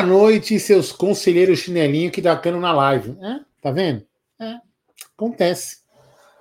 Boa 0.00 0.08
noite, 0.08 0.58
seus 0.58 0.92
conselheiros 0.92 1.58
chinelinho 1.58 2.10
que 2.10 2.22
dá 2.22 2.34
cano 2.34 2.58
na 2.58 2.72
live. 2.72 3.18
É, 3.20 3.40
tá 3.60 3.70
vendo? 3.70 4.02
É, 4.40 4.56
acontece. 5.14 5.80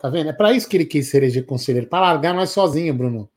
Tá 0.01 0.07
vendo? 0.09 0.29
É 0.29 0.33
para 0.33 0.53
isso 0.53 0.65
que 0.69 0.77
ele 0.77 0.85
quis 0.85 1.09
ser 1.09 1.29
de 1.29 1.43
conselheiro, 1.43 1.85
para 1.85 1.99
largar 1.99 2.33
nós 2.33 2.51
sozinho, 2.51 2.93
Bruno. 2.93 3.29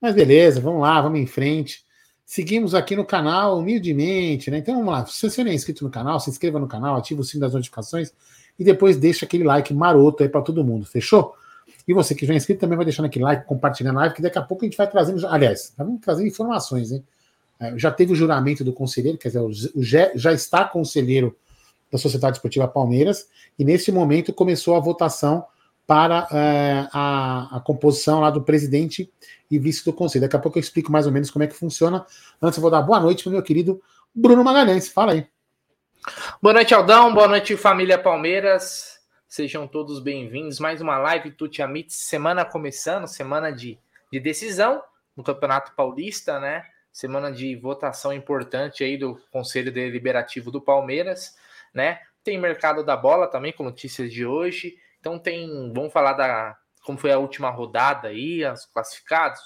Mas 0.00 0.12
beleza, 0.12 0.60
vamos 0.60 0.82
lá, 0.82 1.00
vamos 1.00 1.20
em 1.20 1.26
frente. 1.26 1.84
Seguimos 2.26 2.74
aqui 2.74 2.96
no 2.96 3.04
canal 3.04 3.60
humildemente, 3.60 4.50
né? 4.50 4.58
Então 4.58 4.74
vamos 4.74 4.90
lá. 4.90 5.06
Se 5.06 5.30
você 5.30 5.44
não 5.44 5.52
é 5.52 5.54
inscrito 5.54 5.84
no 5.84 5.90
canal, 5.90 6.18
se 6.18 6.28
inscreva 6.30 6.58
no 6.58 6.66
canal, 6.66 6.96
ativa 6.96 7.20
o 7.20 7.24
sino 7.24 7.42
das 7.42 7.54
notificações 7.54 8.12
e 8.58 8.64
depois 8.64 8.96
deixa 8.96 9.24
aquele 9.24 9.44
like 9.44 9.72
maroto 9.72 10.24
aí 10.24 10.28
para 10.28 10.42
todo 10.42 10.64
mundo, 10.64 10.84
fechou? 10.84 11.32
E 11.86 11.94
você 11.94 12.12
que 12.12 12.26
já 12.26 12.34
é 12.34 12.36
inscrito 12.36 12.58
também 12.58 12.76
vai 12.76 12.84
deixando 12.84 13.06
aquele 13.06 13.24
like, 13.24 13.46
compartilhando 13.46 13.98
a 13.98 14.00
live, 14.00 14.16
que 14.16 14.22
daqui 14.22 14.36
a 14.36 14.42
pouco 14.42 14.64
a 14.64 14.66
gente 14.66 14.76
vai 14.76 14.90
trazendo. 14.90 15.24
Aliás, 15.28 15.72
vamos 15.78 16.00
trazer 16.00 16.26
informações, 16.26 16.90
hein? 16.90 17.04
É, 17.60 17.78
já 17.78 17.90
teve 17.90 18.12
o 18.12 18.16
juramento 18.16 18.64
do 18.64 18.72
conselheiro, 18.72 19.18
quer 19.18 19.28
dizer, 19.28 19.40
o 19.40 19.82
já 19.82 20.32
está 20.32 20.64
conselheiro 20.64 21.36
da 21.92 21.98
Sociedade 21.98 22.36
Esportiva 22.36 22.66
Palmeiras, 22.66 23.28
e 23.58 23.64
nesse 23.64 23.92
momento 23.92 24.32
começou 24.32 24.76
a 24.76 24.80
votação 24.80 25.44
para 25.86 26.28
é, 26.30 26.88
a, 26.92 27.56
a, 27.56 27.60
composição 27.60 28.20
lá 28.20 28.30
do 28.30 28.42
presidente 28.42 29.12
e 29.50 29.58
vice 29.58 29.84
do 29.84 29.92
conselho. 29.92 30.22
Daqui 30.22 30.36
a 30.36 30.38
pouco 30.38 30.56
eu 30.56 30.60
explico 30.60 30.90
mais 30.90 31.04
ou 31.04 31.12
menos 31.12 31.30
como 31.30 31.42
é 31.42 31.48
que 31.48 31.54
funciona. 31.54 32.06
Antes 32.40 32.56
eu 32.56 32.62
vou 32.62 32.70
dar 32.70 32.80
boa 32.80 33.00
noite 33.00 33.24
para 33.24 33.30
o 33.30 33.32
meu 33.32 33.42
querido 33.42 33.82
Bruno 34.14 34.44
Magalhães. 34.44 34.88
Fala 34.88 35.12
aí. 35.12 35.26
Boa 36.40 36.54
noite, 36.54 36.72
Aldão. 36.72 37.12
Boa 37.12 37.26
noite, 37.26 37.56
família 37.56 37.98
Palmeiras. 37.98 39.00
Sejam 39.28 39.66
todos 39.66 39.98
bem-vindos. 39.98 40.60
Mais 40.60 40.80
uma 40.80 40.96
live 40.96 41.32
Tuti 41.32 41.60
Amit, 41.60 41.92
semana 41.92 42.44
começando, 42.44 43.08
semana 43.08 43.50
de, 43.50 43.76
de 44.12 44.20
decisão 44.20 44.80
no 45.16 45.24
Campeonato 45.24 45.72
Paulista, 45.74 46.38
né? 46.38 46.62
Semana 46.92 47.30
de 47.30 47.56
votação 47.56 48.12
importante 48.12 48.84
aí 48.84 48.96
do 48.96 49.20
Conselho 49.30 49.72
Deliberativo 49.72 50.50
do 50.50 50.60
Palmeiras, 50.60 51.36
né? 51.72 52.00
Tem 52.22 52.38
mercado 52.38 52.84
da 52.84 52.96
bola 52.96 53.26
também 53.26 53.52
com 53.52 53.62
notícias 53.62 54.12
de 54.12 54.26
hoje. 54.26 54.76
Então 54.98 55.18
tem, 55.18 55.72
vamos 55.72 55.92
falar 55.92 56.12
da 56.12 56.56
como 56.84 56.98
foi 56.98 57.12
a 57.12 57.18
última 57.18 57.50
rodada 57.50 58.08
aí, 58.08 58.44
os 58.44 58.64
classificados, 58.66 59.40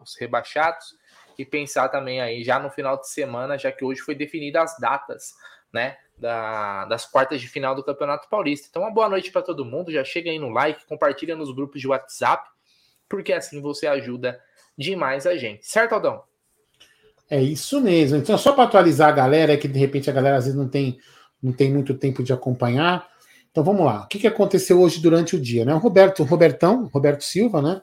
os 0.00 0.16
rebaixados 0.16 0.96
e 1.38 1.44
pensar 1.44 1.88
também 1.88 2.20
aí 2.20 2.42
já 2.42 2.58
no 2.58 2.70
final 2.70 2.98
de 2.98 3.08
semana, 3.08 3.56
já 3.56 3.70
que 3.72 3.84
hoje 3.84 4.00
foi 4.00 4.14
definida 4.14 4.62
as 4.62 4.76
datas, 4.78 5.32
né, 5.72 5.96
da, 6.18 6.84
das 6.86 7.06
quartas 7.06 7.40
de 7.40 7.48
final 7.48 7.74
do 7.74 7.84
Campeonato 7.84 8.28
Paulista. 8.28 8.66
Então 8.68 8.82
uma 8.82 8.90
boa 8.90 9.08
noite 9.08 9.30
para 9.30 9.42
todo 9.42 9.64
mundo, 9.64 9.92
já 9.92 10.04
chega 10.04 10.30
aí 10.30 10.38
no 10.38 10.50
like, 10.50 10.86
compartilha 10.86 11.36
nos 11.36 11.54
grupos 11.54 11.80
de 11.80 11.88
WhatsApp, 11.88 12.48
porque 13.08 13.32
assim 13.32 13.60
você 13.60 13.86
ajuda 13.86 14.42
demais 14.76 15.26
a 15.26 15.36
gente. 15.36 15.66
Certo, 15.66 15.94
Aldão? 15.94 16.31
É 17.32 17.42
isso 17.42 17.80
mesmo. 17.80 18.18
Então, 18.18 18.36
só 18.36 18.52
para 18.52 18.64
atualizar 18.64 19.08
a 19.08 19.12
galera, 19.12 19.56
que 19.56 19.66
de 19.66 19.78
repente 19.78 20.10
a 20.10 20.12
galera 20.12 20.36
às 20.36 20.44
vezes 20.44 20.58
não 20.58 20.68
tem, 20.68 20.98
não 21.42 21.50
tem 21.50 21.72
muito 21.72 21.94
tempo 21.94 22.22
de 22.22 22.30
acompanhar. 22.30 23.08
Então 23.50 23.64
vamos 23.64 23.86
lá. 23.86 24.02
O 24.02 24.06
que, 24.06 24.18
que 24.18 24.26
aconteceu 24.26 24.78
hoje 24.78 25.00
durante 25.00 25.34
o 25.34 25.40
dia? 25.40 25.64
Né? 25.64 25.74
O 25.74 25.78
Roberto, 25.78 26.24
Robertão, 26.24 26.90
Roberto 26.92 27.24
Silva, 27.24 27.62
né? 27.62 27.80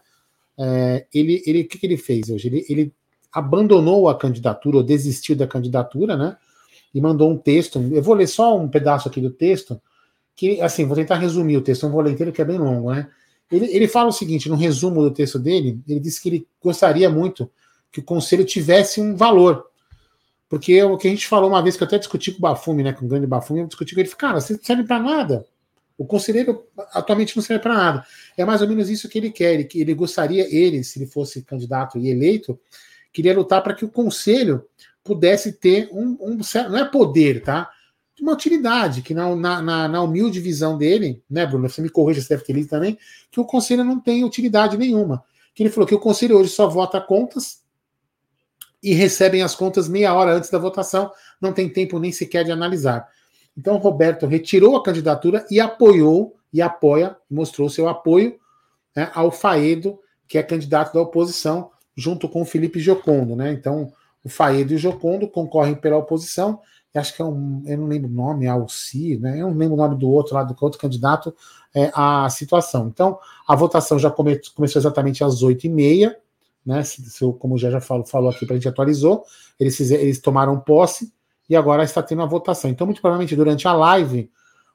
É, 0.56 1.08
ele, 1.12 1.42
ele, 1.48 1.62
o 1.62 1.68
que, 1.68 1.80
que 1.80 1.88
ele 1.88 1.98
fez 1.98 2.30
hoje? 2.30 2.48
Ele, 2.48 2.64
ele 2.70 2.94
abandonou 3.34 4.08
a 4.08 4.16
candidatura, 4.16 4.78
ou 4.78 4.84
desistiu 4.84 5.36
da 5.36 5.48
candidatura, 5.48 6.16
né? 6.16 6.38
E 6.94 7.02
mandou 7.02 7.32
um 7.32 7.38
texto. 7.38 7.80
Eu 7.92 8.04
vou 8.04 8.14
ler 8.14 8.28
só 8.28 8.56
um 8.56 8.68
pedaço 8.68 9.08
aqui 9.08 9.20
do 9.20 9.32
texto, 9.32 9.82
que, 10.36 10.62
assim, 10.62 10.86
vou 10.86 10.96
tentar 10.96 11.16
resumir 11.16 11.58
o 11.58 11.62
texto, 11.62 11.88
não 11.88 11.92
vou 11.92 12.02
ler 12.02 12.12
inteiro, 12.12 12.32
que 12.32 12.42
é 12.44 12.46
bem 12.46 12.60
longo, 12.60 12.94
né? 12.94 13.10
Ele, 13.52 13.66
ele 13.76 13.88
fala 13.88 14.10
o 14.10 14.14
seguinte, 14.14 14.48
no 14.48 14.56
resumo 14.56 15.02
do 15.02 15.10
texto 15.10 15.40
dele, 15.40 15.82
ele 15.88 16.00
disse 16.00 16.22
que 16.22 16.30
ele 16.30 16.48
gostaria 16.62 17.10
muito 17.10 17.50
que 17.92 18.00
o 18.00 18.04
conselho 18.04 18.46
tivesse 18.46 19.02
um 19.02 19.16
valor. 19.16 19.66
Porque 20.48 20.82
o 20.84 20.98
que 20.98 21.08
a 21.08 21.12
gente 21.12 21.28
falou 21.28 21.50
uma 21.50 21.62
vez, 21.62 21.78
que 21.78 21.84
eu 21.84 21.88
até 21.88 22.00
discuti 22.00 22.32
com 22.32 22.40
o 22.40 22.42
Bafume, 22.42 22.84
né, 22.84 22.92
com 22.92 23.06
o 23.06 23.08
grande 23.08 23.28
Bafume, 23.28 23.60
eu 23.60 23.68
discuti 23.68 23.94
com 23.94 24.02
ele, 24.02 24.10
cara, 24.10 24.42
você 24.42 24.54
não 24.54 24.60
serve 24.62 24.84
para 24.84 25.00
nada. 25.00 25.46
O 25.96 26.06
conselheiro 26.06 26.66
atualmente 26.94 27.36
não 27.36 27.44
serve 27.44 27.62
para 27.62 27.76
nada. 27.76 28.06
É 28.36 28.44
mais 28.44 28.62
ou 28.62 28.68
menos 28.68 28.90
isso 28.90 29.08
que 29.08 29.18
ele 29.18 29.30
quer. 29.30 29.54
Ele, 29.54 29.70
ele 29.76 29.94
gostaria, 29.94 30.48
ele, 30.50 30.84
se 30.84 30.98
ele 30.98 31.06
fosse 31.06 31.44
candidato 31.44 32.00
e 32.00 32.10
eleito, 32.10 32.60
queria 33.14 33.36
lutar 33.36 33.62
para 33.62 33.76
que 33.76 33.86
o 33.86 33.90
conselho 33.90 34.66
pudesse 35.04 35.54
ter 35.54 35.90
um, 35.92 36.18
um, 36.22 36.40
não 36.70 36.78
é 36.78 36.86
poder, 36.86 37.44
tá? 37.44 37.70
Uma 38.20 38.34
utilidade, 38.34 39.02
que 39.02 39.14
na, 39.14 39.34
na, 39.36 39.88
na, 39.88 40.02
humilde 40.02 40.40
visão 40.40 40.78
dele, 40.78 41.22
né, 41.30 41.46
Bruno? 41.46 41.70
Você 41.70 41.82
me 41.82 41.90
corrija, 41.90 42.22
você 42.22 42.30
deve 42.30 42.44
ter 42.44 42.54
lido 42.54 42.70
também, 42.70 42.98
que 43.32 43.40
o 43.40 43.46
conselho 43.46 43.84
não 43.84 44.00
tem 44.00 44.24
utilidade 44.24 44.78
nenhuma. 44.78 45.24
Que 45.54 45.64
ele 45.64 45.70
falou 45.70 45.88
que 45.88 45.96
o 45.96 46.00
conselho 46.00 46.38
hoje 46.38 46.50
só 46.50 46.68
vota 46.68 47.00
contas 47.00 47.62
e 48.82 48.94
recebem 48.94 49.42
as 49.42 49.56
contas 49.56 49.88
meia 49.88 50.14
hora 50.14 50.34
antes 50.34 50.50
da 50.50 50.58
votação, 50.58 51.12
não 51.40 51.52
tem 51.52 51.70
tempo 51.70 52.00
nem 52.00 52.12
sequer 52.12 52.44
de 52.44 52.52
analisar. 52.52 53.08
Então, 53.58 53.78
Roberto 53.78 54.26
retirou 54.26 54.76
a 54.78 54.84
candidatura 54.84 55.46
e 55.52 55.60
apoiou, 55.60 56.36
e 56.52 56.62
apoia, 56.62 57.16
mostrou 57.30 57.70
seu 57.70 57.88
apoio 57.88 58.40
né, 58.96 59.12
ao 59.14 59.32
Faedo, 59.32 60.00
que 60.28 60.38
é 60.38 60.44
candidato 60.44 60.94
da 60.94 61.02
oposição, 61.02 61.72
junto 61.96 62.30
com 62.30 62.42
o 62.42 62.46
Felipe 62.46 62.80
Jocondo. 62.80 63.36
Né? 63.36 63.52
Então, 63.52 63.92
o 64.24 64.30
Faedo 64.30 64.72
e 64.72 64.76
o 64.76 64.80
Jocondo 64.80 65.28
concorrem 65.28 65.76
pela 65.76 65.98
oposição, 65.98 66.62
acho 66.96 67.16
que 67.16 67.22
é 67.22 67.26
um, 67.26 67.62
eu 67.66 67.78
não 67.78 67.88
lembro 67.88 68.10
o 68.10 68.14
nome, 68.14 68.48
Alci, 68.48 69.18
né? 69.18 69.42
eu 69.42 69.50
não 69.50 69.58
lembro 69.58 69.76
o 69.76 69.78
nome 69.78 69.96
do 69.96 70.10
outro 70.10 70.34
lado, 70.36 70.54
do 70.54 70.64
outro 70.64 70.80
candidato, 70.80 71.36
é, 71.76 71.92
a 71.94 72.30
situação. 72.30 72.88
Então, 72.88 73.20
a 73.48 73.56
votação 73.56 74.00
já 74.00 74.10
come, 74.10 74.40
começou 74.56 74.80
exatamente 74.80 75.24
às 75.24 75.44
oito 75.44 75.66
e 75.66 75.70
meia, 75.70 76.18
né? 76.70 76.84
Se, 76.84 77.02
se, 77.10 77.20
como 77.40 77.58
já 77.58 77.72
já 77.72 77.82
falou, 77.82 78.30
aqui 78.30 78.46
para 78.46 78.54
a 78.54 78.58
gente 78.58 78.70
atualizou, 78.70 79.24
eles, 79.60 79.76
fizeram, 79.76 80.04
eles 80.04 80.20
tomaram 80.20 80.60
posse 80.60 81.12
e 81.50 81.56
agora 81.56 81.84
está 81.84 82.04
tendo 82.04 82.22
a 82.22 82.28
votação. 82.28 82.70
Então, 82.70 82.86
muito 82.86 83.02
provavelmente 83.02 83.36
durante 83.36 83.68
a 83.68 83.74
live, 83.74 84.30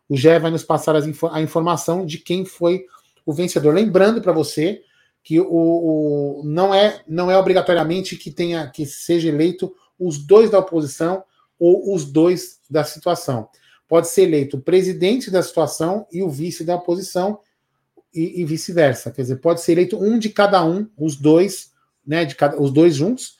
o 0.08 0.16
Gé 0.16 0.40
vai 0.40 0.50
nos 0.50 0.64
passar 0.64 0.96
info 1.06 1.28
a 1.28 1.40
informação 1.40 2.04
de 2.04 2.18
quem 2.18 2.44
foi 2.44 2.84
o 3.24 3.32
vencedor. 3.32 3.72
Lembrando 3.72 4.20
para 4.20 4.32
você 4.32 4.82
que 5.22 5.40
o, 5.40 5.46
o, 5.48 6.42
não 6.44 6.74
é 6.74 7.00
não 7.06 7.30
é 7.30 7.38
obrigatoriamente 7.38 8.16
que 8.16 8.30
tenha 8.30 8.68
que 8.68 8.84
seja 8.84 9.28
eleito 9.28 9.72
os 9.98 10.18
dois 10.18 10.50
da 10.50 10.58
oposição 10.58 11.22
ou 11.58 11.94
os 11.94 12.04
dois 12.04 12.58
da 12.68 12.82
situação. 12.82 13.48
Pode 13.86 14.08
ser 14.08 14.22
eleito 14.22 14.56
o 14.56 14.60
presidente 14.60 15.30
da 15.30 15.42
situação 15.42 16.06
e 16.10 16.24
o 16.24 16.28
vice 16.28 16.64
da 16.64 16.74
oposição 16.74 17.38
e, 18.12 18.40
e 18.40 18.44
vice-versa. 18.44 19.12
Quer 19.12 19.22
dizer, 19.22 19.36
pode 19.36 19.60
ser 19.60 19.72
eleito 19.72 19.96
um 19.96 20.18
de 20.18 20.30
cada 20.30 20.64
um, 20.64 20.88
os 20.98 21.14
dois 21.14 21.72
né, 22.06 22.24
de 22.24 22.34
cada, 22.34 22.60
os 22.60 22.70
dois 22.70 22.94
juntos, 22.94 23.38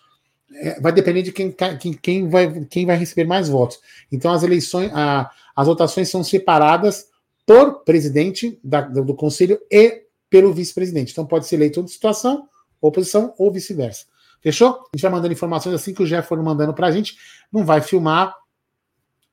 é, 0.55 0.81
vai 0.81 0.93
depender 0.93 1.23
de 1.23 1.33
quem, 1.33 1.55
quem, 1.81 1.93
quem, 1.95 2.29
vai, 2.29 2.65
quem 2.67 2.87
vai 2.87 2.97
receber 2.97 3.25
mais 3.25 3.49
votos. 3.49 3.79
Então 4.11 4.33
as 4.33 4.43
eleições, 4.43 4.91
a, 4.95 5.31
as 5.55 5.67
votações 5.67 6.09
são 6.09 6.23
separadas 6.23 7.09
por 7.47 7.85
presidente 7.85 8.59
da, 8.63 8.81
do 8.81 9.15
conselho 9.15 9.59
e 9.71 10.05
pelo 10.31 10.53
vice-presidente. 10.53 11.13
Então 11.13 11.27
pode 11.27 11.47
ser 11.47 11.57
eleito 11.57 11.83
de 11.83 11.91
situação, 11.91 12.49
oposição 12.81 13.35
ou 13.39 13.53
vice-versa. 13.53 14.07
Fechou? 14.41 14.69
A 14.69 14.97
gente 14.97 15.03
vai 15.03 15.11
mandando 15.11 15.33
informações 15.33 15.75
assim 15.75 15.95
que 15.95 16.03
o 16.03 16.07
Jeff 16.07 16.29
for 16.29 16.41
mandando 16.43 16.75
para 16.75 16.89
a 16.89 16.91
gente. 16.91 17.17
Não 17.53 17.65
vai 17.65 17.81
filmar, 17.81 18.35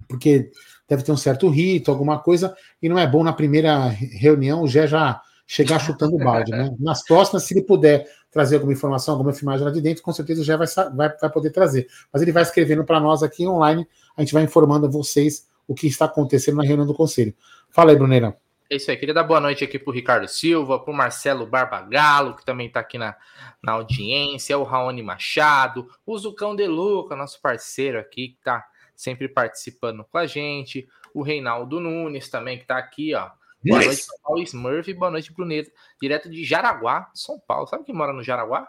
porque 0.07 0.51
deve 0.87 1.03
ter 1.03 1.11
um 1.11 1.17
certo 1.17 1.49
rito, 1.49 1.91
alguma 1.91 2.19
coisa, 2.19 2.55
e 2.81 2.87
não 2.87 2.97
é 2.97 3.07
bom 3.07 3.23
na 3.23 3.33
primeira 3.33 3.87
reunião 3.87 4.61
o 4.61 4.67
Jeff 4.67 4.87
já 4.87 5.21
chegar 5.45 5.79
chutando 5.79 6.15
o 6.15 6.17
balde, 6.17 6.51
né? 6.51 6.73
Nas 6.79 7.03
próximas, 7.03 7.43
se 7.43 7.53
ele 7.53 7.65
puder 7.65 8.07
trazer 8.31 8.55
alguma 8.55 8.73
informação, 8.73 9.13
alguma 9.13 9.33
filmagem 9.33 9.65
lá 9.65 9.71
de 9.71 9.81
dentro, 9.81 10.01
com 10.01 10.13
certeza 10.13 10.43
já 10.43 10.55
vai, 10.55 10.67
vai, 10.95 11.09
vai 11.17 11.29
poder 11.29 11.51
trazer. 11.51 11.87
Mas 12.11 12.21
ele 12.21 12.31
vai 12.31 12.43
escrevendo 12.43 12.83
para 12.83 12.99
nós 12.99 13.21
aqui 13.21 13.45
online, 13.45 13.85
a 14.15 14.21
gente 14.21 14.33
vai 14.33 14.43
informando 14.43 14.89
vocês 14.89 15.47
o 15.67 15.75
que 15.75 15.87
está 15.87 16.05
acontecendo 16.05 16.57
na 16.57 16.63
reunião 16.63 16.87
do 16.87 16.93
conselho. 16.93 17.33
Fala 17.69 17.91
aí, 17.91 17.97
Bruneira. 17.97 18.35
É 18.69 18.77
isso 18.77 18.89
aí, 18.89 18.95
queria 18.95 19.13
dar 19.13 19.23
boa 19.23 19.41
noite 19.41 19.65
aqui 19.65 19.77
para 19.77 19.91
o 19.91 19.93
Ricardo 19.93 20.29
Silva, 20.29 20.79
para 20.79 20.93
o 20.93 20.95
Marcelo 20.95 21.45
Barbagalo, 21.45 22.37
que 22.37 22.45
também 22.45 22.67
está 22.67 22.79
aqui 22.79 22.97
na, 22.97 23.17
na 23.61 23.73
audiência, 23.73 24.57
o 24.57 24.63
Raoni 24.63 25.03
Machado, 25.03 25.89
o 26.05 26.17
Zucão 26.17 26.55
De 26.55 26.65
Luca, 26.67 27.13
nosso 27.13 27.41
parceiro 27.41 27.99
aqui, 27.99 28.29
que 28.29 28.37
está 28.37 28.65
sempre 28.95 29.27
participando 29.27 30.05
com 30.05 30.17
a 30.17 30.25
gente, 30.25 30.87
o 31.13 31.21
Reinaldo 31.21 31.81
Nunes 31.81 32.29
também, 32.29 32.55
que 32.55 32.63
está 32.63 32.77
aqui, 32.77 33.13
ó, 33.13 33.31
Boa 33.63 33.79
noite, 33.79 34.03
São 34.03 34.17
Paulo 34.23 34.41
Smurf. 34.41 34.93
Boa 34.93 35.11
noite, 35.11 35.31
Bruneta. 35.31 35.71
Direto 36.01 36.29
de 36.29 36.43
Jaraguá, 36.43 37.09
São 37.13 37.39
Paulo. 37.39 37.67
Sabe 37.67 37.83
quem 37.83 37.93
mora 37.93 38.11
no 38.11 38.23
Jaraguá? 38.23 38.67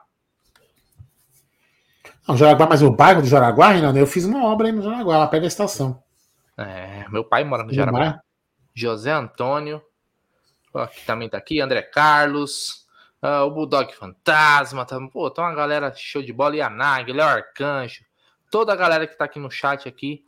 Não, 2.29 2.37
Jaraguá, 2.37 2.67
mas 2.69 2.83
o 2.83 2.91
bairro 2.91 3.23
do 3.23 3.29
Jaraguá, 3.29 3.69
Renan, 3.69 3.97
eu 3.97 4.07
fiz 4.07 4.25
uma 4.25 4.45
obra 4.45 4.69
aí 4.69 4.73
no 4.73 4.83
Jaraguá, 4.83 5.19
lá 5.19 5.27
perto 5.27 5.43
da 5.43 5.49
estação. 5.49 6.03
É, 6.57 7.09
meu 7.09 7.25
pai 7.25 7.43
mora 7.43 7.65
no 7.65 7.73
Jaraguá. 7.73 8.21
José 8.75 9.11
Antônio, 9.11 9.83
ó, 10.73 10.87
que 10.87 11.05
também 11.05 11.29
tá 11.29 11.39
aqui, 11.39 11.61
André 11.61 11.83
Carlos, 11.83 12.87
uh, 13.23 13.45
o 13.47 13.51
Bulldog 13.51 13.93
Fantasma, 13.95 14.85
tá, 14.85 14.99
pô, 15.13 15.31
tá 15.31 15.43
uma 15.43 15.55
galera 15.55 15.93
show 15.95 16.23
de 16.23 16.33
bola, 16.33 16.57
Yanag, 16.57 17.13
Léo 17.13 17.27
Arcanjo, 17.27 18.05
toda 18.51 18.73
a 18.73 18.77
galera 18.77 19.07
que 19.07 19.17
tá 19.17 19.25
aqui 19.25 19.39
no 19.39 19.51
chat 19.51 19.89
aqui, 19.89 20.25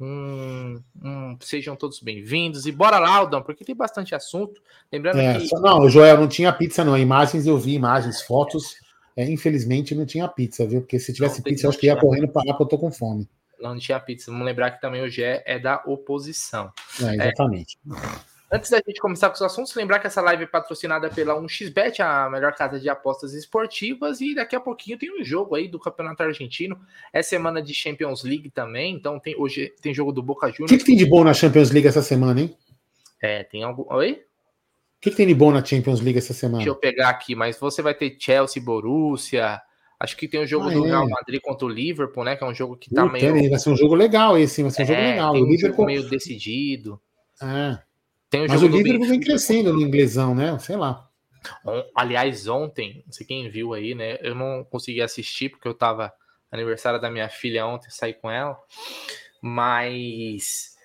Hum, 0.00 0.82
hum, 1.02 1.36
sejam 1.40 1.76
todos 1.76 2.00
bem-vindos. 2.00 2.64
E 2.64 2.72
bora 2.72 2.98
lá, 2.98 3.10
Aldão, 3.10 3.42
porque 3.42 3.64
tem 3.64 3.74
bastante 3.74 4.14
assunto. 4.14 4.62
Lembrando 4.90 5.20
é, 5.20 5.38
que. 5.38 5.46
Só, 5.46 5.60
não, 5.60 5.90
Joel, 5.90 6.16
não 6.16 6.26
tinha 6.26 6.50
pizza, 6.52 6.82
não. 6.82 6.96
Imagens 6.96 7.46
eu 7.46 7.58
vi, 7.58 7.74
imagens, 7.74 8.22
fotos. 8.22 8.76
É, 9.14 9.24
infelizmente 9.24 9.94
não 9.94 10.06
tinha 10.06 10.26
pizza, 10.26 10.66
viu? 10.66 10.80
Porque 10.80 10.98
se 10.98 11.12
tivesse 11.12 11.42
pizza, 11.42 11.66
eu 11.66 11.70
acho 11.70 11.78
que 11.78 11.86
ia 11.86 11.96
correndo 11.96 12.28
para 12.28 12.42
lá, 12.46 12.54
porque 12.54 12.62
eu 12.62 12.68
tô 12.68 12.78
com 12.78 12.90
fome. 12.90 13.28
Não 13.60 13.78
tinha 13.78 14.00
pizza. 14.00 14.30
Vamos 14.30 14.46
lembrar 14.46 14.70
que 14.70 14.80
também 14.80 15.02
o 15.02 15.10
Gé 15.10 15.42
é 15.44 15.58
da 15.58 15.82
oposição. 15.84 16.72
É, 17.02 17.14
exatamente. 17.16 17.78
É, 18.50 18.56
Antes 18.56 18.70
da 18.70 18.78
gente 18.78 19.00
começar 19.00 19.28
com 19.28 19.34
os 19.34 19.42
assuntos, 19.42 19.74
lembrar 19.74 19.98
que 20.00 20.06
essa 20.06 20.20
live 20.20 20.44
é 20.44 20.46
patrocinada 20.46 21.08
pela 21.08 21.40
1xBet, 21.40 22.00
a 22.00 22.28
melhor 22.28 22.54
casa 22.54 22.80
de 22.80 22.88
apostas 22.88 23.32
esportivas, 23.32 24.20
e 24.20 24.34
daqui 24.34 24.56
a 24.56 24.60
pouquinho 24.60 24.98
tem 24.98 25.20
um 25.20 25.24
jogo 25.24 25.54
aí 25.54 25.68
do 25.68 25.78
Campeonato 25.78 26.22
Argentino. 26.22 26.78
É 27.12 27.22
semana 27.22 27.62
de 27.62 27.72
Champions 27.72 28.24
League 28.24 28.50
também, 28.50 28.94
então 28.94 29.18
tem 29.18 29.36
hoje 29.38 29.72
tem 29.80 29.94
jogo 29.94 30.12
do 30.12 30.22
Boca 30.22 30.48
Juniors. 30.48 30.70
O 30.70 30.74
que, 30.74 30.78
que 30.78 30.84
tem 30.84 30.96
de 30.96 31.06
bom 31.06 31.22
na 31.22 31.32
Champions 31.32 31.70
League 31.70 31.86
essa 31.86 32.02
semana, 32.02 32.40
hein? 32.40 32.56
É, 33.22 33.44
tem 33.44 33.62
algo. 33.62 33.86
Oi? 33.90 34.12
O 34.12 35.00
que, 35.00 35.10
que 35.10 35.16
tem 35.16 35.26
de 35.26 35.34
bom 35.34 35.50
na 35.50 35.64
Champions 35.64 36.00
League 36.00 36.18
essa 36.18 36.34
semana? 36.34 36.58
Deixa 36.58 36.70
eu 36.70 36.76
pegar 36.76 37.08
aqui, 37.08 37.34
mas 37.34 37.58
você 37.58 37.80
vai 37.80 37.94
ter 37.94 38.16
Chelsea, 38.18 38.62
Borussia. 38.62 39.60
Acho 39.98 40.16
que 40.16 40.26
tem 40.26 40.40
o 40.40 40.46
jogo 40.46 40.68
ah, 40.68 40.72
do 40.72 40.86
é. 40.86 40.88
Real 40.88 41.08
Madrid 41.08 41.40
contra 41.42 41.66
o 41.66 41.68
Liverpool, 41.68 42.24
né? 42.24 42.34
Que 42.34 42.42
é 42.42 42.46
um 42.46 42.54
jogo 42.54 42.76
que 42.76 42.92
tá 42.92 43.02
Puta, 43.02 43.12
meio. 43.12 43.50
Vai 43.50 43.58
ser 43.58 43.70
um 43.70 43.76
jogo 43.76 43.94
legal 43.94 44.36
esse, 44.36 44.62
vai 44.62 44.70
ser 44.70 44.82
um 44.82 44.84
é, 44.84 44.86
jogo 44.86 45.00
legal. 45.00 45.32
Tem 45.32 45.42
um 45.42 45.46
o 45.46 45.48
Liverpool 45.50 45.86
meio 45.86 46.08
decidido. 46.08 47.00
É. 47.42 47.78
Tem 48.30 48.46
o 48.46 48.48
Mas 48.48 48.62
o 48.62 48.68
Liverpool 48.68 49.08
vem 49.08 49.20
crescendo 49.20 49.72
no 49.72 49.82
inglesão, 49.82 50.34
né? 50.34 50.56
Sei 50.60 50.76
lá. 50.76 51.08
Aliás, 51.96 52.46
ontem, 52.46 53.02
não 53.04 53.12
sei 53.12 53.26
quem 53.26 53.50
viu 53.50 53.74
aí, 53.74 53.94
né? 53.94 54.18
Eu 54.20 54.34
não 54.34 54.64
consegui 54.64 55.02
assistir 55.02 55.48
porque 55.48 55.66
eu 55.66 55.74
tava 55.74 56.12
aniversário 56.50 57.00
da 57.00 57.10
minha 57.10 57.28
filha 57.28 57.66
ontem, 57.66 57.90
saí 57.90 58.14
com 58.14 58.30
ela. 58.30 58.56
Mas 59.42 60.76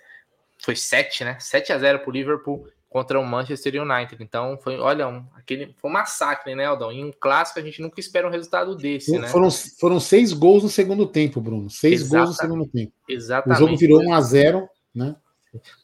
foi 0.58 0.76
7, 0.76 1.24
né? 1.24 1.38
7 1.40 1.72
a 1.72 1.78
0 1.78 2.00
pro 2.00 2.12
Liverpool 2.12 2.68
contra 2.90 3.20
o 3.20 3.26
Manchester 3.26 3.82
United. 3.82 4.24
Então 4.24 4.58
foi, 4.58 4.80
olha, 4.80 5.08
um, 5.08 5.26
aquele 5.36 5.76
foi 5.78 5.90
um 5.90 5.94
massacre, 5.94 6.56
né, 6.56 6.66
Aldão? 6.66 6.92
Em 6.92 7.04
um 7.04 7.12
clássico 7.12 7.60
a 7.60 7.62
gente 7.62 7.82
nunca 7.82 8.00
espera 8.00 8.28
um 8.28 8.32
resultado 8.32 8.76
desse, 8.76 9.20
né? 9.20 9.28
Foram, 9.28 9.52
foram 9.52 10.00
seis 10.00 10.32
gols 10.34 10.64
no 10.64 10.70
segundo 10.70 11.06
tempo, 11.06 11.42
Bruno. 11.42 11.70
Seis 11.70 12.02
Exata, 12.02 12.18
gols 12.18 12.30
no 12.30 12.36
segundo 12.36 12.68
tempo. 12.68 12.94
Exatamente. 13.08 13.58
O 13.58 13.66
jogo 13.66 13.78
virou 13.78 14.02
1 14.02 14.14
a 14.14 14.22
0, 14.22 14.70
né? 14.96 15.16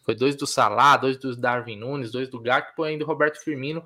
Foi 0.04 0.16
dois 0.16 0.36
do 0.36 0.48
Salah, 0.48 0.98
dois 0.98 1.18
do 1.18 1.36
Darwin 1.36 1.78
Nunes, 1.78 2.12
dois 2.12 2.30
do 2.30 2.40
Gakpo, 2.40 2.84
ainda 2.84 3.04
o 3.04 3.08
Roberto 3.08 3.38
Firmino 3.44 3.84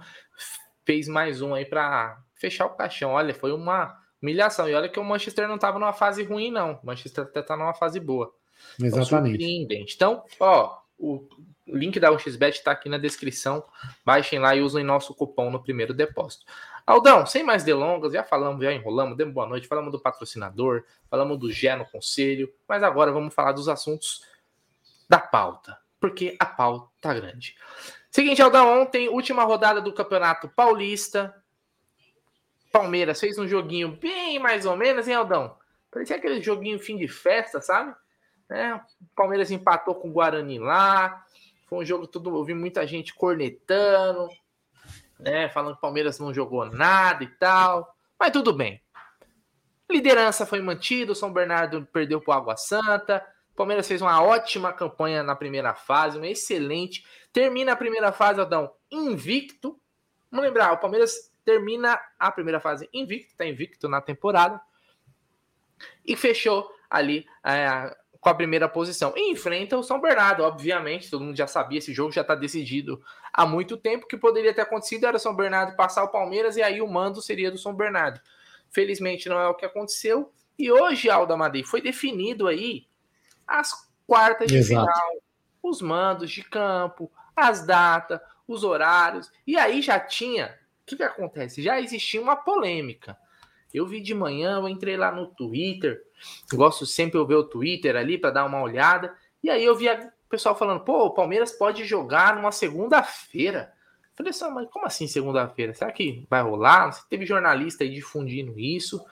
fez 0.86 1.08
mais 1.08 1.42
um 1.42 1.54
aí 1.54 1.66
para 1.66 2.18
fechar 2.36 2.66
o 2.66 2.76
caixão. 2.76 3.12
Olha, 3.12 3.34
foi 3.34 3.52
uma 3.52 3.98
humilhação. 4.22 4.70
E 4.70 4.74
olha 4.74 4.90
que 4.90 5.00
o 5.00 5.04
Manchester 5.04 5.48
não 5.48 5.56
estava 5.56 5.80
numa 5.80 5.94
fase 5.94 6.24
ruim, 6.24 6.52
não. 6.52 6.80
O 6.82 6.86
Manchester 6.86 7.26
até 7.26 7.40
está 7.40 7.58
numa 7.58 7.74
fase 7.74 8.00
boa. 8.00 8.34
Então, 8.80 9.00
Exatamente. 9.00 9.94
Então, 9.96 10.24
ó, 10.40 10.78
o 10.98 11.28
link 11.68 12.00
da 12.00 12.12
UXBet 12.12 12.58
está 12.58 12.72
aqui 12.72 12.88
na 12.88 12.98
descrição. 12.98 13.64
Baixem 14.06 14.40
lá 14.40 14.56
e 14.56 14.62
usem 14.62 14.84
nosso 14.84 15.14
cupom 15.14 15.50
no 15.50 15.62
primeiro 15.62 15.94
depósito. 15.94 16.46
Aldão, 16.86 17.26
sem 17.26 17.44
mais 17.44 17.64
delongas, 17.64 18.14
já 18.14 18.24
falamos, 18.24 18.64
já 18.64 18.72
enrolamos, 18.72 19.18
demos 19.18 19.34
boa 19.34 19.48
noite, 19.48 19.68
falamos 19.68 19.92
do 19.92 20.00
patrocinador, 20.00 20.84
falamos 21.10 21.40
do 21.40 21.52
Gé 21.52 21.76
no 21.76 21.86
conselho, 21.86 22.54
mas 22.70 22.84
agora 22.84 23.12
vamos 23.12 23.34
falar 23.34 23.54
dos 23.54 23.68
assuntos 23.68 24.22
da 25.10 25.20
pauta, 25.20 25.78
porque 26.00 26.36
a 26.40 26.46
pauta 26.46 26.90
tá 27.02 27.14
grande. 27.14 27.56
Seguinte, 28.10 28.42
Aldão, 28.42 28.82
ontem, 28.82 29.10
última 29.10 29.44
rodada 29.44 29.82
do 29.82 29.94
Campeonato 29.94 30.48
Paulista. 30.48 31.36
Palmeiras 32.72 33.20
fez 33.20 33.38
um 33.38 33.48
joguinho 33.48 33.90
bem 33.90 34.40
mais 34.40 34.66
ou 34.66 34.76
menos, 34.76 35.08
hein, 35.08 35.16
Aldão? 35.16 35.58
Parecia 35.92 36.16
aquele 36.16 36.42
joguinho 36.42 36.80
fim 36.80 36.98
de 36.98 37.08
festa, 37.08 37.62
sabe? 37.62 37.96
É, 38.50 38.80
Palmeiras 39.16 39.52
empatou 39.52 39.96
com 39.96 40.10
o 40.10 40.12
Guarani 40.12 40.60
lá. 40.60 41.26
Foi 41.68 41.80
um 41.80 41.86
jogo 41.86 42.06
tudo. 42.06 42.36
Eu 42.36 42.44
vi 42.44 42.54
muita 42.54 42.86
gente 42.86 43.14
cornetando, 43.14 44.30
né? 45.20 45.50
Falando 45.50 45.74
que 45.74 45.80
o 45.80 45.82
Palmeiras 45.82 46.20
não 46.20 46.34
jogou 46.34 46.66
nada 46.66 47.24
e 47.24 47.28
tal. 47.28 47.96
Mas 48.20 48.32
tudo 48.32 48.54
bem. 48.54 48.82
Liderança 49.90 50.46
foi 50.46 50.62
mantida, 50.62 51.12
o 51.12 51.16
São 51.16 51.32
Bernardo 51.32 51.86
perdeu 51.92 52.20
para 52.20 52.34
o 52.34 52.38
Água 52.38 52.58
Santa. 52.58 53.26
O 53.56 53.58
Palmeiras 53.58 53.88
fez 53.88 54.02
uma 54.02 54.22
ótima 54.22 54.74
campanha 54.74 55.24
na 55.24 55.34
primeira 55.34 55.74
fase, 55.74 56.18
uma 56.18 56.28
excelente. 56.28 57.06
Termina 57.32 57.72
a 57.72 57.76
primeira 57.78 58.12
fase, 58.12 58.42
Adão, 58.42 58.70
invicto. 58.92 59.80
Vamos 60.30 60.46
lembrar, 60.46 60.74
o 60.74 60.78
Palmeiras 60.78 61.32
termina 61.46 61.98
a 62.20 62.30
primeira 62.34 62.60
fase 62.60 62.90
invicto, 62.94 63.32
está 63.32 63.46
invicto 63.46 63.88
na 63.88 64.02
temporada. 64.02 64.60
E 66.06 66.18
fechou 66.18 66.70
ali 66.90 67.26
é, 67.46 67.96
com 68.20 68.28
a 68.28 68.36
primeira 68.36 68.68
posição. 68.68 69.14
E 69.16 69.32
enfrenta 69.32 69.78
o 69.78 69.84
São 69.84 70.02
Bernardo, 70.02 70.44
obviamente, 70.44 71.10
todo 71.10 71.24
mundo 71.24 71.38
já 71.38 71.48
sabia, 71.48 71.78
esse 71.78 71.94
jogo 71.94 72.12
já 72.12 72.24
está 72.24 72.36
decidido 72.36 73.02
há 73.32 73.46
muito 73.46 73.78
tempo. 73.78 74.06
que 74.06 74.18
poderia 74.18 74.54
ter 74.54 74.64
acontecido 74.64 75.06
era 75.06 75.16
o 75.16 75.20
São 75.20 75.34
Bernardo 75.34 75.78
passar 75.78 76.04
o 76.04 76.12
Palmeiras 76.12 76.58
e 76.58 76.62
aí 76.62 76.82
o 76.82 76.88
mando 76.90 77.22
seria 77.22 77.50
do 77.50 77.58
São 77.58 77.74
Bernardo. 77.74 78.20
Felizmente 78.70 79.30
não 79.30 79.40
é 79.40 79.48
o 79.48 79.56
que 79.56 79.64
aconteceu. 79.64 80.30
E 80.60 80.70
hoje, 80.70 81.10
Alda 81.10 81.38
Madei, 81.38 81.64
foi 81.64 81.80
definido 81.80 82.50
aí 82.50 82.86
as 83.48 83.72
quartas 84.08 84.48
de 84.48 84.58
Exato. 84.58 84.86
final, 84.86 85.12
os 85.62 85.82
mandos 85.82 86.32
de 86.32 86.44
campo, 86.44 87.12
as 87.36 87.66
datas, 87.66 88.20
os 88.48 88.64
horários. 88.64 89.32
E 89.46 89.58
aí 89.58 89.82
já 89.82 90.00
tinha. 90.00 90.58
O 90.84 90.86
que, 90.86 90.96
que 90.96 91.04
acontece? 91.04 91.62
Já 91.62 91.80
existia 91.80 92.22
uma 92.22 92.36
polêmica. 92.36 93.18
Eu 93.74 93.86
vi 93.86 94.00
de 94.00 94.14
manhã, 94.14 94.58
eu 94.58 94.70
entrei 94.70 94.96
lá 94.96 95.12
no 95.12 95.28
Twitter. 95.28 96.02
Gosto 96.54 96.86
sempre 96.86 97.20
de 97.20 97.28
ver 97.28 97.36
o 97.36 97.44
Twitter 97.44 97.96
ali 97.96 98.18
para 98.18 98.32
dar 98.32 98.46
uma 98.46 98.62
olhada. 98.62 99.14
E 99.44 99.50
aí 99.50 99.66
eu 99.66 99.76
vi 99.76 99.90
o 99.90 100.12
pessoal 100.30 100.56
falando: 100.56 100.82
pô, 100.82 101.06
o 101.06 101.14
Palmeiras 101.14 101.52
pode 101.52 101.84
jogar 101.84 102.36
numa 102.36 102.52
segunda-feira. 102.52 103.74
Falei 104.16 104.30
assim, 104.30 104.50
mas 104.50 104.70
como 104.70 104.86
assim 104.86 105.08
segunda-feira? 105.08 105.74
Será 105.74 105.92
que 105.92 106.26
vai 106.30 106.42
rolar? 106.42 106.92
Teve 107.10 107.26
jornalista 107.26 107.84
aí 107.84 107.90
difundindo 107.90 108.58
isso. 108.58 109.04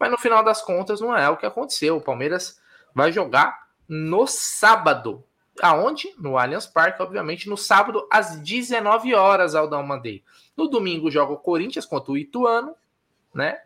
Mas 0.00 0.10
no 0.10 0.18
final 0.18 0.42
das 0.42 0.62
contas 0.62 1.00
não 1.00 1.16
é 1.16 1.28
o 1.28 1.36
que 1.36 1.46
aconteceu. 1.46 1.96
O 1.96 2.00
Palmeiras 2.00 2.60
vai 2.92 3.12
jogar 3.12 3.67
no 3.88 4.26
sábado. 4.26 5.24
Aonde? 5.60 6.14
No 6.18 6.38
Allianz 6.38 6.66
Parque, 6.66 7.02
obviamente, 7.02 7.48
no 7.48 7.56
sábado, 7.56 8.06
às 8.12 8.38
19 8.40 9.14
horas, 9.14 9.54
Aldão 9.54 9.82
Mandei. 9.82 10.22
No 10.56 10.68
domingo 10.68 11.10
joga 11.10 11.32
o 11.32 11.38
Corinthians 11.38 11.86
contra 11.86 12.12
o 12.12 12.18
Ituano, 12.18 12.74
né? 13.34 13.60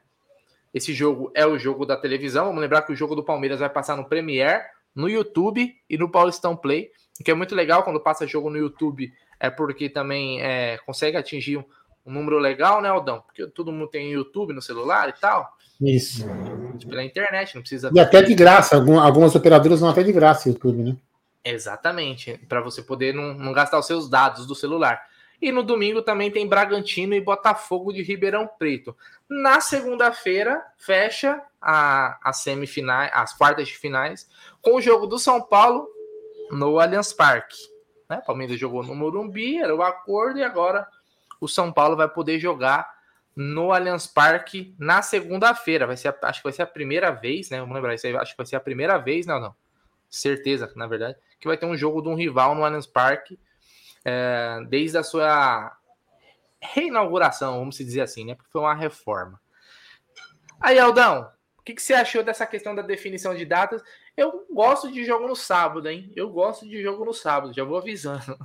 Esse 0.73 0.95
jogo 0.95 1.31
é 1.35 1.47
o 1.47 1.59
jogo 1.59 1.85
da 1.85 1.97
televisão. 1.97 2.47
Vamos 2.47 2.63
lembrar 2.63 2.83
que 2.83 2.93
o 2.93 2.97
jogo 2.97 3.15
do 3.15 3.23
Palmeiras 3.23 3.61
vai 3.61 3.69
passar 3.69 3.97
no 3.97 4.07
Premiere, 4.07 4.65
no 4.95 5.09
YouTube 5.09 5.75
e 5.89 5.99
no 5.99 6.11
Paulistão 6.11 6.57
Play. 6.57 6.91
O 7.21 7.25
que 7.25 7.31
é 7.31 7.35
muito 7.35 7.55
legal 7.55 7.83
quando 7.83 8.01
passa 8.01 8.27
jogo 8.27 8.49
no 8.49 8.57
YouTube, 8.57 9.13
é 9.39 9.51
porque 9.51 9.91
também 9.91 10.41
é, 10.41 10.79
consegue 10.87 11.17
atingir 11.17 11.59
um, 11.59 11.65
um 12.07 12.13
número 12.13 12.39
legal, 12.39 12.81
né, 12.81 12.89
Aldão? 12.89 13.21
Porque 13.21 13.47
todo 13.49 13.71
mundo 13.71 13.89
tem 13.89 14.13
YouTube 14.13 14.55
no 14.55 14.63
celular 14.63 15.11
e 15.11 15.13
tal. 15.13 15.57
Isso. 15.83 16.25
Pela 16.89 17.05
internet, 17.05 17.55
não 17.55 17.63
precisa. 17.63 17.91
E 17.93 17.99
até 17.99 18.23
de 18.23 18.35
graça, 18.35 18.77
algumas 18.77 19.35
operadoras 19.35 19.81
não 19.81 19.89
até 19.89 20.03
de 20.03 20.13
graça 20.13 20.49
o 20.49 20.53
YouTube, 20.53 20.83
né? 20.83 20.97
Exatamente, 21.45 22.39
para 22.49 22.61
você 22.61 22.83
poder 22.83 23.13
não, 23.13 23.35
não 23.35 23.53
gastar 23.53 23.79
os 23.79 23.87
seus 23.87 24.09
dados 24.09 24.47
do 24.47 24.55
celular. 24.55 25.03
E 25.41 25.51
no 25.51 25.65
domingo 25.65 26.01
também 26.03 26.31
tem 26.31 26.47
Bragantino 26.47 27.15
e 27.15 27.21
Botafogo 27.21 27.93
de 27.93 28.01
Ribeirão 28.01 28.49
Preto. 28.59 28.97
Na 29.29 29.61
segunda-feira, 29.61 30.63
fecha 30.77 31.43
a, 31.61 32.17
a 32.23 32.33
semifinais, 32.33 33.11
as 33.13 33.37
quartas 33.37 33.67
de 33.67 33.77
finais, 33.77 34.29
com 34.61 34.77
o 34.77 34.81
jogo 34.81 35.05
do 35.05 35.19
São 35.19 35.43
Paulo 35.43 35.89
no 36.53 36.79
Allianz 36.79 37.13
Parque. 37.13 37.57
Né? 38.09 38.23
Palmeiras 38.25 38.57
jogou 38.57 38.85
no 38.85 38.95
Morumbi, 38.95 39.59
era 39.59 39.75
o 39.75 39.83
acordo, 39.83 40.39
e 40.39 40.45
agora 40.45 40.87
o 41.41 41.49
São 41.49 41.73
Paulo 41.73 41.97
vai 41.97 42.09
poder 42.09 42.39
jogar 42.39 42.89
no 43.35 43.73
Allianz 43.73 44.07
Parque 44.07 44.75
na 44.79 45.03
segunda-feira. 45.03 45.87
Vai 45.87 45.97
ser, 45.97 46.15
acho 46.23 46.41
que 46.41 46.45
vai 46.45 46.53
ser 46.53 46.63
a 46.63 46.67
primeira 46.67 47.11
vez, 47.11 47.51
né? 47.51 47.61
Vamos 47.61 47.75
lembrar 47.75 47.95
isso 47.95 48.07
aí, 48.07 48.17
acho 48.17 48.33
que 48.33 48.37
vai 48.37 48.47
ser 48.47 48.57
a 48.57 48.61
primeira 48.61 48.99
vez, 48.99 49.27
não, 49.27 49.41
não. 49.41 49.55
Certeza, 50.09 50.71
na 50.77 50.87
verdade, 50.87 51.17
que 51.41 51.49
vai 51.49 51.57
ter 51.57 51.67
um 51.67 51.77
jogo 51.77 52.03
de 52.03 52.09
um 52.09 52.15
rival 52.15 52.55
no 52.55 52.65
Allianz 52.65 52.87
Parque 52.87 53.39
é, 54.05 54.59
desde 54.69 54.99
a 54.99 55.03
sua 55.03 55.77
reinauguração, 56.61 57.59
vamos 57.59 57.77
dizer 57.77 58.03
assim, 58.03 58.25
né? 58.25 58.35
Porque 58.35 58.51
foi 58.51 58.61
uma 58.61 58.75
reforma. 58.75 59.41
Aí, 60.61 60.79
Aldão, 60.79 61.29
o 61.59 61.63
que, 61.63 61.75
que 61.75 61.83
você 61.83 61.95
achou 61.95 62.23
dessa 62.23 62.47
questão 62.47 62.75
da 62.75 62.83
definição 62.83 63.35
de 63.35 63.45
datas? 63.45 63.83
Eu 64.17 64.47
gosto 64.53 64.91
de 64.93 65.05
jogo 65.05 65.27
no 65.27 65.35
sábado, 65.35 65.89
hein? 65.89 66.13
Eu 66.15 66.29
gosto 66.31 66.69
de 66.69 66.83
jogo 66.83 67.05
no 67.05 67.15
sábado, 67.15 67.53
já 67.53 67.65
vou 67.65 67.79
avisando. 67.79 68.39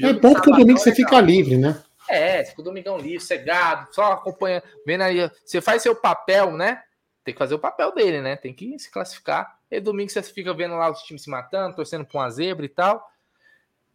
é 0.00 0.12
bom 0.12 0.34
que 0.34 0.50
o 0.50 0.56
domingo 0.56 0.78
você 0.78 0.94
fica 0.94 1.20
livre, 1.20 1.56
né? 1.56 1.82
É, 2.12 2.44
fica 2.44 2.60
o 2.60 2.64
domingão 2.64 2.98
livre, 2.98 3.24
cegado, 3.24 3.88
só 3.94 4.12
acompanha, 4.12 4.62
vendo 4.86 5.00
aí. 5.00 5.30
Você 5.44 5.62
faz 5.62 5.82
seu 5.82 5.96
papel, 5.96 6.52
né? 6.52 6.82
Tem 7.24 7.32
que 7.32 7.38
fazer 7.38 7.54
o 7.54 7.58
papel 7.58 7.94
dele, 7.94 8.20
né? 8.20 8.36
Tem 8.36 8.52
que 8.52 8.78
se 8.78 8.90
classificar. 8.90 9.58
E 9.70 9.80
domingo 9.80 10.10
você 10.10 10.22
fica 10.22 10.52
vendo 10.52 10.74
lá 10.74 10.90
os 10.90 11.02
times 11.02 11.22
se 11.22 11.30
matando, 11.30 11.74
torcendo 11.74 12.04
pra 12.04 12.20
uma 12.20 12.30
zebra 12.30 12.66
e 12.66 12.68
tal. 12.68 13.02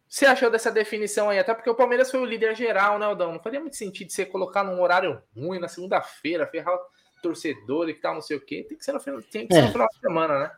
Você 0.08 0.26
achou 0.26 0.50
dessa 0.50 0.72
definição 0.72 1.30
aí? 1.30 1.38
Até 1.38 1.54
porque 1.54 1.70
o 1.70 1.76
Palmeiras 1.76 2.10
foi 2.10 2.18
o 2.18 2.24
líder 2.24 2.56
geral, 2.56 2.98
né, 2.98 3.06
Aldão? 3.06 3.32
Não 3.32 3.40
faria 3.40 3.60
muito 3.60 3.76
sentido 3.76 4.10
você 4.10 4.26
colocar 4.26 4.64
num 4.64 4.80
horário 4.80 5.22
ruim 5.36 5.60
na 5.60 5.68
segunda-feira, 5.68 6.46
ferrar 6.46 6.74
o 6.74 6.80
torcedor 7.22 7.88
e 7.88 7.94
tal, 7.94 8.14
não 8.14 8.22
sei 8.22 8.36
o 8.36 8.40
quê. 8.40 8.66
Tem 8.68 8.76
que 8.76 8.84
ser 8.84 8.92
no, 8.92 9.00
tem 9.22 9.46
que 9.46 9.54
ser 9.54 9.60
é. 9.60 9.66
no 9.66 9.72
final 9.72 9.86
de 9.86 10.00
semana, 10.00 10.38
né? 10.40 10.50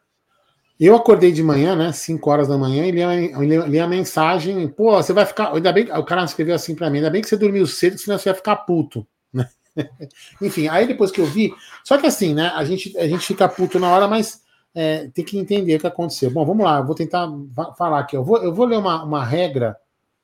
Eu 0.80 0.96
acordei 0.96 1.30
de 1.30 1.42
manhã, 1.42 1.76
né? 1.76 1.92
5 1.92 2.30
horas 2.30 2.48
da 2.48 2.56
manhã, 2.56 2.86
e 2.86 2.90
li 2.90 3.02
a, 3.02 3.66
li 3.66 3.78
a 3.78 3.86
mensagem. 3.86 4.66
Pô, 4.66 4.92
você 4.92 5.12
vai 5.12 5.26
ficar. 5.26 5.54
Ainda 5.54 5.70
bem 5.70 5.92
o 5.92 6.04
cara 6.04 6.24
escreveu 6.24 6.54
assim 6.54 6.74
para 6.74 6.88
mim: 6.88 6.98
ainda 6.98 7.10
bem 7.10 7.20
que 7.20 7.28
você 7.28 7.36
dormiu 7.36 7.66
cedo, 7.66 7.98
senão 7.98 8.18
você 8.18 8.30
vai 8.30 8.36
ficar 8.36 8.56
puto. 8.56 9.06
Né? 9.30 9.46
Enfim, 10.40 10.68
aí 10.68 10.86
depois 10.86 11.10
que 11.10 11.20
eu 11.20 11.26
vi. 11.26 11.52
Só 11.84 11.98
que 11.98 12.06
assim, 12.06 12.32
né? 12.32 12.50
A 12.54 12.64
gente, 12.64 12.96
a 12.96 13.06
gente 13.06 13.26
fica 13.26 13.46
puto 13.46 13.78
na 13.78 13.90
hora, 13.90 14.08
mas 14.08 14.40
é, 14.74 15.08
tem 15.08 15.22
que 15.22 15.38
entender 15.38 15.76
o 15.76 15.80
que 15.80 15.86
aconteceu. 15.86 16.30
Bom, 16.30 16.46
vamos 16.46 16.64
lá, 16.64 16.78
eu 16.78 16.86
vou 16.86 16.94
tentar 16.94 17.28
falar 17.76 17.98
aqui. 17.98 18.16
Eu 18.16 18.24
vou, 18.24 18.38
eu 18.38 18.54
vou 18.54 18.64
ler 18.64 18.78
uma, 18.78 19.04
uma 19.04 19.22
regra, 19.22 19.76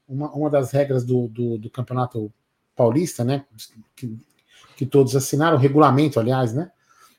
uma, 0.09 0.31
uma 0.33 0.49
das 0.49 0.71
regras 0.71 1.05
do, 1.05 1.29
do, 1.29 1.59
do 1.59 1.69
Campeonato 1.69 2.33
Paulista, 2.75 3.23
né? 3.23 3.45
Que, 3.95 4.17
que 4.75 4.87
todos 4.87 5.15
assinaram, 5.15 5.59
o 5.59 5.61
regulamento, 5.61 6.19
aliás, 6.19 6.55
né? 6.55 6.71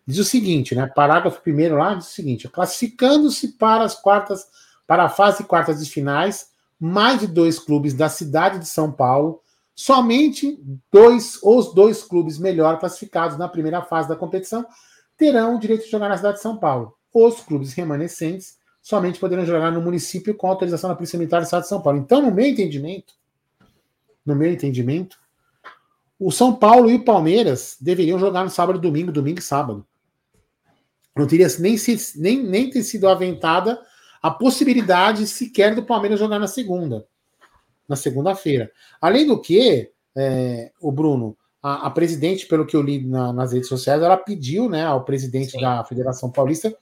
Diz 0.07 0.19
o 0.19 0.23
seguinte, 0.23 0.73
né? 0.73 0.87
Parágrafo 0.87 1.41
primeiro 1.41 1.75
lá 1.75 1.93
diz 1.93 2.07
o 2.07 2.11
seguinte: 2.11 2.47
classificando-se 2.47 3.49
para 3.57 3.83
as 3.83 3.93
quartas, 3.93 4.47
para 4.87 5.03
a 5.03 5.09
fase 5.09 5.43
quartas 5.43 5.83
de 5.83 5.91
finais, 5.91 6.47
mais 6.79 7.19
de 7.19 7.27
dois 7.27 7.59
clubes 7.59 7.93
da 7.93 8.07
cidade 8.07 8.59
de 8.59 8.67
São 8.67 8.89
Paulo, 8.89 9.41
somente 9.75 10.57
dois, 10.89 11.37
os 11.43 11.73
dois 11.73 12.03
clubes 12.03 12.37
melhor 12.39 12.79
classificados 12.79 13.37
na 13.37 13.49
primeira 13.49 13.81
fase 13.81 14.07
da 14.07 14.15
competição 14.15 14.65
terão 15.17 15.55
o 15.55 15.59
direito 15.59 15.83
de 15.83 15.91
jogar 15.91 16.07
na 16.07 16.15
cidade 16.15 16.37
de 16.37 16.43
São 16.43 16.57
Paulo. 16.57 16.95
Os 17.13 17.41
clubes 17.41 17.73
remanescentes 17.73 18.57
somente 18.81 19.19
poderão 19.19 19.45
jogar 19.45 19.71
no 19.71 19.81
município 19.81 20.33
com 20.35 20.47
autorização 20.47 20.89
da 20.89 20.95
Polícia 20.95 21.19
Militar 21.19 21.41
do 21.41 21.45
Estado 21.45 21.63
de 21.63 21.67
São 21.67 21.81
Paulo. 21.81 21.99
Então, 21.99 22.21
no 22.21 22.31
meu 22.31 22.45
entendimento, 22.45 23.13
no 24.25 24.35
meu 24.35 24.49
entendimento, 24.49 25.17
o 26.17 26.31
São 26.31 26.55
Paulo 26.55 26.89
e 26.89 26.95
o 26.95 27.03
Palmeiras 27.03 27.75
deveriam 27.81 28.17
jogar 28.17 28.43
no 28.45 28.49
sábado, 28.49 28.79
domingo, 28.79 29.11
domingo 29.11 29.39
e 29.39 29.43
sábado. 29.43 29.85
Não 31.17 31.27
teria 31.27 31.47
nem, 31.59 31.75
nem, 32.15 32.43
nem 32.43 32.69
ter 32.69 32.83
sido 32.83 33.07
aventada 33.07 33.79
a 34.21 34.31
possibilidade 34.31 35.27
sequer 35.27 35.75
do 35.75 35.85
Palmeiras 35.85 36.19
jogar 36.19 36.39
na 36.39 36.47
segunda, 36.47 37.05
na 37.87 37.95
segunda-feira. 37.95 38.71
Além 38.99 39.27
do 39.27 39.39
que, 39.39 39.91
é, 40.15 40.71
o 40.81 40.91
Bruno, 40.91 41.37
a, 41.61 41.87
a, 41.87 41.89
presidente, 41.91 42.47
pelo 42.47 42.65
que 42.65 42.75
eu 42.75 42.81
li 42.81 43.05
na, 43.05 43.31
nas 43.31 43.53
redes 43.53 43.69
sociais, 43.69 44.01
ela 44.01 44.17
pediu 44.17 44.69
né, 44.69 44.85
ao 44.85 45.03
presidente 45.03 45.51
Sim. 45.51 45.61
da 45.61 45.83
Federação 45.83 46.31
Paulista 46.31 46.75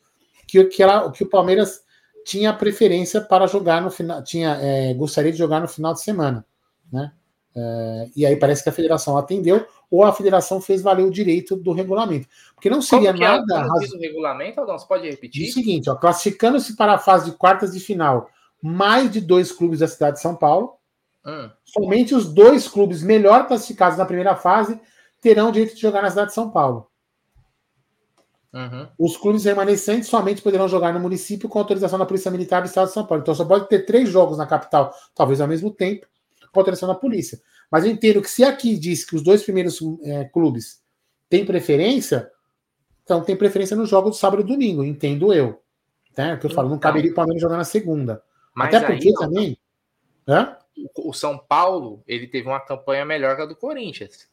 que, 0.47 0.63
que, 0.65 0.83
ela, 0.83 1.11
que 1.11 1.23
o 1.23 1.29
Palmeiras 1.29 1.81
tinha 2.25 2.53
preferência 2.53 3.21
para 3.21 3.47
jogar 3.47 3.81
no 3.81 3.91
final, 3.91 4.23
tinha, 4.23 4.57
é, 4.61 4.93
gostaria 4.93 5.31
de 5.31 5.37
jogar 5.37 5.59
no 5.59 5.67
final 5.67 5.93
de 5.93 6.01
semana. 6.01 6.45
Né? 6.91 7.11
É, 7.55 8.09
e 8.15 8.25
aí 8.25 8.35
parece 8.35 8.63
que 8.63 8.69
a 8.69 8.73
federação 8.73 9.17
atendeu, 9.17 9.65
ou 9.89 10.03
a 10.03 10.13
federação 10.13 10.59
fez 10.59 10.81
valer 10.81 11.05
o 11.05 11.11
direito 11.11 11.55
do 11.55 11.71
regulamento. 11.71 12.27
Porque 12.53 12.69
não 12.69 12.81
seria 12.81 13.13
Como 13.13 13.23
nada. 13.23 13.55
É 13.55 13.95
o 13.95 13.99
regulamento, 13.99 14.59
Aldão? 14.59 14.77
Você 14.77 14.87
pode 14.87 15.09
repetir? 15.09 15.45
É 15.45 15.49
o 15.49 15.53
seguinte, 15.53 15.89
classificando-se 15.99 16.75
para 16.75 16.93
a 16.93 16.97
fase 16.97 17.31
de 17.31 17.37
quartas 17.37 17.73
de 17.73 17.79
final 17.79 18.29
mais 18.61 19.11
de 19.11 19.21
dois 19.21 19.51
clubes 19.51 19.79
da 19.79 19.87
cidade 19.87 20.15
de 20.15 20.21
São 20.23 20.35
Paulo, 20.35 20.77
hum. 21.23 21.49
somente 21.63 22.15
os 22.15 22.33
dois 22.33 22.67
clubes 22.67 23.03
melhor 23.03 23.47
classificados 23.47 23.97
na 23.97 24.05
primeira 24.05 24.35
fase 24.35 24.79
terão 25.21 25.49
o 25.49 25.51
direito 25.51 25.75
de 25.75 25.81
jogar 25.81 26.01
na 26.01 26.09
cidade 26.09 26.29
de 26.29 26.33
São 26.33 26.49
Paulo. 26.49 26.87
Uhum. 28.55 28.87
Os 28.97 29.17
clubes 29.17 29.43
remanescentes 29.43 30.07
somente 30.07 30.41
poderão 30.41 30.65
jogar 30.67 30.93
no 30.93 30.99
município 30.99 31.49
com 31.49 31.59
autorização 31.59 31.99
da 31.99 32.05
Polícia 32.05 32.31
Militar 32.31 32.61
do 32.61 32.67
Estado 32.67 32.87
de 32.87 32.93
São 32.93 33.05
Paulo. 33.05 33.21
Então 33.21 33.35
só 33.35 33.43
pode 33.43 33.67
ter 33.67 33.85
três 33.85 34.07
jogos 34.07 34.37
na 34.37 34.47
capital, 34.47 34.93
talvez 35.13 35.41
ao 35.41 35.47
mesmo 35.47 35.69
tempo, 35.69 36.07
autorização 36.61 36.87
da 36.87 36.95
polícia. 36.95 37.39
Mas 37.71 37.85
eu 37.85 37.91
entendo 37.91 38.21
que 38.21 38.29
se 38.29 38.43
aqui 38.43 38.77
diz 38.77 39.05
que 39.05 39.15
os 39.15 39.21
dois 39.21 39.43
primeiros 39.43 39.79
é, 40.03 40.25
clubes 40.25 40.81
têm 41.29 41.45
preferência, 41.45 42.29
então 43.03 43.23
tem 43.23 43.35
preferência 43.35 43.75
no 43.75 43.85
jogo 43.85 44.09
do 44.09 44.15
sábado 44.15 44.41
e 44.41 44.45
domingo, 44.45 44.83
entendo 44.83 45.33
eu. 45.33 45.61
Né? 46.17 46.37
Que 46.37 46.45
eu 46.45 46.49
falo, 46.49 46.69
não 46.69 46.77
então. 46.77 46.89
caberia 46.89 47.11
o 47.11 47.15
Palmeiras 47.15 47.41
jogar 47.41 47.57
na 47.57 47.63
segunda. 47.63 48.23
Até 48.55 48.79
porque 48.79 49.09
aí, 49.09 49.13
também. 49.13 49.57
Hã? 50.27 50.57
O 50.97 51.13
São 51.13 51.37
Paulo, 51.37 52.03
ele 52.07 52.27
teve 52.27 52.47
uma 52.47 52.59
campanha 52.59 53.05
melhor 53.05 53.35
que 53.35 53.41
a 53.41 53.45
do 53.45 53.55
Corinthians. 53.55 54.27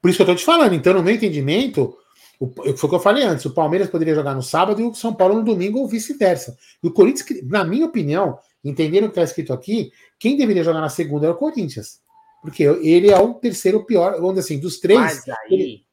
Por 0.00 0.08
isso 0.08 0.16
que 0.16 0.22
eu 0.22 0.26
tô 0.26 0.34
te 0.34 0.44
falando. 0.44 0.74
Então, 0.74 0.92
no 0.92 1.02
meu 1.02 1.14
entendimento, 1.14 1.96
o, 2.40 2.48
foi 2.76 2.86
o 2.86 2.88
que 2.88 2.94
eu 2.94 3.00
falei 3.00 3.22
antes: 3.22 3.44
o 3.44 3.54
Palmeiras 3.54 3.88
poderia 3.88 4.14
jogar 4.14 4.34
no 4.34 4.42
sábado 4.42 4.80
e 4.80 4.84
o 4.84 4.94
São 4.94 5.14
Paulo 5.14 5.36
no 5.36 5.44
domingo 5.44 5.78
ou 5.78 5.86
vice-versa. 5.86 6.56
E 6.82 6.88
o 6.88 6.92
Corinthians, 6.92 7.42
na 7.44 7.64
minha 7.64 7.86
opinião, 7.86 8.38
entendendo 8.64 9.04
o 9.04 9.06
que 9.06 9.12
está 9.12 9.22
escrito 9.22 9.52
aqui, 9.52 9.92
quem 10.18 10.36
deveria 10.36 10.64
jogar 10.64 10.80
na 10.80 10.88
segunda 10.88 11.26
é 11.26 11.30
o 11.30 11.34
Corinthians. 11.34 12.00
Porque 12.42 12.64
ele 12.64 13.10
é 13.10 13.18
o 13.18 13.34
terceiro 13.34 13.84
pior, 13.84 14.12
vamos 14.14 14.34
dizer 14.34 14.40
assim, 14.40 14.60
dos 14.60 14.80
três. 14.80 15.00
Mas 15.00 15.28
aí 15.28 15.36
ele... 15.50 15.86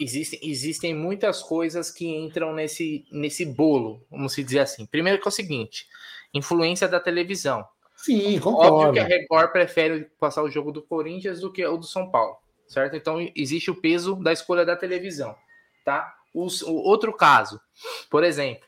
existem, 0.00 0.38
existem 0.42 0.94
muitas 0.94 1.42
coisas 1.42 1.90
que 1.90 2.08
entram 2.08 2.52
nesse, 2.52 3.04
nesse 3.12 3.44
bolo, 3.44 4.04
vamos 4.10 4.34
dizer 4.34 4.60
assim. 4.60 4.84
Primeiro 4.84 5.20
que 5.20 5.28
é 5.28 5.30
o 5.30 5.32
seguinte: 5.32 5.86
influência 6.34 6.88
da 6.88 6.98
televisão. 6.98 7.64
Sim, 7.96 8.40
concordo. 8.40 8.74
Óbvio 8.74 8.92
que 8.94 8.98
a 8.98 9.04
Record 9.04 9.52
prefere 9.52 10.10
passar 10.18 10.42
o 10.42 10.50
jogo 10.50 10.72
do 10.72 10.82
Corinthians 10.82 11.40
do 11.40 11.52
que 11.52 11.64
o 11.64 11.76
do 11.76 11.86
São 11.86 12.10
Paulo, 12.10 12.36
certo? 12.66 12.96
Então 12.96 13.18
existe 13.36 13.70
o 13.70 13.80
peso 13.80 14.16
da 14.16 14.32
escolha 14.32 14.64
da 14.64 14.74
televisão, 14.74 15.36
tá? 15.84 16.16
o 16.32 16.88
outro 16.88 17.12
caso, 17.12 17.60
por 18.08 18.22
exemplo, 18.22 18.62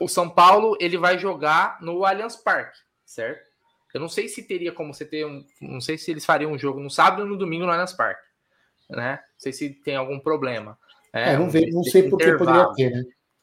o 0.00 0.08
São 0.08 0.28
Paulo 0.28 0.76
ele 0.80 0.98
vai 0.98 1.18
jogar 1.18 1.78
no 1.80 2.04
Allianz 2.04 2.36
Parque, 2.36 2.78
certo? 3.04 3.54
Eu 3.92 4.00
não 4.00 4.08
sei 4.08 4.26
se 4.26 4.42
teria 4.42 4.72
como 4.72 4.92
você 4.92 5.04
ter 5.04 5.24
um. 5.24 5.44
Não 5.60 5.80
sei 5.80 5.96
se 5.96 6.10
eles 6.10 6.24
fariam 6.24 6.50
um 6.50 6.58
jogo 6.58 6.80
no 6.80 6.90
sábado 6.90 7.22
ou 7.22 7.28
no 7.28 7.38
domingo 7.38 7.64
no 7.64 7.70
Allianz 7.70 7.92
Parque. 7.92 8.22
Né? 8.90 9.12
Não 9.12 9.38
sei 9.38 9.52
se 9.52 9.70
tem 9.70 9.94
algum 9.94 10.18
problema. 10.18 10.76
É, 11.12 11.32
é 11.32 11.38
não, 11.38 11.48
vê, 11.48 11.70
não 11.70 11.84
sei 11.84 12.08
por 12.08 12.18
que 12.18 12.32
poderia 12.32 12.72
ter, 12.74 12.90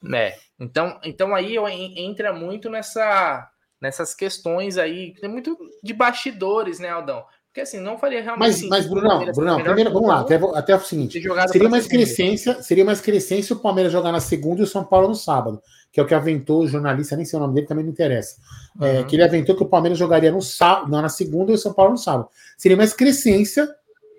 né? 0.01 0.27
É. 0.27 0.37
Então, 0.59 0.99
então 1.03 1.33
aí 1.33 1.55
entra 1.95 2.33
muito 2.33 2.69
nessa, 2.69 3.49
nessas 3.79 4.13
questões 4.13 4.77
aí, 4.77 5.13
tem 5.13 5.29
muito 5.29 5.57
de 5.81 5.93
bastidores, 5.93 6.79
né, 6.79 6.89
Aldão? 6.89 7.23
Porque 7.47 7.61
assim, 7.61 7.79
não 7.79 7.97
faria 7.97 8.21
realmente. 8.21 8.47
Mas, 8.47 8.63
mas 8.63 8.87
Brunão, 8.87 9.25
Brunão 9.25 9.61
primeiro, 9.61 9.91
vamos 9.91 10.07
lá, 10.07 10.21
até, 10.21 10.35
até 10.35 10.75
o 10.75 10.79
seguinte: 10.79 11.21
seria 11.49 11.69
mais, 11.69 11.87
crescência, 11.87 12.61
seria 12.61 12.85
mais 12.85 13.01
crescência 13.01 13.55
o 13.55 13.59
Palmeiras 13.59 13.91
jogar 13.91 14.11
na 14.11 14.21
segunda 14.21 14.61
e 14.61 14.63
o 14.63 14.67
São 14.67 14.83
Paulo 14.83 15.09
no 15.09 15.15
sábado 15.15 15.61
que 15.91 15.99
é 15.99 16.03
o 16.03 16.05
que 16.05 16.13
aventou 16.13 16.61
o 16.61 16.67
jornalista, 16.67 17.15
nem 17.15 17.25
sei 17.25 17.37
o 17.37 17.41
nome 17.41 17.55
dele, 17.55 17.67
também 17.67 17.83
não 17.83 17.91
interessa. 17.91 18.37
É, 18.79 18.83
uhum. 18.83 18.99
É, 18.99 19.03
que 19.03 19.15
ele 19.15 19.23
aventou 19.23 19.55
que 19.55 19.63
o 19.63 19.67
Palmeiras 19.67 19.99
jogaria 19.99 20.31
no 20.31 20.41
sábado, 20.41 20.89
na 20.89 21.09
segunda 21.09 21.51
e 21.51 21.55
o 21.55 21.57
São 21.57 21.73
Paulo 21.73 21.91
no 21.91 21.97
sábado. 21.97 22.29
Seria 22.57 22.77
mais 22.77 22.93
crescência 22.93 23.67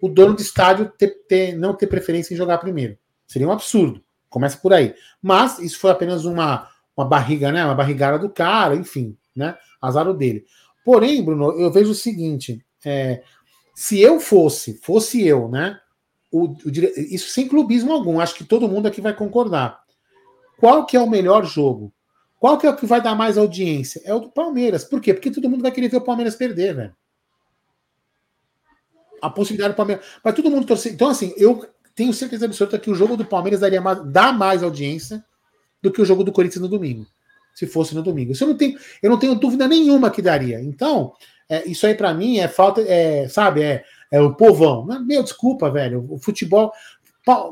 o 0.02 0.08
dono 0.08 0.34
do 0.34 0.42
estádio 0.42 0.92
ter, 0.98 1.24
ter, 1.28 1.56
não 1.56 1.74
ter 1.74 1.86
preferência 1.86 2.34
em 2.34 2.36
jogar 2.36 2.58
primeiro. 2.58 2.98
Seria 3.26 3.48
um 3.48 3.52
absurdo. 3.52 4.02
Começa 4.28 4.58
por 4.58 4.72
aí. 4.72 4.94
Mas 5.22 5.58
isso 5.60 5.78
foi 5.78 5.90
apenas 5.90 6.24
uma, 6.24 6.68
uma 6.96 7.06
barriga, 7.06 7.52
né? 7.52 7.64
Uma 7.64 7.74
barrigada 7.74 8.18
do 8.18 8.28
cara, 8.28 8.74
enfim, 8.74 9.16
né? 9.34 9.56
Azar 9.80 10.12
dele. 10.12 10.44
Porém, 10.84 11.24
Bruno, 11.24 11.52
eu 11.52 11.70
vejo 11.70 11.92
o 11.92 11.94
seguinte: 11.94 12.64
é, 12.84 13.22
se 13.74 14.00
eu 14.00 14.18
fosse, 14.18 14.78
fosse 14.82 15.26
eu, 15.26 15.48
né? 15.48 15.78
O, 16.30 16.48
o, 16.48 16.70
isso 16.96 17.28
sem 17.28 17.46
clubismo 17.46 17.92
algum, 17.92 18.18
acho 18.18 18.34
que 18.34 18.44
todo 18.44 18.68
mundo 18.68 18.88
aqui 18.88 19.00
vai 19.00 19.14
concordar. 19.14 19.81
Qual 20.62 20.86
que 20.86 20.96
é 20.96 21.00
o 21.00 21.10
melhor 21.10 21.44
jogo? 21.44 21.92
Qual 22.38 22.56
que 22.56 22.68
é 22.68 22.70
o 22.70 22.76
que 22.76 22.86
vai 22.86 23.02
dar 23.02 23.16
mais 23.16 23.36
audiência? 23.36 24.00
É 24.04 24.14
o 24.14 24.20
do 24.20 24.30
Palmeiras. 24.30 24.84
Por 24.84 25.00
quê? 25.00 25.12
Porque 25.12 25.28
todo 25.28 25.50
mundo 25.50 25.60
vai 25.60 25.72
querer 25.72 25.88
ver 25.88 25.96
o 25.96 26.04
Palmeiras 26.04 26.36
perder, 26.36 26.72
velho. 26.72 26.94
A 29.20 29.28
possibilidade 29.28 29.74
do 29.74 29.76
Palmeiras. 29.76 30.06
Vai 30.22 30.32
todo 30.32 30.48
mundo 30.48 30.64
torcer. 30.64 30.92
Então, 30.92 31.08
assim, 31.08 31.34
eu 31.36 31.68
tenho 31.96 32.12
certeza 32.12 32.44
absoluta 32.44 32.78
que 32.78 32.88
o 32.88 32.94
jogo 32.94 33.16
do 33.16 33.24
Palmeiras 33.24 33.58
daria 33.58 33.80
mais, 33.80 34.04
dá 34.04 34.32
mais 34.32 34.62
audiência 34.62 35.24
do 35.82 35.90
que 35.90 36.00
o 36.00 36.04
jogo 36.04 36.22
do 36.22 36.30
Corinthians 36.30 36.62
no 36.62 36.68
domingo. 36.68 37.08
Se 37.56 37.66
fosse 37.66 37.92
no 37.92 38.02
domingo. 38.02 38.30
Isso 38.30 38.44
eu 38.44 38.48
não 38.48 38.56
tenho, 38.56 38.78
eu 39.02 39.10
não 39.10 39.18
tenho 39.18 39.34
dúvida 39.34 39.66
nenhuma 39.66 40.12
que 40.12 40.22
daria. 40.22 40.60
Então, 40.60 41.12
é, 41.48 41.66
isso 41.68 41.88
aí 41.88 41.96
para 41.96 42.14
mim 42.14 42.38
é 42.38 42.46
falta, 42.46 42.82
é, 42.82 43.26
sabe, 43.28 43.64
é, 43.64 43.84
é 44.12 44.20
o 44.20 44.32
povão. 44.36 44.86
Meu, 45.04 45.24
desculpa, 45.24 45.68
velho. 45.72 46.06
O 46.08 46.20
futebol. 46.20 46.72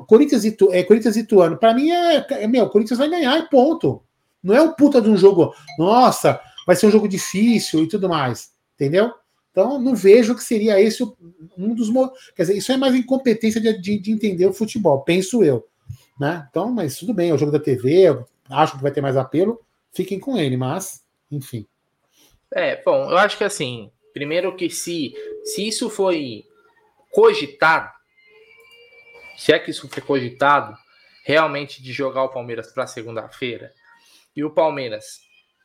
Corinthians 0.07 0.45
e, 0.45 0.57
é, 0.71 0.83
Corinthians 0.83 1.17
e 1.17 1.25
Tuano, 1.25 1.57
para 1.57 1.75
mim 1.75 1.91
é, 1.91 2.27
é, 2.31 2.47
meu, 2.47 2.69
Corinthians 2.69 2.99
vai 2.99 3.09
ganhar 3.09 3.39
e 3.39 3.49
ponto. 3.49 4.03
Não 4.43 4.55
é 4.55 4.63
o 4.63 4.75
puta 4.75 5.01
de 5.01 5.09
um 5.09 5.17
jogo, 5.17 5.55
nossa, 5.79 6.41
vai 6.67 6.75
ser 6.75 6.87
um 6.87 6.91
jogo 6.91 7.07
difícil 7.07 7.85
e 7.85 7.89
tudo 7.89 8.09
mais, 8.09 8.53
entendeu? 8.75 9.13
Então, 9.51 9.79
não 9.79 9.95
vejo 9.95 10.35
que 10.35 10.43
seria 10.43 10.81
esse 10.81 11.03
um 11.59 11.75
dos. 11.75 11.91
Quer 12.35 12.43
dizer, 12.43 12.57
isso 12.57 12.73
é 12.73 12.77
mais 12.77 12.95
incompetência 12.95 13.61
de, 13.61 13.79
de, 13.81 13.99
de 13.99 14.13
entender 14.13 14.47
o 14.47 14.53
futebol, 14.53 15.03
penso 15.03 15.43
eu. 15.43 15.67
Né? 16.19 16.47
Então, 16.49 16.71
mas 16.71 16.97
tudo 16.97 17.13
bem, 17.13 17.31
é 17.31 17.35
o 17.35 17.39
jogo 17.39 17.53
da 17.53 17.59
TV, 17.59 18.17
acho 18.49 18.77
que 18.77 18.83
vai 18.83 18.93
ter 18.93 19.01
mais 19.01 19.17
apelo, 19.17 19.61
fiquem 19.93 20.21
com 20.21 20.37
ele, 20.37 20.57
mas, 20.57 21.03
enfim. 21.31 21.67
É, 22.53 22.83
bom, 22.83 23.11
eu 23.11 23.19
acho 23.19 23.37
que 23.39 23.45
assim, 23.45 23.91
primeiro 24.13 24.55
que 24.55 24.69
se, 24.71 25.15
se 25.45 25.67
isso 25.67 25.89
foi 25.89 26.45
cogitado, 27.11 27.91
se 29.41 29.55
é 29.55 29.59
que 29.59 29.71
isso 29.71 29.89
foi 29.89 30.03
cogitado, 30.03 30.77
realmente 31.25 31.83
de 31.83 31.95
jogar 31.95 32.25
o 32.25 32.29
Palmeiras 32.29 32.71
para 32.71 32.87
segunda-feira, 32.87 33.73
e 34.37 34.45
o 34.45 34.51
Palmeiras 34.51 35.21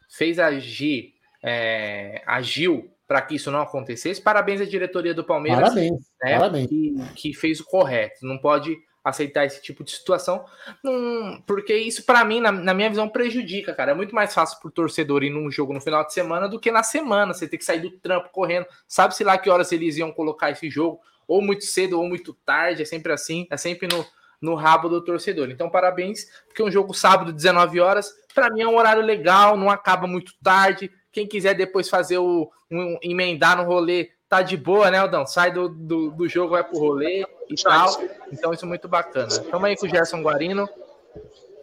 fez 0.09 0.39
agir, 0.39 1.13
é, 1.43 2.23
agiu 2.25 2.89
para 3.05 3.21
que 3.21 3.35
isso 3.35 3.51
não 3.51 3.59
acontecesse, 3.59 4.21
parabéns 4.21 4.61
à 4.61 4.65
diretoria 4.65 5.13
do 5.13 5.25
Palmeiras, 5.25 5.59
parabéns, 5.59 5.99
né, 6.23 6.39
parabéns. 6.39 6.69
Que, 6.69 6.95
que 7.15 7.33
fez 7.33 7.59
o 7.59 7.65
correto. 7.65 8.25
Não 8.25 8.37
pode 8.37 8.77
aceitar 9.03 9.45
esse 9.45 9.61
tipo 9.61 9.83
de 9.83 9.91
situação, 9.91 10.45
não, 10.81 11.43
porque 11.45 11.75
isso, 11.75 12.05
para 12.05 12.23
mim, 12.23 12.39
na, 12.39 12.53
na, 12.53 12.73
minha 12.73 12.89
visão, 12.89 13.09
prejudica, 13.09 13.73
cara. 13.73 13.91
É 13.91 13.93
muito 13.93 14.15
mais 14.15 14.33
fácil 14.33 14.57
pro 14.61 14.71
torcedor 14.71 15.21
ir 15.21 15.29
num 15.29 15.51
jogo 15.51 15.73
no 15.73 15.81
final 15.81 16.05
de 16.05 16.13
semana 16.13 16.47
do 16.47 16.61
que 16.61 16.71
na 16.71 16.81
semana. 16.81 17.33
Você 17.33 17.45
tem 17.45 17.59
que 17.59 17.65
sair 17.65 17.81
do 17.81 17.91
trampo 17.91 18.29
correndo. 18.29 18.67
Sabe-se 18.87 19.21
lá 19.25 19.37
que 19.37 19.49
horas 19.49 19.73
eles 19.73 19.97
iam 19.97 20.13
colocar 20.13 20.49
esse 20.49 20.69
jogo 20.69 21.01
ou 21.27 21.41
muito 21.41 21.65
cedo 21.65 21.99
ou 21.99 22.07
muito 22.07 22.33
tarde, 22.45 22.81
é 22.81 22.85
sempre 22.85 23.11
assim, 23.11 23.47
é 23.49 23.57
sempre 23.57 23.87
no, 23.87 24.05
no 24.41 24.55
rabo 24.55 24.89
do 24.89 25.03
torcedor. 25.03 25.49
Então, 25.49 25.69
parabéns, 25.69 26.27
porque 26.47 26.63
um 26.63 26.71
jogo 26.71 26.93
sábado, 26.93 27.33
19 27.33 27.79
horas, 27.79 28.13
para 28.33 28.49
mim 28.49 28.61
é 28.61 28.67
um 28.67 28.77
horário 28.77 29.01
legal, 29.01 29.57
não 29.57 29.69
acaba 29.69 30.07
muito 30.07 30.33
tarde. 30.43 30.91
Quem 31.11 31.27
quiser 31.27 31.53
depois 31.53 31.89
fazer 31.89 32.17
o 32.17 32.51
um, 32.71 32.97
emendar 33.01 33.57
no 33.57 33.63
rolê, 33.63 34.11
tá 34.27 34.41
de 34.41 34.57
boa, 34.57 34.91
né, 34.91 34.99
Aldão? 34.99 35.25
Sai 35.25 35.51
do, 35.51 35.69
do, 35.69 36.11
do 36.11 36.27
jogo, 36.27 36.51
vai 36.51 36.63
pro 36.63 36.77
rolê 36.77 37.25
e 37.49 37.55
tal. 37.55 38.01
Então, 38.31 38.53
isso 38.53 38.65
é 38.65 38.67
muito 38.67 38.87
bacana. 38.87 39.27
Tamo 39.49 39.65
aí 39.65 39.77
com 39.77 39.85
o 39.85 39.89
Gerson 39.89 40.21
Guarino. 40.21 40.69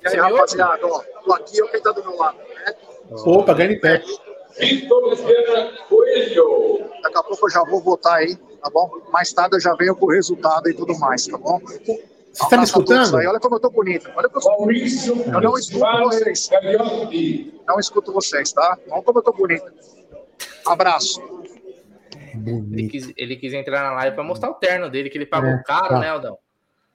E 0.02 0.08
aí, 0.08 0.16
rapaziada, 0.16 0.84
ó, 0.86 1.00
tô 1.24 1.32
aqui, 1.32 1.58
eu 1.58 1.68
quem 1.68 1.80
tá 1.80 1.92
do 1.92 2.02
meu 2.02 2.16
lado, 2.16 2.38
né? 2.38 2.74
Opa, 3.10 3.54
ganhe 3.54 3.78
pé. 3.78 4.02
Daqui 7.02 7.16
a 7.16 7.22
pouco 7.22 7.46
eu 7.46 7.50
já 7.50 7.62
vou 7.64 7.80
votar 7.80 8.14
aí, 8.14 8.36
tá 8.62 8.70
bom? 8.70 8.90
Mais 9.10 9.32
tarde 9.32 9.56
eu 9.56 9.60
já 9.60 9.74
venho 9.74 9.96
com 9.96 10.06
o 10.06 10.10
resultado 10.10 10.68
e 10.68 10.74
tudo 10.74 10.96
mais, 10.98 11.26
tá 11.26 11.36
bom? 11.36 11.60
Você 11.60 12.44
está 12.44 12.56
me 12.56 12.64
escutando? 12.64 13.16
Aí. 13.16 13.26
Olha 13.26 13.40
como 13.40 13.56
eu 13.56 13.60
tô 13.60 13.70
bonito. 13.70 14.10
Olha 14.14 14.28
como 14.28 14.70
eu, 14.70 14.76
eu 15.26 15.40
não 15.40 15.58
escuto 15.58 15.98
vocês. 15.98 16.50
Não 17.66 17.78
escuto 17.78 18.12
vocês, 18.12 18.52
tá? 18.52 18.78
Olha 18.88 19.02
como 19.02 19.18
eu 19.18 19.22
tô 19.22 19.32
bonito. 19.32 19.70
Abraço. 20.66 21.20
Ele 22.34 22.88
quis, 22.88 23.12
ele 23.16 23.36
quis, 23.36 23.52
entrar 23.52 23.82
na 23.82 23.92
live 23.92 24.14
para 24.14 24.24
mostrar 24.24 24.50
o 24.50 24.54
terno 24.54 24.88
dele, 24.88 25.10
que 25.10 25.18
ele 25.18 25.26
pagou 25.26 25.50
é, 25.50 25.62
caro, 25.62 25.88
tá. 25.88 25.98
né, 25.98 26.08
Aldão? 26.08 26.38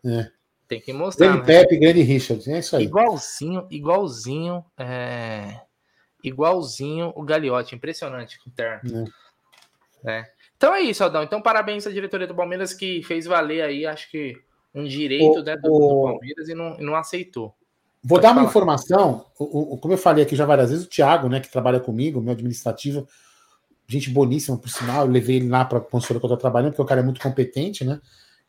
É. 0.03 0.31
Tem 0.67 0.81
que 0.81 0.91
mostrar. 0.91 1.27
Grande 1.27 1.41
né? 1.41 1.45
Pepe, 1.45 1.77
grande 1.77 2.01
Richard, 2.01 2.51
é 2.51 2.59
isso 2.59 2.75
aí. 2.75 2.86
Igualzinho, 2.86 3.67
igualzinho, 3.69 4.65
é... 4.77 5.62
igualzinho 6.24 7.13
o 7.15 7.24
Gagliotti, 7.24 7.75
impressionante 7.75 8.39
o 8.45 8.50
terno. 8.50 9.07
É. 10.03 10.19
É. 10.19 10.37
Então 10.57 10.73
é 10.73 10.81
isso, 10.81 11.03
Aldão. 11.03 11.23
Então 11.23 11.41
parabéns 11.41 11.87
à 11.87 11.91
diretoria 11.91 12.27
do 12.27 12.35
Palmeiras 12.35 12.73
que 12.73 13.01
fez 13.03 13.25
valer 13.25 13.61
aí, 13.61 13.85
acho 13.85 14.09
que 14.11 14.35
um 14.73 14.83
direito 14.83 15.39
o, 15.39 15.43
né, 15.43 15.55
do, 15.55 15.71
o... 15.71 15.79
do, 15.79 16.11
Palmeiras 16.11 16.49
e 16.49 16.55
não, 16.55 16.77
não 16.77 16.95
aceitou. 16.95 17.55
Vou 18.03 18.17
Pode 18.17 18.23
dar 18.23 18.29
uma 18.29 18.35
falar. 18.35 18.49
informação, 18.49 19.25
o, 19.37 19.73
o, 19.73 19.77
como 19.77 19.93
eu 19.93 19.97
falei 19.97 20.23
aqui 20.23 20.35
já 20.35 20.45
várias 20.45 20.69
vezes, 20.69 20.85
o 20.85 20.89
Thiago, 20.89 21.27
né, 21.29 21.39
que 21.39 21.51
trabalha 21.51 21.79
comigo, 21.79 22.21
meu 22.21 22.31
administrativo, 22.31 23.07
gente 23.87 24.09
boníssima, 24.09 24.57
por 24.57 24.69
sinal, 24.69 25.05
eu 25.05 25.11
levei 25.11 25.37
ele 25.37 25.49
lá 25.49 25.65
para 25.65 25.79
a 25.79 25.81
consultora 25.81 26.19
que 26.19 26.25
eu 26.25 26.27
estou 26.27 26.37
trabalhando, 26.37 26.71
porque 26.71 26.81
o 26.81 26.85
cara 26.85 27.01
é 27.01 27.03
muito 27.03 27.21
competente, 27.21 27.83
né? 27.83 27.99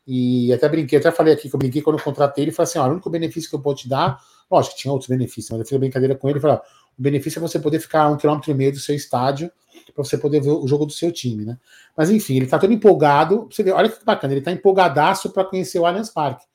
E 0.05 0.51
até 0.53 0.67
brinquei, 0.67 0.97
até 0.97 1.11
falei 1.11 1.33
aqui 1.33 1.49
que 1.49 1.55
eu 1.55 1.59
brinquei 1.59 1.81
quando 1.81 1.99
eu 1.99 2.03
contratei 2.03 2.43
ele, 2.43 2.51
falei 2.51 2.69
assim: 2.69 2.79
ó, 2.79 2.87
o 2.87 2.91
único 2.91 3.09
benefício 3.09 3.49
que 3.49 3.55
eu 3.55 3.61
vou 3.61 3.75
te 3.75 3.87
dar, 3.87 4.19
lógico 4.49 4.75
que 4.75 4.81
tinha 4.81 4.91
outros 4.91 5.07
benefícios, 5.07 5.51
mas 5.51 5.59
eu 5.59 5.65
fiz 5.65 5.75
a 5.75 5.79
brincadeira 5.79 6.15
com 6.15 6.27
ele 6.27 6.39
e 6.39 6.41
falei: 6.41 6.57
ó, 6.57 6.61
o 6.99 7.01
benefício 7.01 7.39
é 7.39 7.41
você 7.41 7.57
poder 7.57 7.79
ficar 7.79 8.03
a 8.03 8.09
um 8.09 8.17
quilômetro 8.17 8.51
e 8.51 8.53
meio 8.53 8.71
do 8.73 8.79
seu 8.79 8.93
estádio 8.93 9.49
para 9.93 10.03
você 10.03 10.17
poder 10.17 10.41
ver 10.41 10.51
o 10.51 10.67
jogo 10.67 10.85
do 10.85 10.91
seu 10.91 11.11
time, 11.11 11.45
né? 11.45 11.57
Mas 11.95 12.09
enfim, 12.09 12.35
ele 12.35 12.45
está 12.45 12.59
todo 12.59 12.73
empolgado. 12.73 13.47
Você 13.49 13.63
vê, 13.63 13.71
olha 13.71 13.89
que 13.89 14.03
bacana, 14.03 14.33
ele 14.33 14.39
está 14.39 14.51
empolgadaço 14.51 15.29
para 15.31 15.45
conhecer 15.45 15.79
o 15.79 15.85
Allianz 15.85 16.09
Parque. 16.09 16.45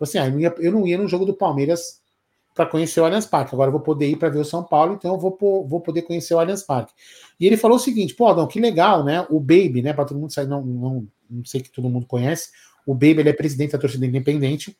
Assim, 0.00 0.18
ah, 0.18 0.26
eu, 0.26 0.32
não 0.32 0.40
ia, 0.40 0.54
eu 0.58 0.72
não 0.72 0.86
ia 0.86 0.96
no 0.96 1.08
jogo 1.08 1.24
do 1.24 1.34
Palmeiras 1.34 2.00
para 2.54 2.66
conhecer 2.66 3.00
o 3.00 3.04
Allianz 3.04 3.26
Parque. 3.26 3.54
Agora 3.54 3.68
eu 3.68 3.72
vou 3.72 3.80
poder 3.80 4.08
ir 4.08 4.16
para 4.16 4.28
ver 4.28 4.38
o 4.38 4.44
São 4.44 4.62
Paulo, 4.62 4.94
então 4.94 5.14
eu 5.14 5.18
vou, 5.18 5.36
vou 5.66 5.80
poder 5.80 6.02
conhecer 6.02 6.34
o 6.34 6.38
Allianz 6.38 6.62
Parque. 6.62 6.92
E 7.38 7.46
ele 7.46 7.56
falou 7.56 7.76
o 7.76 7.80
seguinte: 7.80 8.14
pô, 8.14 8.28
Adão, 8.28 8.46
que 8.46 8.60
legal, 8.60 9.04
né? 9.04 9.26
O 9.28 9.40
Baby, 9.40 9.82
né? 9.82 9.92
Para 9.92 10.04
todo 10.04 10.18
mundo 10.18 10.32
sair, 10.32 10.46
não, 10.46 10.62
não, 10.64 11.06
não 11.28 11.44
sei 11.44 11.60
que 11.60 11.70
todo 11.70 11.88
mundo 11.88 12.06
conhece. 12.06 12.50
O 12.86 12.94
Baby 12.94 13.20
ele 13.20 13.28
é 13.28 13.32
presidente 13.32 13.72
da 13.72 13.78
torcida 13.78 14.06
independente. 14.06 14.76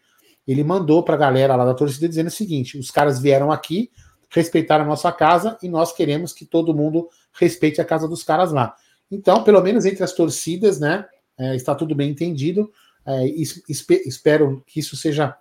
Ele 0.46 0.64
mandou 0.64 1.02
para 1.02 1.14
a 1.14 1.18
galera 1.18 1.54
lá 1.56 1.64
da 1.64 1.74
torcida 1.74 2.08
dizendo 2.08 2.28
o 2.28 2.30
seguinte: 2.30 2.78
os 2.78 2.90
caras 2.90 3.20
vieram 3.20 3.52
aqui, 3.52 3.90
respeitaram 4.30 4.84
a 4.84 4.88
nossa 4.88 5.10
casa 5.10 5.58
e 5.62 5.68
nós 5.68 5.92
queremos 5.92 6.32
que 6.32 6.44
todo 6.44 6.74
mundo 6.74 7.08
respeite 7.32 7.80
a 7.80 7.84
casa 7.84 8.06
dos 8.06 8.22
caras 8.22 8.52
lá. 8.52 8.74
Então, 9.10 9.42
pelo 9.42 9.62
menos 9.62 9.84
entre 9.86 10.04
as 10.04 10.12
torcidas, 10.12 10.78
né? 10.78 11.06
É, 11.38 11.54
está 11.56 11.74
tudo 11.74 11.94
bem 11.94 12.10
entendido. 12.10 12.70
É, 13.06 13.26
espero 13.26 14.62
que 14.66 14.80
isso 14.80 14.96
seja 14.96 15.36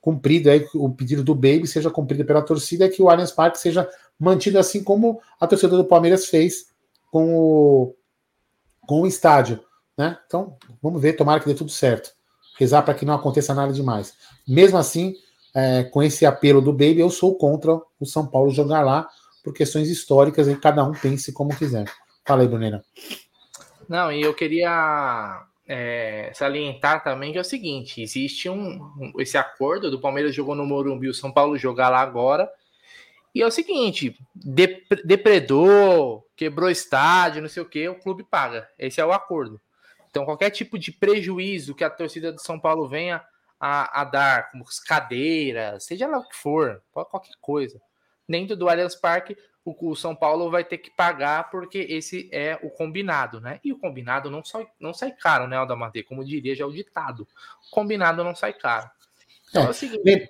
cumprido, 0.00 0.50
aí, 0.50 0.66
o 0.74 0.90
pedido 0.90 1.22
do 1.22 1.34
Baby 1.34 1.68
seja 1.68 1.88
cumprido 1.88 2.24
pela 2.24 2.42
torcida, 2.42 2.86
e 2.86 2.88
que 2.88 3.00
o 3.00 3.08
Allianz 3.08 3.30
Parque 3.30 3.58
seja 3.58 3.88
mantido 4.18 4.58
assim 4.58 4.82
como 4.82 5.20
a 5.38 5.46
torcida 5.46 5.76
do 5.76 5.84
Palmeiras 5.84 6.26
fez 6.26 6.66
com 7.12 7.36
o, 7.36 7.94
com 8.80 9.02
o 9.02 9.06
estádio. 9.06 9.60
Né? 9.96 10.18
Então, 10.26 10.56
vamos 10.82 11.00
ver, 11.00 11.12
tomara 11.12 11.38
que 11.38 11.46
dê 11.46 11.54
tudo 11.54 11.70
certo. 11.70 12.10
Rezar 12.58 12.82
para 12.82 12.94
que 12.94 13.06
não 13.06 13.14
aconteça 13.14 13.54
nada 13.54 13.72
demais. 13.72 14.14
Mesmo 14.46 14.76
assim, 14.76 15.14
é, 15.54 15.84
com 15.84 16.02
esse 16.02 16.24
apelo 16.24 16.60
do 16.60 16.72
Baby, 16.72 17.00
eu 17.00 17.10
sou 17.10 17.36
contra 17.36 17.80
o 18.00 18.06
São 18.06 18.26
Paulo 18.26 18.50
jogar 18.50 18.82
lá 18.82 19.08
por 19.42 19.52
questões 19.52 19.88
históricas 19.88 20.48
e 20.48 20.56
cada 20.56 20.84
um 20.84 20.92
pense 20.92 21.32
como 21.32 21.56
quiser. 21.56 21.84
Fala 22.24 22.42
aí, 22.42 22.48
Brunena. 22.48 22.84
Não, 23.88 24.10
e 24.12 24.22
eu 24.22 24.32
queria 24.32 25.44
é, 25.66 26.30
salientar 26.34 27.02
também 27.02 27.32
que 27.32 27.38
é 27.38 27.40
o 27.40 27.44
seguinte: 27.44 28.00
existe 28.00 28.48
um, 28.48 28.82
um, 28.98 29.12
esse 29.18 29.36
acordo 29.36 29.90
do 29.90 30.00
Palmeiras 30.00 30.34
jogou 30.34 30.54
no 30.54 30.64
Morumbi, 30.64 31.08
o 31.08 31.14
São 31.14 31.32
Paulo 31.32 31.58
jogar 31.58 31.88
lá 31.88 32.00
agora. 32.00 32.50
E 33.34 33.42
é 33.42 33.46
o 33.46 33.50
seguinte: 33.50 34.16
depredou, 35.04 36.26
quebrou 36.36 36.70
estádio, 36.70 37.42
não 37.42 37.48
sei 37.48 37.62
o 37.62 37.68
que, 37.68 37.88
o 37.88 37.98
clube 37.98 38.24
paga. 38.24 38.68
Esse 38.78 39.00
é 39.00 39.04
o 39.04 39.12
acordo. 39.12 39.60
Então, 40.10 40.24
qualquer 40.26 40.50
tipo 40.50 40.78
de 40.78 40.92
prejuízo 40.92 41.74
que 41.74 41.82
a 41.82 41.90
torcida 41.90 42.30
do 42.30 42.40
São 42.40 42.60
Paulo 42.60 42.86
venha 42.86 43.24
a, 43.64 44.00
a 44.00 44.04
dar, 44.04 44.50
como 44.50 44.64
cadeiras, 44.84 45.84
seja 45.84 46.08
lá 46.08 46.18
o 46.18 46.28
que 46.28 46.34
for, 46.34 46.82
qualquer 46.90 47.36
coisa, 47.40 47.80
dentro 48.28 48.56
do 48.56 48.68
Allianz 48.68 48.96
Parque, 48.96 49.36
o, 49.64 49.92
o, 49.92 49.94
São 49.94 50.16
Paulo 50.16 50.50
vai 50.50 50.64
ter 50.64 50.78
que 50.78 50.90
pagar 50.90 51.48
porque 51.48 51.78
esse 51.78 52.28
é 52.32 52.58
o 52.60 52.68
combinado, 52.68 53.40
né? 53.40 53.60
E 53.62 53.72
o 53.72 53.78
combinado 53.78 54.28
não 54.28 54.44
sai, 54.44 54.66
não 54.80 54.92
sai 54.92 55.12
caro, 55.12 55.46
né, 55.46 55.56
Aldamate? 55.56 56.02
Como 56.02 56.24
diria 56.24 56.56
já 56.56 56.66
o 56.66 56.72
ditado. 56.72 57.22
O 57.68 57.70
combinado 57.70 58.24
não 58.24 58.34
sai 58.34 58.52
caro. 58.52 58.90
Então 59.48 59.62
é, 59.62 59.66
é 59.66 59.70
o 59.70 59.72
seguinte. 59.72 60.28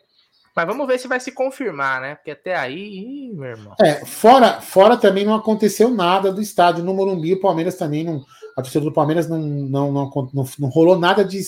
Mas 0.54 0.66
vamos 0.66 0.86
ver 0.86 0.98
se 0.98 1.08
vai 1.08 1.18
se 1.18 1.32
confirmar, 1.32 2.02
né? 2.02 2.16
Porque 2.16 2.32
até 2.32 2.54
aí, 2.54 3.30
ih, 3.30 3.32
meu 3.32 3.48
irmão. 3.48 3.74
É, 3.80 4.04
fora, 4.04 4.60
fora 4.60 4.98
também 4.98 5.24
não 5.24 5.34
aconteceu 5.34 5.88
nada 5.88 6.30
do 6.30 6.42
estádio 6.42 6.84
no 6.84 6.92
Morumbi, 6.92 7.32
o 7.32 7.40
Palmeiras 7.40 7.76
também 7.78 8.04
não. 8.04 8.22
A 8.54 8.60
torcida 8.60 8.84
do 8.84 8.92
Palmeiras 8.92 9.26
não, 9.26 9.38
não, 9.38 9.90
não, 9.90 10.10
não, 10.34 10.44
não 10.58 10.68
rolou 10.68 10.98
nada 10.98 11.24
de, 11.24 11.40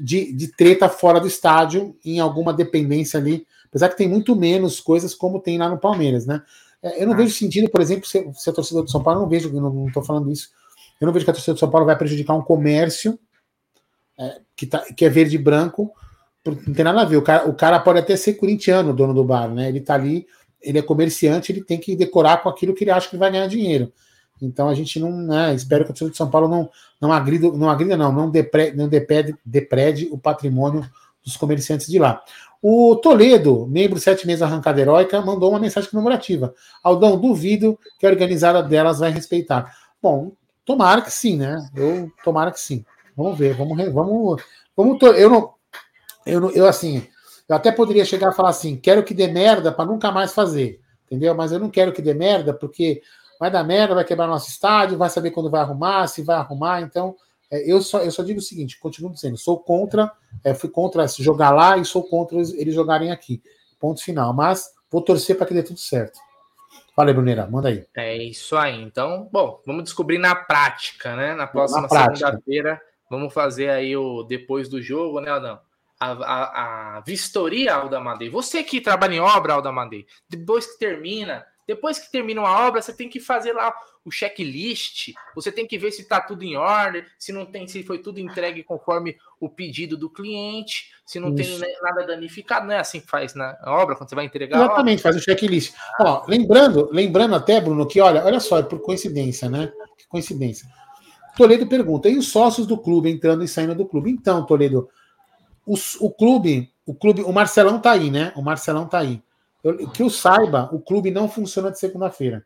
de, 0.00 0.32
de 0.32 0.48
treta 0.48 0.88
fora 0.88 1.20
do 1.20 1.26
estádio 1.26 1.96
em 2.04 2.18
alguma 2.18 2.52
dependência 2.52 3.20
ali. 3.20 3.46
Apesar 3.68 3.88
que 3.88 3.96
tem 3.96 4.08
muito 4.08 4.34
menos 4.34 4.80
coisas 4.80 5.14
como 5.14 5.40
tem 5.40 5.58
lá 5.58 5.68
no 5.68 5.78
Palmeiras, 5.78 6.26
né? 6.26 6.42
É, 6.82 7.02
eu 7.02 7.06
não 7.06 7.14
ah. 7.14 7.16
vejo 7.16 7.34
sentido, 7.34 7.68
por 7.68 7.80
exemplo, 7.80 8.06
se, 8.06 8.28
se 8.34 8.50
a 8.50 8.52
torcida 8.52 8.82
do 8.82 8.90
São 8.90 9.02
Paulo, 9.02 9.20
eu 9.20 9.22
não 9.22 9.28
vejo, 9.28 9.48
eu 9.48 9.60
não 9.60 9.86
estou 9.86 10.02
falando 10.02 10.32
isso, 10.32 10.50
eu 11.00 11.06
não 11.06 11.12
vejo 11.12 11.24
que 11.24 11.30
a 11.30 11.34
torcida 11.34 11.54
do 11.54 11.60
São 11.60 11.70
Paulo 11.70 11.86
vai 11.86 11.96
prejudicar 11.96 12.34
um 12.34 12.42
comércio 12.42 13.18
é, 14.18 14.40
que, 14.56 14.66
tá, 14.66 14.80
que 14.94 15.04
é 15.04 15.08
verde 15.08 15.36
e 15.36 15.38
branco, 15.38 15.92
não 16.44 16.74
tem 16.74 16.84
nada 16.84 17.02
a 17.02 17.04
ver. 17.04 17.16
O 17.16 17.22
cara, 17.22 17.48
o 17.48 17.54
cara 17.54 17.78
pode 17.78 17.98
até 17.98 18.16
ser 18.16 18.34
corintiano, 18.34 18.90
o 18.90 18.94
dono 18.94 19.12
do 19.12 19.24
bar, 19.24 19.52
né? 19.52 19.68
Ele 19.68 19.78
está 19.78 19.94
ali, 19.94 20.26
ele 20.60 20.78
é 20.78 20.82
comerciante, 20.82 21.52
ele 21.52 21.62
tem 21.62 21.78
que 21.78 21.94
decorar 21.94 22.42
com 22.42 22.48
aquilo 22.48 22.74
que 22.74 22.84
ele 22.84 22.90
acha 22.90 23.08
que 23.08 23.16
vai 23.16 23.30
ganhar 23.30 23.46
dinheiro. 23.46 23.92
Então 24.40 24.68
a 24.68 24.74
gente 24.74 24.98
não, 24.98 25.10
né, 25.12 25.54
espero 25.54 25.84
que 25.84 25.90
a 25.90 25.94
torcida 25.94 26.10
de 26.10 26.16
São 26.16 26.30
Paulo 26.30 26.48
não, 26.48 26.70
não 27.00 27.12
agrida, 27.12 27.50
não 27.52 27.68
agrida, 27.68 27.96
não, 27.96 28.12
não, 28.12 28.30
depre, 28.30 28.72
não 28.72 28.88
deprede, 28.88 29.36
deprede 29.44 30.08
o 30.10 30.18
patrimônio 30.18 30.88
dos 31.24 31.36
comerciantes 31.36 31.86
de 31.86 31.98
lá. 31.98 32.22
O 32.62 32.96
Toledo, 32.96 33.66
membro 33.66 33.98
sete 33.98 34.26
meses 34.26 34.42
arrancada 34.42 34.80
heróica, 34.80 35.20
mandou 35.22 35.50
uma 35.50 35.58
mensagem 35.58 35.90
comemorativa. 35.90 36.54
Aldão, 36.82 37.18
duvido 37.18 37.78
que 37.98 38.06
a 38.06 38.10
organizada 38.10 38.62
delas 38.62 38.98
vai 38.98 39.10
respeitar. 39.10 39.74
Bom, 40.02 40.32
tomara 40.64 41.00
que 41.00 41.10
sim, 41.10 41.36
né? 41.36 41.56
Eu 41.74 42.12
tomara 42.22 42.50
que 42.50 42.60
sim. 42.60 42.84
Vamos 43.16 43.38
ver, 43.38 43.54
vamos, 43.54 43.76
vamos, 43.92 44.42
vamos. 44.76 45.02
Eu 45.02 45.30
não, 45.30 45.54
eu 46.26 46.50
eu 46.50 46.66
assim, 46.66 47.06
eu 47.48 47.56
até 47.56 47.72
poderia 47.72 48.04
chegar 48.04 48.30
e 48.30 48.34
falar 48.34 48.50
assim, 48.50 48.76
quero 48.76 49.02
que 49.02 49.14
dê 49.14 49.26
merda 49.26 49.72
para 49.72 49.86
nunca 49.86 50.12
mais 50.12 50.32
fazer, 50.32 50.80
entendeu? 51.06 51.34
Mas 51.34 51.52
eu 51.52 51.58
não 51.58 51.70
quero 51.70 51.92
que 51.92 52.02
dê 52.02 52.14
merda 52.14 52.52
porque 52.52 53.02
vai 53.40 53.50
dar 53.50 53.64
merda, 53.64 53.94
vai 53.94 54.04
quebrar 54.04 54.26
nosso 54.26 54.50
estádio, 54.50 54.98
vai 54.98 55.08
saber 55.08 55.30
quando 55.30 55.50
vai 55.50 55.62
arrumar, 55.62 56.06
se 56.06 56.22
vai 56.22 56.36
arrumar, 56.36 56.82
então 56.82 57.16
é, 57.50 57.70
eu, 57.70 57.80
só, 57.80 58.00
eu 58.00 58.10
só 58.10 58.22
digo 58.22 58.38
o 58.38 58.42
seguinte: 58.42 58.78
continuo 58.78 59.10
dizendo, 59.12 59.36
sou 59.36 59.58
contra, 59.58 60.12
é, 60.44 60.54
fui 60.54 60.68
contra 60.68 61.06
jogar 61.08 61.50
lá 61.50 61.76
e 61.78 61.84
sou 61.84 62.04
contra 62.04 62.38
eles 62.38 62.74
jogarem 62.74 63.10
aqui. 63.10 63.42
Ponto 63.80 64.02
final. 64.04 64.32
Mas 64.32 64.70
vou 64.90 65.02
torcer 65.02 65.36
para 65.36 65.46
que 65.46 65.54
dê 65.54 65.62
tudo 65.62 65.80
certo. 65.80 66.18
Fala 66.94 67.10
aí, 67.10 67.14
Bruneira, 67.14 67.46
manda 67.46 67.68
aí. 67.68 67.84
É 67.96 68.16
isso 68.16 68.56
aí. 68.56 68.80
Então, 68.80 69.28
bom, 69.32 69.60
vamos 69.66 69.84
descobrir 69.84 70.18
na 70.18 70.34
prática, 70.34 71.16
né? 71.16 71.34
Na 71.34 71.46
próxima 71.46 71.88
segunda-feira, 71.88 72.80
vamos 73.08 73.32
fazer 73.32 73.70
aí 73.70 73.96
o 73.96 74.22
depois 74.22 74.68
do 74.68 74.82
jogo, 74.82 75.20
né, 75.20 75.30
Adão? 75.30 75.58
A, 75.98 76.12
a, 76.12 76.96
a 76.96 77.00
vistoria, 77.00 77.74
Aldamadei. 77.74 78.28
Você 78.30 78.62
que 78.62 78.80
trabalha 78.80 79.14
em 79.14 79.20
obra, 79.20 79.54
Aldamadei, 79.54 80.06
depois 80.28 80.66
que 80.66 80.78
termina, 80.78 81.44
depois 81.70 82.00
que 82.00 82.10
termina 82.10 82.40
uma 82.40 82.66
obra, 82.66 82.82
você 82.82 82.92
tem 82.92 83.08
que 83.08 83.20
fazer 83.20 83.52
lá 83.52 83.72
o 84.04 84.10
checklist, 84.10 85.12
você 85.36 85.52
tem 85.52 85.64
que 85.64 85.78
ver 85.78 85.92
se 85.92 86.02
está 86.02 86.20
tudo 86.20 86.42
em 86.42 86.56
ordem, 86.56 87.04
se 87.16 87.30
não 87.30 87.46
tem, 87.46 87.68
se 87.68 87.84
foi 87.84 87.98
tudo 87.98 88.18
entregue 88.18 88.64
conforme 88.64 89.16
o 89.38 89.48
pedido 89.48 89.96
do 89.96 90.10
cliente, 90.10 90.90
se 91.06 91.20
não 91.20 91.32
Isso. 91.32 91.60
tem 91.60 91.76
nada 91.80 92.04
danificado, 92.04 92.66
não 92.66 92.74
é 92.74 92.80
assim 92.80 92.98
que 92.98 93.06
faz 93.06 93.36
na 93.36 93.56
obra 93.66 93.94
quando 93.94 94.08
você 94.08 94.16
vai 94.16 94.24
entregar. 94.24 94.56
Exatamente, 94.56 95.00
faz 95.00 95.14
o 95.14 95.20
checklist. 95.20 95.72
Ó, 96.00 96.24
lembrando, 96.26 96.88
lembrando 96.90 97.36
até, 97.36 97.60
Bruno, 97.60 97.86
que 97.86 98.00
olha, 98.00 98.24
olha 98.24 98.40
só, 98.40 98.58
é 98.58 98.64
por 98.64 98.80
coincidência, 98.80 99.48
né? 99.48 99.72
Que 99.96 100.08
coincidência. 100.08 100.66
Toledo 101.36 101.68
pergunta: 101.68 102.08
e 102.08 102.18
os 102.18 102.32
sócios 102.32 102.66
do 102.66 102.76
clube 102.76 103.08
entrando 103.08 103.44
e 103.44 103.48
saindo 103.48 103.76
do 103.76 103.86
clube? 103.86 104.10
Então, 104.10 104.44
Toledo, 104.44 104.88
os, 105.64 105.94
o 106.00 106.10
clube, 106.10 106.72
o 106.84 106.92
clube, 106.92 107.22
o 107.22 107.32
Marcelão 107.32 107.78
tá 107.78 107.92
aí, 107.92 108.10
né? 108.10 108.32
O 108.34 108.42
Marcelão 108.42 108.88
tá 108.88 108.98
aí. 108.98 109.22
Eu, 109.62 109.88
que 109.90 110.02
eu 110.02 110.10
saiba, 110.10 110.68
o 110.72 110.80
clube 110.80 111.10
não 111.10 111.28
funciona 111.28 111.70
de 111.70 111.78
segunda-feira. 111.78 112.44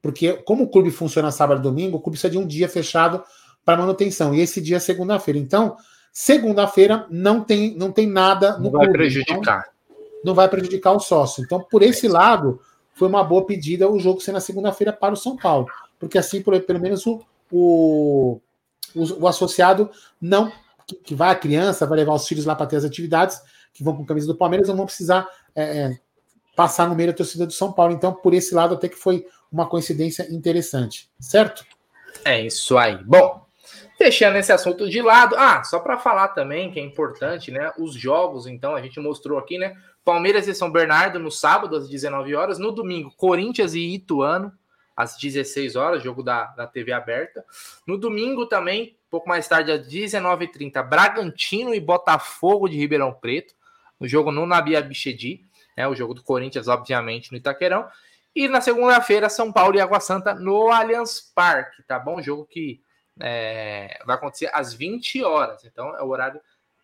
Porque, 0.00 0.34
como 0.44 0.64
o 0.64 0.68
clube 0.68 0.90
funciona 0.90 1.30
sábado 1.30 1.60
e 1.60 1.62
domingo, 1.62 1.96
o 1.96 2.00
clube 2.00 2.16
precisa 2.16 2.30
de 2.30 2.38
um 2.38 2.46
dia 2.46 2.68
fechado 2.68 3.22
para 3.64 3.78
manutenção. 3.78 4.34
E 4.34 4.40
esse 4.40 4.60
dia 4.60 4.76
é 4.76 4.80
segunda-feira. 4.80 5.38
Então, 5.38 5.76
segunda-feira 6.12 7.06
não 7.10 7.42
tem, 7.42 7.76
não 7.76 7.90
tem 7.90 8.06
nada 8.06 8.56
no 8.56 8.64
não 8.64 8.70
clube. 8.70 8.86
Vai 8.86 8.92
prejudicar. 8.92 9.68
Então, 9.68 9.96
não 10.24 10.34
vai 10.34 10.48
prejudicar 10.48 10.92
o 10.92 11.00
sócio. 11.00 11.42
Então, 11.44 11.60
por 11.60 11.82
esse 11.82 12.08
lado, 12.08 12.60
foi 12.94 13.08
uma 13.08 13.22
boa 13.22 13.44
pedida 13.44 13.90
o 13.90 13.98
jogo 13.98 14.20
ser 14.20 14.32
na 14.32 14.40
segunda-feira 14.40 14.92
para 14.92 15.14
o 15.14 15.16
São 15.16 15.36
Paulo. 15.36 15.66
Porque 15.98 16.18
assim, 16.18 16.42
pelo 16.42 16.80
menos 16.80 17.06
o, 17.06 17.22
o, 17.50 18.40
o, 18.94 19.22
o 19.22 19.28
associado 19.28 19.90
não. 20.20 20.50
Que, 20.86 20.94
que, 20.94 21.14
vai 21.16 21.30
a 21.30 21.34
criança, 21.34 21.84
vai 21.84 21.98
levar 21.98 22.14
os 22.14 22.28
filhos 22.28 22.44
lá 22.44 22.54
para 22.54 22.66
ter 22.66 22.76
as 22.76 22.84
atividades, 22.84 23.40
que 23.74 23.82
vão 23.82 23.96
com 23.96 24.06
camisa 24.06 24.28
do 24.28 24.36
Palmeiras, 24.36 24.68
não 24.68 24.76
vão 24.76 24.86
precisar 24.86 25.28
é, 25.56 25.62
é, 25.62 25.98
passar 26.54 26.88
no 26.88 26.94
meio 26.94 27.10
da 27.10 27.16
torcida 27.16 27.46
do 27.46 27.52
São 27.52 27.72
Paulo. 27.72 27.92
Então, 27.92 28.12
por 28.12 28.34
esse 28.34 28.54
lado, 28.54 28.74
até 28.74 28.88
que 28.88 28.96
foi 28.96 29.26
uma 29.50 29.66
coincidência 29.66 30.26
interessante, 30.30 31.10
certo? 31.18 31.64
É 32.24 32.40
isso 32.40 32.76
aí. 32.76 33.02
Bom, 33.04 33.46
deixando 33.98 34.36
esse 34.36 34.52
assunto 34.52 34.88
de 34.88 35.00
lado, 35.00 35.34
ah, 35.36 35.64
só 35.64 35.80
para 35.80 35.98
falar 35.98 36.28
também 36.28 36.70
que 36.70 36.78
é 36.78 36.82
importante, 36.82 37.50
né? 37.50 37.72
Os 37.78 37.94
jogos, 37.94 38.46
então, 38.46 38.74
a 38.74 38.82
gente 38.82 39.00
mostrou 39.00 39.38
aqui, 39.38 39.58
né? 39.58 39.74
Palmeiras 40.04 40.46
e 40.46 40.54
São 40.54 40.70
Bernardo 40.70 41.18
no 41.18 41.30
sábado 41.30 41.74
às 41.74 41.88
19 41.88 42.34
horas, 42.34 42.58
no 42.58 42.70
domingo, 42.70 43.12
Corinthians 43.16 43.74
e 43.74 43.94
Ituano 43.94 44.52
às 44.96 45.16
16 45.18 45.76
horas, 45.76 46.02
jogo 46.02 46.22
da, 46.22 46.46
da 46.46 46.66
TV 46.66 46.92
aberta. 46.92 47.44
No 47.86 47.98
domingo 47.98 48.46
também, 48.46 48.96
pouco 49.10 49.28
mais 49.28 49.46
tarde, 49.46 49.70
às 49.70 49.86
19h30, 49.86 50.82
Bragantino 50.88 51.74
e 51.74 51.80
Botafogo 51.80 52.66
de 52.68 52.78
Ribeirão 52.78 53.12
Preto, 53.12 53.54
no 54.00 54.08
jogo 54.08 54.32
no 54.32 54.46
Nabi 54.46 54.74
Abichedi, 54.74 55.44
né, 55.76 55.86
o 55.86 55.94
jogo 55.94 56.14
do 56.14 56.22
Corinthians, 56.22 56.68
obviamente, 56.68 57.30
no 57.30 57.38
Itaquerão. 57.38 57.88
E 58.34 58.48
na 58.48 58.60
segunda-feira, 58.60 59.28
São 59.28 59.52
Paulo 59.52 59.76
e 59.76 59.80
Água 59.80 60.00
Santa 60.00 60.34
no 60.34 60.70
Allianz 60.70 61.20
Parque, 61.34 61.82
tá 61.82 61.98
bom? 61.98 62.20
Jogo 62.20 62.44
que 62.44 62.80
é, 63.20 63.98
vai 64.04 64.16
acontecer 64.16 64.50
às 64.52 64.74
20 64.74 65.22
horas. 65.24 65.64
Então 65.64 65.96
é 65.96 66.02
o 66.02 66.08
horário 66.08 66.40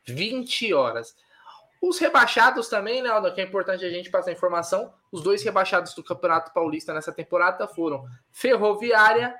20 0.06 0.72
horas. 0.72 1.14
Os 1.80 1.98
rebaixados 1.98 2.68
também, 2.68 3.02
né, 3.02 3.10
Aldo, 3.10 3.34
que 3.34 3.40
é 3.40 3.44
importante 3.44 3.84
a 3.84 3.90
gente 3.90 4.08
passar 4.08 4.32
informação. 4.32 4.94
Os 5.10 5.20
dois 5.20 5.42
rebaixados 5.42 5.94
do 5.94 6.02
Campeonato 6.02 6.52
Paulista 6.52 6.94
nessa 6.94 7.12
temporada 7.12 7.66
foram 7.66 8.06
Ferroviária 8.30 9.34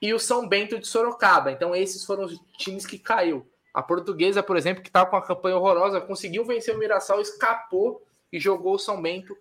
e 0.00 0.12
o 0.12 0.18
São 0.18 0.46
Bento 0.48 0.78
de 0.78 0.86
Sorocaba. 0.86 1.52
Então 1.52 1.74
esses 1.74 2.04
foram 2.04 2.24
os 2.24 2.38
times 2.58 2.84
que 2.84 2.98
caiu. 2.98 3.48
A 3.72 3.82
portuguesa, 3.82 4.42
por 4.42 4.56
exemplo, 4.56 4.82
que 4.82 4.88
estava 4.88 5.08
com 5.08 5.16
uma 5.16 5.24
campanha 5.24 5.56
horrorosa, 5.56 6.00
conseguiu 6.00 6.44
vencer 6.44 6.74
o 6.74 6.78
Mirassol, 6.78 7.20
escapou 7.20 8.02
e 8.32 8.40
jogou 8.40 8.74
o 8.74 8.78
São 8.78 9.00
Bento 9.00 9.36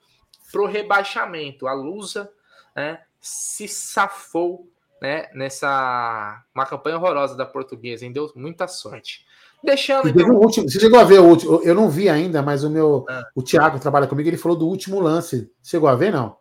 pro 0.51 0.65
rebaixamento. 0.65 1.67
A 1.67 1.73
Lusa 1.73 2.29
né, 2.75 2.99
se 3.19 3.67
safou 3.67 4.67
né, 5.01 5.27
nessa 5.33 6.43
uma 6.53 6.65
campanha 6.65 6.97
horrorosa 6.97 7.35
da 7.35 7.45
portuguesa, 7.45 8.05
hein? 8.05 8.11
deu 8.11 8.31
muita 8.35 8.67
sorte. 8.67 9.25
Deixando. 9.63 10.09
Então... 10.09 10.27
O 10.29 10.43
último, 10.43 10.69
você 10.69 10.79
chegou 10.79 10.99
a 10.99 11.03
ver 11.03 11.19
o 11.19 11.25
último? 11.25 11.61
Eu 11.63 11.75
não 11.75 11.89
vi 11.89 12.09
ainda, 12.09 12.41
mas 12.41 12.63
o 12.63 12.69
meu. 12.69 13.05
Ah. 13.07 13.23
O 13.35 13.43
Thiago 13.43 13.79
trabalha 13.79 14.07
comigo, 14.07 14.27
ele 14.27 14.37
falou 14.37 14.57
do 14.57 14.67
último 14.67 14.99
lance. 14.99 15.51
Chegou 15.63 15.87
a 15.87 15.95
ver, 15.95 16.11
não? 16.11 16.35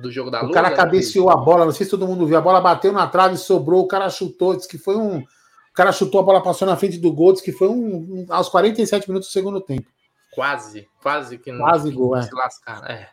Do 0.00 0.10
jogo 0.10 0.30
da 0.30 0.44
O 0.44 0.50
cara 0.50 0.72
cabeceou 0.72 1.30
a 1.30 1.36
bola, 1.36 1.64
não 1.64 1.72
sei 1.72 1.84
se 1.84 1.90
todo 1.90 2.06
mundo 2.06 2.26
viu. 2.26 2.36
A 2.36 2.40
bola 2.40 2.60
bateu 2.60 2.92
na 2.92 3.06
trave, 3.06 3.36
sobrou, 3.36 3.82
o 3.82 3.88
cara 3.88 4.08
chutou, 4.10 4.56
disse 4.56 4.68
que 4.68 4.78
foi 4.78 4.96
um. 4.96 5.18
O 5.18 5.74
cara 5.74 5.92
chutou, 5.92 6.20
a 6.20 6.24
bola 6.24 6.42
passou 6.42 6.66
na 6.66 6.76
frente 6.76 6.98
do 6.98 7.12
gol, 7.12 7.32
disse 7.32 7.44
que 7.44 7.52
foi 7.52 7.68
um, 7.68 7.96
um 7.96 8.26
aos 8.28 8.48
47 8.48 9.08
minutos 9.08 9.28
do 9.28 9.32
segundo 9.32 9.60
tempo. 9.60 9.88
Quase, 10.34 10.88
quase 11.00 11.38
que 11.38 11.52
não 11.52 11.60
quase 11.60 11.90
gol, 11.90 12.16
é. 12.16 12.22
se 12.22 12.34
lascar. 12.34 12.90
É. 12.90 13.10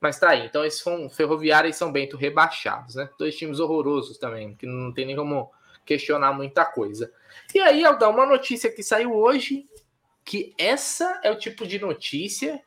Mas 0.00 0.18
tá 0.18 0.30
aí. 0.30 0.46
Então, 0.46 0.64
esses 0.64 0.80
foram 0.80 1.08
Ferroviária 1.08 1.68
e 1.68 1.72
São 1.72 1.92
Bento 1.92 2.16
rebaixados, 2.16 2.96
né? 2.96 3.08
Dois 3.18 3.36
times 3.36 3.60
horrorosos 3.60 4.18
também, 4.18 4.54
que 4.54 4.66
não 4.66 4.92
tem 4.92 5.06
nem 5.06 5.16
como 5.16 5.50
questionar 5.84 6.32
muita 6.32 6.64
coisa. 6.64 7.12
E 7.54 7.60
aí, 7.60 7.84
Aldão, 7.84 8.10
uma 8.10 8.26
notícia 8.26 8.70
que 8.70 8.82
saiu 8.82 9.14
hoje, 9.14 9.68
que 10.24 10.54
essa 10.58 11.20
é 11.22 11.30
o 11.30 11.38
tipo 11.38 11.66
de 11.66 11.78
notícia 11.78 12.60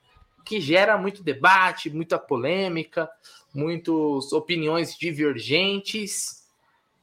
que 0.46 0.62
gera 0.62 0.98
muito 0.98 1.24
debate, 1.24 1.90
muita 1.90 2.20
polêmica, 2.20 3.10
muitas 3.54 4.32
opiniões 4.32 4.96
divergentes. 4.96 6.48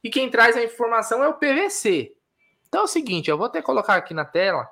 E 0.03 0.09
quem 0.09 0.29
traz 0.29 0.55
a 0.55 0.63
informação 0.63 1.23
é 1.23 1.27
o 1.27 1.33
PVC. 1.33 2.15
Então 2.69 2.81
é 2.81 2.83
o 2.85 2.87
seguinte, 2.87 3.29
eu 3.29 3.37
vou 3.37 3.45
até 3.45 3.61
colocar 3.61 3.95
aqui 3.95 4.13
na 4.13 4.25
tela 4.25 4.67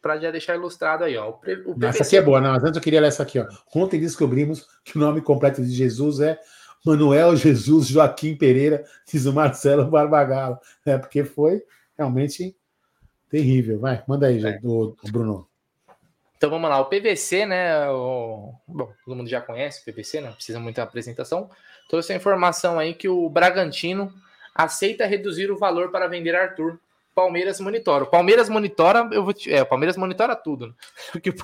para 0.00 0.18
já 0.18 0.30
deixar 0.30 0.54
ilustrado 0.54 1.04
aí, 1.04 1.16
ó. 1.16 1.30
O, 1.30 1.32
PVC... 1.34 1.86
Essa 1.86 2.02
aqui 2.02 2.16
é 2.16 2.22
boa, 2.22 2.40
não, 2.40 2.52
mas 2.52 2.64
antes 2.64 2.76
eu 2.76 2.82
queria 2.82 3.00
ler 3.00 3.08
essa 3.08 3.22
aqui, 3.22 3.38
ó. 3.38 3.46
Ontem 3.74 4.00
descobrimos 4.00 4.66
que 4.84 4.96
o 4.96 5.00
nome 5.00 5.20
completo 5.20 5.62
de 5.62 5.70
Jesus 5.70 6.20
é 6.20 6.38
Manuel 6.84 7.36
Jesus 7.36 7.88
Joaquim 7.88 8.36
Pereira, 8.36 8.84
diz 9.06 9.26
o 9.26 9.32
Marcelo 9.32 9.86
Barbagalo, 9.90 10.58
né? 10.86 10.98
Porque 10.98 11.24
foi 11.24 11.62
realmente 11.96 12.56
terrível. 13.28 13.80
Vai, 13.80 14.02
manda 14.06 14.26
aí, 14.26 14.44
é. 14.44 14.58
do, 14.58 14.96
do 15.02 15.12
Bruno. 15.12 15.48
Então 16.36 16.50
vamos 16.50 16.70
lá, 16.70 16.80
o 16.80 16.86
PVC, 16.86 17.46
né? 17.46 17.90
O... 17.90 18.54
Bom, 18.66 18.92
todo 19.04 19.16
mundo 19.16 19.28
já 19.28 19.40
conhece 19.40 19.80
o 19.80 19.92
PVC, 19.92 20.20
não 20.20 20.32
precisa 20.32 20.60
muita 20.60 20.82
apresentação. 20.82 21.50
Trouxe 21.88 22.12
a 22.12 22.16
informação 22.16 22.78
aí 22.78 22.94
que 22.94 23.08
o 23.08 23.28
Bragantino 23.28 24.12
aceita 24.54 25.04
reduzir 25.04 25.50
o 25.50 25.58
valor 25.58 25.90
para 25.90 26.06
vender 26.06 26.36
Arthur 26.36 26.78
Palmeiras 27.18 27.58
monitora. 27.58 28.04
O 28.04 28.06
Palmeiras 28.06 28.48
monitora, 28.48 29.08
eu 29.10 29.24
vou 29.24 29.32
te... 29.32 29.52
é, 29.52 29.62
o 29.62 29.66
Palmeiras 29.66 29.96
monitora 29.96 30.36
tudo. 30.36 30.68
Né? 30.68 30.74
O, 31.16 31.20
que, 31.20 31.34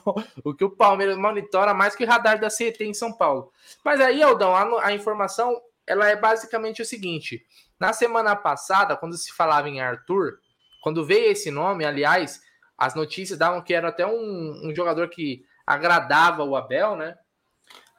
o 0.45 0.55
que 0.55 0.65
o 0.65 0.71
Palmeiras 0.71 1.17
monitora 1.17 1.75
mais 1.75 1.97
que 1.97 2.05
o 2.05 2.07
radar 2.07 2.39
da 2.39 2.49
CET 2.49 2.85
em 2.85 2.95
São 2.95 3.13
Paulo. 3.13 3.51
Mas 3.85 4.01
aí, 4.01 4.23
Aldão, 4.23 4.55
a, 4.55 4.87
a 4.87 4.93
informação 4.93 5.61
ela 5.85 6.09
é 6.09 6.15
basicamente 6.15 6.81
o 6.81 6.85
seguinte: 6.85 7.45
na 7.81 7.93
semana 7.93 8.37
passada, 8.37 8.97
quando 8.97 9.17
se 9.17 9.33
falava 9.33 9.69
em 9.69 9.81
Arthur, 9.81 10.39
quando 10.81 11.05
veio 11.05 11.33
esse 11.33 11.51
nome, 11.51 11.85
aliás, 11.85 12.41
as 12.79 12.95
notícias 12.95 13.37
davam 13.37 13.61
que 13.61 13.75
era 13.75 13.89
até 13.89 14.07
um, 14.07 14.69
um 14.69 14.73
jogador 14.73 15.09
que 15.09 15.45
agradava 15.67 16.45
o 16.45 16.55
Abel, 16.55 16.95
né? 16.95 17.17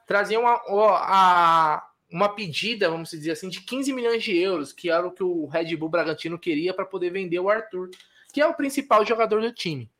Traziam 0.06 0.46
a, 0.46 1.84
uma 2.10 2.28
pedida, 2.28 2.88
vamos 2.88 3.10
dizer 3.10 3.32
assim, 3.32 3.48
de 3.48 3.60
15 3.60 3.92
milhões 3.92 4.22
de 4.22 4.36
euros, 4.36 4.72
que 4.72 4.90
era 4.90 5.06
o 5.06 5.10
que 5.10 5.22
o 5.22 5.46
Red 5.46 5.76
Bull 5.76 5.88
Bragantino 5.88 6.38
queria 6.38 6.72
para 6.72 6.84
poder 6.84 7.10
vender 7.10 7.38
o 7.40 7.50
Arthur, 7.50 7.90
que 8.32 8.40
é 8.40 8.46
o 8.46 8.54
principal 8.54 9.04
jogador 9.04 9.40
do 9.40 9.52
time, 9.52 9.90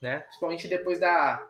né? 0.00 0.20
Principalmente 0.20 0.68
depois 0.68 0.98
da, 0.98 1.46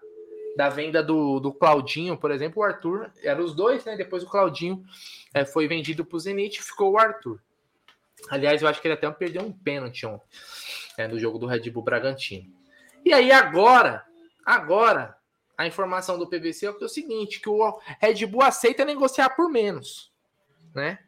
da 0.56 0.68
venda 0.68 1.02
do, 1.02 1.38
do 1.38 1.52
Claudinho, 1.52 2.16
por 2.16 2.30
exemplo, 2.30 2.62
o 2.62 2.64
Arthur, 2.64 3.10
eram 3.22 3.44
os 3.44 3.54
dois, 3.54 3.84
né? 3.84 3.96
Depois 3.96 4.22
o 4.22 4.28
Claudinho 4.28 4.84
é, 5.32 5.44
foi 5.44 5.68
vendido 5.68 6.04
para 6.04 6.16
o 6.16 6.20
Zenit, 6.20 6.62
ficou 6.62 6.92
o 6.92 6.98
Arthur. 6.98 7.40
Aliás, 8.28 8.62
eu 8.62 8.68
acho 8.68 8.80
que 8.80 8.86
ele 8.86 8.94
até 8.94 9.10
perdeu 9.10 9.42
um 9.42 9.52
pênalti 9.52 10.06
ontem, 10.06 10.26
é, 10.96 11.08
no 11.08 11.18
jogo 11.18 11.38
do 11.38 11.46
Red 11.46 11.70
Bull 11.70 11.82
Bragantino. 11.82 12.52
E 13.04 13.12
aí 13.12 13.32
agora, 13.32 14.04
agora, 14.44 15.16
a 15.56 15.66
informação 15.66 16.18
do 16.18 16.28
PVC 16.28 16.66
é 16.66 16.70
o 16.70 16.88
seguinte, 16.88 17.40
que 17.40 17.48
o 17.48 17.80
Red 18.00 18.26
Bull 18.26 18.42
aceita 18.42 18.84
negociar 18.84 19.30
por 19.30 19.50
menos, 19.50 20.12
né? 20.74 20.98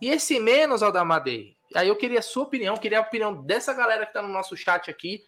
E 0.00 0.08
esse 0.08 0.40
menos, 0.40 0.82
Aldamadei, 0.82 1.56
aí 1.74 1.88
eu 1.88 1.96
queria 1.96 2.20
a 2.20 2.22
sua 2.22 2.44
opinião, 2.44 2.76
queria 2.76 2.98
a 2.98 3.02
opinião 3.02 3.42
dessa 3.42 3.74
galera 3.74 4.04
que 4.04 4.10
está 4.10 4.22
no 4.22 4.28
nosso 4.28 4.56
chat 4.56 4.90
aqui, 4.90 5.24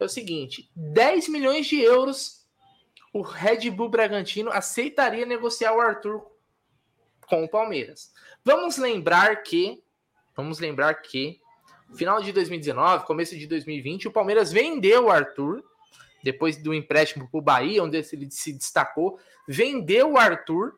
é 0.00 0.04
o 0.04 0.08
seguinte, 0.08 0.70
10 0.74 1.28
milhões 1.28 1.66
de 1.66 1.80
euros 1.80 2.40
o 3.12 3.22
Red 3.22 3.70
Bull 3.70 3.88
Bragantino 3.88 4.50
aceitaria 4.50 5.26
negociar 5.26 5.74
o 5.74 5.80
Arthur 5.80 6.24
com 7.26 7.44
o 7.44 7.48
Palmeiras. 7.48 8.12
Vamos 8.44 8.76
lembrar 8.76 9.42
que, 9.42 9.82
vamos 10.36 10.58
lembrar 10.58 10.94
que, 10.94 11.40
final 11.94 12.22
de 12.22 12.32
2019, 12.32 13.04
começo 13.06 13.36
de 13.36 13.46
2020, 13.46 14.08
o 14.08 14.12
Palmeiras 14.12 14.52
vendeu 14.52 15.06
o 15.06 15.10
Arthur 15.10 15.64
depois 16.22 16.56
do 16.56 16.74
empréstimo 16.74 17.28
para 17.30 17.38
o 17.38 17.42
Bahia, 17.42 17.82
onde 17.82 17.96
ele 17.96 18.30
se 18.30 18.52
destacou, 18.52 19.18
vendeu 19.46 20.12
o 20.12 20.18
Arthur 20.18 20.74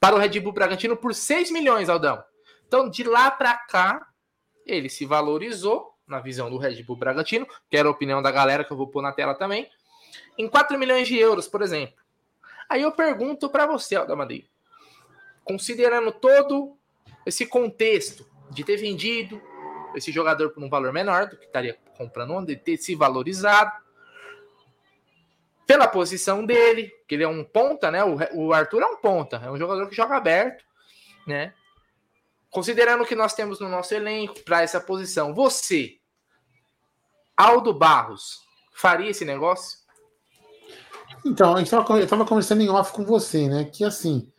para 0.00 0.14
o 0.14 0.18
Red 0.18 0.40
Bull 0.40 0.52
Bragantino 0.52 0.96
por 0.96 1.14
6 1.14 1.50
milhões, 1.50 1.88
Aldão. 1.88 2.22
Então, 2.66 2.88
de 2.88 3.04
lá 3.04 3.30
para 3.30 3.54
cá, 3.54 4.06
ele 4.66 4.88
se 4.88 5.04
valorizou 5.04 5.94
na 6.06 6.20
visão 6.20 6.50
do 6.50 6.58
Red 6.58 6.82
Bull 6.82 6.96
Bragantino, 6.96 7.46
que 7.70 7.76
era 7.76 7.88
a 7.88 7.90
opinião 7.90 8.20
da 8.20 8.30
galera 8.30 8.64
que 8.64 8.72
eu 8.72 8.76
vou 8.76 8.88
pôr 8.88 9.02
na 9.02 9.12
tela 9.12 9.34
também, 9.34 9.70
em 10.36 10.48
4 10.48 10.78
milhões 10.78 11.08
de 11.08 11.16
euros, 11.18 11.48
por 11.48 11.62
exemplo. 11.62 11.96
Aí 12.68 12.82
eu 12.82 12.92
pergunto 12.92 13.48
para 13.48 13.66
você, 13.66 13.96
Aldamadei, 13.96 14.46
considerando 15.44 16.12
todo 16.12 16.76
esse 17.24 17.46
contexto 17.46 18.26
de 18.50 18.64
ter 18.64 18.76
vendido 18.76 19.40
esse 19.94 20.10
jogador 20.10 20.50
por 20.50 20.62
um 20.62 20.68
valor 20.68 20.92
menor 20.92 21.28
do 21.28 21.36
que 21.36 21.44
estaria 21.44 21.78
comprando 21.96 22.32
onde 22.32 22.56
ter 22.56 22.76
se 22.76 22.94
valorizado, 22.94 23.72
pela 25.66 25.88
posição 25.88 26.44
dele, 26.44 26.90
que 27.08 27.14
ele 27.14 27.24
é 27.24 27.28
um 27.28 27.44
ponta, 27.44 27.90
né? 27.90 28.02
O, 28.32 28.52
Arthur 28.52 28.82
é 28.82 28.86
um 28.86 28.96
ponta, 28.96 29.36
é 29.36 29.50
um 29.50 29.56
jogador 29.56 29.88
que 29.88 29.96
joga 29.96 30.16
aberto, 30.16 30.64
né? 31.26 31.52
Considerando 32.50 33.04
que 33.04 33.14
nós 33.14 33.34
temos 33.34 33.58
no 33.58 33.68
nosso 33.68 33.94
elenco 33.94 34.40
para 34.44 34.62
essa 34.62 34.80
posição, 34.80 35.34
você, 35.34 35.96
Aldo 37.36 37.72
Barros, 37.72 38.40
faria 38.74 39.10
esse 39.10 39.24
negócio? 39.24 39.78
Então, 41.24 41.56
eu 41.56 41.62
estava 41.62 42.24
conversando 42.26 42.60
em 42.60 42.68
off 42.68 42.92
com 42.92 43.04
você, 43.04 43.48
né? 43.48 43.64
Que 43.64 43.82
assim, 43.84 44.30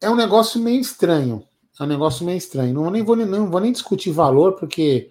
é 0.00 0.10
um 0.10 0.16
negócio 0.16 0.60
meio 0.60 0.80
estranho. 0.80 1.46
É 1.78 1.84
um 1.84 1.86
negócio 1.86 2.26
meio 2.26 2.36
estranho. 2.36 2.74
Não, 2.74 2.90
nem 2.90 3.04
vou, 3.04 3.14
não 3.14 3.50
vou 3.50 3.60
nem 3.60 3.70
discutir 3.70 4.10
valor, 4.10 4.54
porque 4.54 5.10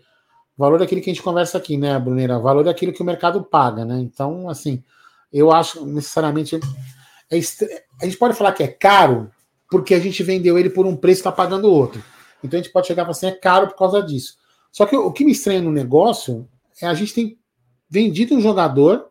valor 0.57 0.81
é 0.81 0.83
aquilo 0.83 1.01
que 1.01 1.09
a 1.09 1.13
gente 1.13 1.23
conversa 1.23 1.57
aqui, 1.57 1.77
né, 1.77 1.97
Bruneira? 1.97 2.39
Valor 2.39 2.67
é 2.67 2.69
aquilo 2.69 2.91
que 2.91 3.01
o 3.01 3.05
mercado 3.05 3.43
paga, 3.43 3.85
né? 3.85 3.99
Então, 3.99 4.49
assim, 4.49 4.83
eu 5.31 5.51
acho 5.51 5.85
necessariamente. 5.85 6.59
É, 7.29 7.37
a 8.01 8.05
gente 8.05 8.17
pode 8.17 8.35
falar 8.35 8.53
que 8.53 8.63
é 8.63 8.67
caro 8.67 9.31
porque 9.69 9.93
a 9.93 9.99
gente 9.99 10.23
vendeu 10.23 10.57
ele 10.57 10.69
por 10.69 10.85
um 10.85 10.95
preço 10.95 11.19
e 11.19 11.21
está 11.21 11.31
pagando 11.31 11.71
outro. 11.71 12.03
Então 12.43 12.59
a 12.59 12.63
gente 12.63 12.71
pode 12.71 12.87
chegar 12.87 13.03
e 13.03 13.05
falar 13.05 13.11
assim, 13.11 13.27
é 13.27 13.31
caro 13.31 13.67
por 13.67 13.77
causa 13.77 14.01
disso. 14.01 14.37
Só 14.71 14.85
que 14.85 14.95
o 14.95 15.11
que 15.11 15.25
me 15.25 15.31
estranha 15.31 15.61
no 15.61 15.71
negócio 15.71 16.47
é 16.81 16.87
a 16.87 16.93
gente 16.93 17.13
tem 17.13 17.39
vendido 17.89 18.35
um 18.35 18.41
jogador 18.41 19.09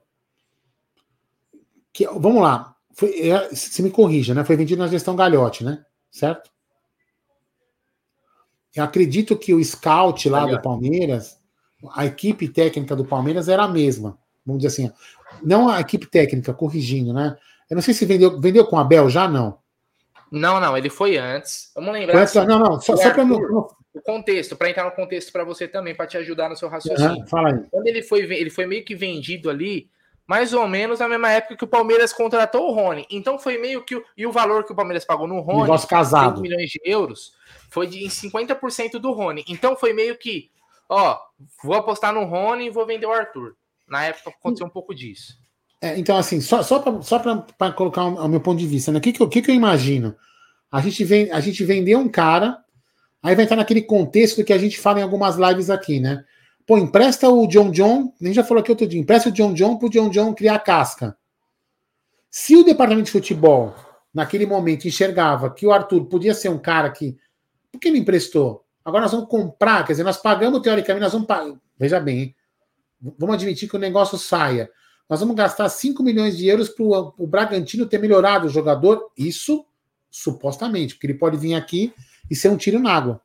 que, 1.92 2.06
vamos 2.06 2.42
lá, 2.42 2.74
foi, 2.92 3.28
é, 3.28 3.54
se 3.54 3.82
me 3.82 3.90
corrija, 3.90 4.34
né? 4.34 4.44
Foi 4.44 4.56
vendido 4.56 4.82
na 4.82 4.88
gestão 4.88 5.16
Galhote, 5.16 5.64
né? 5.64 5.84
Certo? 6.10 6.50
Eu 8.74 8.84
acredito 8.84 9.36
que 9.36 9.54
o 9.54 9.64
scout 9.64 10.28
lá 10.28 10.46
do 10.46 10.60
Palmeiras, 10.60 11.38
a 11.92 12.04
equipe 12.04 12.48
técnica 12.48 12.94
do 12.94 13.04
Palmeiras 13.04 13.48
era 13.48 13.64
a 13.64 13.68
mesma. 13.68 14.18
Vamos 14.44 14.62
dizer 14.62 14.84
assim, 14.84 14.92
não 15.42 15.68
a 15.68 15.80
equipe 15.80 16.06
técnica, 16.06 16.54
corrigindo, 16.54 17.12
né? 17.12 17.36
Eu 17.68 17.74
não 17.74 17.82
sei 17.82 17.94
se 17.94 18.04
vendeu, 18.04 18.40
vendeu 18.40 18.66
com 18.66 18.78
a 18.78 18.84
Bel 18.84 19.08
já, 19.10 19.28
não. 19.28 19.58
Não, 20.30 20.60
não, 20.60 20.76
ele 20.76 20.90
foi 20.90 21.16
antes. 21.16 21.70
Vamos 21.74 21.92
lembrar. 21.92 22.22
Assim, 22.22 22.44
não, 22.44 22.58
não, 22.58 22.80
só, 22.80 22.96
só 22.96 23.10
para 23.10 23.24
o 23.24 24.02
contexto, 24.04 24.56
para 24.56 24.68
entrar 24.68 24.84
no 24.84 24.90
contexto 24.90 25.32
para 25.32 25.44
você 25.44 25.66
também, 25.66 25.94
para 25.94 26.06
te 26.06 26.18
ajudar 26.18 26.48
no 26.48 26.56
seu 26.56 26.68
raciocínio. 26.68 27.20
Uhum, 27.20 27.26
fala 27.26 27.48
aí. 27.50 27.60
Quando 27.70 27.86
ele 27.86 28.02
foi, 28.02 28.20
ele 28.20 28.50
foi 28.50 28.66
meio 28.66 28.84
que 28.84 28.94
vendido 28.94 29.48
ali 29.48 29.88
mais 30.26 30.52
ou 30.52 30.66
menos 30.66 30.98
na 30.98 31.08
mesma 31.08 31.30
época 31.30 31.56
que 31.56 31.64
o 31.64 31.68
Palmeiras 31.68 32.12
contratou 32.12 32.68
o 32.68 32.74
Rony. 32.74 33.06
Então 33.10 33.38
foi 33.38 33.58
meio 33.58 33.84
que. 33.84 34.02
E 34.16 34.26
o 34.26 34.32
valor 34.32 34.64
que 34.64 34.72
o 34.72 34.76
Palmeiras 34.76 35.04
pagou 35.04 35.26
no 35.26 35.40
Rony, 35.40 35.62
Negócio 35.62 35.88
casado. 35.88 36.40
milhões 36.40 36.68
de 36.68 36.80
euros, 36.84 37.32
foi 37.70 37.86
de 37.86 38.00
50% 38.06 38.98
do 38.98 39.12
Rony. 39.12 39.44
Então 39.48 39.76
foi 39.76 39.92
meio 39.92 40.18
que, 40.18 40.50
ó, 40.88 41.18
vou 41.62 41.76
apostar 41.76 42.12
no 42.12 42.24
Rony 42.24 42.66
e 42.66 42.70
vou 42.70 42.84
vender 42.84 43.06
o 43.06 43.12
Arthur. 43.12 43.54
Na 43.88 44.04
época 44.04 44.30
aconteceu 44.30 44.66
um 44.66 44.70
pouco 44.70 44.94
disso. 44.94 45.38
É, 45.80 45.98
então, 45.98 46.16
assim, 46.16 46.40
só, 46.40 46.62
só 46.62 46.78
para 46.78 47.72
colocar 47.72 48.04
o, 48.04 48.24
o, 48.24 48.28
meu 48.28 48.40
ponto 48.40 48.58
de 48.58 48.66
vista, 48.66 48.90
né? 48.90 48.98
O 48.98 49.00
que, 49.00 49.12
que, 49.12 49.22
eu, 49.22 49.28
que, 49.28 49.42
que 49.42 49.50
eu 49.50 49.54
imagino? 49.54 50.16
A 50.70 50.80
gente, 50.80 51.04
vem, 51.04 51.30
a 51.30 51.40
gente 51.40 51.64
vendeu 51.64 51.98
um 51.98 52.08
cara, 52.08 52.58
aí 53.22 53.34
vai 53.34 53.44
entrar 53.44 53.56
naquele 53.56 53.82
contexto 53.82 54.44
que 54.44 54.52
a 54.52 54.58
gente 54.58 54.78
fala 54.78 55.00
em 55.00 55.02
algumas 55.02 55.36
lives 55.36 55.70
aqui, 55.70 56.00
né? 56.00 56.24
Pô, 56.66 56.76
empresta 56.76 57.28
o 57.28 57.46
John 57.46 57.70
John, 57.70 58.12
nem 58.20 58.32
já 58.32 58.42
falou 58.42 58.60
aqui 58.60 58.70
outro 58.70 58.86
dia, 58.86 59.00
empresta 59.00 59.28
o 59.28 59.32
John 59.32 59.54
John 59.54 59.78
pro 59.78 59.88
John 59.88 60.10
John 60.10 60.34
criar 60.34 60.58
casca. 60.58 61.16
Se 62.30 62.56
o 62.56 62.64
departamento 62.64 63.06
de 63.06 63.12
futebol, 63.12 63.74
naquele 64.12 64.46
momento, 64.46 64.88
enxergava 64.88 65.50
que 65.50 65.66
o 65.66 65.72
Arthur 65.72 66.06
podia 66.06 66.34
ser 66.34 66.48
um 66.48 66.58
cara 66.58 66.90
que. 66.90 67.16
Por 67.70 67.78
que 67.78 67.90
não 67.90 67.96
emprestou? 67.96 68.64
Agora 68.84 69.02
nós 69.02 69.12
vamos 69.12 69.28
comprar, 69.28 69.84
quer 69.84 69.92
dizer, 69.92 70.04
nós 70.04 70.16
pagamos 70.16 70.60
teoricamente, 70.60 71.02
nós 71.02 71.12
vamos 71.12 71.26
pagar. 71.26 71.54
Veja 71.78 72.00
bem, 72.00 72.18
hein? 72.18 72.35
Vamos 73.18 73.34
admitir 73.34 73.68
que 73.68 73.76
o 73.76 73.80
negócio 73.80 74.18
saia. 74.18 74.70
Nós 75.08 75.20
vamos 75.20 75.36
gastar 75.36 75.68
5 75.68 76.02
milhões 76.02 76.36
de 76.36 76.46
euros 76.46 76.68
para 76.68 76.84
o 76.84 77.26
Bragantino 77.26 77.86
ter 77.86 77.98
melhorado 77.98 78.46
o 78.46 78.50
jogador. 78.50 79.10
Isso 79.16 79.64
supostamente, 80.10 80.94
porque 80.94 81.06
ele 81.06 81.18
pode 81.18 81.36
vir 81.36 81.54
aqui 81.54 81.92
e 82.30 82.34
ser 82.34 82.48
um 82.48 82.56
tiro 82.56 82.78
na 82.78 82.92
água. 82.92 83.20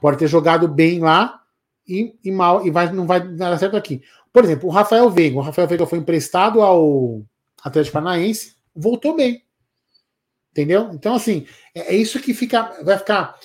Pode 0.00 0.18
ter 0.18 0.28
jogado 0.28 0.68
bem 0.68 1.00
lá 1.00 1.42
e, 1.86 2.16
e 2.22 2.30
mal 2.30 2.64
e 2.66 2.70
vai, 2.70 2.92
não 2.92 3.06
vai 3.06 3.26
dar 3.26 3.58
certo 3.58 3.76
aqui. 3.76 4.02
Por 4.32 4.44
exemplo, 4.44 4.68
o 4.68 4.72
Rafael 4.72 5.10
Veiga. 5.10 5.38
O 5.38 5.40
Rafael 5.40 5.66
Veiga 5.66 5.86
foi 5.86 5.98
emprestado 5.98 6.60
ao 6.60 7.22
Atlético 7.62 7.94
Paranaense, 7.94 8.54
voltou 8.74 9.16
bem. 9.16 9.42
Entendeu? 10.52 10.90
Então, 10.92 11.14
assim, 11.14 11.46
é, 11.74 11.94
é 11.94 11.96
isso 11.96 12.20
que 12.20 12.34
fica, 12.34 12.82
vai 12.84 12.98
ficar 12.98 13.38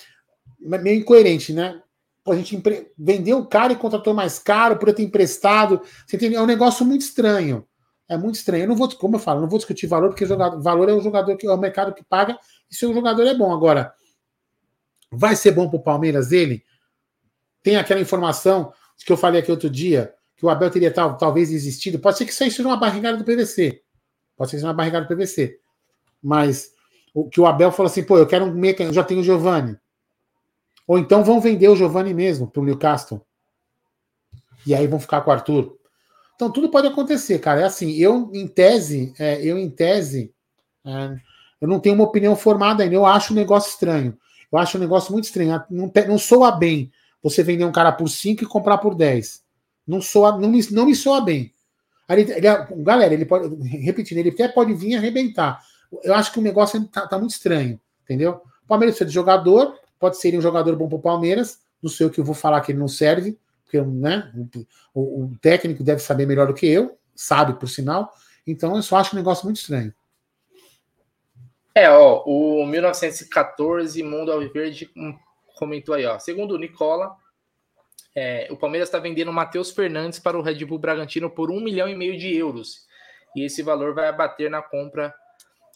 meio 0.58 1.00
incoerente, 1.00 1.52
né? 1.52 1.80
A 2.26 2.34
gente 2.34 2.56
empre... 2.56 2.92
vendeu 2.96 3.38
o 3.38 3.46
cara 3.46 3.72
e 3.72 3.76
contratou 3.76 4.14
mais 4.14 4.38
caro 4.38 4.78
por 4.78 4.88
eu 4.88 4.94
ter 4.94 5.02
emprestado. 5.02 5.80
Você 6.06 6.16
entendeu? 6.16 6.40
É 6.40 6.42
um 6.42 6.46
negócio 6.46 6.84
muito 6.84 7.02
estranho. 7.02 7.66
É 8.08 8.16
muito 8.16 8.36
estranho. 8.36 8.64
Eu 8.64 8.68
não 8.68 8.76
vou, 8.76 8.88
como 8.96 9.16
eu 9.16 9.20
falo, 9.20 9.40
não 9.40 9.48
vou 9.48 9.58
discutir 9.58 9.86
valor, 9.86 10.08
porque 10.08 10.26
jogador, 10.26 10.60
valor 10.60 10.88
é 10.88 10.92
o 10.92 11.00
jogador 11.00 11.36
que 11.36 11.46
é 11.46 11.50
o 11.50 11.56
mercado 11.56 11.94
que 11.94 12.04
paga, 12.04 12.38
e 12.70 12.74
se 12.74 12.84
o 12.86 12.92
jogador 12.92 13.26
é 13.26 13.34
bom. 13.34 13.52
Agora, 13.52 13.92
vai 15.10 15.36
ser 15.36 15.52
bom 15.52 15.68
para 15.68 15.78
o 15.78 15.82
Palmeiras 15.82 16.32
ele? 16.32 16.64
Tem 17.62 17.76
aquela 17.76 18.00
informação 18.00 18.72
que 19.04 19.12
eu 19.12 19.16
falei 19.16 19.40
aqui 19.40 19.50
outro 19.50 19.70
dia, 19.70 20.14
que 20.36 20.44
o 20.44 20.50
Abel 20.50 20.70
teria 20.70 20.90
tal, 20.90 21.16
talvez 21.16 21.50
existido. 21.50 21.98
Pode 21.98 22.18
ser 22.18 22.24
que 22.24 22.32
isso 22.32 22.42
aí 22.42 22.50
seja 22.50 22.68
uma 22.68 22.76
barrigada 22.76 23.16
do 23.16 23.24
PVC. 23.24 23.82
Pode 24.36 24.50
ser 24.50 24.56
que 24.56 24.60
seja 24.60 24.68
uma 24.68 24.74
barrigada 24.74 25.06
do 25.06 25.14
PVC. 25.14 25.58
Mas 26.22 26.72
o 27.14 27.28
que 27.28 27.40
o 27.40 27.46
Abel 27.46 27.70
falou 27.70 27.90
assim, 27.90 28.02
pô, 28.02 28.18
eu 28.18 28.26
quero 28.26 28.44
um 28.44 28.52
meca, 28.52 28.82
eu 28.82 28.92
já 28.92 29.04
tenho 29.04 29.20
o 29.20 29.24
Giovanni. 29.24 29.78
Ou 30.86 30.98
então 30.98 31.24
vão 31.24 31.40
vender 31.40 31.68
o 31.68 31.76
Giovanni 31.76 32.12
mesmo 32.12 32.46
para 32.46 32.60
o 32.60 32.64
Newcastle. 32.64 33.24
E 34.66 34.74
aí 34.74 34.86
vão 34.86 35.00
ficar 35.00 35.20
com 35.20 35.30
o 35.30 35.32
Arthur. 35.32 35.76
Então 36.34 36.50
tudo 36.50 36.68
pode 36.68 36.86
acontecer, 36.86 37.38
cara. 37.38 37.60
É 37.60 37.64
assim, 37.64 37.92
eu 37.92 38.30
em 38.32 38.46
tese, 38.46 39.14
é, 39.18 39.42
eu 39.44 39.58
em 39.58 39.70
tese, 39.70 40.32
é, 40.84 41.16
eu 41.60 41.68
não 41.68 41.80
tenho 41.80 41.94
uma 41.94 42.04
opinião 42.04 42.36
formada 42.36 42.82
ainda. 42.82 42.94
Eu 42.94 43.06
acho 43.06 43.32
um 43.32 43.36
negócio 43.36 43.70
estranho. 43.70 44.16
Eu 44.50 44.58
acho 44.58 44.76
um 44.76 44.80
negócio 44.80 45.12
muito 45.12 45.24
estranho. 45.24 45.62
Não, 45.70 45.90
não 46.08 46.18
soa 46.18 46.52
bem 46.52 46.90
você 47.22 47.42
vender 47.42 47.64
um 47.64 47.72
cara 47.72 47.90
por 47.90 48.08
5 48.08 48.44
e 48.44 48.46
comprar 48.46 48.78
por 48.78 48.94
10. 48.94 49.42
Não 49.86 50.00
soa, 50.00 50.38
não 50.38 50.48
me, 50.48 50.60
não 50.70 50.86
me 50.86 50.94
soa 50.94 51.20
bem. 51.20 51.54
Ele, 52.08 52.30
ele, 52.32 52.46
galera, 52.82 53.14
ele 53.14 53.24
pode, 53.24 53.48
repetindo, 53.66 54.18
ele 54.18 54.30
até 54.30 54.46
pode 54.48 54.74
vir 54.74 54.96
arrebentar. 54.96 55.60
Eu 56.02 56.14
acho 56.14 56.32
que 56.32 56.38
o 56.38 56.42
negócio 56.42 56.86
tá, 56.88 57.06
tá 57.06 57.18
muito 57.18 57.30
estranho, 57.32 57.80
entendeu? 58.02 58.42
O 58.64 58.66
Palmeiras 58.66 58.94
precisa 58.94 59.08
de 59.08 59.14
jogador, 59.14 59.74
pode 60.04 60.18
ser 60.18 60.36
um 60.36 60.42
jogador 60.42 60.76
bom 60.76 60.86
para 60.86 60.98
o 60.98 61.00
Palmeiras. 61.00 61.62
Não 61.82 61.88
sei 61.88 62.06
o 62.06 62.10
que 62.10 62.20
eu 62.20 62.24
vou 62.24 62.34
falar 62.34 62.60
que 62.60 62.72
ele 62.72 62.78
não 62.78 62.88
serve, 62.88 63.38
porque 63.64 63.80
né, 63.80 64.30
o, 64.92 65.24
o, 65.24 65.32
técnico 65.40 65.82
deve 65.82 66.02
saber 66.02 66.26
melhor 66.26 66.46
do 66.46 66.52
que 66.52 66.66
eu, 66.66 66.98
sabe 67.14 67.58
por 67.58 67.70
sinal. 67.70 68.12
Então 68.46 68.76
eu 68.76 68.82
só 68.82 68.98
acho 68.98 69.16
um 69.16 69.18
negócio 69.18 69.46
muito 69.46 69.56
estranho. 69.56 69.94
É, 71.74 71.88
ó, 71.88 72.22
o 72.26 72.66
1914 72.66 74.02
Mundo 74.02 74.30
Alviverde 74.30 74.90
comentou 75.56 75.94
aí, 75.94 76.04
ó. 76.04 76.18
Segundo 76.18 76.54
o 76.54 76.58
Nicola, 76.58 77.16
é, 78.14 78.46
o 78.50 78.58
Palmeiras 78.58 78.88
está 78.88 78.98
vendendo 78.98 79.30
o 79.30 79.34
Matheus 79.34 79.70
Fernandes 79.70 80.18
para 80.18 80.38
o 80.38 80.42
Red 80.42 80.66
Bull 80.66 80.78
Bragantino 80.78 81.30
por 81.30 81.50
um 81.50 81.60
milhão 81.60 81.88
e 81.88 81.94
meio 81.94 82.18
de 82.18 82.36
euros. 82.36 82.86
E 83.34 83.42
esse 83.42 83.62
valor 83.62 83.94
vai 83.94 84.06
abater 84.06 84.50
na 84.50 84.60
compra 84.60 85.14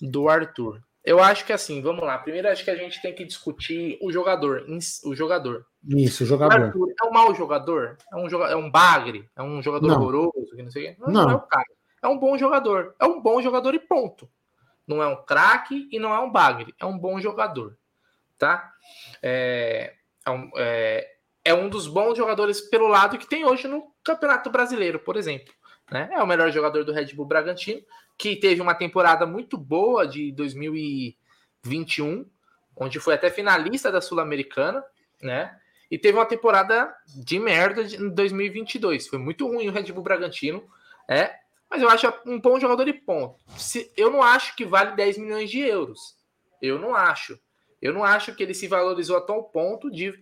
do 0.02 0.28
Arthur. 0.28 0.82
Eu 1.04 1.22
acho 1.22 1.44
que 1.44 1.52
assim, 1.52 1.80
vamos 1.80 2.02
lá. 2.02 2.18
Primeiro 2.18 2.48
acho 2.48 2.64
que 2.64 2.70
a 2.70 2.76
gente 2.76 3.00
tem 3.00 3.14
que 3.14 3.24
discutir 3.24 3.98
o 4.02 4.12
jogador, 4.12 4.66
o 5.04 5.14
jogador. 5.14 5.64
Isso, 5.86 6.24
o 6.24 6.26
jogador. 6.26 6.60
O 6.60 6.64
Arthur 6.64 6.94
é 7.02 7.06
um 7.06 7.12
mau 7.12 7.34
jogador? 7.34 7.96
É 8.12 8.16
um, 8.16 8.28
jogador, 8.28 8.52
é 8.52 8.56
um 8.56 8.70
bagre? 8.70 9.28
É 9.36 9.42
um 9.42 9.62
jogador 9.62 9.86
não. 9.86 9.96
horroroso? 9.96 10.54
Que 10.54 10.62
não, 10.62 10.70
sei 10.70 10.96
não, 10.98 11.06
não. 11.06 11.24
não 11.24 11.30
é 11.30 11.34
o 11.36 11.40
cara. 11.40 11.66
É 12.02 12.08
um 12.08 12.18
bom 12.18 12.36
jogador. 12.36 12.94
É 12.98 13.04
um 13.06 13.20
bom 13.20 13.40
jogador 13.40 13.74
e 13.74 13.78
ponto. 13.78 14.28
Não 14.86 15.02
é 15.02 15.06
um 15.06 15.22
craque 15.24 15.88
e 15.90 15.98
não 15.98 16.14
é 16.14 16.18
um 16.20 16.30
bagre. 16.30 16.74
É 16.78 16.86
um 16.86 16.98
bom 16.98 17.20
jogador. 17.20 17.76
Tá? 18.38 18.72
É, 19.22 19.94
é, 20.24 20.30
um, 20.30 20.50
é, 20.56 21.10
é 21.44 21.54
um 21.54 21.68
dos 21.68 21.86
bons 21.86 22.16
jogadores 22.16 22.60
pelo 22.60 22.88
lado 22.88 23.18
que 23.18 23.26
tem 23.26 23.44
hoje 23.44 23.66
no 23.66 23.92
Campeonato 24.04 24.50
Brasileiro, 24.50 24.98
por 24.98 25.16
exemplo. 25.16 25.52
Né? 25.90 26.08
É 26.12 26.22
o 26.22 26.26
melhor 26.26 26.50
jogador 26.50 26.84
do 26.84 26.92
Red 26.92 27.14
Bull 27.14 27.26
Bragantino, 27.26 27.82
que 28.18 28.34
teve 28.34 28.60
uma 28.60 28.74
temporada 28.74 29.24
muito 29.24 29.56
boa 29.56 30.06
de 30.06 30.32
2021, 30.32 32.28
onde 32.76 32.98
foi 32.98 33.14
até 33.14 33.30
finalista 33.30 33.92
da 33.92 34.00
Sul-Americana, 34.00 34.84
né? 35.22 35.56
E 35.90 35.96
teve 35.96 36.18
uma 36.18 36.26
temporada 36.26 36.92
de 37.06 37.38
merda 37.38 37.82
em 37.82 38.10
2022. 38.10 39.06
Foi 39.06 39.18
muito 39.18 39.46
ruim 39.46 39.68
o 39.68 39.72
Red 39.72 39.92
Bull 39.92 40.02
Bragantino, 40.02 40.68
é. 41.08 41.32
Mas 41.70 41.80
eu 41.80 41.88
acho 41.88 42.12
um 42.26 42.40
bom 42.40 42.58
jogador 42.58 42.84
de 42.84 42.92
ponto. 42.92 43.38
Se, 43.56 43.92
eu 43.96 44.10
não 44.10 44.22
acho 44.22 44.56
que 44.56 44.64
vale 44.64 44.96
10 44.96 45.18
milhões 45.18 45.50
de 45.50 45.60
euros. 45.60 46.16
Eu 46.60 46.78
não 46.78 46.94
acho. 46.94 47.38
Eu 47.80 47.92
não 47.92 48.02
acho 48.02 48.34
que 48.34 48.42
ele 48.42 48.54
se 48.54 48.66
valorizou 48.66 49.16
a 49.16 49.20
tal 49.20 49.44
ponto 49.44 49.90
de 49.90 50.12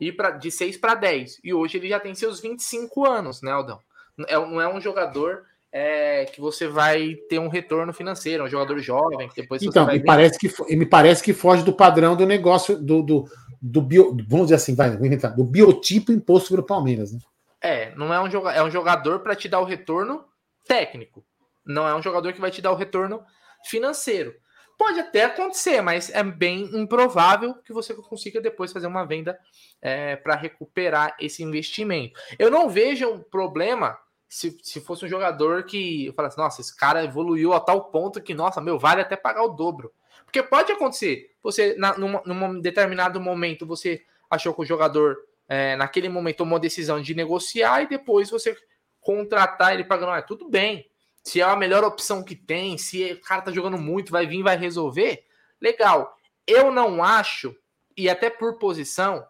ir 0.00 0.12
pra, 0.12 0.30
de 0.30 0.50
6 0.50 0.78
para 0.78 0.94
10. 0.94 1.40
E 1.44 1.52
hoje 1.52 1.76
ele 1.76 1.88
já 1.88 2.00
tem 2.00 2.14
seus 2.14 2.40
25 2.40 3.06
anos, 3.06 3.42
né, 3.42 3.50
Aldão? 3.52 3.80
É, 4.26 4.34
não 4.36 4.60
é 4.60 4.72
um 4.72 4.80
jogador 4.80 5.44
é, 5.72 6.26
que 6.26 6.40
você 6.40 6.68
vai 6.68 7.14
ter 7.28 7.38
um 7.38 7.48
retorno 7.48 7.92
financeiro, 7.94 8.42
é 8.42 8.46
um 8.46 8.50
jogador 8.50 8.78
jovem, 8.78 9.28
que 9.28 9.40
depois 9.40 9.62
então, 9.62 9.86
me 9.86 10.04
parece 10.04 10.38
que 10.38 10.76
me 10.76 10.84
parece 10.84 11.22
que 11.22 11.32
foge 11.32 11.62
do 11.62 11.72
padrão 11.72 12.14
do 12.14 12.26
negócio 12.26 12.76
do, 12.76 13.02
do, 13.02 13.24
do 13.60 13.80
bio, 13.80 14.14
vamos 14.28 14.46
dizer 14.46 14.56
assim, 14.56 14.74
vai, 14.74 14.94
vou 14.94 15.06
inventar, 15.06 15.34
do 15.34 15.44
biotipo 15.44 16.12
imposto 16.12 16.50
pelo 16.50 16.62
Palmeiras, 16.62 17.12
né? 17.12 17.18
É, 17.60 17.94
não 17.94 18.12
é 18.12 18.20
um 18.20 18.30
jogador, 18.30 18.58
é 18.58 18.62
um 18.62 18.70
jogador 18.70 19.20
para 19.20 19.36
te 19.36 19.48
dar 19.48 19.60
o 19.60 19.64
retorno 19.64 20.24
técnico. 20.66 21.24
Não 21.64 21.88
é 21.88 21.94
um 21.94 22.02
jogador 22.02 22.32
que 22.32 22.40
vai 22.40 22.50
te 22.50 22.60
dar 22.60 22.72
o 22.72 22.76
retorno 22.76 23.22
financeiro. 23.64 24.34
Pode 24.76 24.98
até 24.98 25.24
acontecer, 25.24 25.80
mas 25.80 26.10
é 26.10 26.24
bem 26.24 26.68
improvável 26.74 27.54
que 27.64 27.72
você 27.72 27.94
consiga 27.94 28.40
depois 28.40 28.72
fazer 28.72 28.88
uma 28.88 29.04
venda 29.04 29.38
é, 29.80 30.16
para 30.16 30.34
recuperar 30.34 31.14
esse 31.20 31.42
investimento. 31.42 32.18
Eu 32.36 32.50
não 32.50 32.68
vejo 32.68 33.08
um 33.08 33.20
problema 33.20 33.96
se, 34.32 34.58
se 34.62 34.80
fosse 34.80 35.04
um 35.04 35.08
jogador 35.08 35.64
que 35.64 36.10
falasse, 36.16 36.38
nossa, 36.38 36.62
esse 36.62 36.74
cara 36.74 37.04
evoluiu 37.04 37.52
a 37.52 37.60
tal 37.60 37.90
ponto 37.90 38.18
que, 38.18 38.32
nossa, 38.32 38.62
meu, 38.62 38.78
vale 38.78 39.02
até 39.02 39.14
pagar 39.14 39.42
o 39.42 39.50
dobro. 39.50 39.92
Porque 40.24 40.42
pode 40.42 40.72
acontecer, 40.72 41.36
você, 41.42 41.76
na, 41.76 41.98
num, 41.98 42.18
num 42.24 42.58
determinado 42.58 43.20
momento, 43.20 43.66
você 43.66 44.02
achou 44.30 44.54
que 44.54 44.62
o 44.62 44.64
jogador, 44.64 45.18
é, 45.46 45.76
naquele 45.76 46.08
momento, 46.08 46.38
tomou 46.38 46.56
a 46.56 46.60
decisão 46.60 47.02
de 47.02 47.14
negociar 47.14 47.82
e 47.82 47.88
depois 47.88 48.30
você 48.30 48.56
contratar 49.02 49.74
ele 49.74 49.84
pagando, 49.84 50.12
ah, 50.12 50.22
tudo 50.22 50.48
bem. 50.48 50.90
Se 51.22 51.42
é 51.42 51.44
a 51.44 51.54
melhor 51.54 51.84
opção 51.84 52.24
que 52.24 52.34
tem, 52.34 52.78
se 52.78 53.12
o 53.12 53.20
cara 53.20 53.42
tá 53.42 53.52
jogando 53.52 53.76
muito, 53.76 54.10
vai 54.10 54.26
vir, 54.26 54.42
vai 54.42 54.56
resolver, 54.56 55.26
legal. 55.60 56.16
Eu 56.46 56.72
não 56.72 57.04
acho, 57.04 57.54
e 57.94 58.08
até 58.08 58.30
por 58.30 58.58
posição, 58.58 59.26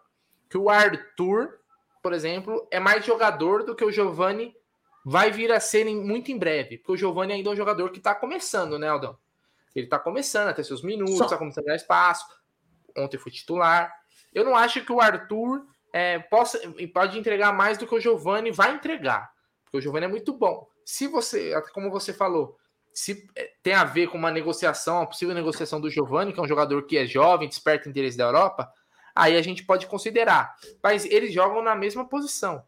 que 0.49 0.57
o 0.57 0.69
Arthur, 0.69 1.59
por 2.01 2.13
exemplo, 2.13 2.65
é 2.71 2.79
mais 2.79 3.05
jogador 3.05 3.65
do 3.65 3.75
que 3.75 3.83
o 3.83 3.91
Giovanni 3.91 4.55
vai 5.03 5.31
vir 5.31 5.51
a 5.51 5.59
ser 5.59 5.85
muito 5.85 6.31
em 6.31 6.37
breve, 6.37 6.77
porque 6.77 6.93
o 6.93 6.97
Giovanni 6.97 7.33
ainda 7.33 7.49
é 7.49 7.53
um 7.53 7.55
jogador 7.55 7.89
que 7.91 7.97
está 7.97 8.15
começando, 8.15 8.79
né, 8.79 8.87
Aldão? 8.87 9.17
Ele 9.75 9.85
está 9.85 9.99
começando 9.99 10.49
a 10.49 10.53
ter 10.53 10.63
seus 10.63 10.83
minutos, 10.83 11.19
está 11.19 11.37
começando 11.37 11.65
a 11.65 11.69
dar 11.69 11.75
espaço. 11.75 12.25
Ontem 12.95 13.17
foi 13.17 13.31
titular. 13.31 13.91
Eu 14.33 14.45
não 14.45 14.55
acho 14.55 14.85
que 14.85 14.91
o 14.91 15.01
Arthur 15.01 15.65
é, 15.91 16.19
possa, 16.19 16.59
pode 16.93 17.17
entregar 17.17 17.51
mais 17.51 17.77
do 17.77 17.87
que 17.87 17.95
o 17.95 17.99
Giovanni 17.99 18.51
vai 18.51 18.75
entregar, 18.75 19.31
porque 19.63 19.77
o 19.77 19.81
Giovanni 19.81 20.05
é 20.05 20.09
muito 20.09 20.31
bom. 20.31 20.67
Se 20.85 21.07
você, 21.07 21.59
como 21.73 21.89
você 21.89 22.13
falou, 22.13 22.57
se 22.93 23.27
é, 23.35 23.51
tem 23.63 23.73
a 23.73 23.83
ver 23.83 24.07
com 24.07 24.17
uma 24.17 24.31
negociação, 24.31 24.97
uma 24.97 25.07
possível 25.07 25.33
negociação 25.33 25.81
do 25.81 25.89
Giovanni, 25.89 26.31
que 26.31 26.39
é 26.39 26.43
um 26.43 26.47
jogador 26.47 26.83
que 26.83 26.97
é 26.97 27.05
jovem, 27.05 27.49
desperta 27.49 27.89
interesse 27.89 28.17
da 28.17 28.25
Europa, 28.25 28.71
aí 29.15 29.35
a 29.35 29.41
gente 29.41 29.65
pode 29.65 29.87
considerar. 29.87 30.55
Mas 30.81 31.05
eles 31.05 31.33
jogam 31.33 31.61
na 31.61 31.75
mesma 31.75 32.07
posição. 32.07 32.63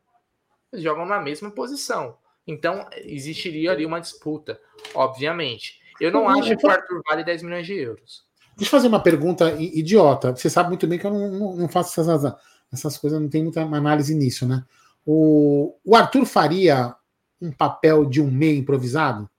Eles 0.74 0.84
jogam 0.84 1.06
na 1.06 1.20
mesma 1.20 1.52
posição. 1.52 2.18
Então, 2.48 2.88
existiria 3.04 3.72
ali 3.72 3.86
uma 3.86 4.00
disputa, 4.00 4.60
obviamente. 4.94 5.80
Eu 6.00 6.12
não 6.12 6.28
acho 6.30 6.56
que 6.56 6.66
o 6.66 6.70
Arthur 6.70 7.02
vale 7.08 7.24
10 7.24 7.44
milhões 7.44 7.66
de 7.66 7.74
euros. 7.74 8.26
Deixa 8.56 8.70
eu 8.70 8.72
fazer 8.72 8.88
uma 8.88 9.02
pergunta 9.02 9.52
idiota. 9.60 10.36
Você 10.36 10.50
sabe 10.50 10.70
muito 10.70 10.88
bem 10.88 11.00
que 11.00 11.06
eu 11.06 11.12
não, 11.12 11.32
não, 11.32 11.56
não 11.56 11.70
faço 11.70 12.00
essas, 12.00 12.36
essas 12.72 12.98
coisas, 12.98 13.20
não 13.20 13.30
tem 13.30 13.44
muita 13.44 13.62
análise 13.62 14.14
nisso, 14.14 14.48
né? 14.48 14.64
O, 15.06 15.78
o 15.84 15.96
Arthur 15.96 16.26
faria 16.26 16.96
um 17.42 17.52
papel 17.52 18.06
de 18.06 18.22
um 18.22 18.30
meio 18.30 18.58
improvisado? 18.58 19.30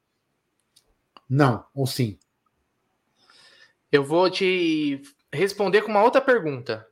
Não, 1.29 1.64
ou 1.75 1.87
sim? 1.87 2.19
Eu 3.90 4.05
vou 4.05 4.31
te 4.31 5.03
responder 5.33 5.83
com 5.83 5.90
uma 5.90 6.03
outra 6.03 6.21
pergunta. 6.21 6.87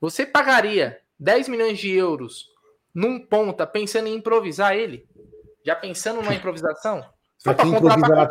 Você 0.00 0.24
pagaria 0.24 1.00
10 1.18 1.48
milhões 1.48 1.78
de 1.78 1.90
euros 1.90 2.48
num 2.98 3.20
ponta 3.20 3.64
pensando 3.64 4.08
em 4.08 4.14
improvisar 4.16 4.74
ele? 4.74 5.06
Já 5.64 5.76
pensando 5.76 6.20
numa 6.20 6.34
improvisação? 6.34 7.04
Para 7.44 7.54
quem, 7.54 7.70
improvisa, 7.70 8.26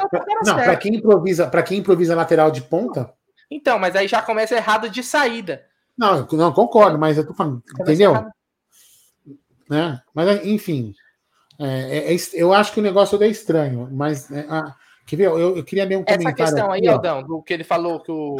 não, 0.45 0.75
quem 0.75 0.95
improvisa, 0.95 1.47
para 1.47 1.63
quem 1.63 1.79
improvisa 1.79 2.13
lateral 2.13 2.51
de 2.51 2.61
ponta? 2.61 3.09
Então, 3.49 3.79
mas 3.79 3.95
aí 3.95 4.05
já 4.05 4.21
começa 4.21 4.53
errado 4.53 4.89
de 4.89 5.01
saída. 5.01 5.63
Não, 5.97 6.27
não 6.33 6.51
concordo, 6.51 6.99
mas 6.99 7.17
eu 7.17 7.25
tô 7.25 7.33
falando, 7.33 7.63
entendeu? 7.79 8.13
Né? 9.69 10.01
Mas 10.13 10.45
enfim, 10.45 10.93
é, 11.57 12.11
é, 12.11 12.13
é, 12.13 12.17
eu 12.33 12.51
acho 12.51 12.73
que 12.73 12.81
o 12.81 12.83
negócio 12.83 13.21
é 13.23 13.27
estranho, 13.29 13.87
mas 13.89 14.29
é, 14.29 14.45
ah, 14.49 14.75
quer 15.05 15.15
ver? 15.15 15.27
Eu, 15.27 15.55
eu 15.55 15.63
queria 15.63 15.85
ler 15.85 15.95
um 15.95 16.03
Essa 16.05 16.17
comentário. 16.17 16.43
Essa 16.43 16.53
questão 16.53 16.71
aí, 16.73 16.85
Aldão, 16.85 17.23
do 17.23 17.41
que 17.41 17.53
ele 17.53 17.63
falou 17.63 18.01
que 18.01 18.11
o 18.11 18.35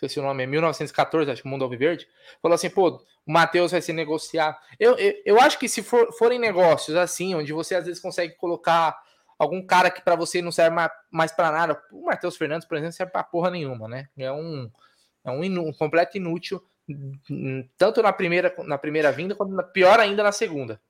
esqueci 0.00 0.18
o 0.18 0.22
nome, 0.22 0.42
é 0.42 0.46
1914, 0.46 1.30
acho 1.30 1.42
que 1.42 1.48
Mundo 1.48 1.64
Alviverde, 1.64 2.08
falou 2.40 2.54
assim, 2.54 2.70
pô, 2.70 2.88
o 3.26 3.32
Matheus 3.32 3.72
vai 3.72 3.82
se 3.82 3.92
negociar. 3.92 4.58
Eu, 4.78 4.96
eu, 4.96 5.14
eu 5.24 5.40
acho 5.40 5.58
que 5.58 5.68
se 5.68 5.82
for, 5.82 6.12
forem 6.14 6.38
negócios 6.38 6.96
assim, 6.96 7.34
onde 7.34 7.52
você 7.52 7.74
às 7.74 7.84
vezes 7.84 8.00
consegue 8.00 8.34
colocar 8.36 8.98
algum 9.38 9.64
cara 9.64 9.90
que 9.90 10.02
para 10.02 10.16
você 10.16 10.40
não 10.42 10.50
serve 10.50 10.74
mais, 10.74 10.90
mais 11.10 11.32
para 11.32 11.50
nada, 11.50 11.82
o 11.92 12.06
Matheus 12.06 12.36
Fernandes, 12.36 12.66
por 12.66 12.76
exemplo, 12.76 12.94
serve 12.94 13.12
para 13.12 13.22
porra 13.22 13.50
nenhuma, 13.50 13.88
né? 13.88 14.08
É 14.16 14.32
um, 14.32 14.70
é 15.24 15.30
um, 15.30 15.44
inú, 15.44 15.68
um 15.68 15.72
completo 15.72 16.16
inútil, 16.16 16.62
tanto 17.76 18.02
na 18.02 18.12
primeira, 18.12 18.54
na 18.64 18.78
primeira 18.78 19.12
vinda, 19.12 19.34
quanto 19.34 19.52
na, 19.52 19.62
pior 19.62 20.00
ainda 20.00 20.22
na 20.22 20.32
segunda. 20.32 20.80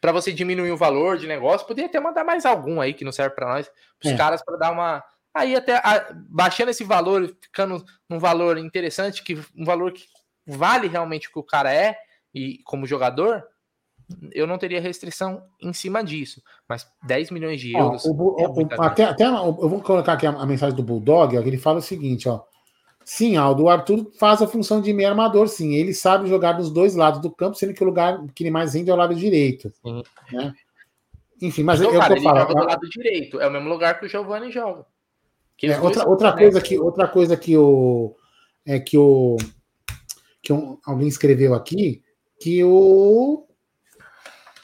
Para 0.00 0.12
você 0.12 0.32
diminuir 0.32 0.70
o 0.70 0.76
valor 0.76 1.18
de 1.18 1.26
negócio, 1.26 1.66
poderia 1.66 1.88
até 1.88 1.98
mandar 1.98 2.24
mais 2.24 2.46
algum 2.46 2.80
aí 2.80 2.94
que 2.94 3.04
não 3.04 3.12
serve 3.12 3.34
para 3.34 3.48
nós, 3.48 3.70
os 4.02 4.10
é. 4.10 4.16
caras 4.16 4.42
para 4.44 4.56
dar 4.56 4.70
uma 4.70 5.02
Aí 5.36 5.54
até 5.54 5.76
a, 5.76 6.08
baixando 6.30 6.70
esse 6.70 6.82
valor, 6.82 7.36
ficando 7.42 7.84
num 8.08 8.18
valor 8.18 8.56
interessante, 8.56 9.22
que 9.22 9.38
um 9.54 9.66
valor 9.66 9.92
que 9.92 10.04
vale 10.46 10.88
realmente 10.88 11.28
o 11.28 11.32
que 11.32 11.38
o 11.38 11.42
cara 11.42 11.72
é 11.72 11.94
e 12.34 12.58
como 12.64 12.86
jogador, 12.86 13.44
eu 14.32 14.46
não 14.46 14.56
teria 14.56 14.80
restrição 14.80 15.42
em 15.60 15.74
cima 15.74 16.02
disso. 16.02 16.42
Mas 16.66 16.90
10 17.06 17.30
milhões 17.30 17.60
de 17.60 17.76
euros. 17.76 18.06
Ó, 18.06 18.12
o, 18.12 18.36
é 18.40 18.48
o, 18.48 18.82
até, 18.82 19.04
até 19.04 19.26
eu 19.26 19.68
vou 19.68 19.82
colocar 19.82 20.14
aqui 20.14 20.26
a, 20.26 20.30
a 20.30 20.46
mensagem 20.46 20.74
do 20.74 20.82
Bulldog, 20.82 21.36
ó, 21.36 21.42
que 21.42 21.48
ele 21.48 21.58
fala 21.58 21.80
o 21.80 21.82
seguinte, 21.82 22.28
ó. 22.28 22.42
Sim, 23.04 23.36
Aldo, 23.36 23.64
o 23.64 23.68
Arthur 23.68 24.10
faz 24.18 24.40
a 24.40 24.48
função 24.48 24.80
de 24.80 24.92
meio 24.92 25.10
armador, 25.10 25.48
sim. 25.48 25.74
Ele 25.74 25.92
sabe 25.92 26.28
jogar 26.28 26.52
dos 26.52 26.70
dois 26.70 26.96
lados 26.96 27.20
do 27.20 27.30
campo, 27.30 27.56
sendo 27.56 27.74
que 27.74 27.82
o 27.82 27.86
lugar 27.86 28.24
que 28.34 28.42
ele 28.42 28.50
mais 28.50 28.74
rende 28.74 28.90
é 28.90 28.94
o 28.94 28.96
lado 28.96 29.14
direito. 29.14 29.70
Né? 30.32 30.52
Enfim, 31.42 31.62
mas 31.62 31.80
então, 31.80 31.92
eu, 31.92 32.00
cara, 32.00 32.14
eu 32.14 32.16
ele 32.16 32.24
joga 32.24 32.54
do 32.54 32.64
lado 32.64 32.88
direito. 32.88 33.40
É 33.40 33.46
o 33.46 33.50
mesmo 33.50 33.68
lugar 33.68 34.00
que 34.00 34.06
o 34.06 34.08
Giovanni 34.08 34.50
joga. 34.50 34.86
É, 35.62 35.80
outra, 35.80 36.08
outra, 36.08 36.32
coisa 36.32 36.60
que, 36.60 36.78
outra 36.78 37.08
coisa 37.08 37.36
que 37.36 37.56
o. 37.56 38.14
É 38.64 38.78
que 38.78 38.98
o. 38.98 39.36
Que 40.42 40.52
um, 40.52 40.78
alguém 40.84 41.08
escreveu 41.08 41.54
aqui, 41.54 42.02
que 42.40 42.62
o. 42.62 43.46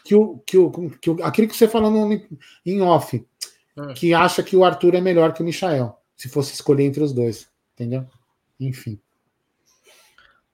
Que 0.05 0.15
o, 0.15 0.39
que 0.39 0.59
o, 0.59 0.91
que 1.01 1.11
o 1.11 1.25
aquilo 1.25 1.49
que 1.49 1.57
você 1.57 1.69
falou 1.69 1.91
no, 1.91 2.21
em 2.67 2.83
off, 2.83 3.25
hum. 3.77 3.95
que 3.95 4.13
acha 4.13 4.43
que 4.43 4.57
o 4.57 4.65
Arthur 4.65 4.97
é 4.97 5.01
melhor 5.01 5.33
que 5.33 5.43
o 5.43 5.45
Michael, 5.45 5.97
se 6.17 6.29
fosse 6.29 6.53
escolher 6.53 6.85
entre 6.85 7.03
os 7.03 7.13
dois. 7.13 7.49
Entendeu? 7.75 8.07
Enfim. 8.61 9.01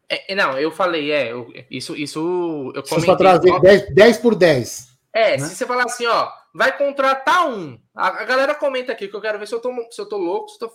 É, 0.09 0.35
não, 0.35 0.57
eu 0.59 0.71
falei, 0.71 1.13
é, 1.13 1.33
eu, 1.33 1.53
isso, 1.71 1.95
isso 1.95 2.73
eu 2.75 2.83
comentei. 2.83 3.17
Trazer 3.17 3.61
10, 3.61 3.95
10 3.95 4.19
por 4.19 4.35
10. 4.35 4.89
É, 5.13 5.37
né? 5.37 5.39
se 5.39 5.55
você 5.55 5.67
falar 5.67 5.85
assim, 5.85 6.07
ó, 6.07 6.31
vai 6.55 6.77
contratar 6.77 7.49
um. 7.49 7.81
A, 7.95 8.25
galera 8.25 8.55
comenta 8.55 8.93
aqui 8.93 9.09
que 9.09 9.15
eu 9.15 9.21
quero 9.21 9.39
ver 9.39 9.47
se 9.47 9.55
eu 9.55 9.61
tô, 9.61 9.73
se 9.91 10.01
eu 10.01 10.09
tô 10.09 10.17
louco, 10.17 10.49
se 10.49 10.63
eu 10.63 10.69
tô 10.69 10.75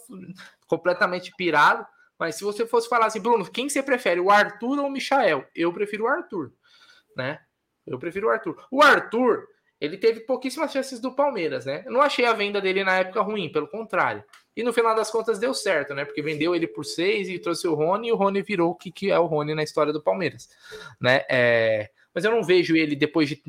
completamente 0.68 1.32
pirado. 1.36 1.86
Mas 2.18 2.36
se 2.36 2.44
você 2.44 2.66
fosse 2.66 2.88
falar 2.88 3.08
assim, 3.08 3.20
Bruno, 3.20 3.50
quem 3.50 3.68
você 3.68 3.82
prefere, 3.82 4.20
o 4.20 4.30
Arthur 4.30 4.80
ou 4.80 4.88
o 4.88 4.92
Michael? 4.92 5.46
Eu 5.56 5.74
prefiro 5.74 6.06
o 6.06 6.08
Arthur, 6.08 6.54
né? 7.18 7.40
Eu 7.86 8.00
prefiro 8.00 8.28
o 8.28 8.30
Arthur. 8.30 8.66
O 8.72 8.82
Arthur, 8.82 9.46
ele 9.82 9.98
teve 9.98 10.22
pouquíssimas 10.22 10.72
chances 10.72 11.00
do 11.00 11.14
Palmeiras, 11.14 11.66
né? 11.66 11.84
Eu 11.86 11.92
não 11.92 12.02
achei 12.02 12.26
a 12.26 12.34
venda 12.34 12.62
dele 12.62 12.84
na 12.84 13.00
época 13.00 13.22
ruim, 13.22 13.52
pelo 13.52 13.68
contrário. 13.68 14.24
E 14.56 14.64
no 14.64 14.72
final 14.72 14.96
das 14.96 15.10
contas 15.10 15.40
deu 15.40 15.54
certo, 15.54 15.94
né? 15.94 16.06
Porque 16.06 16.22
vendeu 16.22 16.56
ele 16.56 16.68
por 16.68 16.86
seis 16.86 17.28
e 17.28 17.40
trouxe 17.40 17.68
o 17.68 17.74
Rony, 17.74 18.08
e 18.08 18.12
o 18.12 18.16
Rony 18.16 18.42
virou 18.42 18.72
o 18.72 18.76
que, 18.76 18.92
que 18.92 19.12
é 19.12 19.20
o 19.20 19.26
Rony 19.26 19.56
na 19.56 19.64
história 19.64 19.92
do 19.92 20.02
Palmeiras, 20.02 20.48
né? 21.02 21.26
É... 21.30 21.90
Mas 22.14 22.24
eu 22.24 22.32
não 22.32 22.44
vejo 22.44 22.76
ele 22.76 22.96
depois 22.96 23.28
de 23.28 23.42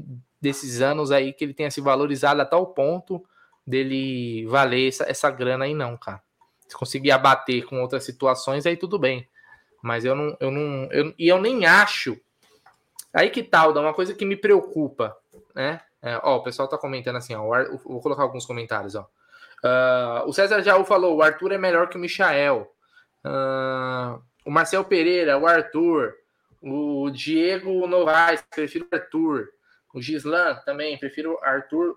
desses 0.45 0.83
anos 0.83 1.11
aí 1.11 1.33
que 1.33 1.43
ele 1.43 1.55
tenha 1.55 1.71
se 1.71 1.81
valorizado 1.81 2.43
a 2.43 2.45
tal 2.45 2.67
ponto 2.67 3.25
dele 3.67 4.45
valer 4.47 4.89
essa, 4.89 5.05
essa 5.09 5.31
grana 5.31 5.65
aí, 5.65 5.73
não, 5.73 5.97
cara. 5.97 6.23
Se 6.69 6.77
conseguir 6.77 7.13
abater 7.13 7.65
com 7.65 7.81
outras 7.81 8.05
situações, 8.05 8.67
aí 8.67 8.77
tudo 8.77 8.99
bem. 8.99 9.27
Mas 9.83 10.05
eu 10.05 10.15
não, 10.15 10.37
eu 10.39 10.51
não, 10.51 10.89
eu, 10.93 11.15
e 11.19 11.29
eu 11.29 11.41
nem 11.41 11.65
acho. 11.65 12.21
Aí 13.13 13.31
que 13.31 13.43
tal, 13.43 13.73
dá 13.73 13.81
uma 13.81 13.95
coisa 13.95 14.13
que 14.13 14.25
me 14.27 14.37
preocupa, 14.37 15.17
né? 15.55 15.81
É, 16.03 16.21
ó, 16.23 16.37
o 16.37 16.43
pessoal 16.43 16.69
tá 16.69 16.77
comentando 16.77 17.17
assim, 17.17 17.35
ó, 17.35 17.51
Ar, 17.55 17.67
vou 17.83 18.01
colocar 18.03 18.23
alguns 18.23 18.45
comentários, 18.45 18.95
ó. 18.95 19.09
Uh, 19.65 20.29
o 20.29 20.33
César 20.35 20.63
Jaú 20.63 20.85
falou: 20.85 21.17
o 21.17 21.23
Arthur 21.23 21.53
é 21.53 21.59
melhor 21.59 21.89
que 21.89 21.97
o 21.97 22.01
Michael. 22.01 22.71
Uh, 23.25 24.23
o 24.45 24.51
Marcel 24.51 24.85
Pereira, 24.85 25.39
o 25.39 25.47
Arthur. 25.47 26.13
O 26.61 27.11
Diego 27.11 27.87
Novaes, 27.87 28.43
prefiro 28.51 28.87
o 28.91 28.95
Arthur. 28.95 29.49
O 29.95 30.03
Gislan 30.03 30.57
também, 30.67 30.99
prefiro 30.99 31.39
Arthur 31.41 31.95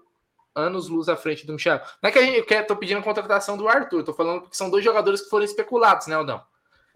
anos 0.56 0.88
luz 0.88 1.10
à 1.10 1.16
frente 1.16 1.45
do 1.45 1.54
Michel. 1.54 1.82
Não 2.02 2.10
é 2.10 2.12
que 2.12 2.20
a 2.20 2.22
gente 2.22 2.43
quer, 2.43 2.66
tô 2.66 2.76
pedindo 2.76 3.00
a 3.00 3.04
contratação 3.04 3.58
do 3.58 3.68
Arthur, 3.68 4.04
tô 4.04 4.14
falando 4.14 4.50
que 4.50 4.56
são 4.56 4.70
dois 4.70 4.84
jogadores 4.84 5.22
que 5.22 5.30
foram 5.30 5.45
especulados, 5.45 6.08
né, 6.08 6.16
Aldão? 6.16 6.41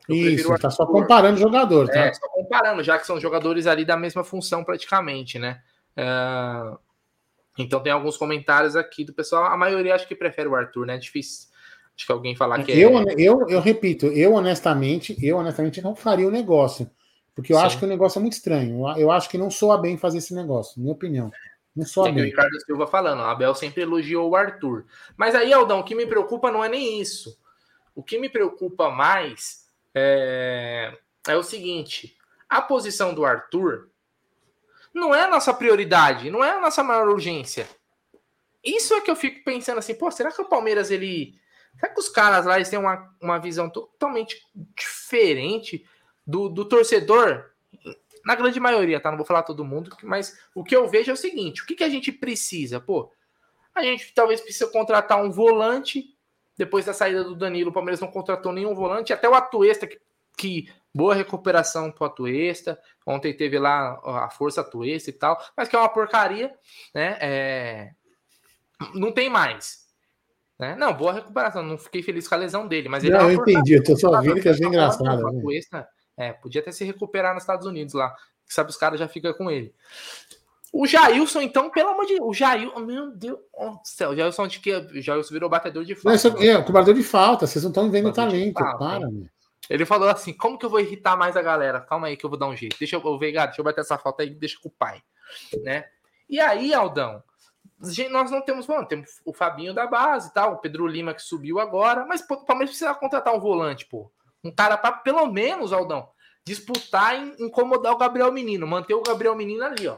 Eu 0.07 0.15
Isso, 0.15 0.57
tá 0.57 0.69
só 0.69 0.85
comparando 0.85 1.39
jogador, 1.39 1.87
tá? 1.87 2.05
É, 2.05 2.13
só 2.13 2.27
comparando, 2.29 2.83
já 2.83 2.97
que 2.97 3.05
são 3.05 3.19
jogadores 3.19 3.67
ali 3.67 3.85
da 3.85 3.95
mesma 3.95 4.23
função 4.23 4.63
praticamente, 4.63 5.37
né? 5.37 5.61
Uh, 5.97 6.77
então 7.57 7.81
tem 7.81 7.91
alguns 7.91 8.17
comentários 8.17 8.75
aqui 8.75 9.03
do 9.03 9.13
pessoal, 9.13 9.45
a 9.45 9.57
maioria 9.57 9.93
acho 9.93 10.07
que 10.07 10.15
prefere 10.15 10.49
o 10.49 10.55
Arthur, 10.55 10.85
né? 10.85 10.95
É 10.95 10.99
difícil. 10.99 11.49
Acho 11.95 12.05
que 12.05 12.11
alguém 12.11 12.35
falar 12.35 12.63
que 12.63 12.71
eu, 12.71 12.97
é... 12.97 13.03
eu, 13.17 13.47
eu 13.47 13.59
repito, 13.59 14.07
eu 14.07 14.33
honestamente, 14.33 15.15
eu 15.23 15.37
honestamente 15.37 15.81
não 15.81 15.95
faria 15.95 16.27
o 16.27 16.31
negócio. 16.31 16.89
Porque 17.35 17.53
eu 17.53 17.57
Sim. 17.57 17.63
acho 17.63 17.79
que 17.79 17.85
o 17.85 17.87
negócio 17.87 18.19
é 18.19 18.21
muito 18.21 18.33
estranho. 18.33 18.87
Eu 18.97 19.09
acho 19.11 19.29
que 19.29 19.37
não 19.37 19.49
soa 19.49 19.77
bem 19.77 19.97
fazer 19.97 20.17
esse 20.17 20.33
negócio, 20.33 20.79
minha 20.79 20.93
opinião. 20.93 21.31
Não 21.75 21.85
soa 21.85 22.09
é 22.09 22.11
bem. 22.11 22.23
o 22.23 22.25
Ricardo 22.25 22.59
Silva 22.65 22.85
falando, 22.85 23.21
a 23.21 23.31
Abel 23.31 23.55
sempre 23.55 23.81
elogiou 23.81 24.29
o 24.29 24.35
Arthur. 24.35 24.85
Mas 25.15 25.35
aí, 25.35 25.53
Aldão, 25.53 25.79
o 25.79 25.83
que 25.83 25.95
me 25.95 26.05
preocupa 26.05 26.51
não 26.51 26.63
é 26.63 26.67
nem 26.67 26.99
isso. 26.99 27.39
O 27.95 28.03
que 28.03 28.19
me 28.19 28.29
preocupa 28.29 28.89
mais 28.89 29.65
é, 29.95 30.97
é 31.27 31.35
o 31.35 31.43
seguinte: 31.43 32.17
a 32.49 32.61
posição 32.61 33.13
do 33.13 33.23
Arthur 33.23 33.89
não 34.93 35.15
é 35.15 35.21
a 35.21 35.29
nossa 35.29 35.53
prioridade, 35.53 36.29
não 36.29 36.43
é 36.43 36.51
a 36.51 36.59
nossa 36.59 36.83
maior 36.83 37.07
urgência. 37.07 37.67
Isso 38.63 38.93
é 38.93 39.01
que 39.01 39.09
eu 39.09 39.15
fico 39.15 39.43
pensando 39.43 39.79
assim, 39.79 39.95
pô, 39.95 40.11
será 40.11 40.31
que 40.31 40.41
o 40.41 40.49
Palmeiras 40.49 40.91
ele. 40.91 41.39
Será 41.79 41.93
que 41.93 41.99
os 41.99 42.09
caras 42.09 42.45
lá 42.45 42.57
eles 42.57 42.69
têm 42.69 42.77
uma, 42.77 43.09
uma 43.21 43.39
visão 43.39 43.69
totalmente 43.69 44.45
diferente 44.77 45.85
do, 46.25 46.49
do 46.49 46.65
torcedor? 46.65 47.51
Na 48.23 48.35
grande 48.35 48.59
maioria, 48.59 48.99
tá? 48.99 49.09
Não 49.09 49.17
vou 49.17 49.25
falar 49.25 49.43
todo 49.43 49.65
mundo, 49.65 49.95
mas 50.03 50.37
o 50.53 50.63
que 50.63 50.75
eu 50.75 50.87
vejo 50.87 51.09
é 51.09 51.13
o 51.13 51.17
seguinte: 51.17 51.63
o 51.63 51.65
que, 51.65 51.75
que 51.75 51.83
a 51.83 51.89
gente 51.89 52.11
precisa? 52.11 52.79
Pô, 52.79 53.11
a 53.73 53.83
gente 53.83 54.13
talvez 54.13 54.41
precisa 54.41 54.67
contratar 54.67 55.23
um 55.23 55.31
volante. 55.31 56.15
Depois 56.57 56.85
da 56.85 56.93
saída 56.93 57.23
do 57.23 57.35
Danilo, 57.35 57.71
o 57.71 57.73
Palmeiras 57.73 57.99
não 57.99 58.09
contratou 58.09 58.51
nenhum 58.51 58.75
volante. 58.75 59.13
Até 59.13 59.27
o 59.27 59.33
Atuesta, 59.33 59.87
que, 59.87 59.99
que 60.37 60.69
boa 60.93 61.15
recuperação 61.15 61.91
pro 61.91 62.05
Atuesta. 62.05 62.79
Ontem 63.05 63.35
teve 63.35 63.57
lá 63.57 63.99
a 64.03 64.29
força 64.29 64.61
Atuesta 64.61 65.09
e 65.09 65.13
tal, 65.13 65.41
mas 65.57 65.67
que 65.67 65.75
é 65.75 65.79
uma 65.79 65.89
porcaria, 65.89 66.53
né? 66.93 67.17
É... 67.19 67.91
Não 68.93 69.11
tem 69.11 69.29
mais. 69.29 69.87
Né? 70.59 70.75
Não, 70.75 70.93
boa 70.93 71.13
recuperação. 71.13 71.63
Não 71.63 71.77
fiquei 71.77 72.03
feliz 72.03 72.27
com 72.27 72.35
a 72.35 72.37
lesão 72.37 72.67
dele, 72.67 72.87
mas 72.87 73.03
ele. 73.03 73.17
Não, 73.17 73.27
é 73.27 73.33
eu 73.33 73.41
entendi. 73.41 73.73
Eu 73.73 73.83
tô 73.83 73.97
só 73.97 74.21
vendo 74.21 74.41
que 74.41 74.49
achei 74.49 74.67
engraçado. 74.67 75.03
Né? 75.03 75.39
Atuesta, 75.39 75.87
é, 76.21 76.33
podia 76.33 76.61
até 76.61 76.71
se 76.71 76.83
recuperar 76.83 77.33
nos 77.33 77.43
Estados 77.43 77.65
Unidos 77.65 77.93
lá. 77.93 78.15
Sabe, 78.47 78.69
os 78.69 78.77
caras 78.77 78.99
já 78.99 79.07
ficam 79.07 79.33
com 79.33 79.49
ele. 79.49 79.73
O 80.73 80.85
Jailson, 80.85 81.41
então, 81.41 81.69
pelo 81.69 81.89
amor 81.89 82.05
de 82.05 82.15
Deus, 82.15 82.27
o 82.27 82.33
Jailson, 82.33 82.79
meu 82.79 83.11
Deus 83.11 83.39
do 83.53 83.79
céu, 83.83 84.11
o 84.11 84.15
Jailson 84.15 84.47
de 84.47 84.59
que 84.59 84.73
o 84.73 85.01
Jailson 85.01 85.33
virou 85.33 85.49
batedor 85.49 85.83
de 85.83 85.95
falta. 85.95 86.29
Não, 86.29 86.35
aqui 86.35 86.49
é 86.49 86.61
cobrador 86.61 86.93
de 86.93 87.03
falta, 87.03 87.47
vocês 87.47 87.63
não 87.63 87.71
estão 87.71 87.89
vendo 87.89 88.13
talento, 88.13 88.59
falta, 88.59 88.77
para, 88.77 89.09
meu. 89.09 89.25
Ele 89.69 89.85
falou 89.85 90.09
assim: 90.09 90.33
como 90.33 90.57
que 90.57 90.65
eu 90.65 90.69
vou 90.69 90.79
irritar 90.79 91.17
mais 91.17 91.35
a 91.35 91.41
galera? 91.41 91.81
Calma 91.81 92.07
aí 92.07 92.17
que 92.17 92.25
eu 92.25 92.29
vou 92.29 92.39
dar 92.39 92.47
um 92.47 92.55
jeito. 92.55 92.77
Deixa 92.77 92.95
eu, 92.95 93.19
Veiga, 93.19 93.45
deixa 93.45 93.61
eu 93.61 93.65
bater 93.65 93.81
essa 93.81 93.97
falta 93.97 94.23
aí, 94.23 94.29
deixa 94.29 94.57
com 94.61 94.69
o 94.69 94.71
pai. 94.71 95.01
Né? 95.63 95.85
E 96.29 96.39
aí, 96.39 96.73
Aldão, 96.73 97.21
nós 98.09 98.31
não 98.31 98.41
temos, 98.41 98.67
mano, 98.67 98.87
temos 98.87 99.21
o 99.25 99.33
Fabinho 99.33 99.73
da 99.73 99.87
base 99.87 100.29
e 100.29 100.33
tal, 100.33 100.53
o 100.53 100.57
Pedro 100.57 100.87
Lima 100.87 101.13
que 101.13 101.21
subiu 101.21 101.59
agora, 101.59 102.05
mas 102.05 102.21
pô, 102.21 102.35
o 102.35 102.45
Palmeiras 102.45 102.71
precisa 102.71 102.93
contratar 102.93 103.33
um 103.33 103.39
volante, 103.39 103.85
pô. 103.85 104.11
Um 104.43 104.51
cara 104.51 104.77
para 104.77 104.93
pelo 104.93 105.25
menos, 105.27 105.71
Aldão, 105.71 106.09
disputar 106.45 107.15
e 107.15 107.43
incomodar 107.43 107.93
o 107.93 107.97
Gabriel 107.97 108.31
Menino, 108.31 108.65
manter 108.65 108.93
o 108.93 109.03
Gabriel 109.03 109.35
Menino 109.35 109.63
ali, 109.63 109.87
ó. 109.87 109.97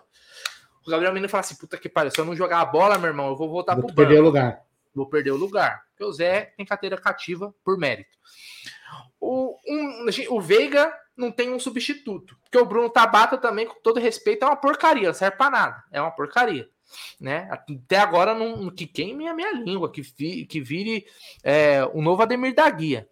O 0.86 0.90
Gabriel 0.90 1.14
Menino 1.14 1.30
fala 1.30 1.42
assim: 1.42 1.56
puta 1.56 1.78
que 1.78 1.90
pariu, 1.90 2.12
se 2.12 2.20
eu 2.20 2.26
não 2.26 2.36
jogar 2.36 2.60
a 2.60 2.66
bola, 2.66 2.98
meu 2.98 3.08
irmão, 3.08 3.30
eu 3.30 3.36
vou 3.36 3.50
voltar 3.50 3.76
vou 3.76 3.86
pro 3.86 3.96
perder 3.96 4.16
banco. 4.16 4.22
o 4.22 4.26
lugar. 4.26 4.66
Vou 4.94 5.10
perder 5.10 5.32
o 5.32 5.38
lugar. 5.38 5.84
Porque 5.90 6.04
o 6.04 6.12
Zé 6.12 6.54
tem 6.58 6.66
carteira 6.66 6.98
cativa 6.98 7.54
por 7.64 7.78
mérito. 7.78 8.18
O, 9.20 9.58
um, 9.68 10.06
o 10.30 10.42
Veiga 10.42 10.94
não 11.16 11.32
tem 11.32 11.52
um 11.52 11.60
substituto. 11.60 12.38
Porque 12.44 12.58
o 12.58 12.66
Bruno 12.66 12.90
Tabata 12.90 13.38
também, 13.38 13.66
com 13.66 13.80
todo 13.82 14.00
respeito, 14.00 14.44
é 14.44 14.48
uma 14.48 14.56
porcaria, 14.56 15.08
não 15.08 15.14
serve 15.14 15.38
pra 15.38 15.50
nada. 15.50 15.84
É 15.92 16.02
uma 16.02 16.12
porcaria. 16.12 16.70
Né? 17.20 17.48
Até 17.50 17.98
agora, 17.98 18.36
não, 18.36 18.70
que 18.70 18.86
queime 18.86 19.28
a 19.28 19.34
minha 19.34 19.52
língua, 19.54 19.92
que, 19.92 20.02
vi, 20.02 20.46
que 20.46 20.62
vire 20.62 21.06
é, 21.44 21.84
o 21.94 22.02
novo 22.02 22.22
Ademir 22.22 22.54
da 22.54 22.70
Guia. 22.70 23.10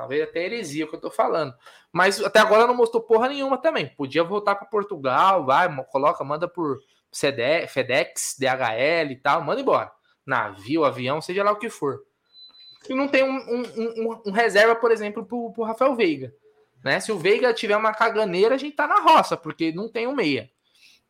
Talvez 0.00 0.22
até 0.22 0.46
heresia 0.46 0.86
o 0.86 0.88
que 0.88 0.96
eu 0.96 1.00
tô 1.00 1.10
falando. 1.10 1.54
Mas 1.92 2.24
até 2.24 2.38
agora 2.38 2.66
não 2.66 2.74
mostrou 2.74 3.02
porra 3.02 3.28
nenhuma 3.28 3.58
também. 3.58 3.86
Podia 3.86 4.24
voltar 4.24 4.54
para 4.54 4.64
Portugal, 4.64 5.44
vai, 5.44 5.68
coloca, 5.84 6.24
manda 6.24 6.48
por 6.48 6.80
FedEx, 7.12 8.34
DHL 8.38 9.12
e 9.12 9.16
tal, 9.16 9.42
manda 9.42 9.60
embora. 9.60 9.92
Navio, 10.24 10.86
avião, 10.86 11.20
seja 11.20 11.44
lá 11.44 11.52
o 11.52 11.58
que 11.58 11.68
for. 11.68 12.02
E 12.88 12.94
não 12.94 13.08
tem 13.08 13.22
um, 13.22 13.36
um, 13.36 13.62
um, 13.76 14.22
um 14.28 14.32
reserva, 14.32 14.74
por 14.74 14.90
exemplo, 14.90 15.22
pro, 15.22 15.52
pro 15.52 15.64
Rafael 15.64 15.94
Veiga. 15.94 16.32
Né? 16.82 16.98
Se 16.98 17.12
o 17.12 17.18
Veiga 17.18 17.52
tiver 17.52 17.76
uma 17.76 17.92
caganeira, 17.92 18.54
a 18.54 18.58
gente 18.58 18.76
tá 18.76 18.86
na 18.86 19.00
roça, 19.00 19.36
porque 19.36 19.70
não 19.70 19.86
tem 19.86 20.06
um 20.06 20.14
meia. 20.14 20.50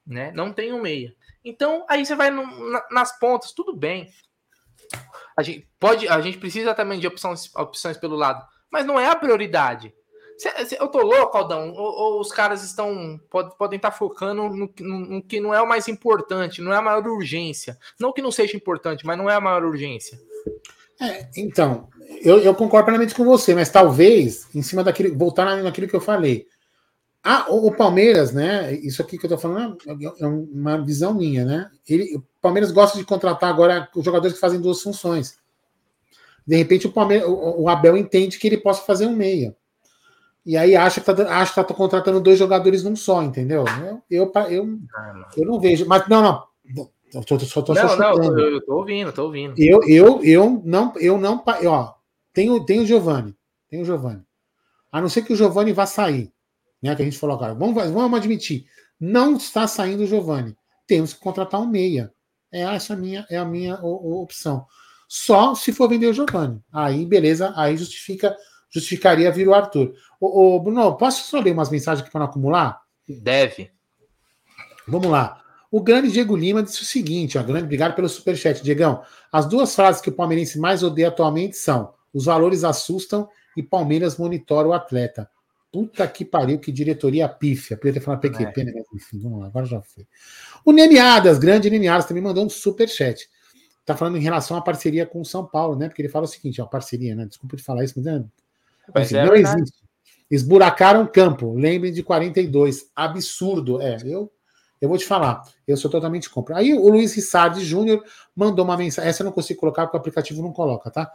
Né? 0.04 0.32
Não 0.34 0.52
tem 0.52 0.72
um 0.72 0.82
meia. 0.82 1.14
Então, 1.44 1.86
aí 1.88 2.04
você 2.04 2.16
vai 2.16 2.28
no, 2.28 2.44
na, 2.72 2.84
nas 2.90 3.16
pontas, 3.20 3.52
tudo 3.52 3.72
bem. 3.72 4.10
A 5.36 5.44
gente 5.44 5.68
pode, 5.78 6.08
a 6.08 6.20
gente 6.20 6.38
precisa 6.38 6.74
também 6.74 6.98
de 6.98 7.06
opções, 7.06 7.54
opções 7.54 7.96
pelo 7.96 8.16
lado, 8.16 8.44
mas 8.70 8.86
não 8.86 8.98
é 8.98 9.06
a 9.06 9.16
prioridade. 9.16 9.92
Eu 10.78 10.88
tô 10.88 11.02
louco, 11.02 11.36
Aldão? 11.36 11.70
Ou, 11.72 12.14
ou 12.14 12.20
os 12.20 12.32
caras 12.32 12.64
estão 12.64 13.20
pode, 13.30 13.54
podem 13.58 13.76
estar 13.76 13.90
tá 13.90 13.96
focando 13.96 14.48
no, 14.48 14.72
no, 14.80 14.98
no, 14.98 15.22
que 15.22 15.38
não 15.38 15.52
é 15.52 15.60
o 15.60 15.68
mais 15.68 15.86
importante, 15.86 16.62
não 16.62 16.72
é 16.72 16.76
a 16.76 16.82
maior 16.82 17.06
urgência. 17.06 17.76
Não 17.98 18.12
que 18.12 18.22
não 18.22 18.32
seja 18.32 18.56
importante, 18.56 19.04
mas 19.04 19.18
não 19.18 19.28
é 19.28 19.34
a 19.34 19.40
maior 19.40 19.64
urgência. 19.64 20.18
É, 20.98 21.28
então, 21.36 21.88
eu, 22.22 22.38
eu, 22.38 22.54
concordo 22.54 22.86
plenamente 22.86 23.14
com 23.14 23.24
você, 23.24 23.54
mas 23.54 23.70
talvez, 23.70 24.46
em 24.54 24.62
cima 24.62 24.82
daquilo, 24.82 25.16
voltar 25.16 25.62
naquilo 25.62 25.88
que 25.88 25.96
eu 25.96 26.00
falei. 26.00 26.46
Ah, 27.22 27.46
o, 27.50 27.66
o 27.66 27.76
Palmeiras, 27.76 28.32
né? 28.32 28.72
Isso 28.74 29.02
aqui 29.02 29.18
que 29.18 29.26
eu 29.26 29.30
tô 29.30 29.38
falando 29.38 29.76
é, 29.86 30.24
é 30.24 30.26
uma 30.26 30.82
visão 30.82 31.12
minha, 31.12 31.44
né? 31.44 31.70
Ele, 31.86 32.16
o 32.16 32.24
Palmeiras 32.40 32.72
gosta 32.72 32.96
de 32.96 33.04
contratar 33.04 33.50
agora 33.50 33.88
os 33.94 34.04
jogadores 34.04 34.34
que 34.34 34.40
fazem 34.40 34.60
duas 34.60 34.80
funções. 34.80 35.39
De 36.46 36.56
repente, 36.56 36.86
o, 36.86 36.92
Palmeiras, 36.92 37.28
o, 37.28 37.68
Abel 37.68 37.96
entende 37.96 38.38
que 38.38 38.46
ele 38.46 38.56
possa 38.56 38.82
fazer 38.82 39.06
um 39.06 39.14
meia. 39.14 39.56
E 40.44 40.56
aí 40.56 40.74
acha 40.74 41.00
que 41.00 41.06
tá, 41.06 41.40
acha 41.40 41.54
que 41.54 41.68
tá 41.68 41.74
contratando 41.74 42.20
dois 42.20 42.38
jogadores 42.38 42.82
num 42.82 42.96
só, 42.96 43.22
entendeu? 43.22 43.64
Eu, 43.68 44.02
eu, 44.10 44.32
eu, 44.48 44.78
eu 45.36 45.46
não 45.46 45.60
vejo. 45.60 45.86
Mas 45.86 46.08
não, 46.08 46.22
não. 46.22 46.50
Eu 47.12 47.24
tô, 47.24 47.38
só 47.40 47.60
tô 47.60 47.74
não, 47.74 47.96
não, 47.96 48.38
eu, 48.38 48.52
eu 48.52 48.60
tô 48.64 48.76
ouvindo, 48.76 49.12
tô 49.12 49.24
ouvindo. 49.24 49.54
Eu, 49.58 49.80
eu, 49.86 50.22
eu 50.22 50.62
não, 50.64 50.92
eu 50.96 51.18
não, 51.18 51.42
ó, 51.66 51.94
tem, 52.32 52.64
tem 52.64 52.80
o 52.80 52.86
Giovanni, 52.86 53.34
tem 53.68 53.82
o 53.82 53.84
Giovanni. 53.84 54.22
A 54.92 55.00
não 55.00 55.08
ser 55.08 55.22
que 55.22 55.32
o 55.32 55.36
Giovanni 55.36 55.72
vá 55.72 55.86
sair, 55.86 56.32
né? 56.80 56.94
Que 56.94 57.02
a 57.02 57.04
gente 57.04 57.18
falou 57.18 57.36
agora. 57.36 57.54
Vamos, 57.54 57.74
vamos 57.90 58.18
admitir, 58.18 58.66
não 58.98 59.36
está 59.36 59.66
saindo 59.66 60.04
o 60.04 60.06
Giovanni. 60.06 60.56
Temos 60.86 61.12
que 61.12 61.20
contratar 61.20 61.60
um 61.60 61.66
meia. 61.66 62.12
É 62.52 62.62
essa 62.62 62.94
a 62.94 62.96
minha, 62.96 63.26
é 63.28 63.36
a 63.36 63.44
minha 63.44 63.76
opção. 63.82 64.66
Só 65.12 65.56
se 65.56 65.72
for 65.72 65.88
vender 65.88 66.06
o 66.06 66.12
Giovanni. 66.12 66.62
Aí, 66.72 67.04
beleza, 67.04 67.52
aí 67.56 67.76
justifica 67.76 68.36
justificaria 68.72 69.32
vir 69.32 69.48
o 69.48 69.52
Arthur. 69.52 69.92
Ô, 70.20 70.54
ô, 70.54 70.60
Bruno, 70.60 70.96
posso 70.96 71.28
só 71.28 71.40
ler 71.40 71.52
umas 71.52 71.68
mensagens 71.68 72.02
aqui 72.02 72.12
para 72.12 72.20
não 72.20 72.28
acumular? 72.28 72.80
Deve. 73.08 73.72
Vamos 74.86 75.08
lá. 75.08 75.42
O 75.68 75.82
grande 75.82 76.12
Diego 76.12 76.36
Lima 76.36 76.62
disse 76.62 76.82
o 76.82 76.84
seguinte: 76.84 77.36
ó, 77.36 77.42
grande, 77.42 77.64
obrigado 77.64 77.96
pelo 77.96 78.08
superchat, 78.08 78.62
Diegão. 78.62 79.02
As 79.32 79.46
duas 79.46 79.74
frases 79.74 80.00
que 80.00 80.10
o 80.10 80.12
palmeirense 80.12 80.60
mais 80.60 80.84
odeia 80.84 81.08
atualmente 81.08 81.56
são: 81.56 81.92
os 82.14 82.26
valores 82.26 82.62
assustam 82.62 83.28
e 83.56 83.64
Palmeiras 83.64 84.16
monitora 84.16 84.68
o 84.68 84.72
atleta. 84.72 85.28
Puta 85.72 86.06
que 86.06 86.24
pariu, 86.24 86.60
que 86.60 86.70
diretoria 86.70 87.28
pífia. 87.28 87.76
Podia 87.76 87.94
ter 87.94 88.00
falado 88.00 88.20
PQP, 88.20 88.60
é. 88.60 88.64
né? 88.64 88.72
Enfim, 88.94 89.18
vamos 89.18 89.40
lá, 89.40 89.46
agora 89.46 89.66
já 89.66 89.82
foi. 89.82 90.06
O 90.64 90.70
Neniadas, 90.70 91.36
grande 91.40 91.68
Neniadas, 91.68 92.06
também 92.06 92.22
mandou 92.22 92.46
um 92.46 92.48
superchat. 92.48 93.28
Tá 93.84 93.96
falando 93.96 94.18
em 94.18 94.22
relação 94.22 94.56
à 94.56 94.60
parceria 94.62 95.06
com 95.06 95.20
o 95.20 95.24
São 95.24 95.44
Paulo, 95.44 95.76
né? 95.76 95.88
Porque 95.88 96.02
ele 96.02 96.08
fala 96.08 96.24
o 96.24 96.28
seguinte: 96.28 96.60
ó, 96.60 96.66
parceria, 96.66 97.14
né? 97.14 97.26
Desculpa 97.26 97.56
de 97.56 97.62
falar 97.62 97.84
isso, 97.84 97.94
mas 97.96 98.06
é 98.06 98.22
Assim, 98.94 99.16
é 99.16 99.24
não 99.24 99.32
verdade. 99.32 99.62
existe. 99.62 99.80
Esburacaram 100.30 101.06
campo. 101.06 101.54
Lembrem 101.54 101.92
de 101.92 102.02
42. 102.02 102.90
Absurdo. 102.94 103.80
É, 103.82 103.98
eu, 104.04 104.30
eu 104.80 104.88
vou 104.88 104.96
te 104.96 105.04
falar. 105.04 105.42
Eu 105.66 105.76
sou 105.76 105.90
totalmente 105.90 106.30
contra. 106.30 106.56
Aí 106.56 106.72
o 106.72 106.88
Luiz 106.88 107.14
Rissardi 107.14 107.64
Júnior 107.64 108.02
mandou 108.34 108.64
uma 108.64 108.76
mensagem. 108.76 109.08
Essa 109.08 109.22
eu 109.22 109.24
não 109.24 109.32
consigo 109.32 109.58
colocar 109.58 109.86
porque 109.86 109.96
o 109.96 110.00
aplicativo 110.00 110.40
não 110.42 110.52
coloca, 110.52 110.90
tá? 110.90 111.10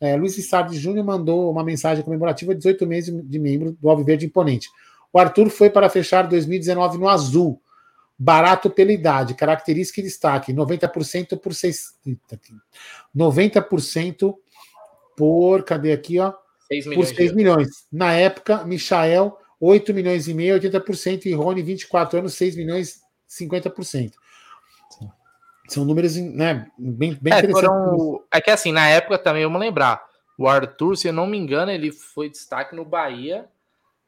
É, 0.00 0.16
Luiz 0.16 0.36
Rissardi 0.36 0.78
Júnior 0.78 1.04
mandou 1.04 1.50
uma 1.50 1.64
mensagem 1.64 2.04
comemorativa 2.04 2.54
de 2.54 2.58
18 2.58 2.86
meses 2.86 3.24
de 3.24 3.38
membro 3.38 3.76
do 3.80 3.88
Alviverde 3.88 4.26
Imponente. 4.26 4.68
O 5.12 5.18
Arthur 5.18 5.48
foi 5.48 5.70
para 5.70 5.88
fechar 5.88 6.28
2019 6.28 6.98
no 6.98 7.08
azul. 7.08 7.60
Barato 8.18 8.68
pela 8.68 8.92
idade, 8.92 9.34
característica 9.34 10.00
e 10.00 10.04
destaque: 10.04 10.52
90% 10.52 11.38
por 11.38 11.54
6. 11.54 11.94
90% 13.16 14.34
por. 15.16 15.62
Cadê 15.64 15.92
aqui, 15.92 16.18
ó? 16.18 16.34
6 16.66 16.86
milhões 16.86 17.08
por 17.08 17.16
6 17.16 17.32
milhões. 17.32 17.68
Na 17.92 18.12
época, 18.12 18.64
Michael, 18.64 19.38
8 19.60 19.94
milhões 19.94 20.28
e 20.28 20.34
meio, 20.34 20.60
80%, 20.60 21.26
e 21.26 21.32
Rony, 21.32 21.62
24 21.62 22.18
anos, 22.18 22.34
6 22.34 22.56
milhões, 22.56 23.00
50%. 23.28 24.12
São 25.68 25.84
números 25.84 26.16
né, 26.16 26.66
bem, 26.78 27.16
bem 27.20 27.32
é, 27.32 27.38
interessantes. 27.38 27.68
Foram... 27.68 28.24
É 28.32 28.40
que 28.40 28.50
assim, 28.50 28.72
na 28.72 28.88
época 28.88 29.18
também, 29.18 29.44
vamos 29.44 29.60
lembrar, 29.60 30.02
o 30.38 30.48
Arthur, 30.48 30.96
se 30.96 31.08
eu 31.08 31.12
não 31.12 31.26
me 31.26 31.36
engano, 31.36 31.70
ele 31.70 31.92
foi 31.92 32.30
destaque 32.30 32.74
no 32.74 32.84
Bahia. 32.84 33.46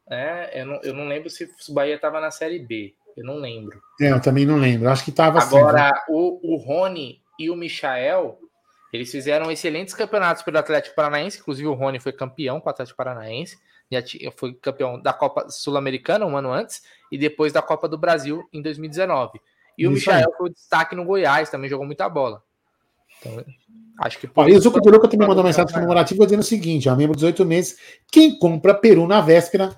É, 0.09 0.63
eu, 0.63 0.67
não, 0.67 0.81
eu 0.83 0.95
não 0.95 1.07
lembro 1.07 1.29
se 1.29 1.49
o 1.69 1.73
Bahia 1.73 1.97
estava 1.97 2.21
na 2.21 2.31
Série 2.31 2.59
B. 2.59 2.95
Eu 3.21 3.27
não 3.27 3.37
lembro. 3.37 3.79
É, 4.01 4.11
eu 4.11 4.21
também 4.21 4.47
não 4.47 4.57
lembro. 4.57 4.89
Acho 4.89 5.05
que 5.05 5.11
estava 5.11 5.39
assim. 5.39 5.59
Agora, 5.59 5.91
né? 5.91 5.93
o, 6.09 6.55
o 6.55 6.57
Rony 6.57 7.21
e 7.39 7.51
o 7.51 7.57
Michael, 7.57 8.39
eles 8.93 9.11
fizeram 9.11 9.51
excelentes 9.51 9.93
campeonatos 9.93 10.43
pelo 10.43 10.59
Atlético 10.59 10.97
Paranaense, 10.97 11.39
inclusive 11.39 11.69
o 11.69 11.75
Rony 11.75 12.01
foi 12.01 12.13
campeão 12.13 12.59
com 12.61 12.69
o 12.69 12.71
Atlético 12.71 12.97
Paranaense, 12.97 13.59
já 13.93 14.03
foi 14.37 14.55
campeão 14.55 15.01
da 15.01 15.13
Copa 15.13 15.51
Sul-Americana 15.51 16.25
um 16.25 16.35
ano 16.35 16.51
antes 16.51 16.83
e 17.13 17.19
depois 17.19 17.53
da 17.53 17.61
Copa 17.61 17.87
do 17.87 17.99
Brasil 17.99 18.43
em 18.53 18.63
2019. 18.63 19.39
E 19.77 19.87
o 19.87 19.91
Michael 19.91 20.29
aí. 20.29 20.37
foi 20.37 20.49
o 20.49 20.53
destaque 20.53 20.97
no 20.97 21.05
Goiás, 21.05 21.51
também 21.51 21.69
jogou 21.69 21.85
muita 21.85 22.09
bola. 22.09 22.43
Então, 23.19 23.45
acho 23.99 24.19
que 24.19 24.31
Olha, 24.35 24.51
isso. 24.51 24.61
O 24.61 24.63
Zuco 24.63 25.09
também 25.09 25.29
mandou 25.29 25.45
mensagem 25.45 25.75
comemorativa 25.75 26.25
dizendo 26.25 26.41
o 26.41 26.45
seguinte: 26.45 26.89
a 26.89 26.97
membro 26.97 27.15
de 27.15 27.21
18 27.21 27.45
meses, 27.45 27.79
quem 28.11 28.39
compra 28.39 28.73
peru 28.73 29.07
na 29.07 29.21
véspera 29.21 29.77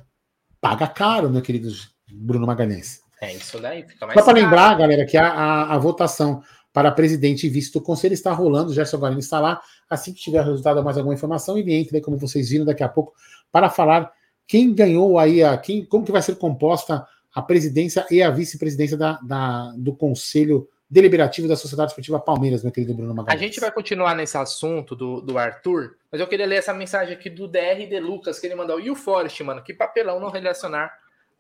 paga 0.61 0.86
caro, 0.86 1.28
meu 1.28 1.43
querido 1.43 1.68
Bruno 2.12 2.47
Magalhães. 2.47 3.01
É, 3.22 3.32
isso 3.32 3.60
daí 3.60 3.84
fica 3.84 4.04
mais. 4.04 4.18
Só 4.18 4.24
para 4.24 4.34
lembrar, 4.34 4.76
galera, 4.76 5.06
que 5.06 5.16
a, 5.16 5.28
a, 5.28 5.74
a, 5.74 5.78
votação 5.78 6.42
para 6.72 6.90
presidente 6.90 7.46
e 7.46 7.48
vice 7.48 7.72
do 7.72 7.80
conselho 7.80 8.14
está 8.14 8.32
rolando, 8.32 8.72
o 8.72 8.74
Gerson 8.74 8.98
Guarani 8.98 9.20
está 9.20 9.38
lá. 9.38 9.62
Assim 9.88 10.12
que 10.12 10.20
tiver 10.20 10.44
resultado 10.44 10.82
mais 10.82 10.98
alguma 10.98 11.14
informação, 11.14 11.56
ele 11.56 11.72
entra, 11.72 12.00
como 12.00 12.18
vocês 12.18 12.50
viram 12.50 12.64
daqui 12.64 12.82
a 12.82 12.88
pouco, 12.88 13.14
para 13.52 13.70
falar 13.70 14.10
quem 14.44 14.74
ganhou 14.74 15.20
aí, 15.20 15.40
a, 15.40 15.56
quem, 15.56 15.84
como 15.84 16.04
que 16.04 16.10
vai 16.10 16.20
ser 16.20 16.34
composta 16.34 17.06
a 17.32 17.40
presidência 17.40 18.04
e 18.10 18.20
a 18.20 18.28
vice-presidência 18.28 18.96
da, 18.96 19.20
da, 19.22 19.72
do 19.76 19.94
conselho 19.94 20.68
deliberativo 20.90 21.46
da 21.46 21.54
Sociedade 21.54 21.92
Esportiva 21.92 22.18
Palmeiras, 22.18 22.64
meu 22.64 22.72
querido 22.72 22.92
Bruno 22.92 23.14
Magalhães. 23.14 23.40
A 23.40 23.44
gente 23.44 23.60
vai 23.60 23.70
continuar 23.70 24.16
nesse 24.16 24.36
assunto 24.36 24.96
do, 24.96 25.20
do 25.20 25.38
Arthur, 25.38 25.96
mas 26.10 26.20
eu 26.20 26.26
queria 26.26 26.44
ler 26.44 26.56
essa 26.56 26.74
mensagem 26.74 27.14
aqui 27.14 27.30
do 27.30 27.46
DR 27.46 27.86
de 27.88 28.00
Lucas, 28.00 28.40
que 28.40 28.48
ele 28.48 28.56
mandou. 28.56 28.80
E 28.80 28.90
o 28.90 28.96
Forest, 28.96 29.44
mano, 29.44 29.62
que 29.62 29.72
papelão 29.72 30.18
não 30.18 30.28
relacionar 30.28 30.92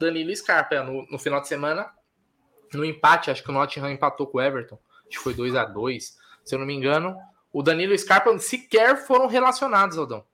Danilo 0.02 0.34
Scarpa 0.34 0.82
no, 0.82 1.06
no 1.10 1.18
final 1.18 1.40
de 1.40 1.48
semana, 1.48 1.90
no 2.72 2.84
empate, 2.84 3.30
acho 3.30 3.42
que 3.42 3.50
o 3.50 3.52
Nottingham 3.52 3.90
empatou 3.90 4.26
com 4.26 4.38
o 4.38 4.40
Everton, 4.40 4.78
acho 5.00 5.18
que 5.18 5.18
foi 5.18 5.34
2 5.34 5.54
a 5.56 5.64
2 5.64 6.16
se 6.44 6.54
eu 6.54 6.58
não 6.58 6.66
me 6.66 6.74
engano. 6.74 7.16
O 7.52 7.62
Danilo 7.62 7.94
e 7.94 7.98
Scarpa 7.98 8.36
sequer 8.38 9.06
foram 9.06 9.26
relacionados, 9.26 9.96
Aldão. 9.96 10.24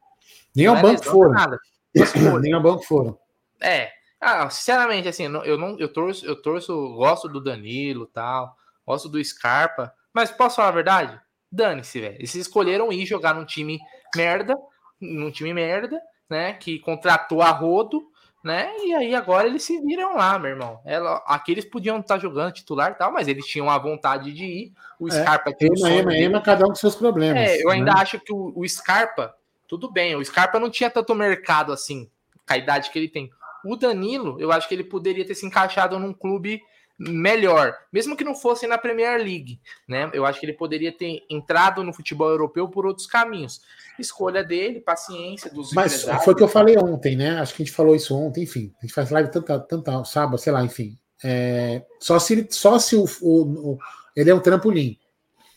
Nem 0.54 0.66
ao 0.66 0.80
banco 0.80 1.04
foram. 1.04 1.32
Nada. 1.32 1.58
Nem 2.40 2.52
ao 2.52 2.62
banco 2.62 2.82
foram. 2.84 3.18
É. 3.60 3.90
Ah, 4.20 4.48
sinceramente, 4.48 5.08
assim, 5.08 5.24
eu 5.24 5.58
não, 5.58 5.78
eu 5.78 5.92
torço, 5.92 6.24
eu 6.24 6.40
torço, 6.40 6.94
gosto 6.94 7.28
do 7.28 7.42
Danilo, 7.42 8.06
tal 8.06 8.56
gosto 8.88 9.06
do 9.06 9.22
Scarpa, 9.22 9.92
mas 10.14 10.30
posso 10.30 10.56
falar 10.56 10.68
a 10.68 10.72
verdade? 10.72 11.20
Dane-se, 11.52 12.00
velho. 12.00 12.14
Eles 12.14 12.34
escolheram 12.34 12.90
ir 12.90 13.04
jogar 13.04 13.34
num 13.34 13.44
time 13.44 13.78
merda, 14.16 14.56
num 14.98 15.30
time 15.30 15.52
merda, 15.52 16.00
né? 16.28 16.54
Que 16.54 16.78
contratou 16.78 17.42
a 17.42 17.50
rodo, 17.50 18.07
né? 18.42 18.70
E 18.84 18.94
aí 18.94 19.14
agora 19.14 19.46
eles 19.46 19.62
se 19.62 19.80
viram 19.80 20.16
lá, 20.16 20.38
meu 20.38 20.50
irmão. 20.50 20.80
Ela, 20.84 21.16
aqui 21.26 21.52
eles 21.52 21.64
podiam 21.64 21.98
estar 21.98 22.18
jogando 22.18 22.52
titular 22.52 22.92
e 22.92 22.94
tal, 22.94 23.12
mas 23.12 23.26
eles 23.28 23.46
tinham 23.46 23.68
a 23.68 23.78
vontade 23.78 24.32
de 24.32 24.44
ir. 24.44 24.72
O 24.98 25.08
é, 25.08 25.10
Scarpa 25.10 25.52
tinha 25.52 25.70
ema, 25.76 25.90
ema, 25.90 26.16
ema, 26.16 26.40
cada 26.40 26.64
um 26.64 26.68
com 26.68 26.74
seus 26.74 26.94
problemas. 26.94 27.50
É, 27.50 27.62
eu 27.62 27.70
ainda 27.70 27.92
né? 27.92 28.00
acho 28.00 28.20
que 28.20 28.32
o, 28.32 28.52
o 28.54 28.68
Scarpa, 28.68 29.34
tudo 29.66 29.90
bem, 29.90 30.14
o 30.14 30.24
Scarpa 30.24 30.58
não 30.58 30.70
tinha 30.70 30.88
tanto 30.88 31.14
mercado 31.14 31.72
assim, 31.72 32.08
com 32.46 32.54
a 32.54 32.56
idade 32.56 32.90
que 32.90 32.98
ele 32.98 33.08
tem. 33.08 33.30
O 33.64 33.76
Danilo, 33.76 34.40
eu 34.40 34.52
acho 34.52 34.68
que 34.68 34.74
ele 34.74 34.84
poderia 34.84 35.26
ter 35.26 35.34
se 35.34 35.44
encaixado 35.44 35.98
num 35.98 36.12
clube 36.12 36.62
melhor, 36.98 37.76
mesmo 37.92 38.16
que 38.16 38.24
não 38.24 38.34
fosse 38.34 38.66
na 38.66 38.76
Premier 38.76 39.18
League, 39.18 39.60
né? 39.86 40.10
Eu 40.12 40.26
acho 40.26 40.40
que 40.40 40.46
ele 40.46 40.52
poderia 40.52 40.90
ter 40.90 41.22
entrado 41.30 41.84
no 41.84 41.92
futebol 41.92 42.28
europeu 42.28 42.68
por 42.68 42.84
outros 42.84 43.06
caminhos. 43.06 43.60
Escolha 43.98 44.42
dele, 44.42 44.80
paciência 44.80 45.50
dos 45.50 45.72
Mas 45.72 46.02
foi 46.24 46.34
o 46.34 46.36
que 46.36 46.42
eu 46.42 46.48
falei 46.48 46.76
ontem, 46.76 47.16
né? 47.16 47.38
Acho 47.38 47.54
que 47.54 47.62
a 47.62 47.64
gente 47.66 47.74
falou 47.74 47.94
isso 47.94 48.16
ontem, 48.16 48.42
enfim. 48.42 48.72
A 48.78 48.86
gente 48.86 48.94
faz 48.94 49.10
live 49.10 49.30
tanta, 49.30 49.60
tanta 49.60 50.04
sábado, 50.04 50.38
sei 50.38 50.52
lá, 50.52 50.64
enfim. 50.64 50.98
É, 51.22 51.84
só 52.00 52.18
se, 52.18 52.46
só 52.50 52.78
se 52.78 52.96
o, 52.96 53.04
o, 53.20 53.72
o, 53.72 53.78
ele 54.16 54.30
é 54.30 54.34
um 54.34 54.40
trampolim. 54.40 54.98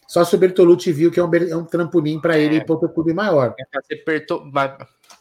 Só 0.08 0.26
se 0.26 0.36
o 0.36 0.38
Bertolucci 0.38 0.92
viu 0.92 1.10
que 1.10 1.20
é 1.20 1.24
um, 1.24 1.34
é 1.34 1.56
um 1.56 1.64
trampolim 1.64 2.20
para 2.20 2.38
é, 2.38 2.42
ele 2.42 2.58
ir 2.58 2.66
para 2.66 2.74
outro 2.74 2.90
clube 2.90 3.14
maior. 3.14 3.56
É 3.58 3.64
para 3.66 3.82
ser, 3.82 4.04
Berto, 4.04 4.44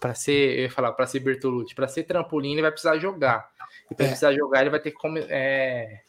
para 0.01 0.15
ser, 0.15 0.59
eu 0.59 0.63
ia 0.63 0.71
falar, 0.71 0.93
para 0.93 1.07
ser 1.07 1.21
Bertolucci, 1.21 1.75
para 1.75 1.87
ser 1.87 2.03
trampolim, 2.03 2.53
ele 2.53 2.63
vai 2.63 2.73
precisar 2.73 2.99
jogar. 2.99 3.49
E 3.89 3.95
para 3.95 4.07
é. 4.07 4.09
precisar 4.09 4.33
jogar, 4.33 4.63
ele 4.63 4.71
vai 4.71 4.81
ter 4.81 4.91
que 4.91 4.99
é, 5.29 6.01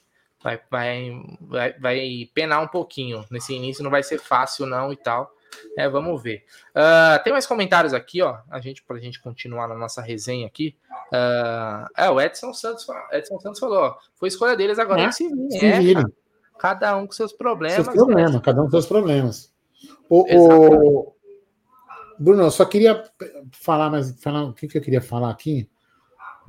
vai, 0.44 0.60
vai, 0.70 1.24
vai, 1.40 1.74
vai 1.80 2.30
penar 2.34 2.62
um 2.62 2.68
pouquinho. 2.68 3.26
Nesse 3.30 3.54
início 3.54 3.84
não 3.84 3.92
vai 3.92 4.04
ser 4.04 4.20
fácil, 4.20 4.66
não, 4.66 4.92
e 4.92 4.96
tal. 4.96 5.34
É, 5.78 5.88
vamos 5.88 6.22
ver. 6.22 6.44
Uh, 6.72 7.22
tem 7.24 7.34
mais 7.34 7.46
comentários 7.46 7.94
aqui, 7.94 8.22
ó. 8.22 8.38
A 8.50 8.60
gente, 8.60 8.84
pra 8.84 8.98
gente 9.00 9.22
continuar 9.22 9.68
na 9.68 9.76
nossa 9.76 10.02
resenha 10.02 10.48
aqui. 10.48 10.76
Uh, 11.12 11.88
é, 11.98 12.10
o 12.10 12.20
Edson 12.22 12.54
Santos, 12.54 12.88
Edson 13.12 13.40
Santos 13.40 13.60
falou: 13.60 13.80
ó, 13.80 13.98
foi 14.16 14.30
escolha 14.30 14.56
deles 14.56 14.80
agora 14.80 15.04
é, 15.04 15.12
se 15.12 15.28
vir. 15.28 15.98
É, 15.98 16.04
cada 16.58 16.96
um 16.96 17.06
com 17.06 17.14
seus 17.14 17.34
problemas. 17.34 17.86
Seus 17.86 17.96
problemas, 17.96 18.34
né? 18.34 18.42
cada 18.44 18.62
um 18.62 18.66
com 18.66 18.72
seus 18.72 18.86
problemas. 18.86 19.52
O, 20.10 20.26
o, 20.30 21.16
Bruno, 22.20 22.44
eu 22.44 22.52
só 22.52 22.66
queria 22.66 23.04
falar, 23.52 23.90
mas 23.90 24.22
falar, 24.22 24.44
o 24.44 24.54
que, 24.54 24.68
que 24.68 24.78
eu 24.78 24.82
queria 24.82 25.02
falar 25.02 25.32
aqui? 25.32 25.70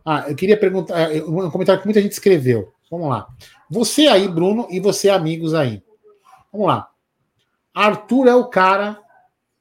Ah, 0.05 0.27
eu 0.29 0.35
queria 0.35 0.57
perguntar, 0.57 1.13
é, 1.13 1.23
um 1.23 1.51
comentário 1.51 1.81
que 1.81 1.87
muita 1.87 2.03
gente 2.03 2.13
escreveu. 2.13 2.73
Vamos 2.93 3.09
lá. 3.09 3.27
Você 3.71 4.07
aí, 4.07 4.29
Bruno, 4.29 4.67
e 4.69 4.79
você, 4.79 5.09
amigos 5.09 5.55
aí. 5.55 5.83
Vamos 6.53 6.67
lá. 6.67 6.91
Arthur 7.75 8.29
é 8.29 8.35
o 8.35 8.45
cara 8.45 9.01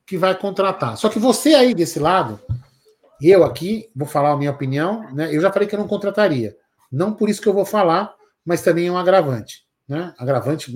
que 0.06 0.18
vai 0.18 0.38
contratar. 0.38 0.98
Só 0.98 1.08
que 1.08 1.18
você 1.18 1.54
aí 1.54 1.74
desse 1.74 1.98
lado, 1.98 2.42
eu 3.22 3.46
aqui, 3.46 3.90
vou 3.96 4.06
falar 4.06 4.32
a 4.32 4.38
minha 4.38 4.52
opinião, 4.52 5.10
né? 5.14 5.34
Eu 5.34 5.40
já 5.40 5.50
falei 5.50 5.66
que 5.66 5.74
eu 5.74 5.80
não 5.80 5.88
contrataria. 5.88 6.58
Não 6.92 7.14
por 7.14 7.30
isso 7.30 7.42
que 7.42 7.48
eu 7.48 7.54
vou 7.54 7.64
falar, 7.64 8.14
mas 8.44 8.62
também 8.64 8.88
é 8.88 8.92
um 8.92 8.98
agravante. 8.98 9.66
Né? 9.88 10.14
Agravante, 10.18 10.70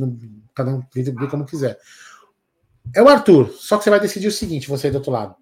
cada 0.53 0.71
um 0.71 0.81
vê 0.93 1.27
como 1.27 1.43
quiser. 1.43 1.77
É 2.95 3.03
o 3.03 3.09
Arthur, 3.09 3.49
só 3.49 3.77
que 3.77 3.83
você 3.83 3.89
vai 3.89 3.99
decidir 3.99 4.27
o 4.27 4.31
seguinte, 4.31 4.69
você 4.69 4.87
aí 4.87 4.91
do 4.91 4.99
outro 4.99 5.11
lado. 5.11 5.35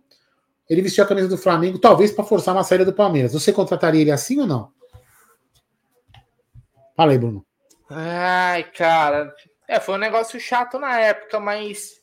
Ele 0.68 0.82
vestiu 0.82 1.04
a 1.04 1.08
camisa 1.08 1.28
do 1.28 1.38
Flamengo, 1.38 1.78
talvez 1.78 2.12
para 2.12 2.24
forçar 2.24 2.56
uma 2.56 2.64
saída 2.64 2.86
do 2.86 2.94
Palmeiras. 2.94 3.34
Você 3.34 3.54
contrataria 3.54 4.02
ele 4.02 4.12
assim 4.12 4.40
ou 4.40 4.48
não? 4.48 4.72
Fala 6.96 7.12
aí, 7.12 7.18
Bruno. 7.18 7.46
Ai, 7.90 8.64
cara. 8.72 9.34
É, 9.68 9.80
foi 9.80 9.96
um 9.96 10.00
negócio 10.00 10.40
chato 10.40 10.78
na 10.80 11.00
época, 11.00 11.40
mas. 11.40 12.02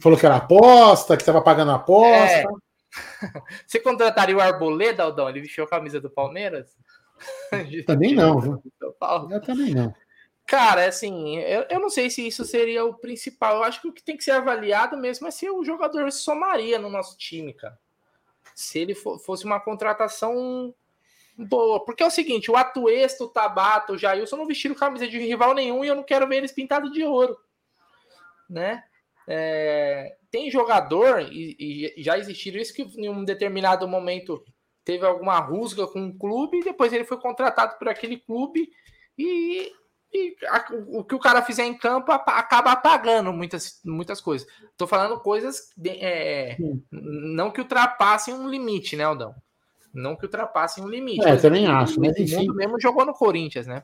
Falou 0.00 0.18
que 0.18 0.26
era 0.26 0.36
aposta, 0.36 1.16
que 1.16 1.22
estava 1.22 1.40
pagando 1.40 1.72
aposta. 1.72 2.32
É. 2.32 2.44
Você 3.66 3.80
contrataria 3.80 4.36
o 4.36 4.40
Arboleda, 4.40 5.02
Aldão? 5.02 5.28
Ele 5.28 5.40
vestiu 5.40 5.64
a 5.64 5.68
camisa 5.68 6.00
do 6.00 6.10
Palmeiras? 6.10 6.76
Também 7.86 8.14
não, 8.14 8.40
viu? 8.40 8.62
Eu 9.30 9.40
também 9.40 9.74
não. 9.74 9.94
Cara, 10.46 10.86
assim, 10.86 11.38
eu, 11.38 11.64
eu 11.70 11.80
não 11.80 11.88
sei 11.88 12.10
se 12.10 12.26
isso 12.26 12.44
seria 12.44 12.84
o 12.84 12.92
principal. 12.92 13.56
Eu 13.56 13.64
acho 13.64 13.80
que 13.80 13.88
o 13.88 13.92
que 13.92 14.02
tem 14.02 14.14
que 14.14 14.24
ser 14.24 14.32
avaliado 14.32 14.94
mesmo 14.96 15.26
é 15.26 15.30
se 15.30 15.48
o 15.48 15.64
jogador 15.64 16.12
somaria 16.12 16.78
no 16.78 16.90
nosso 16.90 17.16
time, 17.16 17.54
cara. 17.54 17.78
Se 18.54 18.78
ele 18.78 18.94
for, 18.94 19.18
fosse 19.18 19.46
uma 19.46 19.58
contratação 19.58 20.74
boa. 21.36 21.84
Porque 21.84 22.02
é 22.02 22.06
o 22.06 22.10
seguinte, 22.10 22.50
o 22.50 22.56
Atuesto, 22.56 23.24
o 23.24 23.28
Tabata, 23.28 23.92
o 23.92 23.98
Jailson 23.98 24.36
não 24.36 24.46
vestiram 24.46 24.74
camisa 24.74 25.06
de 25.06 25.18
rival 25.18 25.54
nenhum 25.54 25.84
e 25.84 25.88
eu 25.88 25.94
não 25.94 26.02
quero 26.02 26.26
ver 26.28 26.36
eles 26.36 26.52
pintados 26.52 26.92
de 26.92 27.04
ouro. 27.04 27.36
Né? 28.48 28.82
É, 29.26 30.16
tem 30.30 30.50
jogador, 30.50 31.20
e, 31.20 31.92
e, 31.96 32.02
já 32.02 32.18
existiram 32.18 32.60
isso, 32.60 32.74
que 32.74 32.82
em 32.82 33.08
um 33.08 33.24
determinado 33.24 33.88
momento 33.88 34.44
teve 34.84 35.06
alguma 35.06 35.38
rusga 35.38 35.86
com 35.86 36.00
um 36.00 36.16
clube, 36.16 36.58
e 36.58 36.64
depois 36.64 36.92
ele 36.92 37.04
foi 37.04 37.18
contratado 37.18 37.78
por 37.78 37.88
aquele 37.88 38.18
clube 38.18 38.68
e, 39.16 39.72
e 40.12 40.36
a, 40.46 40.66
o 40.88 41.04
que 41.04 41.14
o 41.14 41.18
cara 41.18 41.42
fizer 41.42 41.64
em 41.64 41.76
campo 41.76 42.12
acaba 42.12 42.72
apagando 42.72 43.32
muitas, 43.32 43.80
muitas 43.84 44.20
coisas. 44.20 44.46
Tô 44.76 44.86
falando 44.86 45.18
coisas 45.20 45.70
de, 45.76 45.90
é, 45.90 46.56
não 46.90 47.50
que 47.50 47.60
ultrapassem 47.60 48.34
um 48.34 48.48
limite, 48.48 48.94
né, 48.94 49.04
Aldão? 49.04 49.34
Não 49.94 50.16
que 50.16 50.24
ultrapassem 50.24 50.82
um 50.82 50.88
limite. 50.88 51.24
É, 51.24 51.36
também 51.36 51.66
acho, 51.66 52.00
mas 52.00 52.18
enfim. 52.18 52.50
mesmo 52.52 52.80
jogou 52.80 53.06
no 53.06 53.14
Corinthians, 53.14 53.66
né? 53.66 53.82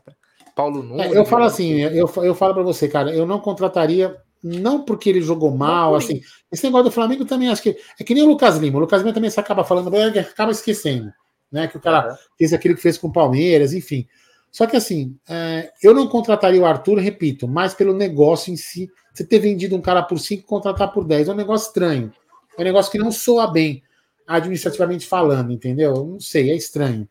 Paulo 0.56 0.82
Nunes. 0.82 1.06
É, 1.06 1.16
eu 1.16 1.24
falo 1.24 1.44
assim, 1.44 1.80
eu, 1.80 2.10
eu 2.16 2.34
falo 2.34 2.52
para 2.52 2.62
você, 2.64 2.88
cara, 2.88 3.14
eu 3.14 3.24
não 3.24 3.38
contrataria, 3.38 4.16
não 4.42 4.84
porque 4.84 5.08
ele 5.08 5.22
jogou 5.22 5.52
mal, 5.52 5.94
assim. 5.94 6.20
Esse 6.50 6.64
negócio 6.64 6.86
do 6.86 6.90
Flamengo 6.90 7.24
também 7.24 7.48
acho 7.48 7.62
que. 7.62 7.76
É 7.98 8.02
que 8.02 8.12
nem 8.12 8.24
o 8.24 8.26
Lucas 8.26 8.56
Lima. 8.56 8.78
O 8.78 8.80
Lucas 8.80 9.02
Lima 9.02 9.14
também 9.14 9.30
se 9.30 9.38
acaba 9.38 9.62
falando, 9.62 9.94
acaba 10.18 10.50
esquecendo, 10.50 11.12
né? 11.50 11.68
Que 11.68 11.76
o 11.76 11.80
cara 11.80 12.18
fez 12.36 12.52
aquilo 12.52 12.74
que 12.74 12.82
fez 12.82 12.98
com 12.98 13.06
o 13.06 13.12
Palmeiras, 13.12 13.72
enfim. 13.72 14.06
Só 14.50 14.66
que 14.66 14.76
assim, 14.76 15.16
é, 15.28 15.70
eu 15.80 15.94
não 15.94 16.08
contrataria 16.08 16.60
o 16.60 16.66
Arthur, 16.66 16.98
repito, 16.98 17.46
mais 17.46 17.72
pelo 17.72 17.94
negócio 17.94 18.52
em 18.52 18.56
si. 18.56 18.90
Você 19.14 19.24
ter 19.24 19.38
vendido 19.38 19.76
um 19.76 19.80
cara 19.80 20.02
por 20.02 20.18
5 20.18 20.42
e 20.42 20.46
contratar 20.46 20.92
por 20.92 21.04
10 21.04 21.28
é 21.28 21.32
um 21.32 21.36
negócio 21.36 21.68
estranho. 21.68 22.12
É 22.58 22.60
um 22.60 22.64
negócio 22.64 22.90
que 22.90 22.98
não 22.98 23.12
soa 23.12 23.46
bem 23.46 23.82
administrativamente 24.30 25.06
falando, 25.06 25.52
entendeu? 25.52 25.92
Não 26.04 26.20
sei, 26.20 26.50
é 26.50 26.56
estranho. 26.56 27.08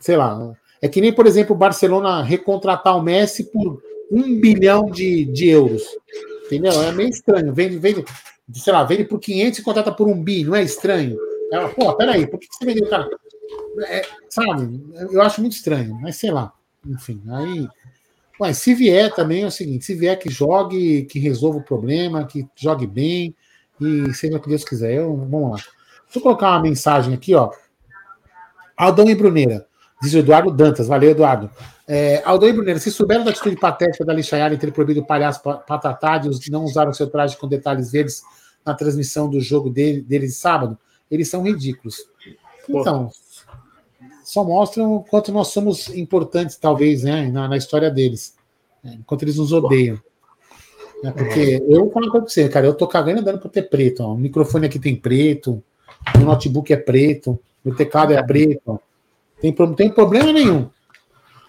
Sei 0.00 0.16
lá. 0.16 0.52
É 0.80 0.88
que 0.88 1.00
nem, 1.00 1.12
por 1.12 1.26
exemplo, 1.26 1.54
o 1.54 1.58
Barcelona 1.58 2.22
recontratar 2.22 2.96
o 2.96 3.02
Messi 3.02 3.44
por 3.44 3.82
um 4.10 4.40
bilhão 4.40 4.86
de, 4.86 5.26
de 5.26 5.48
euros. 5.48 5.82
Entendeu? 6.46 6.72
É 6.82 6.90
meio 6.92 7.10
estranho. 7.10 7.52
Vende, 7.52 7.78
vende, 7.78 8.04
sei 8.54 8.72
lá, 8.72 8.82
vende 8.82 9.04
por 9.04 9.20
500 9.20 9.58
e 9.58 9.62
contrata 9.62 9.92
por 9.92 10.08
um 10.08 10.20
bi, 10.22 10.42
não 10.42 10.56
é 10.56 10.62
estranho? 10.62 11.18
É, 11.52 11.68
pô, 11.68 11.94
peraí, 11.94 12.26
por 12.26 12.40
que 12.40 12.46
você 12.50 12.64
vendeu 12.64 12.86
o 12.86 12.90
cara? 12.90 13.08
É, 13.86 14.02
sabe, 14.28 14.82
eu 15.10 15.20
acho 15.20 15.40
muito 15.40 15.54
estranho, 15.54 15.94
mas 16.00 16.16
sei 16.16 16.30
lá. 16.30 16.52
Enfim, 16.86 17.22
aí. 17.28 17.68
Mas 18.40 18.58
se 18.58 18.74
vier 18.74 19.14
também 19.14 19.42
é 19.42 19.46
o 19.46 19.50
seguinte: 19.50 19.84
se 19.84 19.94
vier 19.94 20.18
que 20.18 20.30
jogue, 20.30 21.04
que 21.04 21.18
resolva 21.18 21.58
o 21.58 21.64
problema, 21.64 22.26
que 22.26 22.46
jogue 22.56 22.86
bem, 22.86 23.36
e 23.80 24.12
seja 24.14 24.36
o 24.36 24.40
que 24.40 24.48
Deus 24.48 24.64
quiser. 24.64 24.94
Eu, 24.94 25.14
vamos 25.16 25.52
lá. 25.52 25.58
Deixa 26.12 26.18
eu 26.18 26.22
colocar 26.22 26.50
uma 26.50 26.60
mensagem 26.60 27.14
aqui, 27.14 27.34
ó. 27.34 27.50
Aldão 28.76 29.08
e 29.08 29.14
Bruneira. 29.14 29.66
Diz 30.02 30.12
o 30.12 30.18
Eduardo 30.18 30.50
Dantas. 30.50 30.86
Valeu, 30.86 31.10
Eduardo. 31.10 31.48
É, 31.88 32.20
Aldão 32.26 32.50
e 32.50 32.52
Bruneira, 32.52 32.78
se 32.78 32.90
souberam 32.90 33.24
da 33.24 33.30
atitude 33.30 33.56
patética 33.56 34.04
da 34.04 34.12
Lixaiara 34.12 34.52
em 34.52 34.58
ter 34.58 34.70
proibido 34.72 35.00
o 35.00 35.06
palhaço 35.06 35.42
Patatá 35.42 36.20
e 36.22 36.50
não 36.50 36.64
usaram 36.64 36.92
seu 36.92 37.08
traje 37.08 37.38
com 37.38 37.48
detalhes 37.48 37.90
verdes 37.90 38.22
na 38.62 38.74
transmissão 38.74 39.28
do 39.28 39.40
jogo 39.40 39.70
dele, 39.70 40.02
deles 40.02 40.36
sábado, 40.36 40.78
eles 41.10 41.28
são 41.28 41.42
ridículos. 41.42 41.96
Então, 42.68 43.10
só 44.22 44.44
mostram 44.44 44.96
o 44.96 45.02
quanto 45.02 45.32
nós 45.32 45.48
somos 45.48 45.88
importantes, 45.88 46.56
talvez, 46.56 47.04
né, 47.04 47.30
na, 47.30 47.48
na 47.48 47.56
história 47.56 47.90
deles. 47.90 48.36
Né, 48.84 48.98
enquanto 49.00 49.22
eles 49.22 49.38
nos 49.38 49.50
odeiam. 49.50 49.98
Né, 51.02 51.10
porque 51.10 51.64
eu 51.66 51.90
falo 51.90 52.10
pra 52.10 52.20
você, 52.20 52.50
cara, 52.50 52.66
eu 52.66 52.74
tô 52.74 52.86
cagando 52.86 53.20
e 53.20 53.24
dando 53.24 53.38
pra 53.38 53.48
ter 53.48 53.62
preto. 53.62 54.02
Ó. 54.02 54.12
O 54.12 54.18
microfone 54.18 54.66
aqui 54.66 54.78
tem 54.78 54.94
preto, 54.94 55.62
o 56.16 56.20
notebook 56.20 56.72
é 56.72 56.76
preto, 56.76 57.38
o 57.64 57.74
teclado 57.74 58.12
é 58.12 58.22
preto. 58.22 58.80
Tem, 59.40 59.54
tem 59.74 59.90
problema 59.90 60.32
nenhum. 60.32 60.68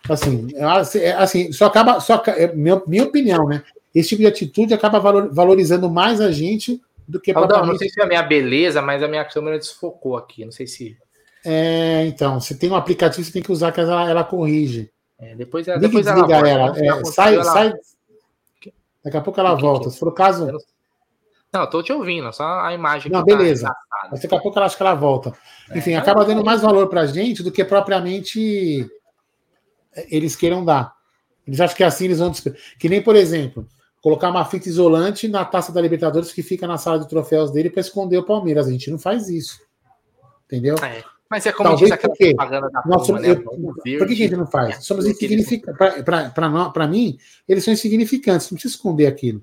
Assim, 0.09 0.49
é, 0.55 0.99
é, 0.99 1.13
assim, 1.13 1.51
só 1.51 1.65
acaba. 1.65 1.99
Só, 1.99 2.21
é, 2.27 2.53
minha, 2.53 2.81
minha 2.85 3.03
opinião, 3.03 3.47
né? 3.47 3.63
Esse 3.93 4.09
tipo 4.09 4.21
de 4.21 4.27
atitude 4.27 4.73
acaba 4.73 4.99
valorizando 5.29 5.89
mais 5.89 6.19
a 6.19 6.31
gente 6.31 6.81
do 7.07 7.19
que 7.19 7.31
Aldão, 7.31 7.65
não 7.65 7.77
sei 7.77 7.89
se 7.89 7.99
é 7.99 8.03
a 8.03 8.07
minha 8.07 8.23
beleza, 8.23 8.81
mas 8.81 9.03
a 9.03 9.07
minha 9.07 9.23
câmera 9.25 9.57
desfocou 9.57 10.17
aqui. 10.17 10.43
Não 10.43 10.51
sei 10.51 10.67
se. 10.67 10.97
É, 11.45 12.05
então, 12.05 12.39
você 12.39 12.55
tem 12.55 12.71
um 12.71 12.75
aplicativo, 12.75 13.23
você 13.23 13.31
tem 13.31 13.41
que 13.41 13.51
usar 13.51 13.71
que 13.71 13.79
ela, 13.79 14.09
ela 14.09 14.23
corrige. 14.23 14.89
É, 15.19 15.35
depois, 15.35 15.67
ela, 15.67 15.79
depois 15.79 16.07
ela, 16.07 16.19
volta, 16.25 16.47
ela. 16.47 16.73
É, 16.77 17.05
sai, 17.05 17.35
ela... 17.35 17.43
sai. 17.43 17.73
Daqui 19.03 19.17
a 19.17 19.21
pouco 19.21 19.39
ela 19.39 19.53
volta. 19.53 19.89
Se 19.89 19.99
for 19.99 20.07
o 20.07 20.13
caso. 20.13 20.57
Não, 21.51 21.69
tô 21.69 21.83
te 21.83 21.93
ouvindo, 21.93 22.31
só 22.33 22.61
a 22.61 22.73
imagem. 22.73 23.11
Não, 23.11 23.19
tá 23.19 23.25
beleza. 23.25 23.67
Tá 23.67 23.92
Mas 24.11 24.21
daqui 24.21 24.35
a 24.35 24.39
pouco 24.39 24.57
ela 24.57 24.65
acha 24.65 24.75
que 24.75 24.83
ela 24.83 24.93
volta. 24.93 25.33
É, 25.69 25.77
Enfim, 25.77 25.93
acaba 25.95 26.25
dando 26.25 26.43
mais 26.43 26.61
valor 26.61 26.87
pra 26.87 27.05
gente 27.05 27.43
do 27.43 27.51
que 27.51 27.63
propriamente 27.63 28.89
eles 30.09 30.35
queiram 30.35 30.63
dar. 30.63 30.93
Eles 31.45 31.59
acham 31.59 31.75
que 31.75 31.83
assim 31.83 32.05
eles 32.05 32.19
vão. 32.19 32.31
Que 32.79 32.89
nem, 32.89 33.01
por 33.01 33.15
exemplo, 33.15 33.67
colocar 34.01 34.29
uma 34.29 34.45
fita 34.45 34.69
isolante 34.69 35.27
na 35.27 35.43
taça 35.45 35.71
da 35.71 35.81
Libertadores 35.81 36.31
que 36.31 36.41
fica 36.41 36.67
na 36.67 36.77
sala 36.77 36.99
de 36.99 37.07
troféus 37.07 37.51
dele 37.51 37.69
para 37.69 37.81
esconder 37.81 38.17
o 38.17 38.25
Palmeiras. 38.25 38.67
A 38.67 38.71
gente 38.71 38.89
não 38.89 38.99
faz 38.99 39.29
isso. 39.29 39.59
Entendeu? 40.45 40.75
É. 40.83 41.03
Mas 41.29 41.47
é 41.47 41.51
como 41.51 41.69
Talvez 41.69 41.89
diz 41.89 41.91
aquela 41.91 42.13
porque 42.13 42.35
propaganda 42.35 42.69
da 42.69 42.83
Nossa, 42.85 43.05
turma, 43.07 43.21
né? 43.21 43.29
eu, 43.31 43.97
Por 43.97 44.07
que, 44.07 44.15
que 44.15 44.23
a 44.23 44.27
gente 44.27 44.35
não 44.35 44.45
faz? 44.45 44.75
É, 44.75 44.81
Somos 44.81 45.05
insignificantes. 45.07 46.03
Para 46.05 46.87
mim, 46.87 47.17
eles 47.47 47.63
são 47.63 47.73
insignificantes, 47.73 48.51
não 48.51 48.55
precisa 48.55 48.75
esconder 48.75 49.07
aquilo. 49.07 49.41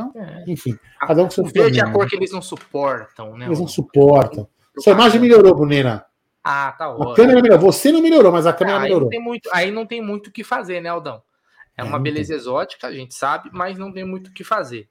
Então, 0.00 0.12
é. 0.14 0.44
enfim. 0.46 0.78
Cada 1.00 1.22
um 1.22 1.24
com 1.26 1.30
seu 1.30 1.44
verde 1.44 1.80
é 1.80 1.82
a 1.82 1.90
cor 1.90 2.06
que 2.06 2.16
eles 2.16 2.32
não 2.32 2.42
suportam, 2.42 3.36
né? 3.36 3.46
Eles 3.46 3.60
não 3.60 3.68
suportam. 3.68 4.48
Sua 4.78 4.92
imagem 4.92 5.20
melhorou, 5.20 5.54
Bonena. 5.54 6.04
Ah, 6.42 6.72
tá 6.78 6.88
ótimo. 6.88 7.12
A 7.12 7.16
câmera 7.16 7.42
melhorou. 7.42 7.72
Você 7.72 7.92
não 7.92 8.00
melhorou, 8.00 8.32
mas 8.32 8.46
a 8.46 8.52
câmera 8.52 8.78
ah, 8.78 8.80
melhorou. 8.80 9.04
Não 9.04 9.10
tem 9.10 9.20
muito, 9.20 9.50
aí 9.52 9.70
não 9.70 9.86
tem 9.86 10.00
muito 10.00 10.28
o 10.28 10.32
que 10.32 10.44
fazer, 10.44 10.80
né, 10.80 10.88
Aldão? 10.88 11.22
É 11.76 11.84
uma 11.84 11.98
beleza 12.00 12.34
exótica, 12.34 12.88
a 12.88 12.92
gente 12.92 13.14
sabe, 13.14 13.50
mas 13.52 13.78
não 13.78 13.92
tem 13.92 14.04
muito 14.04 14.30
o 14.30 14.32
que 14.32 14.42
fazer. 14.42 14.88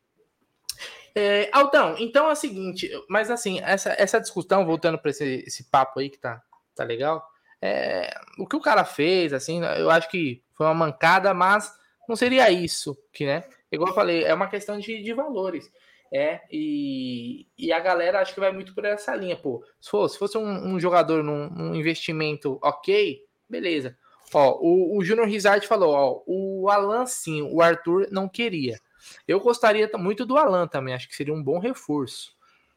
É, 1.13 1.49
Aldão, 1.51 1.95
então 1.99 2.29
é 2.29 2.31
o 2.31 2.35
seguinte, 2.35 2.89
mas 3.09 3.29
assim, 3.29 3.59
essa, 3.61 3.93
essa 3.97 4.21
discussão, 4.21 4.65
voltando 4.65 4.97
para 4.97 5.11
esse, 5.11 5.43
esse 5.45 5.63
papo 5.69 5.99
aí 5.99 6.09
que 6.09 6.17
tá, 6.17 6.41
tá 6.75 6.85
legal, 6.85 7.25
é, 7.61 8.09
o 8.37 8.47
que 8.47 8.55
o 8.55 8.61
cara 8.61 8.85
fez, 8.85 9.33
assim, 9.33 9.61
eu 9.77 9.89
acho 9.89 10.09
que 10.09 10.41
foi 10.55 10.65
uma 10.65 10.75
mancada, 10.75 11.33
mas 11.33 11.73
não 12.07 12.15
seria 12.15 12.49
isso 12.51 12.97
que, 13.11 13.25
né? 13.25 13.43
Igual 13.71 13.89
eu 13.89 13.95
falei, 13.95 14.23
é 14.23 14.33
uma 14.33 14.47
questão 14.47 14.79
de, 14.79 15.01
de 15.01 15.13
valores. 15.13 15.71
É, 16.11 16.41
e, 16.49 17.45
e 17.57 17.71
a 17.73 17.79
galera 17.79 18.21
acho 18.21 18.33
que 18.33 18.39
vai 18.39 18.51
muito 18.51 18.73
por 18.73 18.85
essa 18.85 19.13
linha, 19.15 19.35
pô. 19.35 19.63
Se 19.79 19.89
fosse, 19.89 20.13
se 20.13 20.19
fosse 20.19 20.37
um, 20.37 20.75
um 20.75 20.79
jogador 20.79 21.21
num, 21.21 21.49
num, 21.49 21.75
investimento 21.75 22.57
ok, 22.61 23.21
beleza. 23.49 23.97
Ó, 24.33 24.57
o, 24.61 24.97
o 24.97 25.03
Júnior 25.03 25.27
Rizard 25.27 25.67
falou, 25.67 25.93
ó, 25.93 26.23
o 26.25 26.69
Alan 26.69 27.05
sim, 27.05 27.41
o 27.41 27.61
Arthur 27.61 28.07
não 28.09 28.29
queria. 28.29 28.79
Eu 29.27 29.39
gostaria 29.39 29.89
muito 29.95 30.25
do 30.25 30.37
Alan 30.37 30.67
também, 30.67 30.93
acho 30.93 31.09
que 31.09 31.15
seria 31.15 31.33
um 31.33 31.43
bom 31.43 31.59
reforço. 31.59 32.35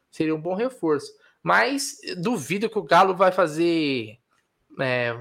Seria 0.09 0.35
um 0.35 0.41
bom 0.41 0.53
reforço. 0.53 1.13
Mas 1.41 1.97
duvido 2.17 2.69
que 2.69 2.77
o 2.77 2.83
Galo 2.83 3.15
vai 3.15 3.31
fazer 3.31 4.19
é, 4.79 5.17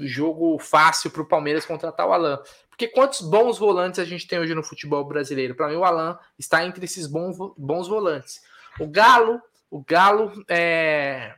jogo 0.00 0.58
fácil 0.58 1.10
para 1.10 1.22
o 1.22 1.28
Palmeiras 1.28 1.66
contratar 1.66 2.06
o 2.06 2.12
Alan. 2.12 2.40
Porque 2.74 2.88
quantos 2.88 3.20
bons 3.20 3.56
volantes 3.56 4.00
a 4.00 4.04
gente 4.04 4.26
tem 4.26 4.40
hoje 4.40 4.52
no 4.52 4.62
futebol 4.62 5.04
brasileiro? 5.04 5.54
Para 5.54 5.68
mim, 5.68 5.76
o 5.76 5.84
Alan 5.84 6.18
está 6.36 6.66
entre 6.66 6.84
esses 6.84 7.06
bons, 7.06 7.36
bons 7.56 7.86
volantes. 7.86 8.42
O 8.80 8.88
Galo, 8.88 9.40
o 9.70 9.80
Galo 9.80 10.32
é, 10.48 11.36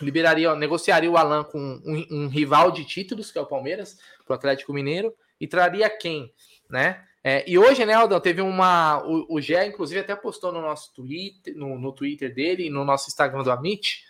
liberaria, 0.00 0.54
negociaria 0.54 1.10
o 1.10 1.16
Alan 1.18 1.44
com 1.44 1.58
um, 1.58 2.06
um, 2.10 2.28
rival 2.28 2.70
de 2.70 2.86
títulos, 2.86 3.30
que 3.30 3.36
é 3.36 3.40
o 3.40 3.46
Palmeiras, 3.46 3.98
para 4.24 4.32
o 4.32 4.36
Atlético 4.36 4.72
Mineiro, 4.72 5.14
e 5.38 5.46
traria 5.46 5.90
quem, 5.90 6.32
né? 6.70 7.04
É, 7.22 7.44
e 7.46 7.58
hoje, 7.58 7.84
né, 7.84 7.92
Aldão, 7.92 8.18
teve 8.18 8.40
uma. 8.40 9.04
O, 9.04 9.36
o 9.36 9.40
Gé, 9.42 9.66
inclusive, 9.66 10.00
até 10.00 10.16
postou 10.16 10.52
no 10.52 10.62
nosso 10.62 10.94
Twitter, 10.94 11.54
no, 11.54 11.78
no 11.78 11.92
Twitter 11.92 12.32
dele 12.32 12.68
e 12.68 12.70
no 12.70 12.82
nosso 12.82 13.08
Instagram 13.08 13.42
do 13.42 13.50
Amit, 13.50 14.04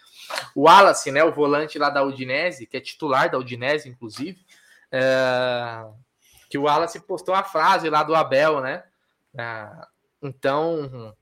o 0.55 0.63
Wallace, 0.63 1.11
né, 1.11 1.25
o 1.25 1.33
volante 1.33 1.77
lá 1.77 1.91
da 1.91 2.05
Udinese, 2.05 2.67
que 2.67 2.77
é 2.77 2.81
titular 2.81 3.29
da 3.29 3.39
Udinese, 3.39 3.89
inclusive, 3.89 4.39
é, 4.93 5.85
que 6.49 6.59
o 6.59 6.63
Wallace 6.63 7.01
postou 7.01 7.35
a 7.35 7.43
frase 7.43 7.91
lá 7.91 8.03
do 8.03 8.15
Abel, 8.15 8.61
né? 8.61 8.85
É, 9.39 9.69
então, 10.23 11.15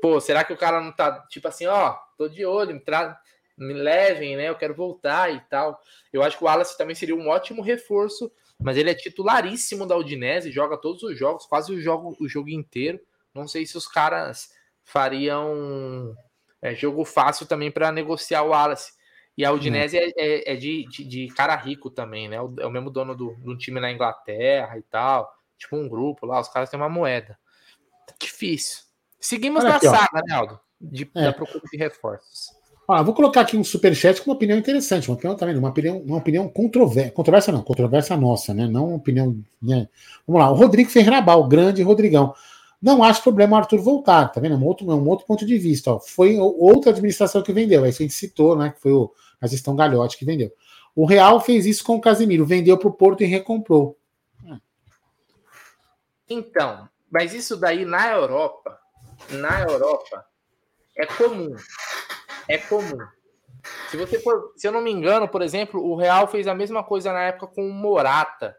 pô, 0.00 0.20
será 0.20 0.44
que 0.44 0.52
o 0.52 0.56
cara 0.56 0.80
não 0.80 0.92
tá 0.92 1.26
tipo 1.28 1.48
assim, 1.48 1.66
ó, 1.66 1.96
tô 2.16 2.28
de 2.28 2.44
olho, 2.44 2.74
me, 2.74 2.82
me 3.58 3.74
levem, 3.74 4.36
né? 4.36 4.48
Eu 4.48 4.56
quero 4.56 4.74
voltar 4.74 5.32
e 5.32 5.40
tal. 5.48 5.80
Eu 6.12 6.22
acho 6.22 6.36
que 6.36 6.44
o 6.44 6.46
Wallace 6.46 6.76
também 6.76 6.94
seria 6.94 7.14
um 7.14 7.28
ótimo 7.28 7.62
reforço, 7.62 8.30
mas 8.58 8.76
ele 8.76 8.90
é 8.90 8.94
titularíssimo 8.94 9.86
da 9.86 9.96
Udinese, 9.96 10.50
joga 10.50 10.76
todos 10.76 11.02
os 11.02 11.18
jogos, 11.18 11.46
quase 11.46 11.72
o 11.72 11.80
jogo, 11.80 12.16
o 12.20 12.28
jogo 12.28 12.48
inteiro. 12.48 13.00
Não 13.34 13.46
sei 13.46 13.64
se 13.64 13.76
os 13.76 13.86
caras 13.86 14.50
fariam 14.82 16.16
é, 16.60 16.74
jogo 16.74 17.04
fácil 17.04 17.46
também 17.46 17.70
para 17.70 17.92
negociar 17.92 18.42
o 18.42 18.48
Wallace. 18.48 18.92
E 19.40 19.44
a 19.46 19.52
Udinese 19.52 19.96
hum. 19.96 20.12
é, 20.18 20.52
é, 20.52 20.54
de, 20.54 20.84
de, 20.84 21.02
de, 21.02 21.28
cara 21.28 21.56
rico 21.56 21.88
também, 21.88 22.28
né? 22.28 22.36
É 22.36 22.66
o 22.66 22.70
mesmo 22.70 22.90
dono 22.90 23.14
do, 23.14 23.34
do 23.36 23.56
time 23.56 23.80
na 23.80 23.90
Inglaterra 23.90 24.76
e 24.76 24.82
tal. 24.82 25.32
Tipo 25.56 25.76
um 25.76 25.88
grupo 25.88 26.26
lá, 26.26 26.38
os 26.38 26.48
caras 26.48 26.68
têm 26.68 26.78
uma 26.78 26.90
moeda. 26.90 27.38
Tá 28.06 28.14
difícil. 28.20 28.82
Seguimos 29.18 29.64
Olha 29.64 29.70
na 29.70 29.76
aqui, 29.76 29.88
saga, 29.88 30.20
né, 30.26 30.34
Aldo? 30.34 30.60
De, 30.78 31.10
é. 31.14 31.22
Da 31.22 31.32
procura 31.32 31.62
de 31.72 31.78
reforços. 31.78 32.50
Ah, 32.86 33.02
vou 33.02 33.14
colocar 33.14 33.40
aqui 33.40 33.56
um 33.56 33.64
superchat 33.64 34.20
com 34.20 34.30
uma 34.30 34.36
opinião 34.36 34.58
interessante, 34.58 35.08
uma 35.08 35.14
opinião 35.14 35.34
também, 35.34 35.56
uma 35.56 35.70
opinião, 35.70 35.98
uma 36.00 36.18
opinião 36.18 36.46
controversa, 36.46 37.10
controversa 37.12 37.50
não, 37.50 37.62
controvérsia 37.62 38.18
nossa, 38.18 38.52
né? 38.52 38.66
Não 38.66 38.88
uma 38.88 38.96
opinião. 38.96 39.42
Né? 39.62 39.88
Vamos 40.26 40.42
lá, 40.42 40.50
o 40.50 40.54
Rodrigo 40.54 40.90
Ferreira 40.90 41.24
o 41.34 41.48
grande 41.48 41.82
Rodrigão. 41.82 42.34
Não 42.80 43.04
acho 43.04 43.22
problema 43.22 43.56
o 43.56 43.60
Arthur 43.60 43.80
voltar, 43.80 44.28
tá 44.28 44.40
vendo? 44.40 44.54
É 44.54 44.56
um 44.56 44.64
outro, 44.64 44.90
é 44.90 44.94
um 44.94 45.08
outro 45.08 45.26
ponto 45.26 45.44
de 45.44 45.58
vista. 45.58 45.92
Ó. 45.92 46.00
Foi 46.00 46.38
outra 46.38 46.90
administração 46.90 47.42
que 47.42 47.52
vendeu, 47.52 47.84
aí 47.84 47.90
a 47.90 47.92
gente 47.92 48.14
citou, 48.14 48.56
né? 48.56 48.70
Que 48.70 48.80
foi 48.80 48.92
o, 48.92 49.12
a 49.40 49.46
gestão 49.46 49.76
Galhote 49.76 50.16
que 50.16 50.24
vendeu. 50.24 50.50
O 50.94 51.04
Real 51.04 51.40
fez 51.40 51.66
isso 51.66 51.84
com 51.84 51.96
o 51.96 52.00
Casimiro, 52.00 52.46
vendeu 52.46 52.78
para 52.78 52.88
o 52.88 52.92
Porto 52.92 53.22
e 53.22 53.26
recomprou. 53.26 53.98
Então, 56.28 56.88
mas 57.10 57.34
isso 57.34 57.56
daí 57.56 57.84
na 57.84 58.12
Europa, 58.12 58.78
na 59.30 59.62
Europa, 59.62 60.24
é 60.96 61.04
comum. 61.04 61.54
É 62.48 62.56
comum. 62.56 62.98
Se 63.90 63.96
você 63.96 64.18
for, 64.20 64.52
se 64.56 64.66
eu 64.66 64.72
não 64.72 64.80
me 64.80 64.90
engano, 64.90 65.28
por 65.28 65.42
exemplo, 65.42 65.82
o 65.82 65.96
Real 65.96 66.26
fez 66.28 66.46
a 66.46 66.54
mesma 66.54 66.82
coisa 66.82 67.12
na 67.12 67.22
época 67.24 67.48
com 67.48 67.68
o 67.68 67.72
Morata 67.72 68.56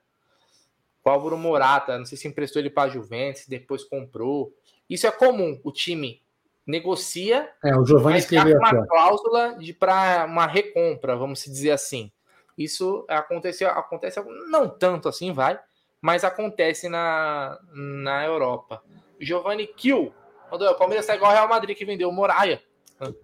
o 1.04 1.10
Álvaro 1.10 1.38
Morata, 1.38 1.97
não 1.97 2.06
sei 2.06 2.18
se 2.18 2.28
emprestou 2.28 2.62
ele 2.62 2.70
para 2.70 2.89
a 2.89 2.93
Juventus, 2.93 3.47
depois 3.47 3.84
comprou. 3.84 4.54
Isso 4.89 5.08
é 5.08 5.12
comum. 5.12 5.60
O 5.64 5.72
time 5.72 6.22
negocia, 6.66 7.49
é, 7.64 7.76
o 7.76 7.86
Giovanni 7.86 8.20
escreveu 8.20 8.58
uma 8.58 8.86
cláusula 8.86 9.58
de 9.58 9.74
para 9.74 10.26
uma 10.26 10.45
recompra, 10.45 11.16
vamos 11.16 11.43
dizer 11.43 11.72
assim. 11.72 12.12
Isso 12.58 13.06
aconteceu, 13.08 13.70
acontece 13.70 14.22
não 14.49 14.70
tanto 14.70 15.10
assim, 15.10 15.32
vai, 15.32 15.60
mas 15.99 16.24
acontece 16.24 16.88
na, 16.88 17.60
na 17.74 18.26
Europa. 18.26 18.84
Giovanni 19.20 19.68
Kiel, 19.68 20.14
o 20.52 20.76
Palmeiras 20.76 21.06
está 21.06 21.16
igual 21.16 21.32
ao 21.32 21.38
Real 21.38 21.49
Madrid 21.49 21.78
que 21.78 21.86
vendeu 21.86 22.10
o 22.10 22.14
Moraia. 22.14 22.62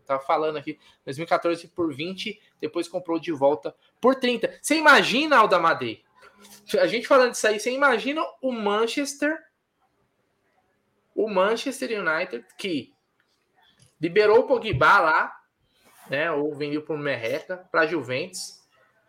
Tava 0.05 0.21
falando 0.23 0.57
aqui, 0.57 0.80
2014 1.05 1.67
por 1.67 1.93
20, 1.93 2.39
depois 2.59 2.88
comprou 2.88 3.19
de 3.19 3.32
volta 3.32 3.75
por 4.01 4.15
30. 4.15 4.59
Você 4.61 4.75
imagina, 4.75 5.38
Aldamadei, 5.38 6.03
a 6.79 6.88
gente 6.88 7.07
falando 7.07 7.31
disso 7.31 7.47
aí, 7.47 7.59
você 7.59 7.71
imagina 7.71 8.21
o 8.41 8.51
Manchester, 8.51 9.38
o 11.15 11.29
Manchester 11.29 12.01
United, 12.01 12.45
que 12.57 12.93
liberou 13.99 14.39
o 14.39 14.43
Pogba 14.47 14.99
lá, 14.99 15.33
né, 16.09 16.31
ou 16.31 16.53
vendeu 16.55 16.81
por 16.81 16.97
merreca 16.97 17.57
para 17.71 17.88
Juventus. 17.88 18.57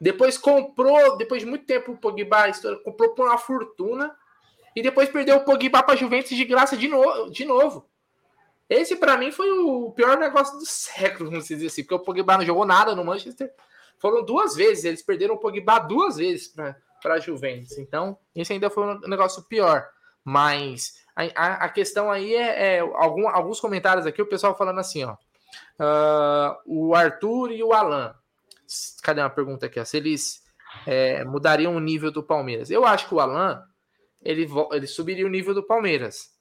Depois 0.01 0.39
comprou, 0.39 1.17
depois 1.17 1.43
de 1.43 1.49
muito 1.49 1.67
tempo, 1.67 1.93
o 1.93 1.97
Pogba 1.97 2.51
comprou 2.85 3.15
por 3.15 3.27
uma 3.27 3.39
fortuna 3.39 4.17
e 4.75 4.83
depois 4.83 5.09
perdeu 5.09 5.37
o 5.37 5.45
Pogba 5.45 5.83
para 5.83 5.97
Juventus 5.97 6.37
de 6.37 6.45
graça 6.45 6.77
de, 6.77 6.87
no, 6.87 7.31
de 7.31 7.45
novo. 7.45 7.89
Esse 8.69 8.97
para 8.97 9.17
mim 9.17 9.33
foi 9.33 9.51
o 9.51 9.91
pior 9.93 10.19
negócio 10.19 10.59
do 10.59 10.67
século, 10.67 11.31
vamos 11.31 11.49
dizer 11.49 11.67
assim, 11.67 11.83
porque 11.83 11.95
o 11.95 12.01
Pogba 12.01 12.39
não 12.39 12.45
jogou 12.45 12.65
nada 12.65 12.95
no 12.95 13.05
Manchester. 13.05 13.53
Foram 13.99 14.25
duas 14.25 14.55
vezes, 14.55 14.85
eles 14.85 15.03
perderam 15.03 15.35
o 15.35 15.39
Pogba 15.39 15.81
duas 15.81 16.17
vezes 16.17 16.49
para 16.49 16.77
para 17.03 17.15
a 17.15 17.19
Juventus. 17.19 17.79
Então, 17.79 18.19
isso 18.35 18.53
ainda 18.53 18.71
foi 18.71 18.85
um 18.85 19.01
negócio 19.01 19.43
pior. 19.45 19.87
Mas 20.25 20.95
a, 21.17 21.65
a 21.65 21.69
questão 21.69 22.11
aí 22.11 22.35
é, 22.35 22.77
é 22.77 22.81
algum, 22.81 23.29
alguns 23.29 23.61
comentários 23.61 24.07
aqui, 24.07 24.21
o 24.21 24.29
pessoal 24.29 24.57
falando 24.57 24.81
assim, 24.81 25.05
ó. 25.05 25.17
Uh, 25.81 26.57
o 26.67 26.95
Arthur 26.95 27.53
e 27.53 27.63
o 27.63 27.73
Alan. 27.73 28.15
Cadê 29.03 29.21
uma 29.21 29.31
pergunta 29.31 29.67
aqui? 29.67 29.81
Ó, 29.81 29.85
se 29.85 29.97
eles 29.97 30.43
é, 30.87 31.25
mudariam 31.25 31.75
o 31.75 31.81
nível 31.81 32.11
do 32.11 32.23
Palmeiras. 32.23 32.71
Eu 32.71 32.85
acho 32.85 33.09
que 33.09 33.15
o 33.15 33.21
Alan 33.21 33.63
ele, 34.23 34.49
ele 34.73 34.87
subiria 34.87 35.27
o 35.27 35.31
nível 35.31 35.55
do 35.55 35.63
Palmeiras. 35.63 36.37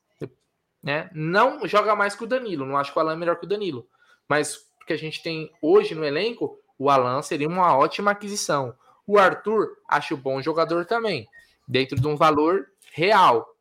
Né? 0.83 1.09
Não 1.13 1.67
joga 1.67 1.95
mais 1.95 2.15
que 2.15 2.23
o 2.23 2.27
Danilo. 2.27 2.65
Não 2.65 2.77
acho 2.77 2.91
que 2.91 2.97
o 2.97 3.01
Alan 3.01 3.13
é 3.13 3.17
melhor 3.17 3.37
que 3.37 3.45
o 3.45 3.49
Danilo. 3.49 3.87
Mas 4.27 4.59
que 4.85 4.93
a 4.93 4.97
gente 4.97 5.21
tem 5.21 5.51
hoje 5.61 5.93
no 5.93 6.05
elenco, 6.05 6.59
o 6.77 6.89
Alan 6.89 7.21
seria 7.21 7.47
uma 7.47 7.75
ótima 7.75 8.11
aquisição. 8.11 8.73
O 9.07 9.17
Arthur, 9.17 9.77
acho 9.87 10.17
bom 10.17 10.41
jogador 10.41 10.85
também, 10.85 11.27
dentro 11.65 11.99
de 11.99 12.07
um 12.07 12.15
valor 12.15 12.67
real 12.93 13.57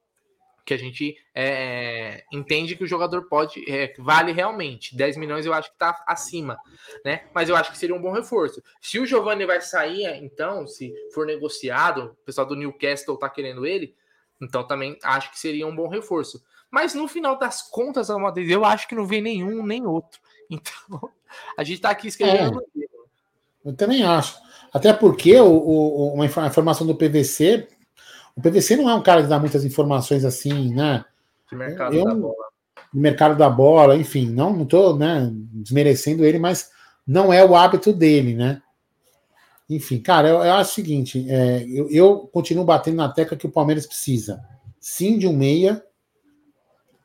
que 0.67 0.75
a 0.75 0.77
gente 0.77 1.17
é, 1.33 2.25
entende 2.33 2.75
que 2.75 2.83
o 2.83 2.89
jogador 2.89 3.29
pode 3.29 3.65
é, 3.71 3.95
vale 3.99 4.33
realmente. 4.33 4.97
10 4.97 5.17
milhões 5.17 5.47
eu 5.47 5.55
acho 5.55 5.69
que 5.69 5.77
está 5.77 6.03
acima 6.07 6.59
né? 7.05 7.25
Mas 7.33 7.49
eu 7.49 7.55
acho 7.55 7.71
que 7.71 7.79
seria 7.79 7.95
um 7.95 8.03
bom 8.03 8.11
reforço. 8.11 8.61
Se 8.81 8.99
o 8.99 9.07
Giovanni 9.07 9.47
vai 9.47 9.61
sair 9.61 10.05
então 10.23 10.67
se 10.67 10.93
for 11.15 11.25
negociado 11.25 12.17
o 12.21 12.25
pessoal 12.25 12.47
do 12.47 12.57
Newcastle 12.57 13.15
está 13.15 13.31
querendo 13.31 13.65
ele 13.65 13.95
então 14.41 14.67
também 14.67 14.99
acho 15.05 15.31
que 15.31 15.39
seria 15.39 15.67
um 15.67 15.75
bom 15.75 15.89
reforço. 15.89 16.45
Mas 16.69 16.95
no 16.95 17.07
final 17.07 17.39
das 17.39 17.63
contas 17.63 18.09
eu 18.09 18.65
acho 18.65 18.89
que 18.89 18.97
não 18.97 19.07
vem 19.07 19.23
nenhum 19.23 19.65
nem 19.65 19.87
outro. 19.87 20.21
Então 20.49 21.11
a 21.57 21.65
gente 21.65 21.79
está 21.79 21.91
aqui 21.91 22.07
escrevendo 22.07 22.61
é, 22.61 22.86
eu 23.67 23.75
também 23.75 24.03
acho 24.03 24.39
até 24.73 24.93
porque 24.93 25.39
o, 25.39 25.47
o, 25.47 26.15
uma 26.15 26.27
informação 26.27 26.87
do 26.87 26.95
PVC 26.95 27.69
o 28.37 28.43
PVC 28.43 28.77
não 28.77 28.91
é 28.91 28.95
um 28.95 29.03
cara 29.03 29.23
que 29.23 29.29
dá 29.29 29.39
muitas 29.39 29.65
informações 29.65 30.25
assim, 30.25 30.75
né? 30.75 31.05
De 31.51 31.57
mercado 31.57 31.97
eu, 31.97 32.05
da 32.05 32.15
bola. 32.15 32.45
De 32.93 33.01
mercado 33.01 33.39
da 33.39 33.49
bola, 33.49 33.97
enfim, 33.97 34.29
não, 34.29 34.55
não 34.55 34.67
tô 34.67 34.95
né, 34.95 35.31
desmerecendo 35.33 36.25
ele, 36.25 36.39
mas 36.39 36.71
não 37.07 37.33
é 37.33 37.43
o 37.43 37.57
hábito 37.57 37.95
dele, 37.95 38.35
né? 38.35 38.61
Enfim, 39.69 40.01
cara, 40.01 40.29
eu, 40.29 40.37
eu 40.37 40.53
acho 40.53 40.73
o 40.73 40.75
seguinte: 40.75 41.27
é, 41.31 41.65
eu, 41.67 41.91
eu, 41.91 42.19
continuo 42.31 42.65
batendo 42.65 42.99
na 42.99 43.09
tecla 43.09 43.39
que 43.39 43.47
o 43.47 43.51
Palmeiras 43.51 43.87
precisa, 43.87 44.41
sim, 44.79 45.19
de 45.19 45.27
um 45.27 45.35
meia, 45.35 45.83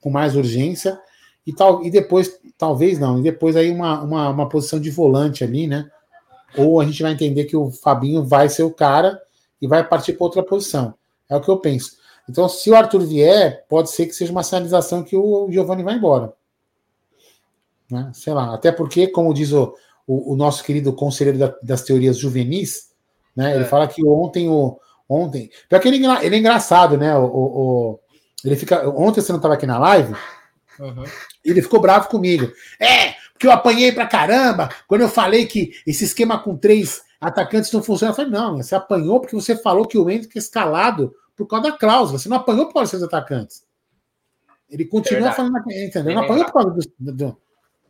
com 0.02 0.10
mais 0.10 0.36
urgência, 0.36 1.00
e, 1.48 1.54
tal, 1.54 1.84
e 1.84 1.90
depois, 1.90 2.40
talvez 2.58 3.00
não, 3.00 3.20
e 3.20 3.24
depois 3.24 3.56
aí 3.56 3.72
uma, 3.72 4.02
uma, 4.02 4.30
uma 4.30 4.50
posição 4.50 4.80
de 4.82 4.92
volante 4.92 5.44
ali, 5.46 5.66
né? 5.66 5.90
Ou 6.58 6.80
a 6.80 6.86
gente 6.86 7.02
vai 7.02 7.12
entender 7.12 7.46
que 7.46 7.56
o 7.56 7.72
Fabinho 7.72 8.24
vai 8.24 8.50
ser 8.50 8.64
o 8.64 8.72
cara 8.72 9.22
e 9.62 9.68
vai 9.68 9.88
partir 9.88 10.14
para 10.14 10.26
outra 10.26 10.44
posição. 10.44 10.94
É 11.30 11.36
o 11.36 11.42
que 11.42 11.50
eu 11.50 11.58
penso. 11.58 11.98
Então, 12.30 12.48
se 12.48 12.70
o 12.70 12.76
Arthur 12.76 13.02
vier, 13.02 13.66
pode 13.68 13.90
ser 13.90 14.06
que 14.06 14.14
seja 14.14 14.32
uma 14.32 14.44
sinalização 14.44 15.04
que 15.04 15.16
o 15.16 15.50
Giovanni 15.52 15.84
vai 15.84 15.96
embora. 15.96 16.34
Né? 17.90 18.12
Sei 18.14 18.34
lá. 18.34 18.54
Até 18.54 18.72
porque, 18.72 19.08
como 19.08 19.34
diz 19.34 19.52
o, 19.52 19.76
o, 20.08 20.34
o 20.34 20.36
nosso 20.36 20.64
querido 20.64 20.94
conselheiro 20.94 21.38
da, 21.38 21.56
das 21.62 21.84
teorias 21.84 22.18
juvenis, 22.18 22.92
né? 23.36 23.54
É. 23.54 23.56
Ele 23.56 23.66
fala 23.66 23.88
que 23.88 24.06
ontem 24.06 24.50
o. 24.50 24.80
Ontem. 25.08 25.50
Pior 25.68 25.82
que 25.82 25.88
ele, 25.90 26.06
ele 26.22 26.36
é 26.36 26.40
engraçado, 26.40 26.98
né? 26.98 27.18
O, 27.18 27.26
o, 27.26 28.00
ele 28.46 28.56
fica. 28.56 28.90
Ontem 28.90 29.22
você 29.22 29.32
não 29.32 29.40
estava 29.40 29.56
aqui 29.56 29.66
na 29.66 29.78
live. 29.78 30.14
Uhum. 30.80 31.04
Ele 31.44 31.62
ficou 31.62 31.82
bravo 31.82 32.08
comigo. 32.08 32.52
É, 32.80 33.16
porque 33.42 33.48
eu 33.48 33.52
apanhei 33.52 33.92
pra 33.92 34.06
caramba 34.06 34.70
quando 34.88 35.02
eu 35.02 35.10
falei 35.10 35.48
que 35.48 35.72
esse 35.88 36.04
esquema 36.04 36.38
com 36.38 36.56
três 36.56 37.02
atacantes 37.20 37.72
não 37.72 37.82
funciona. 37.82 38.12
Eu 38.12 38.16
falei, 38.16 38.30
não, 38.30 38.58
você 38.58 38.76
apanhou 38.76 39.20
porque 39.20 39.36
você 39.36 39.56
falou 39.56 39.88
que 39.88 39.98
o 39.98 40.08
Hendrick 40.08 40.38
é 40.38 40.40
escalado 40.40 41.12
por 41.36 41.48
causa 41.48 41.72
da 41.72 41.76
cláusula. 41.76 42.20
Você 42.20 42.30
não 42.30 42.38
apanhou 42.38 42.68
por 42.68 42.76
causa 42.76 42.96
dos 42.96 43.08
atacantes. 43.08 43.64
Ele 44.70 44.86
continua 44.86 45.30
é 45.30 45.32
falando, 45.32 45.56
entendeu? 45.72 46.14
Não 46.14 46.24
apanhou 46.24 46.46
por 46.46 46.54
causa 46.54 46.70
do, 47.00 47.12
do, 47.14 47.38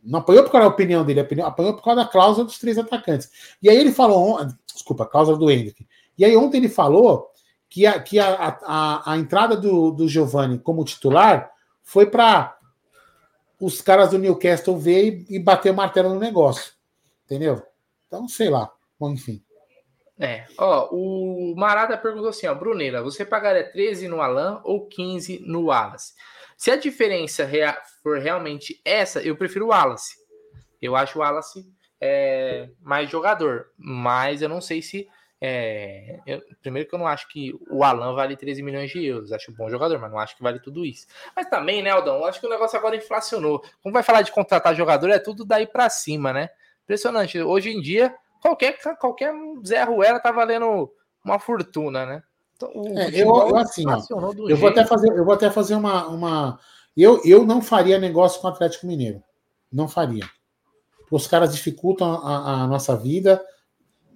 não 0.02 0.20
apanhou 0.20 0.42
por 0.42 0.52
causa 0.52 0.68
da 0.68 0.74
opinião 0.74 1.04
dele, 1.04 1.20
apanhou 1.20 1.74
por 1.74 1.84
causa 1.84 2.02
da 2.02 2.08
cláusula 2.08 2.46
dos 2.46 2.58
três 2.58 2.78
atacantes. 2.78 3.30
E 3.62 3.68
aí 3.68 3.76
ele 3.76 3.92
falou, 3.92 4.38
desculpa, 4.72 5.04
a 5.04 5.06
cláusula 5.06 5.36
do 5.36 5.50
Hendrick. 5.50 5.86
E 6.16 6.24
aí 6.24 6.34
ontem 6.34 6.56
ele 6.56 6.70
falou 6.70 7.28
que 7.68 7.84
a, 7.84 8.00
que 8.00 8.18
a, 8.18 8.58
a, 8.62 9.12
a 9.12 9.18
entrada 9.18 9.54
do, 9.54 9.90
do 9.90 10.08
Giovanni 10.08 10.58
como 10.58 10.82
titular 10.82 11.50
foi 11.82 12.06
para 12.06 12.56
os 13.62 13.80
caras 13.80 14.10
do 14.10 14.18
Newcastle 14.18 14.76
ver 14.76 15.24
e, 15.28 15.36
e 15.36 15.38
bater 15.38 15.72
martelo 15.72 16.08
no 16.10 16.18
negócio. 16.18 16.72
Entendeu? 17.24 17.62
Então, 18.06 18.26
sei 18.26 18.50
lá. 18.50 18.70
Bom, 18.98 19.12
enfim. 19.12 19.42
É, 20.18 20.46
ó, 20.58 20.88
o 20.90 21.54
Marada 21.56 21.96
perguntou 21.96 22.28
assim, 22.28 22.46
ó, 22.46 22.54
Brunera, 22.54 23.02
você 23.02 23.24
pagaria 23.24 23.70
13 23.70 24.08
no 24.08 24.20
Alan 24.20 24.60
ou 24.64 24.86
15 24.86 25.44
no 25.46 25.66
Wallace? 25.66 26.12
Se 26.56 26.70
a 26.70 26.76
diferença 26.76 27.44
rea 27.44 27.76
for 28.02 28.18
realmente 28.18 28.80
essa, 28.84 29.22
eu 29.22 29.36
prefiro 29.36 29.66
o 29.66 29.68
Wallace. 29.68 30.16
Eu 30.80 30.96
acho 30.96 31.18
o 31.18 31.22
Wallace 31.22 31.64
é, 32.00 32.68
mais 32.80 33.08
jogador, 33.08 33.66
mas 33.76 34.42
eu 34.42 34.48
não 34.48 34.60
sei 34.60 34.82
se. 34.82 35.08
É, 35.44 36.20
eu, 36.24 36.40
primeiro 36.62 36.88
que 36.88 36.94
eu 36.94 36.98
não 37.00 37.06
acho 37.06 37.26
que 37.26 37.52
o 37.68 37.82
Alan 37.82 38.14
vale 38.14 38.36
13 38.36 38.62
milhões 38.62 38.92
de 38.92 39.04
euros. 39.04 39.32
Acho 39.32 39.50
um 39.50 39.54
bom 39.54 39.68
jogador, 39.68 39.98
mas 39.98 40.08
não 40.08 40.20
acho 40.20 40.36
que 40.36 40.42
vale 40.42 40.60
tudo 40.60 40.84
isso. 40.84 41.04
Mas 41.34 41.50
também, 41.50 41.82
né, 41.82 41.90
Aldão? 41.90 42.18
Eu 42.18 42.24
acho 42.26 42.38
que 42.38 42.46
o 42.46 42.50
negócio 42.50 42.78
agora 42.78 42.94
inflacionou. 42.94 43.60
Como 43.82 43.92
vai 43.92 44.04
falar 44.04 44.22
de 44.22 44.30
contratar 44.30 44.72
jogador, 44.76 45.10
é 45.10 45.18
tudo 45.18 45.44
daí 45.44 45.66
para 45.66 45.90
cima, 45.90 46.32
né? 46.32 46.48
Impressionante. 46.84 47.40
Hoje 47.40 47.70
em 47.70 47.80
dia, 47.80 48.14
qualquer, 48.40 48.78
qualquer 49.00 49.34
Zé 49.66 49.82
Ruela 49.82 50.20
tá 50.20 50.30
valendo 50.30 50.88
uma 51.24 51.40
fortuna, 51.40 52.06
né? 52.06 52.22
Então, 52.54 52.70
é, 52.96 53.08
eu, 53.08 53.26
eu, 53.26 53.56
assim, 53.56 53.84
ó, 53.88 54.00
eu 54.48 54.56
vou 54.56 54.68
até 54.68 54.84
fazer, 54.84 55.08
eu 55.10 55.24
vou 55.24 55.34
até 55.34 55.50
fazer 55.50 55.74
uma, 55.74 56.06
uma 56.06 56.60
eu, 56.96 57.20
eu 57.24 57.44
não 57.44 57.60
faria 57.60 57.98
negócio 57.98 58.40
com 58.40 58.46
o 58.46 58.50
Atlético 58.50 58.86
Mineiro, 58.86 59.20
não 59.72 59.88
faria. 59.88 60.24
Os 61.10 61.26
caras 61.26 61.52
dificultam 61.52 62.12
a, 62.24 62.62
a 62.62 62.66
nossa 62.68 62.96
vida, 62.96 63.44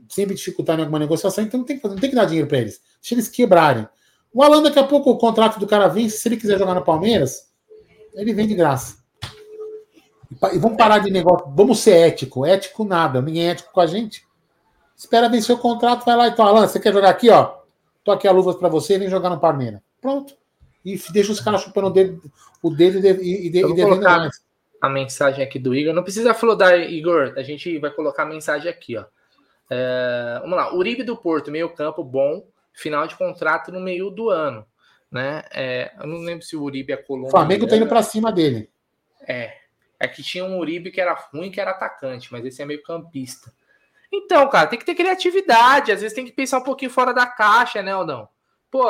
sempre 0.08 0.34
dificultarem 0.34 0.82
alguma 0.82 0.98
negociação, 0.98 1.44
então 1.44 1.60
não 1.60 1.66
tem, 1.66 1.80
não 1.82 1.96
tem 1.96 2.10
que 2.10 2.16
dar 2.16 2.24
dinheiro 2.24 2.48
para 2.48 2.58
eles. 2.58 2.80
Deixa 3.00 3.14
eles 3.14 3.28
quebrarem. 3.28 3.88
O 4.32 4.42
Alan, 4.42 4.62
daqui 4.62 4.78
a 4.78 4.84
pouco 4.84 5.10
o 5.10 5.18
contrato 5.18 5.58
do 5.58 5.66
cara 5.66 5.88
vence, 5.88 6.18
se 6.18 6.28
ele 6.28 6.36
quiser 6.36 6.58
jogar 6.58 6.74
no 6.74 6.84
Palmeiras, 6.84 7.50
ele 8.14 8.34
vem 8.34 8.46
de 8.46 8.54
graça. 8.54 8.98
E 10.52 10.58
vamos 10.58 10.76
parar 10.76 10.98
de 10.98 11.10
negócio. 11.10 11.48
Vamos 11.54 11.78
ser 11.78 12.08
ético. 12.08 12.44
Ético 12.44 12.84
nada. 12.84 13.22
Ninguém 13.22 13.48
é 13.48 13.50
ético 13.52 13.72
com 13.72 13.80
a 13.80 13.86
gente. 13.86 14.26
Espera 14.96 15.28
vencer 15.28 15.54
o 15.54 15.58
contrato, 15.58 16.04
vai 16.04 16.16
lá. 16.16 16.28
Então, 16.28 16.46
Alan, 16.46 16.66
você 16.66 16.80
quer 16.80 16.92
jogar 16.92 17.10
aqui, 17.10 17.30
ó? 17.30 17.54
Tô 18.02 18.12
aqui 18.12 18.26
a 18.26 18.32
luvas 18.32 18.56
para 18.56 18.68
você, 18.68 18.98
vem 18.98 19.08
jogar 19.08 19.30
no 19.30 19.38
Palmeiras. 19.38 19.80
Pronto. 20.00 20.34
E 20.84 20.98
deixa 21.12 21.32
os 21.32 21.40
caras 21.40 21.62
chupando 21.62 21.88
o 21.88 21.90
dedo, 21.90 22.22
o 22.62 22.70
dedo 22.70 23.04
e, 23.04 23.10
e, 23.10 23.46
e 23.46 23.50
devendo 23.50 24.00
mais. 24.00 24.40
A 24.80 24.88
mensagem 24.88 25.42
aqui 25.42 25.58
do 25.58 25.74
Igor. 25.74 25.92
Não 25.92 26.02
precisa 26.02 26.32
flodar, 26.32 26.78
Igor. 26.78 27.34
A 27.36 27.42
gente 27.42 27.78
vai 27.78 27.90
colocar 27.90 28.22
a 28.22 28.26
mensagem 28.26 28.70
aqui, 28.70 28.96
ó. 28.96 29.04
É, 29.70 30.38
vamos 30.40 30.56
lá. 30.56 30.74
Uribe 30.74 31.02
do 31.02 31.16
Porto, 31.16 31.50
meio 31.50 31.74
campo 31.74 32.02
bom. 32.04 32.46
Final 32.72 33.06
de 33.06 33.16
contrato 33.16 33.72
no 33.72 33.80
meio 33.80 34.10
do 34.10 34.30
ano. 34.30 34.66
Né? 35.10 35.44
É, 35.52 35.92
eu 35.98 36.06
não 36.06 36.18
lembro 36.18 36.44
se 36.44 36.56
o 36.56 36.62
Uribe 36.62 36.92
é 36.92 36.96
colombiano. 36.96 37.28
O 37.28 37.30
Flamengo 37.30 37.66
tá 37.66 37.76
indo 37.76 37.86
para 37.86 38.02
cima 38.02 38.30
dele. 38.30 38.70
É, 39.26 39.54
é 39.98 40.06
que 40.06 40.22
tinha 40.22 40.44
um 40.44 40.58
Uribe 40.58 40.90
que 40.90 41.00
era 41.00 41.14
ruim, 41.14 41.50
que 41.50 41.60
era 41.60 41.70
atacante, 41.70 42.30
mas 42.30 42.44
esse 42.44 42.60
é 42.60 42.66
meio 42.66 42.82
campista. 42.82 43.52
Então, 44.12 44.48
cara, 44.48 44.66
tem 44.66 44.78
que 44.78 44.84
ter 44.84 44.94
criatividade. 44.94 45.92
Às 45.92 46.00
vezes 46.00 46.14
tem 46.14 46.24
que 46.24 46.32
pensar 46.32 46.58
um 46.58 46.64
pouquinho 46.64 46.90
fora 46.90 47.12
da 47.12 47.26
caixa, 47.26 47.82
né, 47.82 47.92
Aldão? 47.92 48.28
Pô, 48.70 48.84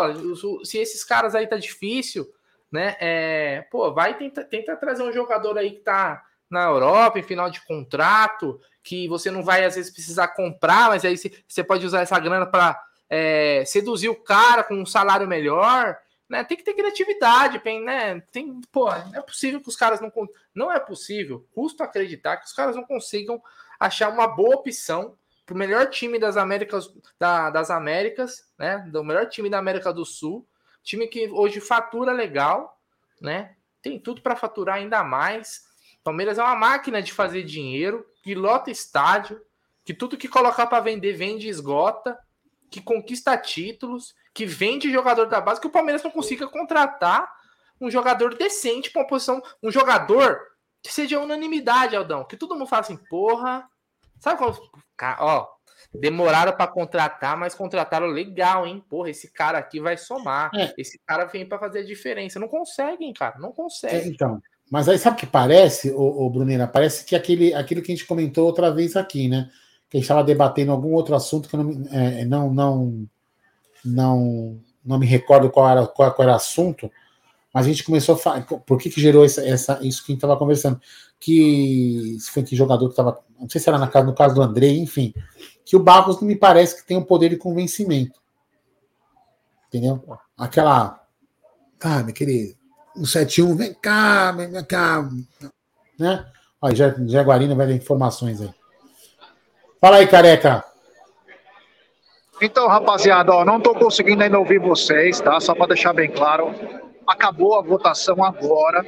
se 0.64 0.78
esses 0.78 1.04
caras 1.04 1.34
aí 1.34 1.46
tá 1.46 1.56
difícil, 1.56 2.26
né? 2.70 2.96
É, 2.98 3.62
pô, 3.70 3.92
vai 3.92 4.16
tenta, 4.16 4.44
tenta 4.44 4.76
trazer 4.76 5.02
um 5.02 5.12
jogador 5.12 5.56
aí 5.58 5.72
que 5.72 5.80
tá 5.80 6.24
na 6.50 6.64
Europa, 6.64 7.18
em 7.18 7.22
final 7.22 7.50
de 7.50 7.64
contrato, 7.64 8.60
que 8.82 9.08
você 9.08 9.30
não 9.30 9.42
vai 9.42 9.64
às 9.64 9.74
vezes 9.74 9.92
precisar 9.92 10.28
comprar, 10.28 10.88
mas 10.88 11.04
aí 11.04 11.16
você 11.16 11.64
pode 11.64 11.84
usar 11.84 12.02
essa 12.02 12.18
grana 12.18 12.46
para 12.46 12.80
é, 13.10 13.64
seduzir 13.64 14.08
o 14.08 14.14
cara 14.22 14.62
com 14.62 14.74
um 14.74 14.86
salário 14.86 15.26
melhor. 15.26 15.98
Né? 16.28 16.42
Tem 16.42 16.56
que 16.56 16.64
ter 16.64 16.74
criatividade, 16.74 17.60
né? 17.84 18.20
Tem, 18.32 18.60
pô, 18.72 18.90
é 18.92 19.22
possível 19.22 19.60
que 19.60 19.68
os 19.68 19.76
caras 19.76 20.00
não 20.00 20.12
não 20.54 20.72
é 20.72 20.80
possível, 20.80 21.46
custo 21.54 21.82
acreditar 21.82 22.38
que 22.38 22.46
os 22.46 22.52
caras 22.52 22.74
não 22.74 22.82
consigam 22.82 23.40
achar 23.78 24.08
uma 24.08 24.26
boa 24.26 24.56
opção 24.56 25.16
para 25.44 25.54
o 25.54 25.58
melhor 25.58 25.88
time 25.88 26.18
das 26.18 26.36
Américas, 26.36 26.92
da, 27.18 27.50
das 27.50 27.70
Américas, 27.70 28.44
né? 28.58 28.78
Do 28.90 29.04
melhor 29.04 29.28
time 29.28 29.48
da 29.48 29.58
América 29.58 29.92
do 29.92 30.04
Sul, 30.04 30.44
time 30.82 31.06
que 31.06 31.28
hoje 31.28 31.60
fatura 31.60 32.12
legal, 32.12 32.80
né? 33.20 33.54
Tem 33.80 34.00
tudo 34.00 34.20
para 34.20 34.34
faturar 34.34 34.76
ainda 34.76 35.04
mais. 35.04 35.65
Palmeiras 36.06 36.38
é 36.38 36.42
uma 36.42 36.54
máquina 36.54 37.02
de 37.02 37.12
fazer 37.12 37.42
dinheiro, 37.42 38.06
que 38.22 38.32
lota 38.32 38.70
estádio, 38.70 39.40
que 39.84 39.92
tudo 39.92 40.16
que 40.16 40.28
colocar 40.28 40.68
para 40.68 40.78
vender 40.78 41.14
vende 41.14 41.48
e 41.48 41.50
esgota, 41.50 42.16
que 42.70 42.80
conquista 42.80 43.36
títulos 43.36 44.14
que 44.32 44.46
vende 44.46 44.92
jogador 44.92 45.26
da 45.26 45.40
base, 45.40 45.60
que 45.60 45.66
o 45.66 45.70
Palmeiras 45.70 46.04
não 46.04 46.12
consiga 46.12 46.46
contratar 46.46 47.28
um 47.80 47.90
jogador 47.90 48.36
decente 48.36 48.88
para 48.88 49.02
uma 49.02 49.08
posição, 49.08 49.42
um 49.60 49.68
jogador 49.68 50.40
que 50.80 50.92
seja 50.92 51.18
unanimidade, 51.18 51.96
Aldão, 51.96 52.24
que 52.24 52.36
todo 52.36 52.54
mundo 52.54 52.68
fala 52.68 52.82
assim, 52.82 52.96
porra, 53.10 53.68
sabe 54.20 54.38
quando, 54.38 54.60
ó, 55.18 55.48
demoraram 55.92 56.52
para 56.52 56.70
contratar, 56.70 57.36
mas 57.36 57.52
contrataram 57.52 58.06
legal, 58.06 58.64
hein? 58.64 58.84
Porra, 58.88 59.10
esse 59.10 59.32
cara 59.32 59.58
aqui 59.58 59.80
vai 59.80 59.96
somar. 59.96 60.52
É. 60.54 60.72
Esse 60.78 61.00
cara 61.04 61.24
vem 61.24 61.48
para 61.48 61.58
fazer 61.58 61.80
a 61.80 61.84
diferença. 61.84 62.38
Não 62.38 62.46
conseguem, 62.46 63.12
cara, 63.12 63.36
não 63.40 63.50
conseguem. 63.50 63.98
É, 63.98 64.06
então, 64.06 64.40
mas 64.70 64.88
aí 64.88 64.98
sabe 64.98 65.16
o 65.16 65.20
que 65.20 65.26
parece, 65.26 65.90
o, 65.90 66.26
o 66.26 66.30
Brunera? 66.30 66.66
Parece 66.66 67.04
que 67.04 67.14
aquele, 67.14 67.54
aquilo 67.54 67.82
que 67.82 67.92
a 67.92 67.94
gente 67.94 68.06
comentou 68.06 68.46
outra 68.46 68.70
vez 68.70 68.96
aqui, 68.96 69.28
né? 69.28 69.50
que 69.88 69.96
a 69.96 69.98
gente 69.98 70.04
estava 70.04 70.24
debatendo 70.24 70.72
algum 70.72 70.92
outro 70.92 71.14
assunto 71.14 71.48
que 71.48 71.54
eu 71.54 71.62
não, 71.62 71.86
é, 71.90 72.24
não, 72.24 72.52
não, 72.52 73.08
não, 73.84 74.60
não 74.84 74.98
me 74.98 75.06
recordo 75.06 75.50
qual 75.50 75.68
era, 75.68 75.86
qual, 75.86 76.12
qual 76.12 76.24
era 76.24 76.32
o 76.32 76.36
assunto, 76.36 76.90
mas 77.52 77.66
a 77.66 77.68
gente 77.68 77.84
começou 77.84 78.16
a 78.16 78.18
falar. 78.18 78.42
Por 78.42 78.78
que, 78.78 78.90
que 78.90 79.00
gerou 79.00 79.24
essa, 79.24 79.46
essa, 79.46 79.78
isso 79.82 80.04
que 80.04 80.12
a 80.12 80.14
gente 80.14 80.18
estava 80.18 80.36
conversando? 80.36 80.80
Que 81.18 82.16
se 82.20 82.30
foi 82.30 82.42
que 82.42 82.54
jogador 82.54 82.86
que 82.86 82.92
estava. 82.92 83.18
Não 83.40 83.48
sei 83.48 83.60
se 83.60 83.68
era 83.68 83.78
na 83.78 83.88
casa, 83.88 84.06
no 84.06 84.14
caso 84.14 84.34
do 84.34 84.42
André, 84.42 84.68
enfim. 84.68 85.14
Que 85.64 85.74
o 85.74 85.80
Barros 85.80 86.20
não 86.20 86.28
me 86.28 86.36
parece 86.36 86.76
que 86.76 86.86
tem 86.86 86.96
um 86.96 87.02
poder 87.02 87.30
de 87.30 87.36
convencimento. 87.36 88.20
Entendeu? 89.68 90.04
Aquela. 90.36 91.02
Ah, 91.80 92.02
meu 92.02 92.12
querido, 92.12 92.56
171, 92.96 93.56
vem 93.56 93.74
cá, 93.74 94.32
vem 94.32 94.64
cá. 94.64 95.08
Né? 95.98 96.24
Olha, 96.60 96.96
Jaguarina 97.06 97.54
vai 97.54 97.66
dar 97.66 97.72
informações 97.74 98.40
aí. 98.40 98.50
Fala 99.80 99.96
aí, 99.96 100.06
careca. 100.06 100.64
Então, 102.40 102.68
rapaziada, 102.68 103.32
ó, 103.32 103.44
não 103.44 103.58
estou 103.58 103.74
conseguindo 103.74 104.22
ainda 104.22 104.38
ouvir 104.38 104.58
vocês, 104.58 105.20
tá? 105.20 105.40
Só 105.40 105.54
para 105.54 105.68
deixar 105.68 105.92
bem 105.92 106.10
claro. 106.10 106.54
Acabou 107.06 107.58
a 107.58 107.62
votação 107.62 108.22
agora. 108.22 108.84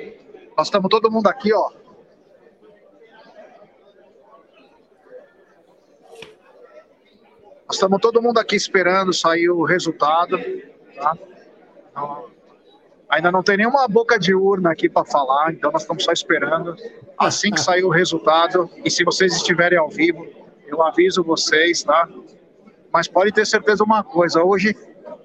Nós 0.57 0.67
estamos 0.67 0.89
todo 0.91 1.11
mundo 1.11 1.29
aqui, 1.29 1.53
ó. 1.53 1.71
Nós 7.67 7.77
estamos 7.77 8.01
todo 8.01 8.23
mundo 8.23 8.39
aqui 8.39 8.57
esperando 8.57 9.13
sair 9.13 9.51
o 9.51 9.65
resultado, 9.65 10.39
tá? 10.95 11.17
Então, 11.91 12.38
ainda 13.09 13.33
não 13.33 13.43
tem 13.43 13.57
nenhuma 13.57 13.87
boca 13.89 14.19
de 14.19 14.35
urna 14.35 14.73
aqui 14.73 14.89
para 14.89 15.05
falar, 15.05 15.53
então 15.53 15.71
nós 15.73 15.83
estamos 15.83 16.05
só 16.05 16.13
esperando. 16.13 16.77
Assim 17.17 17.51
que 17.51 17.61
sair 17.61 17.85
o 17.85 17.89
resultado, 17.89 18.71
e 18.85 18.91
se 18.91 19.05
vocês 19.05 19.35
estiverem 19.35 19.79
ao 19.79 19.89
vivo, 19.89 20.27
eu 20.67 20.83
aviso 20.83 21.23
vocês, 21.25 21.83
tá? 21.83 22.09
Mas 22.93 23.09
pode 23.09 23.33
ter 23.33 23.47
certeza 23.47 23.83
uma 23.83 24.05
coisa, 24.05 24.43
hoje, 24.43 24.77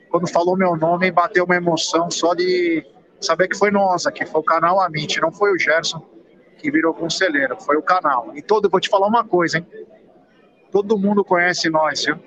quando 0.10 0.28
falou 0.28 0.58
meu 0.58 0.76
nome, 0.76 1.12
bateu 1.12 1.46
uma 1.46 1.56
emoção 1.56 2.10
só 2.10 2.34
de 2.34 2.86
saber 3.20 3.48
que 3.48 3.58
foi 3.58 3.72
nós 3.72 4.06
aqui, 4.06 4.26
foi 4.26 4.42
o 4.42 4.44
canal 4.44 4.80
Amit, 4.80 5.20
não 5.20 5.32
foi 5.32 5.52
o 5.54 5.60
Gerson 5.60 6.14
que 6.64 6.72
virou 6.72 6.94
conselheiro, 6.94 7.60
foi 7.62 7.76
o 7.76 7.82
canal. 7.82 8.32
E 8.36 8.42
todo, 8.42 8.70
vou 8.70 8.80
te 8.80 8.88
falar 8.88 9.08
uma 9.08 9.26
coisa, 9.26 9.58
hein? 9.58 9.68
Todo 10.72 10.98
mundo 10.98 11.24
conhece 11.24 11.70
nós, 11.70 12.06
viu? 12.06 12.18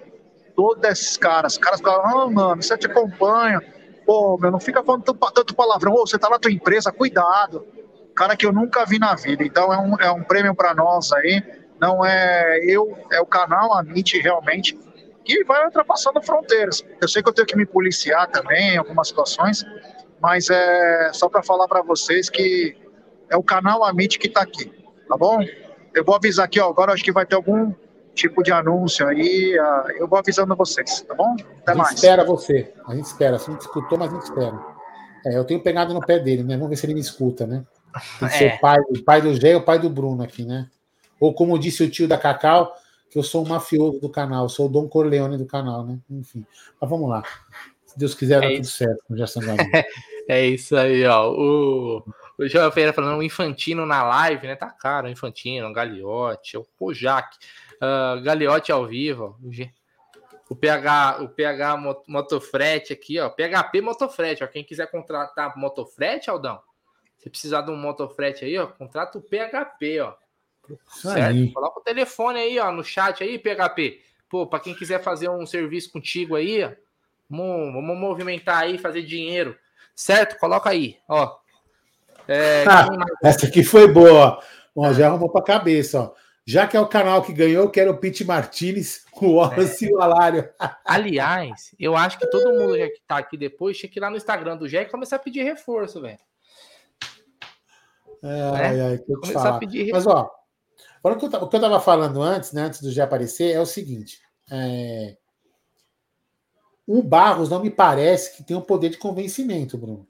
Todos 0.54 0.84
esses 0.84 1.16
caras, 1.16 1.56
caras 1.56 1.80
falam, 1.80 2.20
ah, 2.20 2.30
mano, 2.30 2.62
você 2.62 2.76
te 2.76 2.86
acompanha, 2.86 3.62
pô, 4.06 4.38
meu, 4.38 4.50
não 4.50 4.60
fica 4.60 4.82
falando 4.82 5.02
tanto, 5.02 5.32
tanto 5.32 5.54
palavrão, 5.54 5.92
oh, 5.92 6.06
você 6.06 6.18
tá 6.18 6.30
na 6.30 6.38
tua 6.38 6.52
empresa, 6.52 6.92
cuidado. 6.92 7.66
Cara 8.14 8.36
que 8.36 8.46
eu 8.46 8.52
nunca 8.52 8.86
vi 8.86 8.98
na 8.98 9.14
vida, 9.14 9.44
então 9.44 9.72
é 9.72 9.78
um, 9.78 10.00
é 10.00 10.10
um 10.10 10.22
prêmio 10.22 10.54
para 10.54 10.74
nós 10.74 11.12
aí, 11.12 11.42
não 11.78 12.02
é 12.02 12.60
eu, 12.62 12.96
é 13.12 13.20
o 13.20 13.26
canal 13.26 13.74
Amit 13.74 14.18
realmente, 14.18 14.78
que 15.22 15.44
vai 15.44 15.66
ultrapassando 15.66 16.22
fronteiras. 16.22 16.82
Eu 17.00 17.08
sei 17.08 17.22
que 17.22 17.28
eu 17.28 17.32
tenho 17.32 17.46
que 17.46 17.56
me 17.56 17.66
policiar 17.66 18.28
também 18.28 18.74
em 18.74 18.76
algumas 18.78 19.08
situações, 19.08 19.64
mas 20.22 20.48
é 20.48 21.10
só 21.12 21.28
para 21.28 21.42
falar 21.42 21.68
para 21.68 21.82
vocês 21.82 22.30
que 22.30 22.74
é 23.28 23.36
o 23.36 23.42
canal 23.42 23.84
Amit 23.84 24.18
que 24.18 24.28
está 24.28 24.40
aqui, 24.40 24.72
tá 25.08 25.16
bom? 25.16 25.44
Eu 25.94 26.04
vou 26.04 26.14
avisar 26.14 26.46
aqui, 26.46 26.60
ó, 26.60 26.70
agora 26.70 26.92
acho 26.92 27.04
que 27.04 27.12
vai 27.12 27.26
ter 27.26 27.34
algum 27.34 27.74
tipo 28.16 28.42
de 28.42 28.50
anúncio 28.50 29.06
aí, 29.06 29.56
uh, 29.58 29.90
eu 29.98 30.08
vou 30.08 30.18
avisando 30.18 30.56
vocês, 30.56 31.02
tá 31.02 31.14
bom? 31.14 31.34
Até 31.34 31.72
a 31.72 31.74
gente 31.74 31.82
mais. 31.82 31.94
espera 31.94 32.24
você, 32.24 32.72
a 32.88 32.94
gente 32.94 33.04
espera, 33.04 33.36
a 33.36 33.38
gente 33.38 33.60
escutou, 33.60 33.98
mas 33.98 34.10
a 34.10 34.14
gente 34.14 34.24
espera. 34.24 34.58
É, 35.26 35.36
eu 35.36 35.44
tenho 35.44 35.62
pegado 35.62 35.92
no 35.92 36.00
pé 36.00 36.18
dele, 36.18 36.42
né? 36.42 36.54
Vamos 36.54 36.70
ver 36.70 36.76
se 36.76 36.86
ele 36.86 36.94
me 36.94 37.00
escuta, 37.00 37.46
né? 37.46 37.64
Tem 38.18 38.28
que 38.28 38.34
é. 38.34 38.38
ser 38.38 38.54
o 38.54 38.60
pai, 38.60 38.78
o 38.80 39.04
pai 39.04 39.20
do 39.20 39.34
Gé 39.34 39.52
e 39.52 39.56
o 39.56 39.62
pai 39.62 39.78
do 39.78 39.90
Bruno 39.90 40.22
aqui, 40.22 40.44
né? 40.44 40.68
Ou 41.20 41.34
como 41.34 41.58
disse 41.58 41.82
o 41.82 41.90
tio 41.90 42.08
da 42.08 42.16
Cacau, 42.16 42.74
que 43.10 43.18
eu 43.18 43.22
sou 43.22 43.44
o 43.44 43.48
mafioso 43.48 44.00
do 44.00 44.08
canal, 44.08 44.48
sou 44.48 44.66
o 44.66 44.68
Dom 44.68 44.88
Corleone 44.88 45.36
do 45.36 45.46
canal, 45.46 45.84
né? 45.84 45.98
Enfim. 46.10 46.44
Mas 46.80 46.90
vamos 46.90 47.08
lá. 47.08 47.22
Se 47.86 47.98
Deus 47.98 48.14
quiser, 48.14 48.42
é 48.42 48.56
tudo 48.56 48.66
certo 48.66 49.04
com 49.06 49.14
É 50.28 50.44
isso 50.44 50.76
aí, 50.76 51.04
ó. 51.06 51.30
O, 51.30 52.04
o 52.38 52.48
João 52.48 52.70
Ferreira 52.70 52.92
falando, 52.92 53.18
o 53.18 53.22
Infantino 53.22 53.86
na 53.86 54.02
live, 54.02 54.46
né? 54.46 54.56
Tá 54.56 54.70
caro, 54.70 55.06
o 55.06 55.10
Infantino, 55.10 55.68
o 55.68 55.72
Gagliotti, 55.72 56.56
o 56.56 56.66
Pojac, 56.78 57.28
uh, 57.76 58.22
Gagliotti 58.22 58.72
ao 58.72 58.86
vivo, 58.86 59.38
o 60.48 60.54
PH, 60.54 61.22
o 61.22 61.28
PH 61.28 61.76
Motofrete 62.06 62.92
aqui, 62.92 63.18
ó. 63.18 63.28
PHP 63.28 63.80
Motofrete, 63.80 64.44
ó. 64.44 64.46
Quem 64.46 64.62
quiser 64.62 64.90
contratar 64.90 65.56
Motofrete, 65.56 66.30
Aldão, 66.30 66.60
se 67.18 67.28
precisar 67.28 67.62
de 67.62 67.70
um 67.70 67.76
Motofrete 67.76 68.44
aí, 68.44 68.56
ó, 68.58 68.66
contrata 68.66 69.18
o 69.18 69.22
PHP, 69.22 70.00
ó. 70.00 70.14
Certo? 70.88 71.52
Coloca 71.52 71.80
o 71.80 71.82
telefone 71.82 72.38
aí, 72.38 72.58
ó, 72.58 72.70
no 72.70 72.84
chat 72.84 73.22
aí, 73.22 73.38
PHP. 73.38 74.00
Pô, 74.28 74.46
para 74.46 74.60
quem 74.60 74.74
quiser 74.74 75.02
fazer 75.02 75.28
um 75.28 75.46
serviço 75.46 75.90
contigo 75.90 76.36
aí, 76.36 76.64
ó, 76.64 76.70
vamos, 77.28 77.72
vamos 77.72 77.98
movimentar 77.98 78.62
aí, 78.62 78.78
fazer 78.78 79.02
dinheiro. 79.02 79.56
Certo? 79.94 80.38
Coloca 80.38 80.70
aí, 80.70 80.98
ó. 81.08 81.36
É, 82.28 82.64
ah, 82.68 82.88
essa 83.22 83.46
aqui 83.46 83.62
foi 83.64 83.86
boa. 83.88 84.40
Ó, 84.74 84.92
já 84.92 85.06
arrumou 85.06 85.30
para 85.30 85.42
cabeça, 85.42 86.00
ó. 86.00 86.25
Já 86.46 86.66
que 86.66 86.76
é 86.76 86.80
o 86.80 86.86
canal 86.86 87.22
que 87.22 87.32
ganhou, 87.32 87.64
eu 87.64 87.70
quero 87.70 87.90
o 87.90 87.98
Pete 87.98 88.24
Martinez, 88.24 89.04
o 89.20 89.32
Wallace 89.32 89.84
é. 89.84 89.88
e 89.88 89.92
o 89.92 90.00
Alário. 90.00 90.48
Aliás, 90.84 91.74
eu 91.78 91.96
acho 91.96 92.18
que 92.18 92.30
todo 92.30 92.52
mundo 92.52 92.78
já 92.78 92.86
que 92.86 93.00
tá 93.06 93.18
aqui 93.18 93.36
depois 93.36 93.76
tinha 93.76 93.90
que 93.90 93.98
ir 93.98 94.00
lá 94.00 94.10
no 94.10 94.16
Instagram 94.16 94.56
do 94.56 94.68
Jé 94.68 94.82
e 94.82 94.86
começar 94.86 95.16
a 95.16 95.18
pedir 95.18 95.42
reforço, 95.42 96.00
velho. 96.00 96.18
É, 98.22 98.28
é, 98.28 98.94
é, 98.94 98.98
que 98.98 99.12
eu 99.12 99.20
te 99.20 99.32
falar. 99.32 99.60
Mas, 99.92 100.06
ó, 100.06 100.30
Agora, 101.06 101.44
o 101.44 101.48
que 101.48 101.54
eu 101.54 101.58
estava 101.58 101.78
falando 101.78 102.20
antes, 102.20 102.52
né, 102.52 102.62
antes 102.62 102.82
do 102.82 102.90
G 102.90 103.00
aparecer, 103.00 103.54
é 103.54 103.60
o 103.60 103.66
seguinte: 103.66 104.20
é... 104.50 105.16
o 106.84 107.00
Barros 107.00 107.48
não 107.48 107.62
me 107.62 107.70
parece 107.70 108.36
que 108.36 108.42
tem 108.42 108.56
um 108.56 108.60
poder 108.60 108.88
de 108.88 108.98
convencimento, 108.98 109.78
Bruno. 109.78 110.04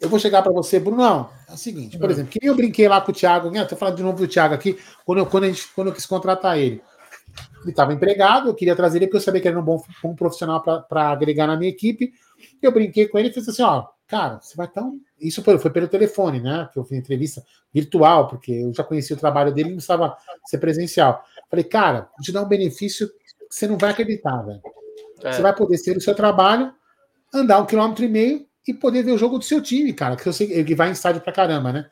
Eu 0.00 0.08
vou 0.08 0.18
chegar 0.18 0.42
para 0.42 0.52
você, 0.52 0.78
Bruno. 0.78 0.98
Não, 0.98 1.30
é 1.48 1.52
o 1.52 1.56
seguinte, 1.56 1.98
por 1.98 2.08
hum. 2.08 2.12
exemplo, 2.12 2.32
que 2.32 2.46
eu 2.46 2.54
brinquei 2.54 2.88
lá 2.88 3.00
com 3.00 3.10
o 3.10 3.14
Thiago, 3.14 3.50
né? 3.50 3.62
Estou 3.62 3.76
falando 3.76 3.96
de 3.96 4.02
novo 4.02 4.18
do 4.18 4.28
Thiago 4.28 4.54
aqui, 4.54 4.78
quando 5.04 5.18
eu, 5.18 5.26
quando, 5.26 5.44
a 5.44 5.48
gente, 5.48 5.68
quando 5.74 5.88
eu 5.88 5.94
quis 5.94 6.06
contratar 6.06 6.58
ele. 6.58 6.82
Ele 7.62 7.70
estava 7.70 7.92
empregado, 7.92 8.48
eu 8.48 8.54
queria 8.54 8.76
trazer 8.76 8.98
ele 8.98 9.06
porque 9.06 9.16
eu 9.16 9.20
sabia 9.20 9.40
que 9.40 9.48
ele 9.48 9.54
era 9.54 9.60
um 9.60 9.64
bom, 9.64 9.82
bom 10.02 10.14
profissional 10.14 10.62
para 10.62 11.10
agregar 11.10 11.46
na 11.46 11.56
minha 11.56 11.70
equipe. 11.70 12.12
Eu 12.62 12.72
brinquei 12.72 13.08
com 13.08 13.18
ele 13.18 13.28
e 13.28 13.32
falei 13.32 13.48
assim: 13.48 13.62
ó, 13.62 13.86
cara, 14.06 14.40
você 14.40 14.56
vai 14.56 14.68
tão 14.68 15.00
isso 15.20 15.42
foi, 15.42 15.58
foi, 15.58 15.70
pelo 15.70 15.88
telefone, 15.88 16.40
né? 16.40 16.68
Que 16.72 16.78
eu 16.78 16.84
fiz 16.84 16.96
entrevista 16.96 17.44
virtual, 17.72 18.28
porque 18.28 18.52
eu 18.52 18.72
já 18.72 18.84
conhecia 18.84 19.16
o 19.16 19.18
trabalho 19.18 19.52
dele 19.52 19.68
e 19.68 19.70
não 19.72 19.76
precisava 19.76 20.16
ser 20.46 20.58
presencial. 20.58 21.24
Falei, 21.50 21.64
cara, 21.64 22.08
vou 22.16 22.22
te 22.22 22.32
dar 22.32 22.42
um 22.42 22.48
benefício 22.48 23.08
que 23.08 23.14
você 23.50 23.66
não 23.66 23.76
vai 23.76 23.90
acreditar, 23.90 24.40
velho. 24.42 24.60
É. 25.24 25.32
Você 25.32 25.42
vai 25.42 25.54
poder 25.54 25.76
ser 25.78 25.96
o 25.96 26.00
seu 26.00 26.14
trabalho, 26.14 26.72
andar 27.34 27.58
um 27.58 27.66
quilômetro 27.66 28.04
e 28.04 28.08
meio 28.08 28.46
e 28.66 28.74
poder 28.74 29.02
ver 29.02 29.12
o 29.12 29.18
jogo 29.18 29.38
do 29.38 29.44
seu 29.44 29.62
time, 29.62 29.92
cara, 29.92 30.16
que 30.16 30.28
eu 30.28 30.32
sei 30.32 30.64
que 30.64 30.74
vai 30.74 30.88
em 30.88 30.92
estádio 30.92 31.20
pra 31.20 31.32
caramba, 31.32 31.72
né? 31.72 31.90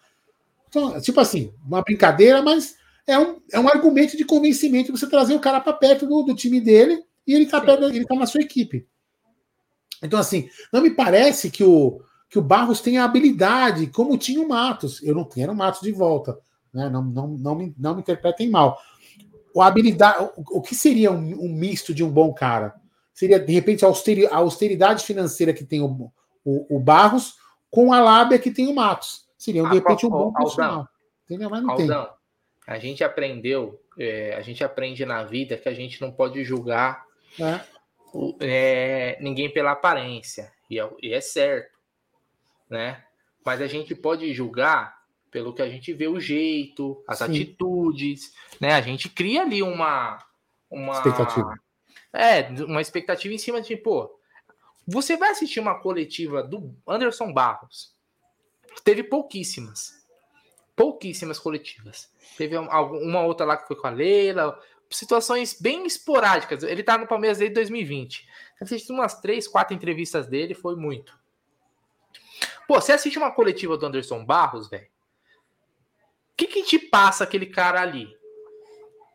Então, 0.68 1.00
tipo 1.00 1.20
assim, 1.20 1.52
uma 1.64 1.82
brincadeira, 1.82 2.42
mas 2.42 2.76
é 3.06 3.18
um, 3.18 3.40
é 3.52 3.60
um 3.60 3.68
argumento 3.68 4.16
de 4.16 4.24
convencimento 4.24 4.92
você 4.92 5.08
trazer 5.08 5.34
o 5.34 5.40
cara 5.40 5.60
para 5.60 5.72
perto 5.72 6.06
do, 6.06 6.22
do, 6.22 6.34
time 6.34 6.60
dele 6.60 7.02
e 7.26 7.34
ele 7.34 7.46
tá, 7.46 7.60
perto, 7.60 7.84
ele 7.84 8.04
tá 8.04 8.14
na 8.14 8.26
sua 8.26 8.40
equipe. 8.40 8.86
Então, 10.02 10.18
assim, 10.18 10.48
não 10.72 10.82
me 10.82 10.90
parece 10.90 11.50
que 11.50 11.64
o, 11.64 12.00
que 12.28 12.38
o 12.38 12.42
Barros 12.42 12.80
tem 12.80 12.98
a 12.98 13.04
habilidade, 13.04 13.86
como 13.86 14.18
tinha 14.18 14.40
o 14.40 14.48
Matos. 14.48 15.02
Eu 15.02 15.14
não 15.14 15.24
quero 15.24 15.52
o 15.52 15.56
Matos 15.56 15.80
de 15.80 15.92
volta, 15.92 16.38
né? 16.72 16.88
não, 16.90 17.02
não, 17.02 17.28
não, 17.28 17.54
me, 17.54 17.74
não 17.78 17.94
me 17.94 18.00
interpretem 18.00 18.50
mal. 18.50 18.78
O, 19.54 19.62
habilidade, 19.62 20.28
o, 20.36 20.58
o 20.58 20.60
que 20.60 20.74
seria 20.74 21.10
um, 21.10 21.44
um, 21.44 21.52
misto 21.52 21.94
de 21.94 22.04
um 22.04 22.10
bom 22.10 22.34
cara? 22.34 22.74
Seria, 23.14 23.40
de 23.40 23.52
repente, 23.52 23.84
a 23.84 24.36
austeridade 24.36 25.04
financeira 25.04 25.54
que 25.54 25.64
tem 25.64 25.80
o, 25.80 26.12
o, 26.46 26.76
o, 26.76 26.80
Barros 26.80 27.36
com 27.70 27.92
a 27.92 28.00
lábia 28.00 28.38
que 28.38 28.50
tem 28.50 28.68
o 28.68 28.74
Matos. 28.74 29.26
Seria, 29.36 29.62
de 29.64 29.74
repente, 29.74 30.06
um 30.06 30.10
bom 30.10 30.32
profissional. 30.32 30.88
Entendeu? 31.24 31.50
Mas 31.50 31.62
não 31.62 31.70
Aldão, 31.70 32.04
tem. 32.04 32.14
A 32.74 32.78
gente 32.78 33.04
aprendeu, 33.04 33.80
é, 33.98 34.34
a 34.34 34.40
gente 34.40 34.62
aprende 34.64 35.04
na 35.04 35.24
vida 35.24 35.56
que 35.56 35.68
a 35.68 35.74
gente 35.74 36.00
não 36.00 36.10
pode 36.10 36.42
julgar 36.44 37.04
é. 37.38 37.60
O, 38.14 38.34
é, 38.40 39.18
ninguém 39.20 39.52
pela 39.52 39.72
aparência. 39.72 40.52
E 40.70 40.80
é, 40.80 40.90
e 41.02 41.12
é 41.12 41.20
certo 41.20 41.76
né? 42.68 43.02
Mas 43.44 43.60
a 43.60 43.66
gente 43.66 43.94
pode 43.94 44.32
julgar 44.32 44.96
pelo 45.30 45.52
que 45.52 45.62
a 45.62 45.68
gente 45.68 45.92
vê 45.92 46.08
o 46.08 46.20
jeito, 46.20 47.02
as 47.06 47.18
Sim. 47.18 47.24
atitudes, 47.24 48.34
né? 48.60 48.72
A 48.72 48.80
gente 48.80 49.08
cria 49.08 49.42
ali 49.42 49.62
uma 49.62 50.18
uma 50.70 50.94
expectativa. 50.94 51.54
É, 52.12 52.42
uma 52.64 52.80
expectativa 52.80 53.34
em 53.34 53.38
cima 53.38 53.60
de, 53.60 53.76
pô, 53.76 54.18
você 54.86 55.16
vai 55.16 55.30
assistir 55.30 55.60
uma 55.60 55.80
coletiva 55.80 56.42
do 56.42 56.74
Anderson 56.86 57.32
Barros. 57.32 57.94
Teve 58.84 59.02
pouquíssimas. 59.02 60.06
Pouquíssimas 60.76 61.38
coletivas. 61.38 62.12
Teve 62.36 62.56
uma 62.56 63.22
outra 63.22 63.46
lá 63.46 63.56
que 63.56 63.66
foi 63.66 63.76
com 63.76 63.86
a 63.86 63.90
Leila, 63.90 64.60
situações 64.90 65.58
bem 65.60 65.86
esporádicas. 65.86 66.62
Ele 66.62 66.82
tá 66.82 66.96
no 66.96 67.06
Palmeiras 67.06 67.38
desde 67.38 67.54
2020. 67.54 68.28
Assisti 68.60 68.92
umas 68.92 69.20
três, 69.20 69.48
quatro 69.48 69.74
entrevistas 69.74 70.26
dele, 70.26 70.54
foi 70.54 70.76
muito. 70.76 71.18
Pô, 72.68 72.80
você 72.80 72.92
assiste 72.92 73.18
uma 73.18 73.32
coletiva 73.32 73.76
do 73.76 73.86
Anderson 73.86 74.24
Barros, 74.24 74.68
velho. 74.68 74.86
O 74.86 76.36
que, 76.36 76.46
que 76.46 76.62
te 76.62 76.78
passa 76.78 77.24
aquele 77.24 77.46
cara 77.46 77.80
ali? 77.80 78.14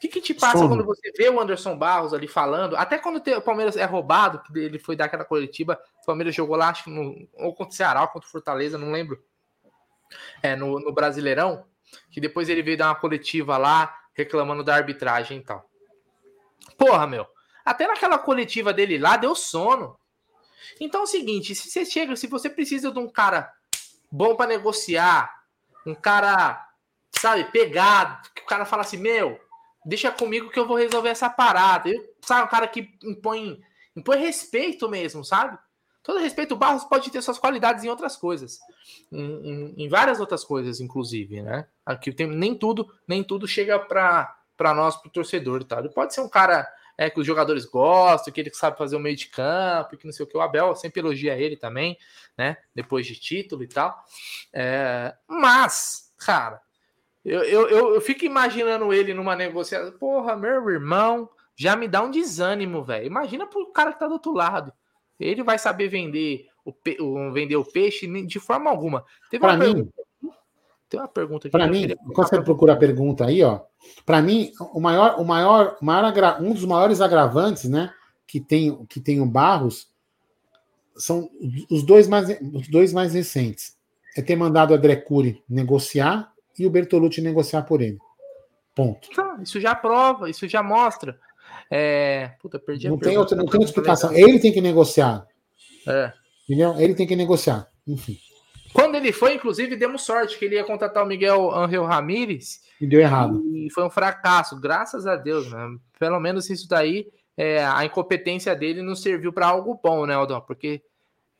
Que, 0.01 0.07
que 0.07 0.19
te 0.19 0.33
passa 0.33 0.57
Sono. 0.57 0.69
quando 0.69 0.83
você 0.83 1.11
vê 1.15 1.29
o 1.29 1.39
Anderson 1.39 1.77
Barros 1.77 2.11
ali 2.11 2.27
falando? 2.27 2.75
Até 2.75 2.97
quando 2.97 3.17
o 3.17 3.41
Palmeiras 3.41 3.77
é 3.77 3.85
roubado, 3.85 4.41
que 4.41 4.57
ele 4.57 4.79
foi 4.79 4.95
dar 4.95 5.05
aquela 5.05 5.23
coletiva, 5.23 5.79
o 6.01 6.05
Palmeiras 6.07 6.33
jogou 6.33 6.55
lá, 6.55 6.69
acho 6.69 6.85
que 6.85 6.89
no, 6.89 7.29
ou 7.33 7.53
contra 7.53 7.71
o 7.71 7.75
Ceará, 7.75 8.01
ou 8.01 8.07
contra 8.07 8.27
o 8.27 8.31
Fortaleza, 8.31 8.79
não 8.79 8.91
lembro. 8.91 9.23
É, 10.41 10.55
no, 10.55 10.79
no 10.79 10.91
Brasileirão, 10.91 11.65
que 12.09 12.19
depois 12.19 12.49
ele 12.49 12.63
veio 12.63 12.79
dar 12.79 12.87
uma 12.87 12.95
coletiva 12.95 13.59
lá, 13.59 13.95
reclamando 14.13 14.63
da 14.63 14.73
arbitragem 14.73 15.37
e 15.37 15.43
tal. 15.43 15.69
Porra, 16.79 17.05
meu. 17.05 17.27
Até 17.63 17.85
naquela 17.85 18.17
coletiva 18.17 18.73
dele 18.73 18.97
lá, 18.97 19.17
deu 19.17 19.35
sono. 19.35 19.95
Então 20.79 21.01
é 21.01 21.03
o 21.03 21.07
seguinte, 21.07 21.53
se 21.53 21.69
você 21.69 21.85
chega, 21.85 22.15
se 22.15 22.25
você 22.25 22.49
precisa 22.49 22.91
de 22.91 22.97
um 22.97 23.07
cara 23.07 23.53
bom 24.11 24.35
para 24.35 24.47
negociar, 24.47 25.31
um 25.85 25.93
cara, 25.93 26.67
sabe, 27.11 27.43
pegado, 27.45 28.29
que 28.33 28.41
o 28.41 28.47
cara 28.47 28.65
fala 28.65 28.81
assim, 28.81 28.97
meu, 28.97 29.39
deixa 29.85 30.11
comigo 30.11 30.49
que 30.49 30.59
eu 30.59 30.67
vou 30.67 30.77
resolver 30.77 31.09
essa 31.09 31.29
parada. 31.29 31.89
Eu, 31.89 32.15
sabe, 32.21 32.45
um 32.45 32.49
cara 32.49 32.67
que 32.67 32.89
impõe, 33.03 33.61
impõe 33.95 34.17
respeito 34.17 34.87
mesmo, 34.89 35.23
sabe? 35.23 35.57
Todo 36.03 36.19
respeito, 36.19 36.55
o 36.55 36.57
Barros 36.57 36.83
pode 36.83 37.11
ter 37.11 37.21
suas 37.21 37.37
qualidades 37.37 37.83
em 37.83 37.89
outras 37.89 38.17
coisas, 38.17 38.59
em, 39.11 39.21
em, 39.21 39.85
em 39.85 39.87
várias 39.87 40.19
outras 40.19 40.43
coisas, 40.43 40.79
inclusive, 40.79 41.43
né? 41.43 41.67
Aqui 41.85 42.11
tem 42.11 42.27
nem 42.27 42.55
tudo, 42.55 42.91
nem 43.07 43.23
tudo 43.23 43.47
chega 43.47 43.77
para 43.79 44.37
para 44.57 44.75
nós, 44.75 44.95
para 44.95 45.07
o 45.07 45.11
torcedor, 45.11 45.63
tá? 45.63 45.79
Ele 45.79 45.89
pode 45.89 46.13
ser 46.13 46.21
um 46.21 46.29
cara 46.29 46.71
é, 46.95 47.09
que 47.09 47.19
os 47.19 47.25
jogadores 47.25 47.65
gostam, 47.65 48.31
que 48.31 48.39
ele 48.39 48.53
sabe 48.53 48.77
fazer 48.77 48.95
o 48.95 48.99
meio 48.99 49.15
de 49.15 49.25
campo, 49.25 49.97
que 49.97 50.05
não 50.05 50.13
sei 50.13 50.23
o 50.23 50.29
que. 50.29 50.37
O 50.37 50.41
Abel 50.41 50.75
sempre 50.75 50.99
elogia 50.99 51.35
ele 51.35 51.57
também, 51.57 51.97
né? 52.37 52.57
Depois 52.75 53.07
de 53.07 53.15
título 53.15 53.63
e 53.63 53.67
tal. 53.67 54.05
É, 54.53 55.15
mas, 55.27 56.13
cara, 56.15 56.61
eu, 57.23 57.43
eu, 57.43 57.69
eu, 57.69 57.95
eu, 57.95 58.01
fico 58.01 58.25
imaginando 58.25 58.91
ele 58.91 59.13
numa 59.13 59.35
negociação. 59.35 59.91
Porra, 59.97 60.35
meu 60.35 60.69
irmão, 60.69 61.29
já 61.55 61.75
me 61.75 61.87
dá 61.87 62.01
um 62.01 62.09
desânimo, 62.09 62.83
velho. 62.83 63.05
Imagina 63.05 63.45
pro 63.45 63.71
cara 63.71 63.93
que 63.93 63.99
tá 63.99 64.07
do 64.07 64.13
outro 64.13 64.33
lado. 64.33 64.73
Ele 65.19 65.43
vai 65.43 65.59
saber 65.59 65.87
vender 65.87 66.47
o, 66.65 66.73
pe... 66.73 66.97
vender 67.31 67.55
o 67.55 67.65
peixe 67.65 68.07
de 68.25 68.39
forma 68.39 68.69
alguma. 68.69 69.05
Teve 69.29 69.41
pra 69.41 69.53
uma 69.53 69.57
mim, 69.57 69.73
pergunta... 69.73 69.93
Tem 70.89 70.99
uma 70.99 71.07
pergunta 71.07 71.47
aqui. 71.47 71.51
Para 71.51 71.67
mim, 71.67 71.95
quando 72.13 72.27
você 72.27 72.41
procura 72.41 72.73
a 72.73 72.77
pergunta 72.77 73.25
aí, 73.25 73.41
ó. 73.43 73.61
Para 74.05 74.21
mim, 74.21 74.51
o 74.73 74.81
maior, 74.81 75.19
o 75.19 75.23
maior, 75.23 75.77
maior 75.79 76.03
agra... 76.03 76.41
um 76.41 76.53
dos 76.53 76.65
maiores 76.65 76.99
agravantes, 76.99 77.69
né, 77.69 77.93
que 78.27 78.41
tem, 78.41 78.83
que 78.87 78.99
tem 78.99 79.21
o 79.21 79.25
Barros, 79.25 79.89
são 80.97 81.29
os 81.69 81.83
dois 81.83 82.07
mais, 82.07 82.27
os 82.53 82.67
dois 82.67 82.91
mais 82.91 83.13
recentes. 83.13 83.77
É 84.17 84.21
ter 84.21 84.35
mandado 84.35 84.73
a 84.73 84.77
Drecuri 84.77 85.41
negociar 85.47 86.30
e 86.57 86.65
o 86.65 86.69
Bertolucci 86.69 87.21
negociar 87.21 87.63
por 87.63 87.81
ele. 87.81 87.97
Ponto. 88.75 89.09
isso 89.41 89.59
já 89.59 89.75
prova, 89.75 90.29
isso 90.29 90.47
já 90.47 90.63
mostra. 90.63 91.19
É... 91.69 92.31
Puta, 92.41 92.57
perdi 92.59 92.89
não 92.89 92.97
tem 92.97 93.17
outra, 93.17 93.35
Não 93.35 93.45
tem 93.45 93.55
outra 93.55 93.69
explicação. 93.69 94.13
Ele 94.13 94.39
tem 94.39 94.51
que 94.51 94.61
negociar. 94.61 95.25
É. 95.87 96.13
Entendeu? 96.45 96.79
Ele 96.79 96.93
tem 96.93 97.07
que 97.07 97.15
negociar. 97.15 97.67
Enfim. 97.87 98.17
Quando 98.73 98.95
ele 98.95 99.11
foi, 99.11 99.33
inclusive, 99.35 99.75
demos 99.75 100.03
sorte 100.03 100.37
que 100.37 100.45
ele 100.45 100.55
ia 100.55 100.63
contratar 100.63 101.03
o 101.03 101.07
Miguel 101.07 101.53
Angel 101.53 101.83
Ramírez. 101.83 102.61
E 102.79 102.87
deu 102.87 102.99
errado. 102.99 103.43
E 103.53 103.69
foi 103.71 103.83
um 103.83 103.89
fracasso, 103.89 104.59
graças 104.59 105.05
a 105.05 105.15
Deus, 105.15 105.51
né? 105.51 105.77
Pelo 105.99 106.19
menos 106.19 106.49
isso 106.49 106.67
daí, 106.67 107.07
é, 107.35 107.63
a 107.63 107.83
incompetência 107.85 108.55
dele 108.55 108.81
não 108.81 108.95
serviu 108.95 109.33
para 109.33 109.47
algo 109.47 109.79
bom, 109.83 110.05
né, 110.05 110.13
Aldão? 110.13 110.41
Porque 110.41 110.81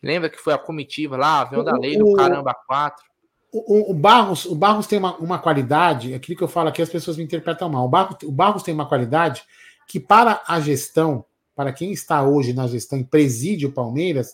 lembra 0.03 0.30
que 0.30 0.38
foi 0.38 0.53
a 0.53 0.57
comitiva 0.57 1.16
lá, 1.16 1.41
avião 1.41 1.64
da 1.64 1.78
lei 1.78 1.97
do 1.97 2.14
caramba 2.14 2.53
4. 2.53 3.11
O, 3.52 3.91
o, 3.91 3.93
Barros, 3.93 4.45
o 4.45 4.56
Barros 4.56 4.88
tem 4.88 4.97
uma, 4.97 5.18
uma 5.18 5.38
qualidade, 5.38 6.14
aquilo 6.14 6.38
que 6.38 6.43
eu 6.43 6.47
falo 6.47 6.70
aqui 6.70 6.82
as 6.82 6.89
pessoas 6.89 7.18
me 7.18 7.24
interpretam 7.24 7.70
mal. 7.70 7.86
O 7.86 7.89
Barros, 7.89 8.18
o 8.24 8.32
Barros 8.32 8.64
tem 8.64 8.74
uma 8.74 8.88
qualidade 8.88 9.43
que, 9.88 9.99
para 9.99 10.41
a 10.47 10.60
gestão, 10.62 11.26
para 11.54 11.74
quem 11.74 11.91
está 11.91 12.24
hoje 12.24 12.54
na 12.54 12.66
gestão 12.66 12.97
e 12.97 13.04
preside 13.04 13.66
o 13.66 13.72
Palmeiras, 13.74 14.34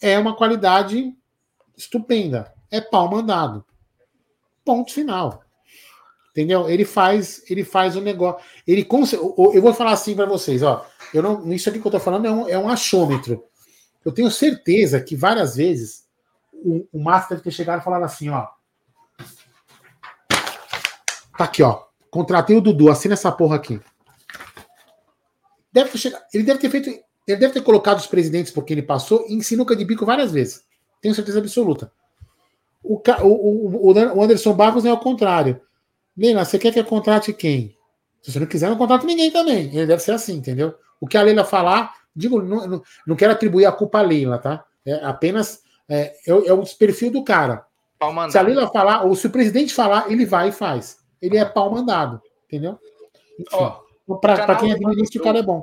é 0.00 0.18
uma 0.18 0.34
qualidade 0.34 1.14
estupenda. 1.76 2.52
É 2.70 2.80
pau 2.80 3.08
mandado. 3.08 3.64
Ponto 4.64 4.92
final. 4.92 5.42
Entendeu? 6.30 6.68
Ele 6.68 6.84
faz, 6.84 7.42
ele 7.48 7.64
faz 7.64 7.96
o 7.96 8.00
negócio. 8.00 8.40
Ele 8.66 8.86
eu 8.90 9.62
vou 9.62 9.74
falar 9.74 9.92
assim 9.92 10.14
para 10.14 10.26
vocês, 10.26 10.62
ó. 10.62 10.86
Eu 11.12 11.22
não, 11.22 11.52
isso 11.52 11.68
aqui 11.68 11.80
que 11.80 11.86
eu 11.86 11.90
tô 11.90 12.00
falando 12.00 12.26
é 12.26 12.30
um, 12.30 12.48
é 12.48 12.58
um 12.58 12.68
achômetro. 12.68 13.44
Eu 14.04 14.12
tenho 14.12 14.30
certeza 14.30 15.00
que 15.00 15.16
várias 15.16 15.56
vezes 15.56 16.04
o, 16.64 16.88
o 16.92 17.02
Márcio 17.02 17.30
deve 17.30 17.42
ter 17.42 17.50
chegado 17.50 17.80
e 17.80 17.84
falado 17.84 18.04
assim, 18.04 18.28
ó. 18.28 18.46
Tá 21.36 21.44
aqui, 21.44 21.62
ó. 21.62 21.84
Contratei 22.10 22.56
o 22.56 22.60
Dudu, 22.60 22.90
assina 22.90 23.14
essa 23.14 23.30
porra 23.30 23.56
aqui. 23.56 23.80
Deve 25.72 25.90
ter 25.90 25.98
chegado, 25.98 26.22
ele 26.34 26.44
deve 26.44 26.58
ter 26.58 26.70
feito. 26.70 26.90
Ele 27.26 27.38
deve 27.38 27.52
ter 27.52 27.62
colocado 27.62 27.98
os 27.98 28.06
presidentes 28.06 28.52
porque 28.52 28.72
ele 28.72 28.82
passou 28.82 29.24
em 29.28 29.40
sinuca 29.40 29.76
de 29.76 29.84
bico 29.84 30.04
várias 30.04 30.32
vezes. 30.32 30.64
Tenho 31.00 31.14
certeza 31.14 31.38
absoluta. 31.38 31.92
O, 32.82 33.00
o, 33.22 33.92
o 33.92 34.22
Anderson 34.22 34.52
Barros 34.54 34.84
é 34.84 34.92
o 34.92 34.98
contrário. 34.98 35.60
Leila, 36.16 36.44
você 36.44 36.58
quer 36.58 36.72
que 36.72 36.80
eu 36.80 36.84
contrate 36.84 37.32
quem? 37.32 37.76
Se 38.20 38.32
você 38.32 38.40
não 38.40 38.46
quiser, 38.46 38.68
não 38.68 38.76
contrate 38.76 39.06
ninguém 39.06 39.30
também. 39.30 39.66
Ele 39.74 39.86
deve 39.86 40.02
ser 40.02 40.12
assim, 40.12 40.36
entendeu? 40.36 40.74
O 41.00 41.06
que 41.06 41.16
a 41.16 41.22
Leila 41.22 41.44
falar, 41.44 41.94
digo, 42.14 42.42
não, 42.42 42.66
não, 42.66 42.82
não 43.06 43.16
quero 43.16 43.32
atribuir 43.32 43.64
a 43.66 43.72
culpa 43.72 43.98
a 43.98 44.02
Leila, 44.02 44.38
tá? 44.38 44.64
É 44.84 44.94
apenas 45.04 45.62
é, 45.90 46.14
é, 46.26 46.30
é 46.30 46.52
o 46.52 46.64
perfil 46.64 47.10
do 47.10 47.24
cara. 47.24 47.66
Se 48.30 48.38
a 48.38 48.42
Leila 48.42 48.68
falar, 48.68 49.04
ou 49.04 49.14
se 49.14 49.26
o 49.26 49.30
presidente 49.30 49.74
falar, 49.74 50.10
ele 50.10 50.24
vai 50.24 50.48
e 50.48 50.52
faz. 50.52 50.98
Ele 51.20 51.36
é 51.36 51.44
pau 51.44 51.70
mandado, 51.70 52.22
entendeu? 52.46 52.78
Para 54.22 54.56
quem 54.56 54.72
administra, 54.72 55.20
o 55.20 55.24
cara 55.24 55.40
é 55.40 55.42
bom. 55.42 55.62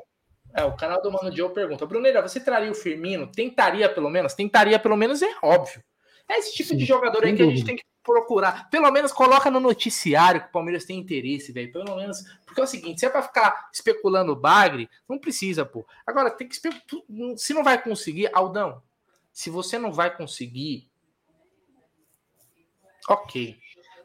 É, 0.53 0.63
o 0.63 0.75
canal 0.75 1.01
do 1.01 1.11
Mano 1.11 1.35
Joe 1.35 1.49
pergunta: 1.49 1.85
Bruneira, 1.85 2.21
você 2.21 2.39
traria 2.39 2.71
o 2.71 2.75
Firmino? 2.75 3.31
Tentaria 3.31 3.89
pelo 3.89 4.09
menos? 4.09 4.33
Tentaria 4.33 4.77
pelo 4.77 4.97
menos, 4.97 5.21
é 5.21 5.29
óbvio. 5.41 5.81
É 6.29 6.39
esse 6.39 6.53
tipo 6.53 6.69
Sim, 6.69 6.77
de 6.77 6.85
jogador 6.85 7.23
aí 7.23 7.31
que 7.31 7.37
dúvida. 7.37 7.53
a 7.53 7.55
gente 7.55 7.65
tem 7.65 7.75
que 7.75 7.83
procurar. 8.03 8.69
Pelo 8.69 8.91
menos 8.91 9.11
coloca 9.11 9.49
no 9.49 9.59
noticiário 9.59 10.41
que 10.41 10.47
o 10.47 10.51
Palmeiras 10.51 10.83
tem 10.83 10.99
interesse, 10.99 11.51
velho. 11.51 11.71
Pelo 11.71 11.95
menos. 11.95 12.23
Porque 12.45 12.59
é 12.59 12.63
o 12.63 12.67
seguinte: 12.67 12.99
se 12.99 13.05
é 13.05 13.09
pra 13.09 13.21
ficar 13.21 13.69
especulando 13.73 14.33
o 14.33 14.35
Bagre, 14.35 14.89
não 15.07 15.17
precisa, 15.17 15.65
pô. 15.65 15.85
Agora, 16.05 16.29
tem 16.29 16.47
que 16.47 16.55
especular. 16.55 17.37
Se 17.37 17.53
não 17.53 17.63
vai 17.63 17.81
conseguir, 17.81 18.29
Aldão, 18.33 18.81
se 19.37 19.49
você 19.49 19.77
não 19.77 19.91
vai 19.91 20.15
conseguir. 20.15 20.89
Ok. 23.07 23.59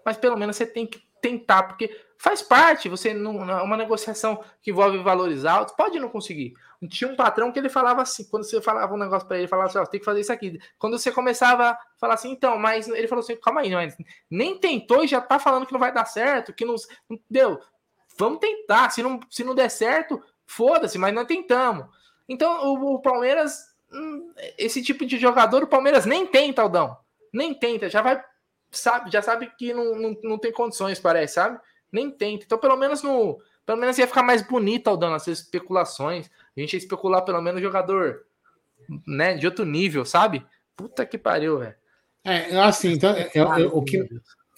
Mas 0.04 0.16
pelo 0.16 0.36
menos 0.36 0.56
você 0.56 0.66
tem 0.66 0.86
que 0.86 1.02
tentar, 1.20 1.62
porque 1.62 1.88
Faz 2.22 2.40
parte, 2.40 2.88
você 2.88 3.12
não. 3.12 3.38
Uma 3.38 3.76
negociação 3.76 4.44
que 4.62 4.70
envolve 4.70 4.96
valores 4.98 5.44
altos, 5.44 5.74
pode 5.74 5.98
não 5.98 6.08
conseguir. 6.08 6.54
Tinha 6.88 7.10
um 7.10 7.16
patrão 7.16 7.50
que 7.50 7.58
ele 7.58 7.68
falava 7.68 8.00
assim, 8.00 8.22
quando 8.30 8.44
você 8.44 8.62
falava 8.62 8.94
um 8.94 8.96
negócio 8.96 9.26
para 9.26 9.38
ele, 9.38 9.48
falava 9.48 9.68
assim, 9.68 9.78
ó, 9.78 9.84
tem 9.84 9.98
que 9.98 10.06
fazer 10.06 10.20
isso 10.20 10.32
aqui. 10.32 10.56
Quando 10.78 10.96
você 10.96 11.10
começava 11.10 11.70
a 11.70 11.78
falar 11.98 12.14
assim, 12.14 12.30
então, 12.30 12.56
mas 12.56 12.86
ele 12.86 13.08
falou 13.08 13.24
assim, 13.24 13.34
calma 13.34 13.62
aí, 13.62 13.74
mas 13.74 13.96
nem 14.30 14.56
tentou 14.56 15.02
e 15.02 15.08
já 15.08 15.20
tá 15.20 15.40
falando 15.40 15.66
que 15.66 15.72
não 15.72 15.80
vai 15.80 15.92
dar 15.92 16.04
certo, 16.04 16.54
que 16.54 16.64
não, 16.64 16.76
não 17.10 17.18
deu. 17.28 17.58
Vamos 18.16 18.38
tentar. 18.38 18.90
Se 18.90 19.02
não, 19.02 19.18
se 19.28 19.42
não 19.42 19.52
der 19.52 19.68
certo, 19.68 20.22
foda-se, 20.46 20.98
mas 20.98 21.12
nós 21.12 21.26
tentamos. 21.26 21.86
Então, 22.28 22.68
o, 22.68 22.94
o 22.94 23.02
Palmeiras, 23.02 23.71
esse 24.58 24.82
tipo 24.82 25.04
de 25.04 25.18
jogador, 25.18 25.62
o 25.62 25.68
Palmeiras 25.68 26.06
nem 26.06 26.26
tenta, 26.26 26.62
Aldão. 26.62 26.96
Nem 27.32 27.54
tenta, 27.54 27.88
já 27.88 28.02
vai, 28.02 28.22
sabe, 28.70 29.10
já 29.10 29.22
sabe 29.22 29.50
que 29.58 29.72
não, 29.72 29.94
não, 29.96 30.16
não 30.22 30.38
tem 30.38 30.52
condições, 30.52 30.98
parece, 30.98 31.34
sabe? 31.34 31.58
nem 31.92 32.10
tenta. 32.10 32.44
Então, 32.44 32.58
pelo 32.58 32.76
menos 32.76 33.02
no. 33.02 33.38
Pelo 33.64 33.78
menos 33.78 33.96
ia 33.96 34.08
ficar 34.08 34.24
mais 34.24 34.42
bonito 34.42 34.88
Aldão, 34.88 35.14
essas 35.14 35.38
especulações. 35.38 36.28
A 36.56 36.60
gente 36.60 36.72
ia 36.72 36.78
especular 36.78 37.22
pelo 37.22 37.40
menos 37.40 37.60
jogador 37.60 38.22
né, 39.06 39.34
de 39.34 39.46
outro 39.46 39.64
nível, 39.64 40.04
sabe? 40.04 40.44
Puta 40.74 41.06
que 41.06 41.16
pariu, 41.16 41.58
velho. 41.58 41.74
É, 42.24 42.58
assim, 42.60 42.92
então, 42.92 43.14
é, 43.14 43.30
é, 43.34 43.42
o 43.44 43.82
que 43.82 44.08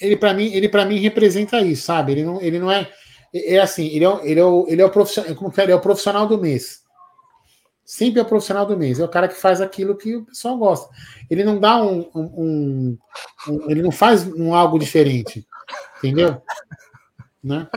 ele 0.01 0.16
para 0.16 0.32
mim, 0.32 0.53
ele 0.53 0.68
para 0.68 0.85
mim 0.85 0.99
representa 0.99 1.61
isso, 1.61 1.85
sabe? 1.85 2.12
Ele 2.12 2.24
não, 2.24 2.41
ele 2.41 2.59
não 2.59 2.70
é 2.70 2.91
é, 3.32 3.55
é 3.55 3.61
assim, 3.61 3.87
ele 3.89 4.05
é, 4.05 4.20
ele 4.22 4.41
é 4.41 4.45
o, 4.45 4.66
ele 4.68 4.80
é 4.80 4.85
o 4.85 4.91
profissional, 4.91 5.35
como 5.35 5.53
que 5.53 5.61
é, 5.61 5.64
ele 5.64 5.72
é 5.72 5.76
o 5.76 5.80
profissional 5.80 6.26
do 6.26 6.39
mês. 6.39 6.82
Sempre 7.85 8.18
é 8.18 8.22
o 8.22 8.26
profissional 8.26 8.64
do 8.64 8.76
mês, 8.76 8.99
é 8.99 9.05
o 9.05 9.09
cara 9.09 9.28
que 9.28 9.35
faz 9.35 9.61
aquilo 9.61 9.97
que 9.97 10.16
o 10.16 10.24
pessoal 10.24 10.57
gosta. 10.57 10.89
Ele 11.30 11.45
não 11.45 11.61
dá 11.61 11.82
um, 11.82 12.09
um, 12.14 12.22
um, 12.37 12.99
um 13.49 13.70
ele 13.70 13.82
não 13.82 13.93
faz 13.93 14.26
um 14.26 14.55
algo 14.55 14.78
diferente, 14.78 15.47
entendeu? 15.99 16.41
Né? 17.43 17.68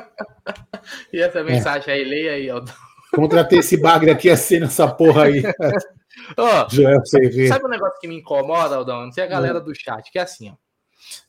e 1.11 1.21
essa 1.21 1.43
mensagem 1.43 1.93
é. 1.93 1.97
aí, 1.97 2.03
leia 2.05 2.31
aí, 2.31 2.49
Aldo. 2.49 2.73
Contratei 3.13 3.59
esse 3.59 3.75
bagre 3.75 4.09
aqui 4.09 4.29
assim 4.29 4.59
nessa 4.59 4.87
porra 4.87 5.25
aí. 5.25 5.43
oh, 6.37 6.69
Joel 6.69 7.05
Sabe 7.05 7.65
um 7.65 7.69
negócio 7.69 7.99
que 7.99 8.07
me 8.07 8.17
incomoda, 8.17 8.75
Aldão? 8.75 9.05
Não 9.05 9.11
sei 9.11 9.25
a 9.25 9.27
galera 9.27 9.59
do 9.59 9.75
chat, 9.75 10.09
que 10.11 10.19
é 10.19 10.21
assim, 10.21 10.51
ó. 10.51 10.55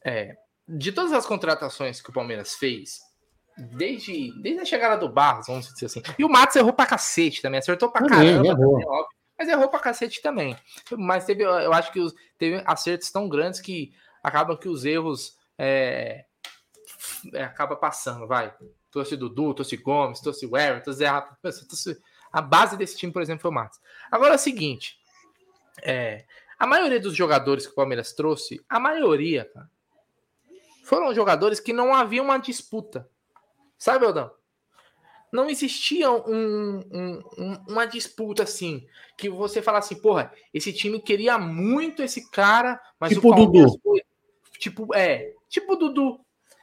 É, 0.04 0.36
de 0.68 0.92
todas 0.92 1.12
as 1.12 1.26
contratações 1.26 2.00
que 2.00 2.10
o 2.10 2.12
Palmeiras 2.12 2.54
fez, 2.54 2.98
desde, 3.58 4.32
desde 4.40 4.60
a 4.60 4.64
chegada 4.64 4.96
do 4.96 5.08
Barros, 5.08 5.46
vamos 5.46 5.72
dizer 5.72 5.86
assim. 5.86 6.02
E 6.18 6.24
o 6.24 6.28
Matos 6.28 6.56
errou 6.56 6.72
pra 6.72 6.86
cacete 6.86 7.42
também, 7.42 7.58
acertou 7.58 7.90
pra 7.90 8.06
caramba, 8.06 8.56
também, 8.56 8.86
óbvio, 8.86 9.08
mas 9.38 9.48
errou 9.48 9.68
pra 9.68 9.80
cacete 9.80 10.22
também. 10.22 10.56
Mas 10.92 11.24
teve, 11.24 11.42
eu 11.42 11.72
acho 11.72 11.92
que 11.92 12.00
os, 12.00 12.14
teve 12.38 12.62
acertos 12.66 13.10
tão 13.10 13.28
grandes 13.28 13.60
que 13.60 13.92
acabam 14.22 14.56
que 14.56 14.68
os 14.68 14.84
erros 14.84 15.36
é, 15.56 16.24
é, 17.34 17.44
acaba 17.44 17.76
passando, 17.76 18.26
vai. 18.26 18.54
Trouxe 18.90 19.16
Dudu, 19.16 19.54
trouxe 19.54 19.76
Gomes, 19.76 20.20
trouxe 20.20 20.46
Everton, 20.46 20.82
trouxe 20.84 20.98
Zé 20.98 21.06
Rafa. 21.06 21.36
Trouxe... 21.40 22.00
A 22.32 22.42
base 22.42 22.76
desse 22.76 22.96
time, 22.96 23.12
por 23.12 23.22
exemplo, 23.22 23.42
foi 23.42 23.50
o 23.50 23.54
Matos. 23.54 23.78
Agora 24.10 24.32
é 24.32 24.36
o 24.36 24.40
seguinte: 24.40 24.98
é, 25.82 26.24
a 26.58 26.66
maioria 26.66 27.00
dos 27.00 27.14
jogadores 27.14 27.66
que 27.66 27.72
o 27.72 27.76
Palmeiras 27.76 28.12
trouxe, 28.12 28.64
a 28.68 28.80
maioria, 28.80 29.44
cara, 29.52 29.70
foram 30.84 31.14
jogadores 31.14 31.60
que 31.60 31.72
não 31.72 31.94
havia 31.94 32.22
uma 32.22 32.38
disputa. 32.38 33.08
Sabe, 33.78 34.04
Aldão? 34.04 34.30
Não 35.32 35.48
existia 35.48 36.10
um, 36.10 36.80
um, 36.90 37.22
um, 37.38 37.64
uma 37.68 37.86
disputa 37.86 38.42
assim, 38.42 38.86
que 39.16 39.28
você 39.28 39.60
fala 39.60 39.78
assim, 39.78 39.94
porra, 39.94 40.32
esse 40.54 40.72
time 40.72 40.98
queria 41.00 41.38
muito 41.38 42.02
esse 42.02 42.30
cara, 42.30 42.80
mas 42.98 43.12
tipo 43.12 43.28
o 43.28 43.30
Palmeiras 43.30 43.72
Dudu. 43.72 43.80
Foi, 43.82 44.02
tipo, 44.58 44.94
é, 44.94 45.34
tipo 45.48 45.74
o 45.74 45.76
Dudu. 45.76 46.20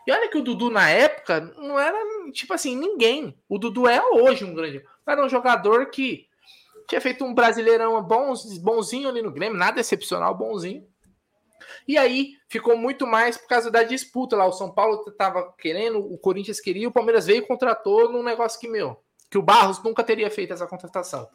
E 0.08 0.12
olha 0.12 0.30
que 0.30 0.38
o 0.38 0.44
Dudu 0.44 0.70
na 0.70 0.90
época 0.90 1.42
não 1.58 1.80
era, 1.80 1.98
tipo 2.32 2.54
assim, 2.54 2.76
ninguém. 2.76 3.38
O 3.48 3.58
Dudu 3.58 3.88
é 3.88 4.02
hoje 4.02 4.44
um 4.44 4.54
grande. 4.54 4.84
Era 5.08 5.24
um 5.24 5.30
jogador 5.30 5.88
que 5.88 6.28
tinha 6.88 7.02
feito 7.02 7.24
um 7.24 7.34
brasileirão 7.34 8.02
bons, 8.04 8.58
bonzinho 8.58 9.10
ali 9.10 9.22
no 9.22 9.32
Grêmio, 9.32 9.58
nada 9.58 9.80
excepcional, 9.80 10.36
bonzinho. 10.36 10.88
E 11.88 11.98
aí 11.98 12.34
ficou 12.48 12.78
muito 12.78 13.08
mais 13.08 13.38
por 13.38 13.48
causa 13.48 13.72
da 13.72 13.84
disputa 13.84 14.36
lá. 14.36 14.46
O 14.46 14.52
São 14.52 14.72
Paulo 14.72 15.04
estava 15.08 15.54
querendo, 15.58 16.00
o 16.00 16.18
Corinthians 16.18 16.60
queria, 16.60 16.88
o 16.88 16.92
Palmeiras 16.92 17.26
veio 17.26 17.40
e 17.40 17.48
contratou 17.48 18.12
num 18.12 18.24
negócio 18.24 18.60
que, 18.60 18.68
meu, 18.68 19.02
que 19.30 19.38
o 19.38 19.42
Barros 19.42 19.82
nunca 19.84 20.04
teria 20.04 20.30
feito 20.30 20.54
essa 20.54 20.68
contratação. 20.68 21.28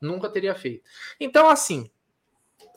Nunca 0.00 0.28
teria 0.28 0.54
feito. 0.54 0.84
Então, 1.18 1.48
assim, 1.48 1.90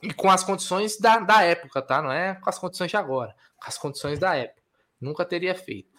e 0.02 0.12
com 0.12 0.30
as 0.30 0.44
condições 0.44 0.98
da, 0.98 1.18
da 1.18 1.42
época, 1.42 1.82
tá? 1.82 2.02
Não 2.02 2.12
é 2.12 2.34
com 2.34 2.48
as 2.48 2.58
condições 2.58 2.90
de 2.90 2.96
agora, 2.96 3.34
com 3.56 3.68
as 3.68 3.78
condições 3.78 4.18
da 4.18 4.34
época. 4.34 4.62
Nunca 5.00 5.24
teria 5.24 5.54
feito. 5.54 5.90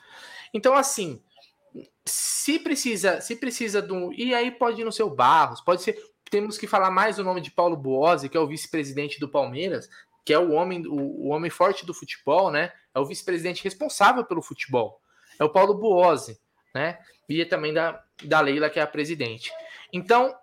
Então, 0.54 0.74
assim, 0.76 1.22
se 2.06 2.60
precisa, 2.60 3.22
se 3.22 3.36
precisa 3.36 3.86
um. 3.94 4.12
E 4.14 4.34
aí 4.34 4.52
pode 4.52 4.82
ir 4.82 4.86
no 4.86 4.92
seu 4.92 5.10
Barros, 5.10 5.62
pode 5.62 5.82
ser. 5.82 5.98
Temos 6.30 6.58
que 6.58 6.68
falar 6.68 6.92
mais 6.92 7.18
o 7.20 7.24
nome 7.24 7.40
de 7.40 7.52
Paulo 7.52 7.78
Buozzi, 7.78 8.28
que 8.28 8.36
é 8.36 8.40
o 8.40 8.48
vice-presidente 8.48 9.20
do 9.20 9.30
Palmeiras, 9.30 9.90
que 10.28 10.34
é 10.34 10.38
o 10.38 10.52
homem, 10.52 10.86
o, 10.86 10.94
o 10.94 11.28
homem 11.30 11.50
forte 11.50 11.86
do 11.86 11.94
futebol, 11.94 12.52
né? 12.52 12.74
É 12.94 13.00
o 13.00 13.06
vice-presidente 13.06 13.64
responsável 13.64 14.26
pelo 14.26 14.42
futebol. 14.42 15.00
É 15.40 15.44
o 15.46 15.50
Paulo 15.50 15.74
Buozzi, 15.74 16.38
né? 16.76 17.00
E 17.30 17.46
também 17.46 17.74
da, 17.74 18.04
da 18.26 18.42
Leila, 18.42 18.70
que 18.70 18.78
é 18.78 18.82
a 18.82 18.88
presidente. 18.88 19.50
Então, 19.94 20.36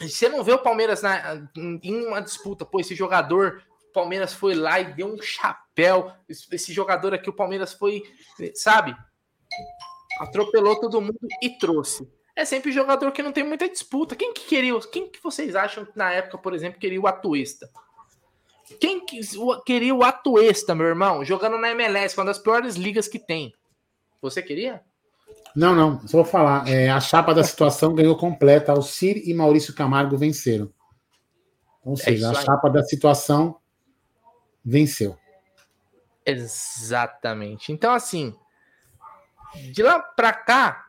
você 0.00 0.28
não 0.28 0.42
vê 0.42 0.50
o 0.50 0.58
Palmeiras 0.58 1.00
na, 1.00 1.48
em 1.56 2.06
uma 2.06 2.20
disputa, 2.20 2.64
pô, 2.64 2.80
esse 2.80 2.92
jogador, 2.96 3.62
o 3.88 3.92
Palmeiras 3.92 4.34
foi 4.34 4.52
lá 4.52 4.80
e 4.80 4.92
deu 4.94 5.06
um 5.06 5.22
chapéu. 5.22 6.10
Esse 6.28 6.72
jogador 6.72 7.14
aqui, 7.14 7.30
o 7.30 7.36
Palmeiras 7.36 7.72
foi, 7.72 8.02
sabe? 8.52 8.96
Atropelou 10.18 10.80
todo 10.80 11.00
mundo 11.00 11.20
e 11.40 11.50
trouxe. 11.50 12.12
É 12.34 12.44
sempre 12.44 12.72
jogador 12.72 13.12
que 13.12 13.22
não 13.22 13.30
tem 13.30 13.44
muita 13.44 13.68
disputa. 13.68 14.16
Quem 14.16 14.34
que 14.34 14.44
queria? 14.44 14.76
Quem 14.90 15.08
que 15.08 15.22
vocês 15.22 15.54
acham 15.54 15.84
que 15.84 15.96
na 15.96 16.10
época, 16.10 16.36
por 16.36 16.52
exemplo, 16.52 16.80
queria 16.80 17.00
o 17.00 17.06
Atuesta? 17.06 17.70
Quem 18.80 19.04
queria 19.64 19.94
o 19.94 20.02
Atuesta, 20.02 20.74
meu 20.74 20.86
irmão, 20.86 21.24
jogando 21.24 21.58
na 21.58 21.70
MLS, 21.70 22.16
uma 22.16 22.24
das 22.24 22.38
piores 22.38 22.76
ligas 22.76 23.06
que 23.06 23.18
tem? 23.18 23.52
Você 24.22 24.42
queria? 24.42 24.82
Não, 25.54 25.74
não, 25.74 26.00
só 26.08 26.18
vou 26.18 26.24
falar. 26.24 26.68
É, 26.68 26.90
a 26.90 27.00
chapa 27.00 27.34
da 27.34 27.44
situação 27.44 27.94
ganhou 27.94 28.16
completa. 28.16 28.72
Alcir 28.72 29.22
e 29.28 29.34
Maurício 29.34 29.74
Camargo 29.74 30.16
venceram. 30.16 30.72
Ou 31.84 31.94
é 31.94 31.96
seja, 31.96 32.26
é 32.26 32.30
a 32.30 32.34
chapa 32.34 32.68
da 32.70 32.82
situação 32.82 33.56
venceu. 34.64 35.16
Exatamente. 36.24 37.70
Então, 37.70 37.92
assim, 37.92 38.34
de 39.72 39.82
lá 39.82 40.00
para 40.00 40.32
cá, 40.32 40.86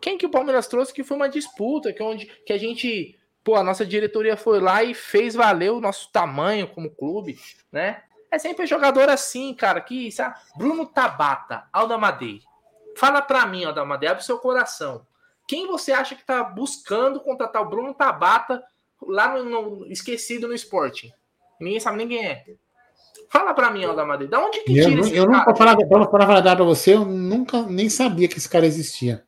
quem 0.00 0.16
que 0.16 0.26
o 0.26 0.30
Palmeiras 0.30 0.68
trouxe 0.68 0.94
que 0.94 1.02
foi 1.02 1.16
uma 1.16 1.28
disputa, 1.28 1.92
que, 1.92 2.02
onde, 2.02 2.26
que 2.46 2.52
a 2.52 2.58
gente 2.58 3.18
pô, 3.46 3.54
a 3.54 3.62
nossa 3.62 3.86
diretoria 3.86 4.36
foi 4.36 4.58
lá 4.58 4.82
e 4.82 4.92
fez 4.92 5.36
valer 5.36 5.70
o 5.70 5.80
nosso 5.80 6.10
tamanho 6.10 6.66
como 6.66 6.90
clube, 6.90 7.38
né? 7.70 8.02
É 8.28 8.40
sempre 8.40 8.66
jogador 8.66 9.08
assim, 9.08 9.54
cara, 9.54 9.80
que, 9.80 10.10
sabe? 10.10 10.34
Bruno 10.56 10.84
Tabata, 10.84 11.62
Alda 11.72 11.96
Madeira. 11.96 12.42
Fala 12.96 13.22
pra 13.22 13.46
mim, 13.46 13.64
Alda 13.64 13.84
Madeira, 13.84 14.14
abre 14.14 14.24
o 14.24 14.26
seu 14.26 14.36
coração. 14.38 15.06
Quem 15.46 15.68
você 15.68 15.92
acha 15.92 16.16
que 16.16 16.24
tá 16.24 16.42
buscando 16.42 17.20
contratar 17.20 17.62
o 17.62 17.68
Bruno 17.68 17.94
Tabata 17.94 18.60
lá 19.00 19.38
no, 19.38 19.44
no 19.78 19.92
esquecido 19.92 20.48
no 20.48 20.54
esporte? 20.54 21.14
Ninguém 21.60 21.78
sabe 21.78 21.98
nem 21.98 22.08
quem 22.08 22.26
é. 22.26 22.44
Fala 23.30 23.54
pra 23.54 23.70
mim, 23.70 23.84
Alda 23.84 24.04
Madeira. 24.04 24.28
Da 24.32 24.44
onde 24.44 24.58
que 24.58 24.74
tira 24.74 24.90
eu, 24.90 24.98
esse 24.98 25.14
eu 25.16 25.24
cara? 25.24 25.36
Não, 25.36 25.44
pra 25.44 25.54
falar, 25.54 25.76
pra 25.76 26.26
falar 26.26 26.56
pra 26.56 26.64
você, 26.64 26.94
eu 26.94 27.04
nunca 27.04 27.62
nem 27.62 27.88
sabia 27.88 28.26
que 28.26 28.38
esse 28.38 28.48
cara 28.48 28.66
existia. 28.66 29.24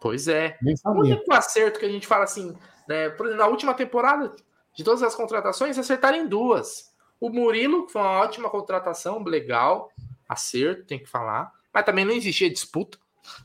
Pois 0.00 0.28
é. 0.28 0.56
O 0.86 1.00
único 1.00 1.34
acerto 1.34 1.80
que 1.80 1.86
a 1.86 1.90
gente 1.90 2.06
fala 2.06 2.22
assim, 2.22 2.56
né? 2.88 3.14
Na 3.36 3.46
última 3.46 3.74
temporada, 3.74 4.34
de 4.74 4.82
todas 4.82 5.02
as 5.02 5.14
contratações, 5.14 5.78
acertaram 5.78 6.16
em 6.16 6.26
duas. 6.26 6.92
O 7.20 7.30
Murilo, 7.30 7.86
que 7.86 7.92
foi 7.92 8.00
uma 8.00 8.20
ótima 8.20 8.48
contratação, 8.48 9.22
legal, 9.22 9.90
acerto, 10.28 10.86
tem 10.86 10.98
que 10.98 11.08
falar. 11.08 11.52
Mas 11.72 11.84
também 11.84 12.04
não 12.04 12.12
existia 12.12 12.48
disputa, 12.48 12.98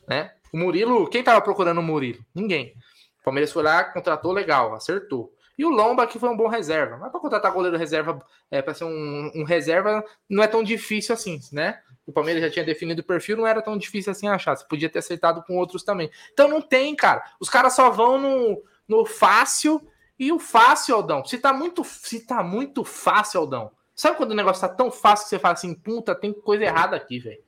né? 0.08 0.32
O 0.52 0.56
Murilo, 0.56 1.08
quem 1.08 1.20
estava 1.20 1.40
procurando 1.40 1.78
o 1.78 1.82
Murilo? 1.82 2.24
Ninguém. 2.34 2.74
O 3.20 3.24
Palmeiras 3.24 3.52
foi 3.52 3.62
lá, 3.62 3.84
contratou 3.84 4.32
legal, 4.32 4.74
acertou. 4.74 5.32
E 5.56 5.64
o 5.64 5.70
Lomba, 5.70 6.06
que 6.06 6.18
foi 6.18 6.28
um 6.28 6.36
bom 6.36 6.48
reserva. 6.48 6.96
Mas 6.96 7.10
para 7.10 7.20
contratar 7.20 7.52
goleiro 7.52 7.76
reserva, 7.76 8.18
é, 8.50 8.60
para 8.60 8.74
ser 8.74 8.84
um, 8.84 9.30
um, 9.34 9.44
reserva, 9.44 10.04
não 10.28 10.42
é 10.42 10.46
tão 10.46 10.62
difícil 10.62 11.14
assim, 11.14 11.40
né? 11.52 11.80
O 12.06 12.12
Palmeiras 12.12 12.42
já 12.42 12.50
tinha 12.50 12.64
definido 12.64 13.00
o 13.00 13.04
perfil, 13.04 13.36
não 13.36 13.46
era 13.46 13.62
tão 13.62 13.78
difícil 13.78 14.12
assim 14.12 14.28
achar. 14.28 14.56
Você 14.56 14.66
podia 14.68 14.90
ter 14.90 14.98
acertado 14.98 15.42
com 15.44 15.56
outros 15.56 15.82
também. 15.82 16.10
Então 16.32 16.48
não 16.48 16.60
tem, 16.60 16.94
cara. 16.94 17.24
Os 17.40 17.48
caras 17.48 17.74
só 17.74 17.88
vão 17.90 18.18
no, 18.18 18.62
no 18.88 19.04
fácil. 19.04 19.86
E 20.18 20.30
o 20.30 20.38
fácil, 20.38 20.94
Aldão, 20.94 21.24
se 21.24 21.38
tá 21.38 21.52
muito, 21.52 21.82
se 21.84 22.20
tá 22.20 22.42
muito 22.42 22.84
fácil, 22.84 23.40
Aldão. 23.40 23.70
Sabe 23.94 24.16
quando 24.16 24.32
o 24.32 24.36
negócio 24.36 24.60
tá 24.60 24.72
tão 24.72 24.90
fácil 24.90 25.24
que 25.24 25.30
você 25.30 25.38
fala 25.38 25.54
assim, 25.54 25.74
puta, 25.74 26.14
tem 26.14 26.32
coisa 26.32 26.64
errada 26.64 26.96
aqui, 26.96 27.18
velho. 27.18 27.42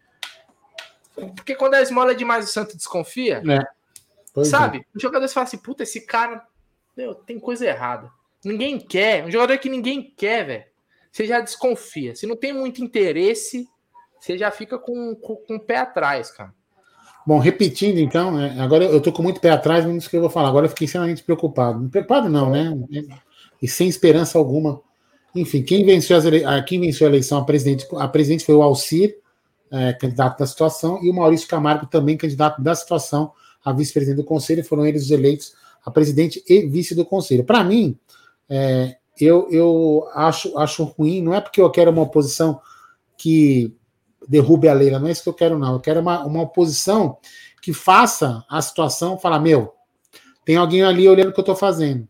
Porque 1.34 1.54
quando 1.54 1.74
a 1.74 1.82
esmola 1.82 2.12
é 2.12 2.14
demais, 2.14 2.44
o 2.44 2.52
santo 2.52 2.76
desconfia. 2.76 3.42
É. 3.48 4.44
Sabe? 4.44 4.78
É. 4.78 4.84
O 4.94 5.00
jogador 5.00 5.26
fala 5.28 5.44
assim, 5.44 5.58
puta, 5.58 5.82
esse 5.82 6.02
cara, 6.06 6.46
meu, 6.96 7.14
tem 7.14 7.38
coisa 7.38 7.66
errada. 7.66 8.10
Ninguém 8.44 8.78
quer. 8.78 9.24
Um 9.24 9.30
jogador 9.30 9.58
que 9.58 9.68
ninguém 9.68 10.14
quer, 10.16 10.46
velho. 10.46 10.64
Você 11.10 11.26
já 11.26 11.40
desconfia. 11.40 12.14
Se 12.14 12.26
não 12.26 12.36
tem 12.36 12.52
muito 12.52 12.84
interesse, 12.84 13.66
você 14.20 14.36
já 14.36 14.50
fica 14.50 14.78
com, 14.78 15.14
com, 15.16 15.36
com 15.36 15.56
o 15.56 15.60
pé 15.60 15.78
atrás, 15.78 16.30
cara. 16.30 16.54
Bom, 17.27 17.39
repetindo 17.39 17.98
então, 17.98 18.31
né, 18.31 18.57
agora 18.61 18.85
eu 18.85 19.01
tô 19.01 19.12
com 19.12 19.23
muito 19.23 19.40
pé 19.40 19.51
atrás, 19.51 19.85
mas 19.85 19.97
isso 19.97 20.11
que 20.11 20.16
eu 20.16 20.20
vou 20.20 20.31
falar. 20.31 20.48
Agora 20.48 20.66
eu 20.66 20.70
fiquei 20.70 20.85
extremamente 20.85 21.24
preocupado. 21.24 21.89
Preocupado 21.89 22.28
não, 22.28 22.51
né? 22.51 22.73
E 23.61 23.66
sem 23.66 23.89
esperança 23.89 24.39
alguma. 24.39 24.81
Enfim, 25.35 25.62
quem 25.62 25.85
venceu, 25.85 26.16
ele... 26.19 26.44
quem 26.62 26.81
venceu 26.81 27.07
a 27.07 27.11
eleição 27.11 27.39
a 27.39 27.44
presidente, 27.44 27.86
a 27.97 28.07
presidente 28.07 28.44
foi 28.44 28.55
o 28.55 28.62
Alcir, 28.62 29.19
é, 29.73 29.93
candidato 29.94 30.39
da 30.39 30.47
situação, 30.47 31.03
e 31.03 31.11
o 31.11 31.15
Maurício 31.15 31.48
Camargo, 31.48 31.86
também 31.86 32.16
candidato 32.16 32.62
da 32.62 32.74
situação 32.74 33.32
a 33.65 33.73
vice-presidente 33.73 34.19
do 34.19 34.24
conselho. 34.24 34.65
Foram 34.65 34.86
eles 34.86 35.03
os 35.03 35.11
eleitos 35.11 35.55
a 35.85 35.90
presidente 35.90 36.43
e 36.48 36.65
vice 36.66 36.94
do 36.94 37.05
conselho. 37.05 37.43
Para 37.43 37.65
mim, 37.65 37.98
é, 38.48 38.97
eu, 39.20 39.48
eu 39.51 40.09
acho, 40.15 40.57
acho 40.57 40.85
ruim, 40.85 41.20
não 41.23 41.35
é 41.35 41.40
porque 41.40 41.61
eu 41.61 41.70
quero 41.70 41.90
uma 41.90 42.03
oposição 42.03 42.61
que 43.16 43.74
derrube 44.28 44.69
a 44.69 44.74
Leila, 44.74 44.98
não 44.98 45.09
é 45.09 45.12
isso 45.12 45.23
que 45.23 45.28
eu 45.28 45.35
quero, 45.35 45.59
não. 45.59 45.74
Eu 45.74 45.81
quero 45.81 46.01
uma, 46.01 46.24
uma 46.24 46.43
oposição 46.43 47.19
que 47.62 47.73
faça 47.73 48.44
a 48.48 48.61
situação 48.62 49.19
falar: 49.19 49.40
meu, 49.40 49.74
tem 50.44 50.57
alguém 50.57 50.82
ali 50.82 51.09
olhando 51.09 51.31
o 51.31 51.32
que 51.32 51.40
eu 51.40 51.43
estou 51.43 51.57
fazendo. 51.57 52.09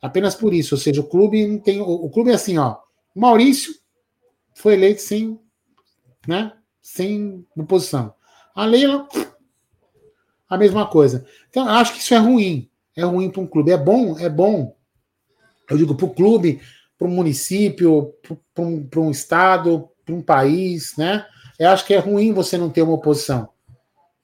Apenas 0.00 0.34
por 0.34 0.54
isso. 0.54 0.74
Ou 0.74 0.80
seja, 0.80 1.00
o 1.00 1.08
clube 1.08 1.46
não 1.46 1.58
tem. 1.58 1.80
O, 1.80 1.88
o 1.88 2.10
clube 2.10 2.30
é 2.30 2.34
assim, 2.34 2.56
ó. 2.56 2.76
Maurício 3.14 3.74
foi 4.54 4.74
eleito 4.74 5.02
sem, 5.02 5.38
né, 6.26 6.52
sem 6.80 7.44
oposição. 7.56 8.14
A 8.54 8.64
Leila, 8.64 9.08
a 10.48 10.56
mesma 10.56 10.86
coisa. 10.86 11.26
Então, 11.48 11.66
eu 11.66 11.72
acho 11.72 11.94
que 11.94 12.00
isso 12.00 12.14
é 12.14 12.18
ruim. 12.18 12.70
É 12.96 13.02
ruim 13.02 13.30
para 13.30 13.40
um 13.40 13.46
clube. 13.46 13.72
É 13.72 13.76
bom, 13.76 14.18
é 14.18 14.28
bom. 14.28 14.76
Eu 15.68 15.76
digo 15.76 15.94
para 15.94 16.06
o 16.06 16.14
clube, 16.14 16.60
para 16.98 17.08
o 17.08 17.10
município, 17.10 18.14
para 18.54 18.64
um, 18.64 18.88
um 18.96 19.10
estado, 19.10 19.89
para 20.04 20.14
um 20.14 20.22
país, 20.22 20.96
né? 20.96 21.26
Eu 21.58 21.70
acho 21.70 21.84
que 21.84 21.94
é 21.94 21.98
ruim 21.98 22.32
você 22.32 22.56
não 22.56 22.70
ter 22.70 22.82
uma 22.82 22.94
oposição. 22.94 23.48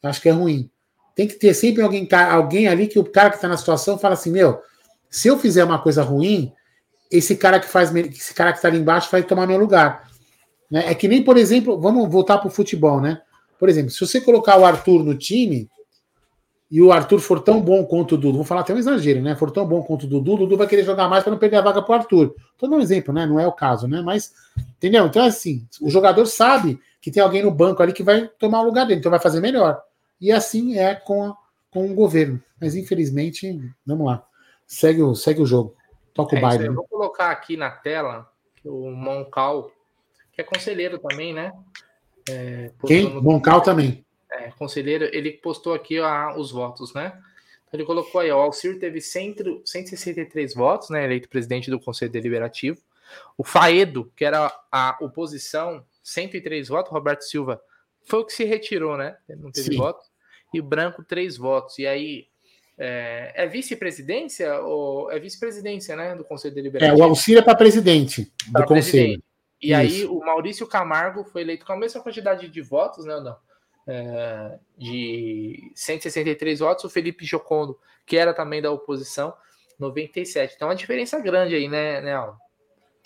Eu 0.02 0.10
acho 0.10 0.20
que 0.20 0.28
é 0.28 0.32
ruim. 0.32 0.70
Tem 1.14 1.26
que 1.26 1.34
ter 1.34 1.54
sempre 1.54 1.82
alguém, 1.82 2.08
alguém 2.30 2.68
ali 2.68 2.86
que 2.86 2.98
o 2.98 3.04
cara 3.04 3.30
que 3.30 3.36
está 3.36 3.48
na 3.48 3.56
situação 3.56 3.98
fala 3.98 4.14
assim: 4.14 4.30
meu, 4.30 4.60
se 5.10 5.28
eu 5.28 5.38
fizer 5.38 5.64
uma 5.64 5.78
coisa 5.78 6.02
ruim, 6.02 6.52
esse 7.10 7.36
cara 7.36 7.60
que 7.60 7.66
faz, 7.66 7.94
esse 7.94 8.34
cara 8.34 8.52
que 8.52 8.58
está 8.58 8.68
ali 8.68 8.78
embaixo 8.78 9.10
vai 9.10 9.22
tomar 9.22 9.46
meu 9.46 9.58
lugar. 9.58 10.08
Né? 10.70 10.90
É 10.90 10.94
que 10.94 11.08
nem, 11.08 11.22
por 11.22 11.36
exemplo, 11.36 11.80
vamos 11.80 12.10
voltar 12.10 12.38
para 12.38 12.48
o 12.48 12.50
futebol, 12.50 13.00
né? 13.00 13.20
Por 13.58 13.68
exemplo, 13.68 13.90
se 13.90 14.00
você 14.00 14.20
colocar 14.20 14.58
o 14.58 14.64
Arthur 14.64 15.02
no 15.02 15.16
time, 15.16 15.68
e 16.70 16.82
o 16.82 16.90
Arthur 16.90 17.20
for 17.20 17.40
tão 17.40 17.60
bom 17.60 17.84
quanto 17.84 18.16
o 18.16 18.18
Dudu, 18.18 18.38
vou 18.38 18.44
falar 18.44 18.62
até 18.62 18.74
um 18.74 18.78
exagero, 18.78 19.22
né? 19.22 19.36
For 19.36 19.50
tão 19.50 19.66
bom 19.66 19.82
quanto 19.82 20.04
o 20.04 20.06
Dudu, 20.08 20.34
o 20.34 20.36
Dudu 20.38 20.56
vai 20.56 20.66
querer 20.66 20.84
jogar 20.84 21.08
mais 21.08 21.22
para 21.22 21.30
não 21.30 21.38
perder 21.38 21.58
a 21.58 21.62
vaga 21.62 21.80
para 21.80 21.92
o 21.92 21.94
Arthur. 21.94 22.34
Tô 22.58 22.66
dando 22.66 22.78
um 22.78 22.82
exemplo, 22.82 23.14
né? 23.14 23.24
Não 23.24 23.38
é 23.38 23.46
o 23.46 23.52
caso, 23.52 23.86
né? 23.86 24.02
Mas, 24.02 24.34
entendeu? 24.76 25.06
Então, 25.06 25.24
assim, 25.24 25.66
o 25.80 25.88
jogador 25.88 26.26
sabe 26.26 26.80
que 27.00 27.10
tem 27.10 27.22
alguém 27.22 27.42
no 27.42 27.52
banco 27.52 27.82
ali 27.82 27.92
que 27.92 28.02
vai 28.02 28.26
tomar 28.26 28.62
o 28.62 28.64
lugar 28.64 28.84
dele, 28.84 28.98
então 28.98 29.10
vai 29.10 29.20
fazer 29.20 29.40
melhor. 29.40 29.80
E 30.20 30.32
assim 30.32 30.76
é 30.76 30.94
com, 30.94 31.24
a, 31.24 31.36
com 31.70 31.88
o 31.88 31.94
governo. 31.94 32.42
Mas 32.60 32.74
infelizmente, 32.74 33.60
vamos 33.86 34.06
lá. 34.06 34.26
Segue 34.66 35.02
o, 35.02 35.14
segue 35.14 35.40
o 35.40 35.46
jogo. 35.46 35.76
Toca 36.12 36.34
é 36.34 36.38
o 36.38 36.42
baile. 36.42 36.66
Eu 36.66 36.74
vou 36.74 36.88
colocar 36.88 37.30
aqui 37.30 37.56
na 37.56 37.70
tela 37.70 38.28
o 38.64 38.90
Moncal, 38.90 39.70
que 40.32 40.40
é 40.40 40.44
conselheiro 40.44 40.98
também, 40.98 41.32
né? 41.32 41.52
É, 42.28 42.72
Quem? 42.86 43.22
Moncal 43.22 43.60
também. 43.60 44.05
É, 44.46 44.50
conselheiro, 44.52 45.08
ele 45.12 45.32
postou 45.32 45.74
aqui 45.74 45.98
os 46.36 46.52
votos, 46.52 46.94
né? 46.94 47.20
Então, 47.66 47.80
ele 47.80 47.84
colocou 47.84 48.20
aí, 48.20 48.30
ó, 48.30 48.38
o 48.38 48.42
Alcir 48.42 48.78
teve 48.78 49.00
100, 49.00 49.62
163 49.64 50.54
votos, 50.54 50.88
né? 50.88 51.04
Eleito 51.04 51.28
presidente 51.28 51.68
do 51.68 51.80
Conselho 51.80 52.12
Deliberativo. 52.12 52.78
O 53.36 53.42
Faedo, 53.42 54.12
que 54.14 54.24
era 54.24 54.52
a 54.70 54.96
oposição, 55.00 55.84
103 56.02 56.68
votos. 56.68 56.92
Roberto 56.92 57.22
Silva 57.22 57.60
foi 58.04 58.20
o 58.20 58.24
que 58.24 58.32
se 58.32 58.44
retirou, 58.44 58.96
né? 58.96 59.16
Ele 59.28 59.42
não 59.42 59.50
teve 59.50 59.72
Sim. 59.72 59.76
votos. 59.78 60.06
E 60.54 60.60
o 60.60 60.62
Branco, 60.62 61.02
3 61.02 61.36
votos. 61.36 61.78
E 61.80 61.86
aí, 61.86 62.28
é, 62.78 63.32
é 63.34 63.46
vice-presidência 63.48 64.60
ou 64.60 65.10
é 65.10 65.18
vice-presidência, 65.18 65.96
né, 65.96 66.14
do 66.14 66.22
Conselho 66.22 66.54
Deliberativo? 66.54 67.00
É, 67.00 67.02
o 67.02 67.04
auxílio 67.04 67.40
é 67.40 67.42
para 67.42 67.56
presidente 67.56 68.30
do 68.46 68.52
pra 68.52 68.66
Conselho. 68.66 69.20
Presidente. 69.20 69.24
E 69.60 69.72
Isso. 69.72 69.76
aí 69.76 70.04
o 70.04 70.20
Maurício 70.20 70.66
Camargo 70.68 71.24
foi 71.24 71.42
eleito 71.42 71.66
com 71.66 71.72
a 71.72 71.76
mesma 71.76 72.00
quantidade 72.00 72.48
de 72.48 72.60
votos, 72.60 73.04
né, 73.04 73.18
não? 73.18 73.36
É, 73.88 74.58
de 74.76 75.70
163 75.74 76.58
votos, 76.58 76.84
o 76.84 76.90
Felipe 76.90 77.24
Jocondo, 77.24 77.78
que 78.04 78.16
era 78.16 78.34
também 78.34 78.60
da 78.60 78.70
oposição, 78.70 79.32
97. 79.78 80.54
Então, 80.56 80.68
uma 80.68 80.74
diferença 80.74 81.18
grande 81.20 81.54
aí, 81.54 81.68
né, 81.68 82.00
né 82.00 82.14
Aldo? 82.14 82.36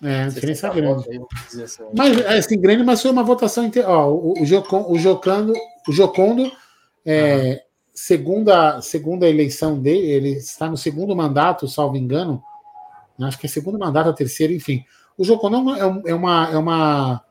É, 0.02 0.27
diferença 0.28 0.70
grande. 0.70 1.05
Aí, 1.11 1.62
assim. 1.62 1.82
Mas, 1.94 2.27
assim, 2.27 2.61
grande, 2.61 2.82
mas 2.82 3.02
foi 3.02 3.11
uma 3.11 3.23
votação. 3.23 3.65
Inter... 3.65 3.89
Ó, 3.89 4.11
o, 4.11 4.43
o, 4.43 4.47
Jocon, 4.47 4.86
o, 4.89 4.98
Jocando, 4.98 5.52
o 5.86 5.93
Jocondo 5.93 6.51
é, 7.05 7.62
segunda, 7.93 8.81
segunda 8.81 9.28
eleição 9.28 9.78
dele, 9.78 10.11
ele 10.11 10.31
está 10.31 10.69
no 10.69 10.77
segundo 10.77 11.15
mandato, 11.15 11.69
salvo 11.69 11.97
engano. 11.97 12.43
Acho 13.20 13.39
que 13.39 13.47
é 13.47 13.48
segundo 13.51 13.78
mandato, 13.78 14.15
terceiro, 14.15 14.55
enfim. 14.55 14.82
O 15.19 15.24
Joconão 15.24 15.74
é, 15.74 16.11
é, 16.11 16.15
uma, 16.15 16.51
é 16.51 16.57
uma 16.57 17.23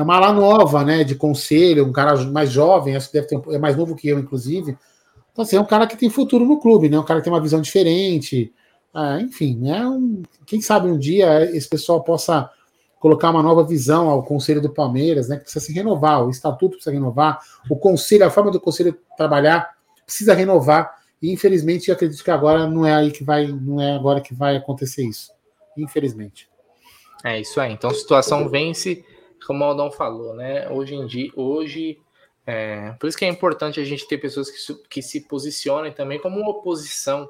é 0.00 0.02
uma 0.02 0.16
ala 0.16 0.32
nova, 0.32 0.84
né, 0.84 1.04
de 1.04 1.14
conselho, 1.14 1.86
um 1.86 1.92
cara 1.92 2.16
mais 2.24 2.50
jovem, 2.50 2.96
acho 2.96 3.08
que 3.08 3.14
deve 3.14 3.26
ter, 3.26 3.40
é 3.54 3.58
mais 3.58 3.76
novo 3.76 3.94
que 3.94 4.08
eu, 4.08 4.18
inclusive. 4.18 4.76
Então, 5.32 5.42
assim, 5.42 5.56
é 5.56 5.60
um 5.60 5.66
cara 5.66 5.86
que 5.86 5.96
tem 5.96 6.10
futuro 6.10 6.44
no 6.44 6.58
clube, 6.58 6.88
né? 6.88 6.98
Um 6.98 7.04
cara 7.04 7.20
que 7.20 7.24
tem 7.24 7.32
uma 7.32 7.40
visão 7.40 7.60
diferente. 7.60 8.52
Ah, 8.92 9.20
enfim, 9.20 9.56
né? 9.56 9.86
Um, 9.86 10.22
quem 10.44 10.60
sabe 10.60 10.88
um 10.88 10.98
dia 10.98 11.44
esse 11.54 11.68
pessoal 11.68 12.02
possa 12.02 12.50
colocar 12.98 13.30
uma 13.30 13.42
nova 13.42 13.64
visão 13.64 14.10
ao 14.10 14.22
Conselho 14.22 14.60
do 14.60 14.70
Palmeiras, 14.70 15.28
né? 15.28 15.36
Que 15.36 15.44
precisa 15.44 15.64
se 15.64 15.72
renovar, 15.72 16.24
o 16.24 16.30
estatuto 16.30 16.72
precisa 16.76 16.92
renovar, 16.92 17.38
o 17.70 17.76
conselho, 17.76 18.26
a 18.26 18.30
forma 18.30 18.50
do 18.50 18.60
conselho 18.60 18.96
trabalhar 19.16 19.70
precisa 20.04 20.34
renovar. 20.34 20.98
E 21.22 21.32
infelizmente, 21.32 21.88
eu 21.88 21.94
acredito 21.94 22.24
que 22.24 22.30
agora 22.30 22.66
não 22.66 22.84
é 22.84 22.94
aí 22.94 23.10
que 23.10 23.22
vai, 23.22 23.46
não 23.46 23.80
é 23.80 23.94
agora 23.94 24.20
que 24.20 24.34
vai 24.34 24.56
acontecer 24.56 25.04
isso. 25.06 25.30
Infelizmente. 25.76 26.48
É 27.24 27.40
isso 27.40 27.60
aí. 27.60 27.72
Então, 27.72 27.90
a 27.90 27.94
situação 27.94 28.48
vence, 28.48 29.04
como 29.46 29.64
o 29.64 29.66
Aldão 29.66 29.90
falou, 29.90 30.34
né? 30.34 30.68
Hoje 30.68 30.94
em 30.94 31.06
dia, 31.06 31.30
hoje, 31.34 31.98
é, 32.46 32.92
por 32.98 33.08
isso 33.08 33.18
que 33.18 33.24
é 33.24 33.28
importante 33.28 33.80
a 33.80 33.84
gente 33.84 34.06
ter 34.06 34.18
pessoas 34.18 34.50
que, 34.50 34.74
que 34.88 35.02
se 35.02 35.22
posicionem 35.22 35.92
também 35.92 36.18
como 36.18 36.40
oposição, 36.48 37.28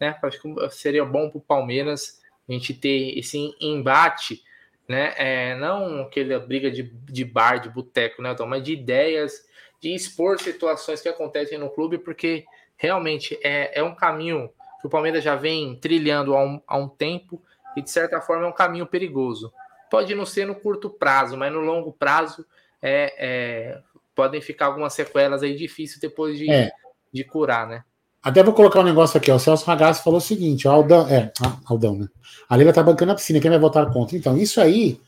né? 0.00 0.18
Acho 0.22 0.40
que 0.40 0.70
seria 0.70 1.04
bom 1.04 1.28
para 1.30 1.38
o 1.38 1.42
Palmeiras 1.42 2.20
a 2.48 2.52
gente 2.52 2.74
ter 2.74 3.18
esse 3.18 3.54
embate, 3.60 4.42
né? 4.88 5.14
É, 5.16 5.54
não 5.56 6.02
aquela 6.02 6.38
briga 6.38 6.70
de, 6.70 6.82
de 6.82 7.24
bar, 7.24 7.58
de 7.58 7.68
boteco, 7.68 8.20
né, 8.20 8.30
Aldão? 8.30 8.46
Mas 8.46 8.62
de 8.62 8.72
ideias 8.72 9.44
de 9.82 9.92
expor 9.92 10.38
situações 10.38 11.00
que 11.00 11.08
acontecem 11.08 11.58
no 11.58 11.68
clube, 11.68 11.98
porque 11.98 12.44
realmente 12.76 13.38
é, 13.42 13.80
é 13.80 13.82
um 13.82 13.94
caminho 13.94 14.48
que 14.80 14.86
o 14.86 14.90
Palmeiras 14.90 15.24
já 15.24 15.34
vem 15.34 15.76
trilhando 15.76 16.36
há 16.36 16.44
um, 16.44 16.60
há 16.66 16.76
um 16.76 16.88
tempo 16.88 17.42
e, 17.76 17.82
de 17.82 17.90
certa 17.90 18.20
forma, 18.20 18.44
é 18.44 18.48
um 18.48 18.52
caminho 18.52 18.86
perigoso. 18.86 19.52
Pode 19.92 20.14
não 20.14 20.24
ser 20.24 20.46
no 20.46 20.54
curto 20.54 20.88
prazo, 20.88 21.36
mas 21.36 21.52
no 21.52 21.60
longo 21.60 21.92
prazo 21.92 22.46
é, 22.80 23.14
é 23.18 23.78
podem 24.14 24.40
ficar 24.40 24.66
algumas 24.66 24.94
sequelas 24.94 25.42
aí 25.42 25.54
difíceis 25.54 26.00
depois 26.00 26.38
de, 26.38 26.50
é. 26.50 26.70
de 27.12 27.22
curar, 27.22 27.66
né? 27.66 27.84
Até 28.22 28.42
vou 28.42 28.54
colocar 28.54 28.80
um 28.80 28.84
negócio 28.84 29.18
aqui, 29.18 29.30
ó. 29.30 29.36
O 29.36 29.38
Celso 29.38 29.66
Ragazzi 29.66 30.02
falou 30.02 30.18
o 30.18 30.22
seguinte: 30.22 30.66
ó, 30.66 30.72
Aldão, 30.72 31.06
é, 31.08 31.30
Aldão, 31.66 31.98
né? 31.98 32.08
A 32.48 32.56
Leila 32.56 32.72
tá 32.72 32.82
bancando 32.82 33.12
a 33.12 33.14
piscina, 33.14 33.38
quem 33.38 33.50
vai 33.50 33.58
votar 33.60 33.92
contra? 33.92 34.16
Então, 34.16 34.38
isso 34.38 34.62
aí, 34.62 34.98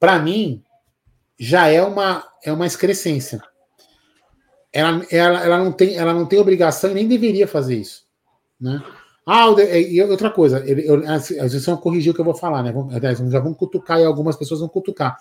para 0.00 0.18
mim, 0.18 0.60
já 1.38 1.68
é 1.68 1.80
uma, 1.80 2.26
é 2.42 2.52
uma 2.52 2.66
excrescência 2.66 3.40
ela, 4.72 5.06
ela, 5.10 5.44
ela, 5.44 5.58
não 5.58 5.70
tem, 5.70 5.96
ela 5.96 6.14
não 6.14 6.26
tem 6.26 6.38
obrigação 6.38 6.90
e 6.90 6.94
nem 6.94 7.06
deveria 7.06 7.46
fazer 7.46 7.76
isso. 7.76 8.06
Né? 8.58 8.82
Ah, 9.26 9.46
e 9.48 10.02
outra 10.02 10.30
coisa, 10.30 10.64
ele, 10.66 10.86
eu, 10.86 11.00
a 11.08 11.18
gente 11.18 11.64
vão 11.64 11.76
corrigir 11.76 12.10
o 12.10 12.14
que 12.14 12.20
eu 12.20 12.24
vou 12.24 12.34
falar, 12.34 12.62
né? 12.62 12.72
Vamos, 12.72 12.92
já 13.30 13.38
vão 13.38 13.54
cutucar 13.54 14.00
e 14.00 14.04
algumas 14.04 14.36
pessoas 14.36 14.60
vão 14.60 14.68
cutucar. 14.68 15.16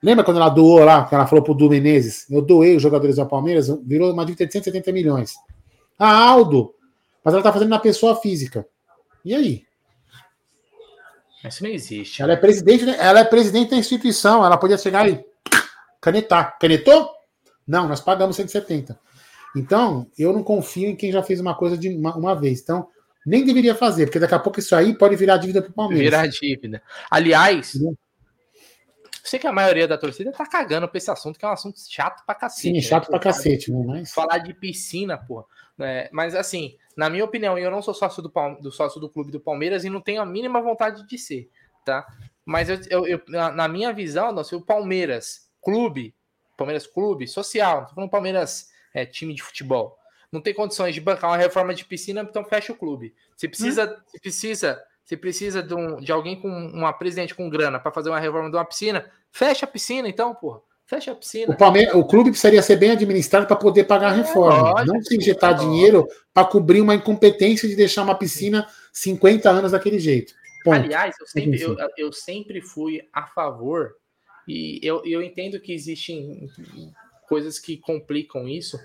Lembra 0.00 0.22
quando 0.22 0.36
ela 0.36 0.48
doou 0.48 0.84
lá, 0.84 1.04
que 1.04 1.14
ela 1.14 1.26
falou 1.26 1.42
pro 1.42 1.54
Du 1.54 1.68
Menezes? 1.68 2.30
Eu 2.30 2.42
doei 2.42 2.76
os 2.76 2.82
jogadores 2.82 3.16
do 3.16 3.26
Palmeiras, 3.26 3.68
virou 3.84 4.12
uma 4.12 4.24
dívida 4.24 4.46
de 4.46 4.52
170 4.52 4.92
milhões. 4.92 5.34
Ah, 5.98 6.28
Aldo, 6.28 6.74
mas 7.24 7.34
ela 7.34 7.42
tá 7.42 7.52
fazendo 7.52 7.70
na 7.70 7.78
pessoa 7.78 8.14
física. 8.16 8.66
E 9.24 9.34
aí? 9.34 9.64
Isso 11.44 11.62
não 11.62 11.70
existe. 11.70 12.22
Ela 12.22 12.34
é 12.34 12.36
presidente, 12.36 12.88
ela 12.88 13.20
é 13.20 13.24
presidente 13.24 13.70
da 13.70 13.76
instituição, 13.76 14.44
ela 14.44 14.56
podia 14.56 14.78
chegar 14.78 15.08
e 15.08 15.24
canetar. 16.00 16.58
Canetou? 16.58 17.10
Não, 17.66 17.88
nós 17.88 18.00
pagamos 18.00 18.36
170. 18.36 18.98
Então, 19.56 20.06
eu 20.18 20.32
não 20.32 20.42
confio 20.42 20.88
em 20.88 20.96
quem 20.96 21.10
já 21.10 21.22
fez 21.22 21.40
uma 21.40 21.54
coisa 21.54 21.76
de 21.76 21.88
uma, 21.88 22.16
uma 22.16 22.34
vez. 22.34 22.60
Então, 22.60 22.88
nem 23.24 23.44
deveria 23.44 23.74
fazer, 23.74 24.06
porque 24.06 24.18
daqui 24.18 24.34
a 24.34 24.38
pouco 24.38 24.58
isso 24.58 24.74
aí 24.74 24.96
pode 24.96 25.16
virar 25.16 25.36
dívida 25.36 25.62
para 25.62 25.70
o 25.70 25.74
Palmeiras. 25.74 26.04
Virar 26.04 26.26
dívida. 26.26 26.82
Aliás, 27.10 27.74
eu 27.74 27.96
sei 29.22 29.38
que 29.38 29.46
a 29.46 29.52
maioria 29.52 29.88
da 29.88 29.96
torcida 29.96 30.30
tá 30.32 30.46
cagando 30.46 30.88
pra 30.88 30.98
esse 30.98 31.10
assunto, 31.10 31.38
que 31.38 31.44
é 31.44 31.48
um 31.48 31.52
assunto 31.52 31.78
chato 31.88 32.24
pra 32.26 32.34
cacete. 32.34 32.62
Sim, 32.62 32.72
né? 32.74 32.80
chato 32.80 33.08
pra 33.08 33.18
cacete, 33.18 33.72
né? 33.72 33.84
Mas... 33.86 34.12
Falar 34.12 34.38
de 34.38 34.52
piscina, 34.52 35.16
porra. 35.16 35.44
É, 35.78 36.08
mas 36.12 36.34
assim, 36.34 36.76
na 36.96 37.10
minha 37.10 37.24
opinião, 37.24 37.58
eu 37.58 37.70
não 37.70 37.82
sou 37.82 37.94
sócio 37.94 38.22
do, 38.22 38.30
do 38.60 38.70
sócio 38.70 39.00
do 39.00 39.08
clube 39.08 39.32
do 39.32 39.40
Palmeiras 39.40 39.84
e 39.84 39.90
não 39.90 40.00
tenho 40.00 40.20
a 40.20 40.26
mínima 40.26 40.60
vontade 40.60 41.06
de 41.06 41.18
ser, 41.18 41.50
tá? 41.84 42.06
Mas 42.44 42.68
eu, 42.68 42.78
eu, 42.90 43.06
eu 43.06 43.22
na 43.28 43.66
minha 43.66 43.92
visão, 43.92 44.30
não, 44.30 44.44
se 44.44 44.54
o 44.54 44.60
Palmeiras, 44.60 45.48
clube, 45.62 46.14
Palmeiras 46.56 46.86
Clube, 46.86 47.26
social, 47.26 47.80
não 47.80 47.86
tô 47.86 47.94
falando 47.94 48.10
Palmeiras 48.10 48.68
é, 48.92 49.04
time 49.04 49.34
de 49.34 49.42
futebol. 49.42 49.98
Não 50.34 50.40
tem 50.40 50.52
condições 50.52 50.92
de 50.92 51.00
bancar 51.00 51.30
uma 51.30 51.36
reforma 51.36 51.72
de 51.72 51.84
piscina, 51.84 52.26
então 52.28 52.44
fecha 52.44 52.72
o 52.72 52.76
clube. 52.76 53.14
Se 53.36 53.46
precisa, 53.46 53.84
hum. 53.84 54.02
se 54.08 54.20
precisa, 54.20 54.82
se 55.04 55.16
precisa 55.16 55.62
de, 55.62 55.72
um, 55.72 56.00
de 56.00 56.10
alguém 56.10 56.40
com 56.40 56.48
uma 56.48 56.92
presidente 56.92 57.36
com 57.36 57.48
grana 57.48 57.78
para 57.78 57.92
fazer 57.92 58.08
uma 58.08 58.18
reforma 58.18 58.50
de 58.50 58.56
uma 58.56 58.64
piscina, 58.64 59.08
fecha 59.30 59.64
a 59.64 59.68
piscina, 59.68 60.08
então, 60.08 60.34
porra. 60.34 60.60
Fecha 60.86 61.12
a 61.12 61.14
piscina. 61.14 61.54
O, 61.54 61.56
Palmeiras, 61.56 61.94
o 61.94 62.04
clube 62.04 62.30
precisaria 62.30 62.60
ser 62.60 62.76
bem 62.76 62.90
administrado 62.90 63.46
para 63.46 63.54
poder 63.54 63.84
pagar 63.84 64.10
a 64.10 64.14
é, 64.14 64.16
reforma. 64.16 64.82
É, 64.82 64.84
não 64.84 65.00
se 65.00 65.16
injetar 65.16 65.54
dinheiro 65.54 66.06
para 66.32 66.46
cobrir 66.46 66.80
uma 66.80 66.96
incompetência 66.96 67.68
de 67.68 67.76
deixar 67.76 68.02
uma 68.02 68.18
piscina 68.18 68.66
50 68.92 69.48
anos 69.48 69.72
daquele 69.72 70.00
jeito. 70.00 70.34
Ponto. 70.64 70.76
Aliás, 70.76 71.14
eu 71.20 71.26
sempre, 71.26 71.62
eu, 71.62 71.76
eu 71.96 72.12
sempre 72.12 72.60
fui 72.60 73.00
a 73.12 73.26
favor 73.28 73.94
e 74.48 74.80
eu, 74.82 75.02
eu 75.06 75.22
entendo 75.22 75.60
que 75.60 75.72
existem 75.72 76.50
coisas 77.26 77.58
que 77.58 77.76
complicam 77.76 78.48
isso, 78.48 78.78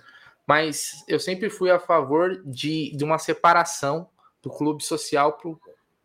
mas 0.49 1.03
eu 1.07 1.19
sempre 1.19 1.47
fui 1.47 1.69
a 1.69 1.77
favor 1.77 2.41
de, 2.43 2.91
de 2.97 3.03
uma 3.03 3.19
separação 3.19 4.09
do 4.41 4.49
clube 4.49 4.83
social 4.83 5.33
para 5.33 5.47
o 5.47 5.61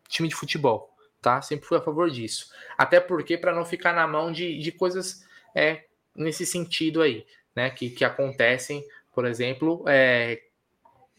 time 0.07 0.29
de 0.29 0.35
futebol, 0.35 0.95
tá? 1.19 1.41
Sempre 1.41 1.65
fui 1.65 1.79
a 1.79 1.81
favor 1.81 2.11
disso. 2.11 2.51
Até 2.77 2.99
porque 2.99 3.39
para 3.39 3.55
não 3.55 3.65
ficar 3.65 3.91
na 3.91 4.05
mão 4.05 4.31
de, 4.31 4.59
de 4.59 4.71
coisas 4.71 5.25
é, 5.55 5.85
nesse 6.15 6.45
sentido 6.45 7.01
aí, 7.01 7.25
né? 7.55 7.71
Que, 7.71 7.89
que 7.89 8.05
acontecem, 8.05 8.85
por 9.11 9.25
exemplo, 9.25 9.83
é, 9.87 10.43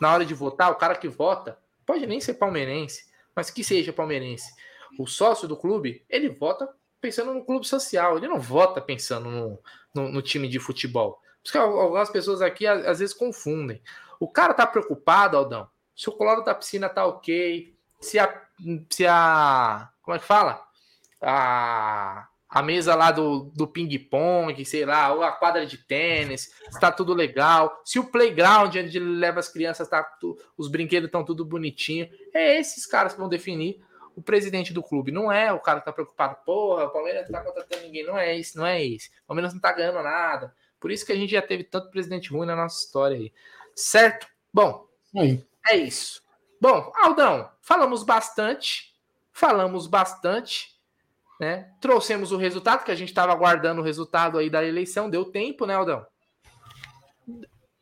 na 0.00 0.14
hora 0.14 0.24
de 0.24 0.32
votar, 0.32 0.70
o 0.70 0.76
cara 0.76 0.94
que 0.94 1.08
vota 1.08 1.58
pode 1.84 2.06
nem 2.06 2.20
ser 2.20 2.34
palmeirense, 2.34 3.06
mas 3.34 3.50
que 3.50 3.64
seja 3.64 3.92
palmeirense. 3.92 4.54
O 5.00 5.04
sócio 5.08 5.48
do 5.48 5.56
clube, 5.56 6.04
ele 6.08 6.28
vota 6.28 6.72
pensando 7.00 7.34
no 7.34 7.44
clube 7.44 7.66
social, 7.66 8.18
ele 8.18 8.28
não 8.28 8.38
vota 8.38 8.80
pensando 8.80 9.28
no, 9.28 9.58
no, 9.92 10.12
no 10.12 10.22
time 10.22 10.46
de 10.46 10.60
futebol. 10.60 11.20
Porque 11.46 11.58
algumas 11.58 12.10
pessoas 12.10 12.42
aqui 12.42 12.66
às 12.66 12.98
vezes 12.98 13.14
confundem. 13.14 13.80
O 14.18 14.28
cara 14.28 14.52
tá 14.52 14.66
preocupado, 14.66 15.36
Aldão, 15.36 15.68
se 15.94 16.08
o 16.08 16.12
colado 16.12 16.44
da 16.44 16.54
piscina 16.54 16.88
tá 16.88 17.06
ok, 17.06 17.74
se 18.00 18.18
a. 18.18 18.42
Se 18.90 19.06
a 19.06 19.88
como 20.02 20.16
é 20.16 20.18
que 20.18 20.24
fala? 20.24 20.64
A, 21.20 22.28
a 22.48 22.62
mesa 22.62 22.94
lá 22.94 23.10
do, 23.10 23.50
do 23.54 23.66
ping-pong, 23.66 24.64
sei 24.64 24.84
lá, 24.84 25.12
ou 25.12 25.22
a 25.22 25.32
quadra 25.32 25.66
de 25.66 25.78
tênis, 25.78 26.50
está 26.68 26.90
tudo 26.90 27.12
legal. 27.12 27.80
Se 27.84 27.98
o 27.98 28.04
playground 28.04 28.74
onde 28.76 28.96
ele 28.96 29.18
leva 29.18 29.40
as 29.40 29.48
crianças, 29.48 29.88
tá, 29.88 30.06
os 30.56 30.68
brinquedos 30.68 31.06
estão 31.06 31.24
tudo 31.24 31.44
bonitinho. 31.44 32.08
É 32.32 32.58
esses 32.58 32.86
caras 32.86 33.12
que 33.12 33.20
vão 33.20 33.28
definir 33.28 33.84
o 34.16 34.22
presidente 34.22 34.72
do 34.72 34.82
clube 34.82 35.12
não 35.12 35.30
é 35.30 35.52
o 35.52 35.60
cara 35.60 35.78
que 35.78 35.84
tá 35.84 35.92
preocupado, 35.92 36.38
porra, 36.44 36.84
o 36.84 36.90
Palmeiras 36.90 37.28
não 37.28 37.38
tá 37.38 37.44
contratando 37.44 37.82
ninguém, 37.82 38.02
não 38.02 38.16
é 38.16 38.34
isso, 38.34 38.56
não 38.56 38.66
é 38.66 38.82
isso. 38.82 39.10
O 39.24 39.26
Palmeiras 39.26 39.52
não 39.52 39.60
tá 39.60 39.72
ganhando 39.72 40.02
nada. 40.02 40.54
Por 40.80 40.90
isso 40.90 41.04
que 41.04 41.12
a 41.12 41.16
gente 41.16 41.30
já 41.30 41.42
teve 41.42 41.64
tanto 41.64 41.90
presidente 41.90 42.30
ruim 42.30 42.46
na 42.46 42.56
nossa 42.56 42.84
história 42.84 43.16
aí. 43.16 43.32
Certo? 43.74 44.26
Bom, 44.52 44.86
é 45.70 45.76
isso. 45.76 46.22
Bom, 46.60 46.90
Aldão, 46.96 47.50
falamos 47.60 48.02
bastante, 48.02 48.94
falamos 49.32 49.86
bastante, 49.86 50.74
né? 51.38 51.70
Trouxemos 51.80 52.32
o 52.32 52.36
resultado, 52.36 52.84
que 52.84 52.90
a 52.90 52.94
gente 52.94 53.08
estava 53.08 53.32
aguardando 53.32 53.80
o 53.80 53.84
resultado 53.84 54.38
aí 54.38 54.48
da 54.48 54.64
eleição, 54.64 55.10
deu 55.10 55.24
tempo, 55.24 55.66
né, 55.66 55.74
Aldão? 55.74 56.06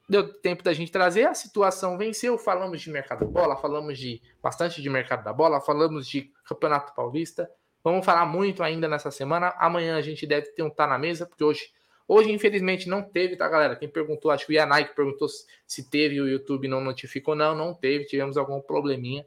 Deu 0.09 0.33
tempo 0.41 0.63
da 0.63 0.73
gente 0.73 0.93
trazer, 0.93 1.27
a 1.27 1.35
situação 1.35 1.97
venceu, 1.97 2.37
falamos 2.37 2.83
de 2.83 2.91
mercado 2.91 3.21
da 3.21 3.31
bola, 3.31 3.57
falamos 3.57 3.99
de 3.99 4.21
bastante 4.43 4.83
de 4.83 4.91
mercado 4.91 5.25
da 5.25 5.33
bola, 5.33 5.61
falamos 5.61 6.07
de 6.07 6.31
Campeonato 6.45 6.95
Paulista. 6.95 7.49
Vamos 7.83 8.05
falar 8.05 8.27
muito 8.27 8.63
ainda 8.63 8.89
nessa 8.89 9.11
semana. 9.11 9.55
Amanhã 9.59 9.97
a 9.97 10.03
gente 10.03 10.27
deve 10.27 10.49
ter 10.49 10.63
um 10.63 10.71
tá 10.71 10.87
na 10.87 10.99
mesa, 10.99 11.27
porque 11.27 11.45
hoje 11.45 11.71
Hoje, 12.07 12.31
infelizmente, 12.31 12.89
não 12.89 13.03
teve, 13.03 13.37
tá, 13.37 13.49
galera? 13.49 13.77
Quem 13.77 13.89
perguntou, 13.89 14.31
acho 14.31 14.47
que 14.47 14.53
o 14.53 14.55
Yanai 14.55 14.87
que 14.87 14.95
perguntou 14.95 15.27
se 15.67 15.89
teve 15.89 16.17
e 16.17 16.21
o 16.21 16.29
YouTube 16.29 16.69
não 16.69 16.81
notificou. 16.81 17.35
Não, 17.35 17.55
não 17.55 17.73
teve. 17.73 18.05
Tivemos 18.05 18.37
algum 18.37 18.61
probleminha. 18.61 19.25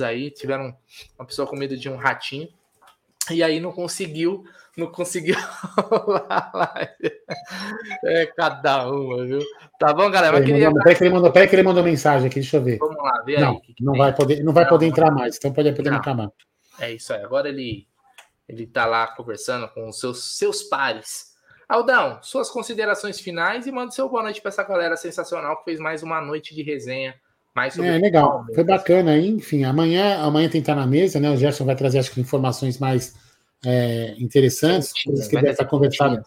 aí 0.00 0.30
tiveram 0.30 0.74
uma 1.18 1.26
pessoa 1.26 1.46
com 1.46 1.56
medo 1.56 1.76
de 1.76 1.88
um 1.88 1.96
ratinho. 1.96 2.48
E 3.30 3.42
aí 3.42 3.60
não 3.60 3.72
conseguiu, 3.72 4.44
não 4.76 4.90
conseguiu 4.90 5.36
É 8.04 8.26
cada 8.26 8.90
uma, 8.90 9.26
viu? 9.26 9.40
Tá 9.78 9.92
bom, 9.92 10.10
galera? 10.10 10.38
Peraí, 10.38 10.46
queria... 10.46 10.72
peraí, 10.72 10.96
que 10.96 11.04
ele 11.04 11.10
mandou, 11.10 11.30
peraí 11.30 11.48
que 11.48 11.56
ele 11.56 11.62
mandou 11.62 11.84
mensagem 11.84 12.28
aqui, 12.28 12.40
deixa 12.40 12.56
eu 12.56 12.62
ver. 12.62 12.78
Vamos 12.78 12.96
lá, 12.96 13.22
vê 13.24 13.38
não, 13.38 13.50
aí. 13.50 13.60
Que 13.60 13.74
que 13.74 13.84
não, 13.84 13.94
vai 13.94 14.14
poder, 14.14 14.42
não 14.42 14.52
vai 14.52 14.64
não, 14.64 14.70
poder 14.70 14.86
entrar 14.86 15.10
mais, 15.10 15.36
então 15.36 15.52
pode 15.52 15.72
poder 15.72 15.90
não. 15.90 15.98
entrar 15.98 16.14
É 16.80 16.92
isso 16.92 17.12
aí. 17.12 17.22
Agora 17.22 17.48
ele, 17.48 17.86
ele 18.48 18.66
tá 18.66 18.86
lá 18.86 19.06
conversando 19.08 19.68
com 19.68 19.88
os 19.88 20.00
seus, 20.00 20.38
seus 20.38 20.62
pares. 20.62 21.27
Aldão, 21.68 22.18
suas 22.22 22.48
considerações 22.48 23.20
finais 23.20 23.66
e 23.66 23.70
manda 23.70 23.90
seu 23.90 24.08
boa 24.08 24.22
noite 24.22 24.40
para 24.40 24.48
essa 24.48 24.64
galera 24.64 24.96
sensacional 24.96 25.58
que 25.58 25.64
fez 25.64 25.78
mais 25.78 26.02
uma 26.02 26.18
noite 26.18 26.54
de 26.54 26.62
resenha. 26.62 27.14
Mais 27.54 27.74
sobre 27.74 27.90
é 27.90 27.98
legal, 27.98 28.46
foi 28.54 28.64
bacana. 28.64 29.18
Enfim, 29.18 29.64
amanhã, 29.64 30.18
amanhã 30.22 30.48
tem 30.48 30.62
que 30.62 30.70
estar 30.70 30.74
na 30.74 30.86
mesa, 30.86 31.20
né? 31.20 31.30
O 31.30 31.36
Gerson 31.36 31.66
vai 31.66 31.76
trazer, 31.76 31.98
acho 31.98 32.10
que, 32.10 32.20
informações 32.22 32.78
mais 32.78 33.14
é, 33.66 34.14
interessantes, 34.18 34.94
coisas 35.04 35.28
que 35.28 35.36
deve 35.36 35.50
estar 35.50 35.66
conversado 35.66 36.22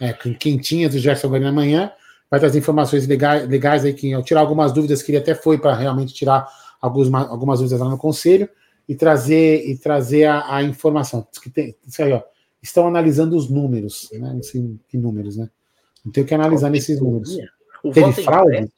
é, 0.00 0.12
quentinhas 0.12 0.92
do 0.92 1.00
Gerson 1.00 1.26
agora 1.26 1.48
amanhã. 1.48 1.90
Vai 2.30 2.38
trazer 2.38 2.60
informações 2.60 3.04
legais, 3.08 3.48
legais 3.48 3.84
aí, 3.84 3.92
que 3.92 4.12
eu 4.12 4.22
tirar 4.22 4.40
algumas 4.42 4.70
dúvidas 4.70 5.02
que 5.02 5.10
ele 5.10 5.18
até 5.18 5.34
foi 5.34 5.58
para 5.58 5.74
realmente 5.74 6.14
tirar 6.14 6.46
algumas, 6.80 7.28
algumas 7.28 7.58
dúvidas 7.58 7.80
lá 7.80 7.88
no 7.88 7.98
conselho 7.98 8.48
e 8.88 8.94
trazer 8.94 9.68
e 9.68 9.76
trazer 9.76 10.26
a, 10.26 10.54
a 10.54 10.62
informação. 10.62 11.26
Que 11.42 11.50
tem, 11.50 11.74
isso 11.84 12.00
aí, 12.00 12.12
ó 12.12 12.22
estão 12.62 12.86
analisando 12.86 13.36
os 13.36 13.48
números, 13.48 14.08
né? 14.12 14.36
Assim, 14.38 14.78
que 14.88 14.96
números, 14.96 15.36
né? 15.36 15.48
Não 16.04 16.12
tem 16.12 16.24
que 16.24 16.34
analisar 16.34 16.70
nesses 16.70 17.00
números. 17.00 17.36
O 17.82 17.92
Teve 17.92 18.12
fraude? 18.22 18.70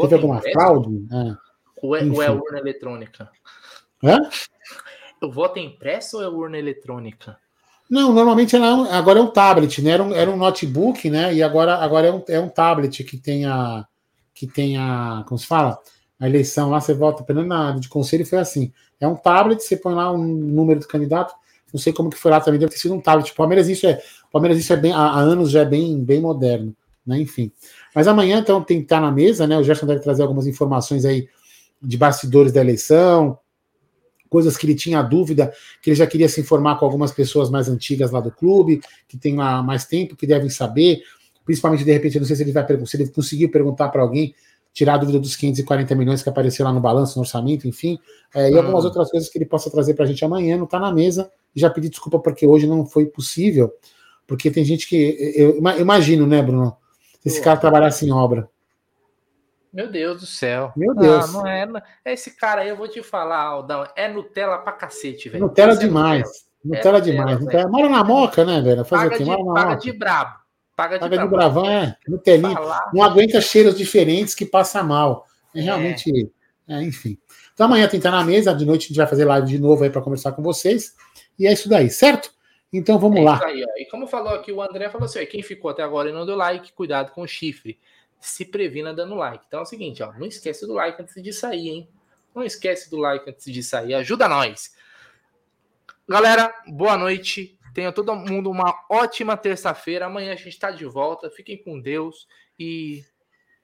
Teve 0.00 0.14
alguma 0.14 0.38
impresso? 0.38 0.58
fraude? 0.58 1.06
É. 1.12 1.36
Ou, 1.82 1.96
é, 1.96 2.04
ou 2.04 2.22
é 2.22 2.30
urna 2.30 2.58
eletrônica? 2.58 3.30
Hã? 4.02 4.18
O 5.22 5.30
voto 5.30 5.58
é 5.58 5.62
impresso 5.62 6.18
ou 6.18 6.22
é 6.22 6.28
urna 6.28 6.58
eletrônica? 6.58 7.38
Não, 7.90 8.12
normalmente 8.12 8.56
ela, 8.56 8.88
é 8.88 8.94
agora 8.94 9.18
é 9.18 9.22
um 9.22 9.30
tablet, 9.30 9.82
né? 9.82 9.90
Era 9.90 10.02
um, 10.02 10.14
era 10.14 10.30
um 10.30 10.36
notebook, 10.36 11.10
né? 11.10 11.34
E 11.34 11.42
agora, 11.42 11.76
agora 11.76 12.06
é, 12.06 12.12
um, 12.12 12.22
é 12.28 12.40
um 12.40 12.48
tablet 12.48 13.04
que 13.04 13.16
tem 13.16 13.44
a. 13.44 13.86
que 14.34 14.46
tem 14.46 14.76
a. 14.76 15.24
Como 15.26 15.38
se 15.38 15.46
fala? 15.46 15.78
A 16.18 16.26
eleição 16.26 16.70
lá, 16.70 16.80
você 16.80 16.94
vota, 16.94 17.24
pelo 17.24 17.44
na 17.44 17.72
de 17.72 17.88
conselho 17.88 18.24
foi 18.24 18.38
assim. 18.38 18.72
É 19.00 19.06
um 19.06 19.16
tablet, 19.16 19.62
você 19.62 19.76
põe 19.76 19.94
lá 19.94 20.10
um 20.12 20.24
número 20.24 20.80
do 20.80 20.88
candidato, 20.88 21.34
não 21.74 21.80
sei 21.80 21.92
como 21.92 22.08
que 22.08 22.16
foi 22.16 22.30
lá 22.30 22.40
também, 22.40 22.60
deve 22.60 22.70
ter 22.70 22.78
sido 22.78 22.94
um 22.94 23.00
tablet. 23.00 23.26
Tipo, 23.26 23.38
Palmeiras 23.38 23.68
isso 23.68 23.84
é, 23.84 24.00
Palmeiras 24.30 24.56
isso 24.56 24.72
é 24.72 24.76
bem, 24.76 24.92
há, 24.92 25.18
anos 25.18 25.50
já 25.50 25.62
é 25.62 25.64
bem, 25.64 26.04
bem 26.04 26.20
moderno, 26.20 26.74
né? 27.04 27.20
Enfim. 27.20 27.50
Mas 27.92 28.06
amanhã, 28.06 28.38
então, 28.38 28.62
tem 28.62 28.78
que 28.78 28.84
estar 28.84 29.00
na 29.00 29.10
mesa, 29.10 29.44
né? 29.44 29.58
O 29.58 29.64
Gerson 29.64 29.84
deve 29.84 29.98
trazer 29.98 30.22
algumas 30.22 30.46
informações 30.46 31.04
aí 31.04 31.28
de 31.82 31.98
bastidores 31.98 32.52
da 32.52 32.60
eleição, 32.60 33.36
coisas 34.30 34.56
que 34.56 34.64
ele 34.64 34.76
tinha 34.76 35.02
dúvida, 35.02 35.52
que 35.82 35.90
ele 35.90 35.96
já 35.96 36.06
queria 36.06 36.28
se 36.28 36.40
informar 36.40 36.78
com 36.78 36.84
algumas 36.84 37.10
pessoas 37.10 37.50
mais 37.50 37.68
antigas 37.68 38.12
lá 38.12 38.20
do 38.20 38.30
clube, 38.30 38.80
que 39.08 39.18
tem 39.18 39.34
lá 39.34 39.60
mais 39.60 39.84
tempo, 39.84 40.14
que 40.14 40.28
devem 40.28 40.48
saber, 40.48 41.02
principalmente 41.44 41.82
de 41.82 41.92
repente, 41.92 42.14
eu 42.14 42.20
não 42.20 42.26
sei 42.28 42.36
se 42.36 42.42
ele 42.44 42.52
vai 42.52 42.64
se 42.86 42.96
ele 42.96 43.08
conseguiu 43.08 43.50
perguntar 43.50 43.88
para 43.88 44.00
alguém, 44.00 44.32
tirar 44.72 44.94
a 44.94 44.98
dúvida 44.98 45.18
dos 45.18 45.34
540 45.34 45.92
milhões 45.96 46.22
que 46.22 46.28
apareceu 46.28 46.64
lá 46.64 46.72
no 46.72 46.80
balanço, 46.80 47.16
no 47.16 47.22
orçamento, 47.22 47.66
enfim, 47.66 47.98
é, 48.32 48.50
e 48.50 48.56
algumas 48.56 48.84
hum. 48.84 48.86
outras 48.86 49.10
coisas 49.10 49.28
que 49.28 49.38
ele 49.38 49.44
possa 49.44 49.70
trazer 49.70 49.94
para 49.94 50.04
a 50.04 50.08
gente 50.08 50.24
amanhã, 50.24 50.56
não 50.56 50.64
está 50.64 50.78
na 50.78 50.92
mesa, 50.92 51.30
já 51.54 51.70
pedi 51.70 51.88
desculpa 51.88 52.18
porque 52.18 52.46
hoje 52.46 52.66
não 52.66 52.84
foi 52.84 53.06
possível, 53.06 53.72
porque 54.26 54.50
tem 54.50 54.64
gente 54.64 54.88
que. 54.88 55.32
Eu 55.36 55.58
imagino, 55.78 56.26
né, 56.26 56.42
Bruno? 56.42 56.76
Se 57.20 57.28
esse 57.28 57.42
cara 57.42 57.58
trabalhasse 57.58 58.06
em 58.06 58.12
obra. 58.12 58.48
Meu 59.72 59.90
Deus 59.90 60.20
do 60.20 60.26
céu. 60.26 60.72
Meu 60.76 60.94
Deus. 60.94 61.32
Não, 61.32 61.42
não 61.42 61.48
é. 61.48 61.66
Esse 62.04 62.36
cara 62.36 62.62
aí, 62.62 62.68
eu 62.68 62.76
vou 62.76 62.86
te 62.86 63.02
falar, 63.02 63.42
Aldão, 63.42 63.84
é 63.96 64.06
Nutella 64.06 64.58
pra 64.58 64.72
cacete, 64.72 65.28
velho. 65.28 65.46
Nutella 65.46 65.76
demais. 65.76 66.20
É 66.64 66.68
Nutella, 66.68 66.98
Nutella 66.98 67.00
demais. 67.00 67.40
Nutella. 67.40 67.68
Mora 67.68 67.88
na 67.88 68.04
moca, 68.04 68.44
né, 68.44 68.60
velho? 68.60 68.84
Fazer 68.84 69.10
paga, 69.10 69.24
de, 69.24 69.44
paga 69.52 69.74
de 69.74 69.92
brabo. 69.92 70.38
Paga 70.76 70.94
de, 70.98 71.00
paga 71.00 71.18
de 71.18 71.28
bravão, 71.28 71.68
é. 71.68 71.96
Nutelinha. 72.06 72.56
Não 72.92 73.02
aguenta 73.02 73.40
cheiros 73.40 73.76
diferentes 73.76 74.34
que 74.34 74.46
passa 74.46 74.82
mal. 74.82 75.26
É 75.54 75.60
realmente. 75.60 76.10
É. 76.10 76.34
É, 76.66 76.82
enfim. 76.82 77.18
Então 77.52 77.66
amanhã 77.66 77.84
tem 77.84 78.00
que 78.00 78.06
estar 78.06 78.10
na 78.10 78.24
mesa, 78.24 78.54
de 78.54 78.64
noite 78.64 78.86
a 78.86 78.88
gente 78.88 78.96
vai 78.96 79.06
fazer 79.06 79.24
live 79.24 79.46
de 79.46 79.58
novo 79.58 79.84
aí 79.84 79.90
para 79.90 80.00
conversar 80.00 80.32
com 80.32 80.42
vocês. 80.42 80.94
E 81.38 81.46
é 81.46 81.52
isso 81.52 81.68
daí, 81.68 81.90
certo? 81.90 82.32
Então 82.72 82.98
vamos 82.98 83.20
é 83.20 83.22
lá. 83.22 83.44
Aí, 83.44 83.64
e 83.76 83.86
como 83.86 84.06
falou 84.06 84.34
aqui, 84.34 84.50
o 84.50 84.60
André 84.60 84.88
falou 84.90 85.04
assim: 85.04 85.24
quem 85.26 85.42
ficou 85.42 85.70
até 85.70 85.82
agora 85.82 86.10
e 86.10 86.12
não 86.12 86.26
deu 86.26 86.34
like, 86.34 86.72
cuidado 86.72 87.12
com 87.12 87.22
o 87.22 87.26
chifre. 87.26 87.78
Se 88.20 88.44
previna 88.44 88.92
dando 88.92 89.14
like. 89.14 89.44
Então 89.46 89.60
é 89.60 89.62
o 89.62 89.66
seguinte, 89.66 90.02
ó, 90.02 90.12
não 90.14 90.26
esquece 90.26 90.66
do 90.66 90.72
like 90.72 91.00
antes 91.00 91.22
de 91.22 91.32
sair, 91.32 91.68
hein? 91.68 91.88
Não 92.34 92.42
esquece 92.42 92.90
do 92.90 92.96
like 92.96 93.28
antes 93.30 93.52
de 93.52 93.62
sair. 93.62 93.94
Ajuda 93.94 94.28
nós. 94.28 94.74
Galera, 96.08 96.52
boa 96.66 96.96
noite. 96.96 97.58
Tenha 97.72 97.92
todo 97.92 98.14
mundo 98.14 98.50
uma 98.50 98.74
ótima 98.90 99.36
terça-feira. 99.36 100.06
Amanhã 100.06 100.32
a 100.32 100.36
gente 100.36 100.48
está 100.48 100.70
de 100.70 100.84
volta. 100.84 101.30
Fiquem 101.30 101.56
com 101.56 101.80
Deus. 101.80 102.26
E 102.58 103.04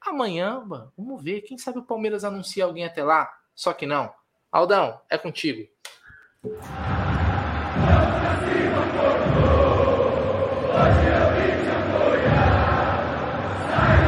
amanhã, 0.01 0.60
mano, 0.64 0.92
vamos 0.97 1.22
ver. 1.22 1.42
Quem 1.42 1.59
sabe 1.59 1.78
o 1.78 1.84
Palmeiras 1.84 2.24
anuncia 2.24 2.64
alguém 2.64 2.84
até 2.84 3.02
lá? 3.02 3.32
Só 3.55 3.72
que 3.72 3.86
não. 3.86 4.12
Aldão, 4.52 5.01
é 5.10 5.18
contigo. 5.18 5.68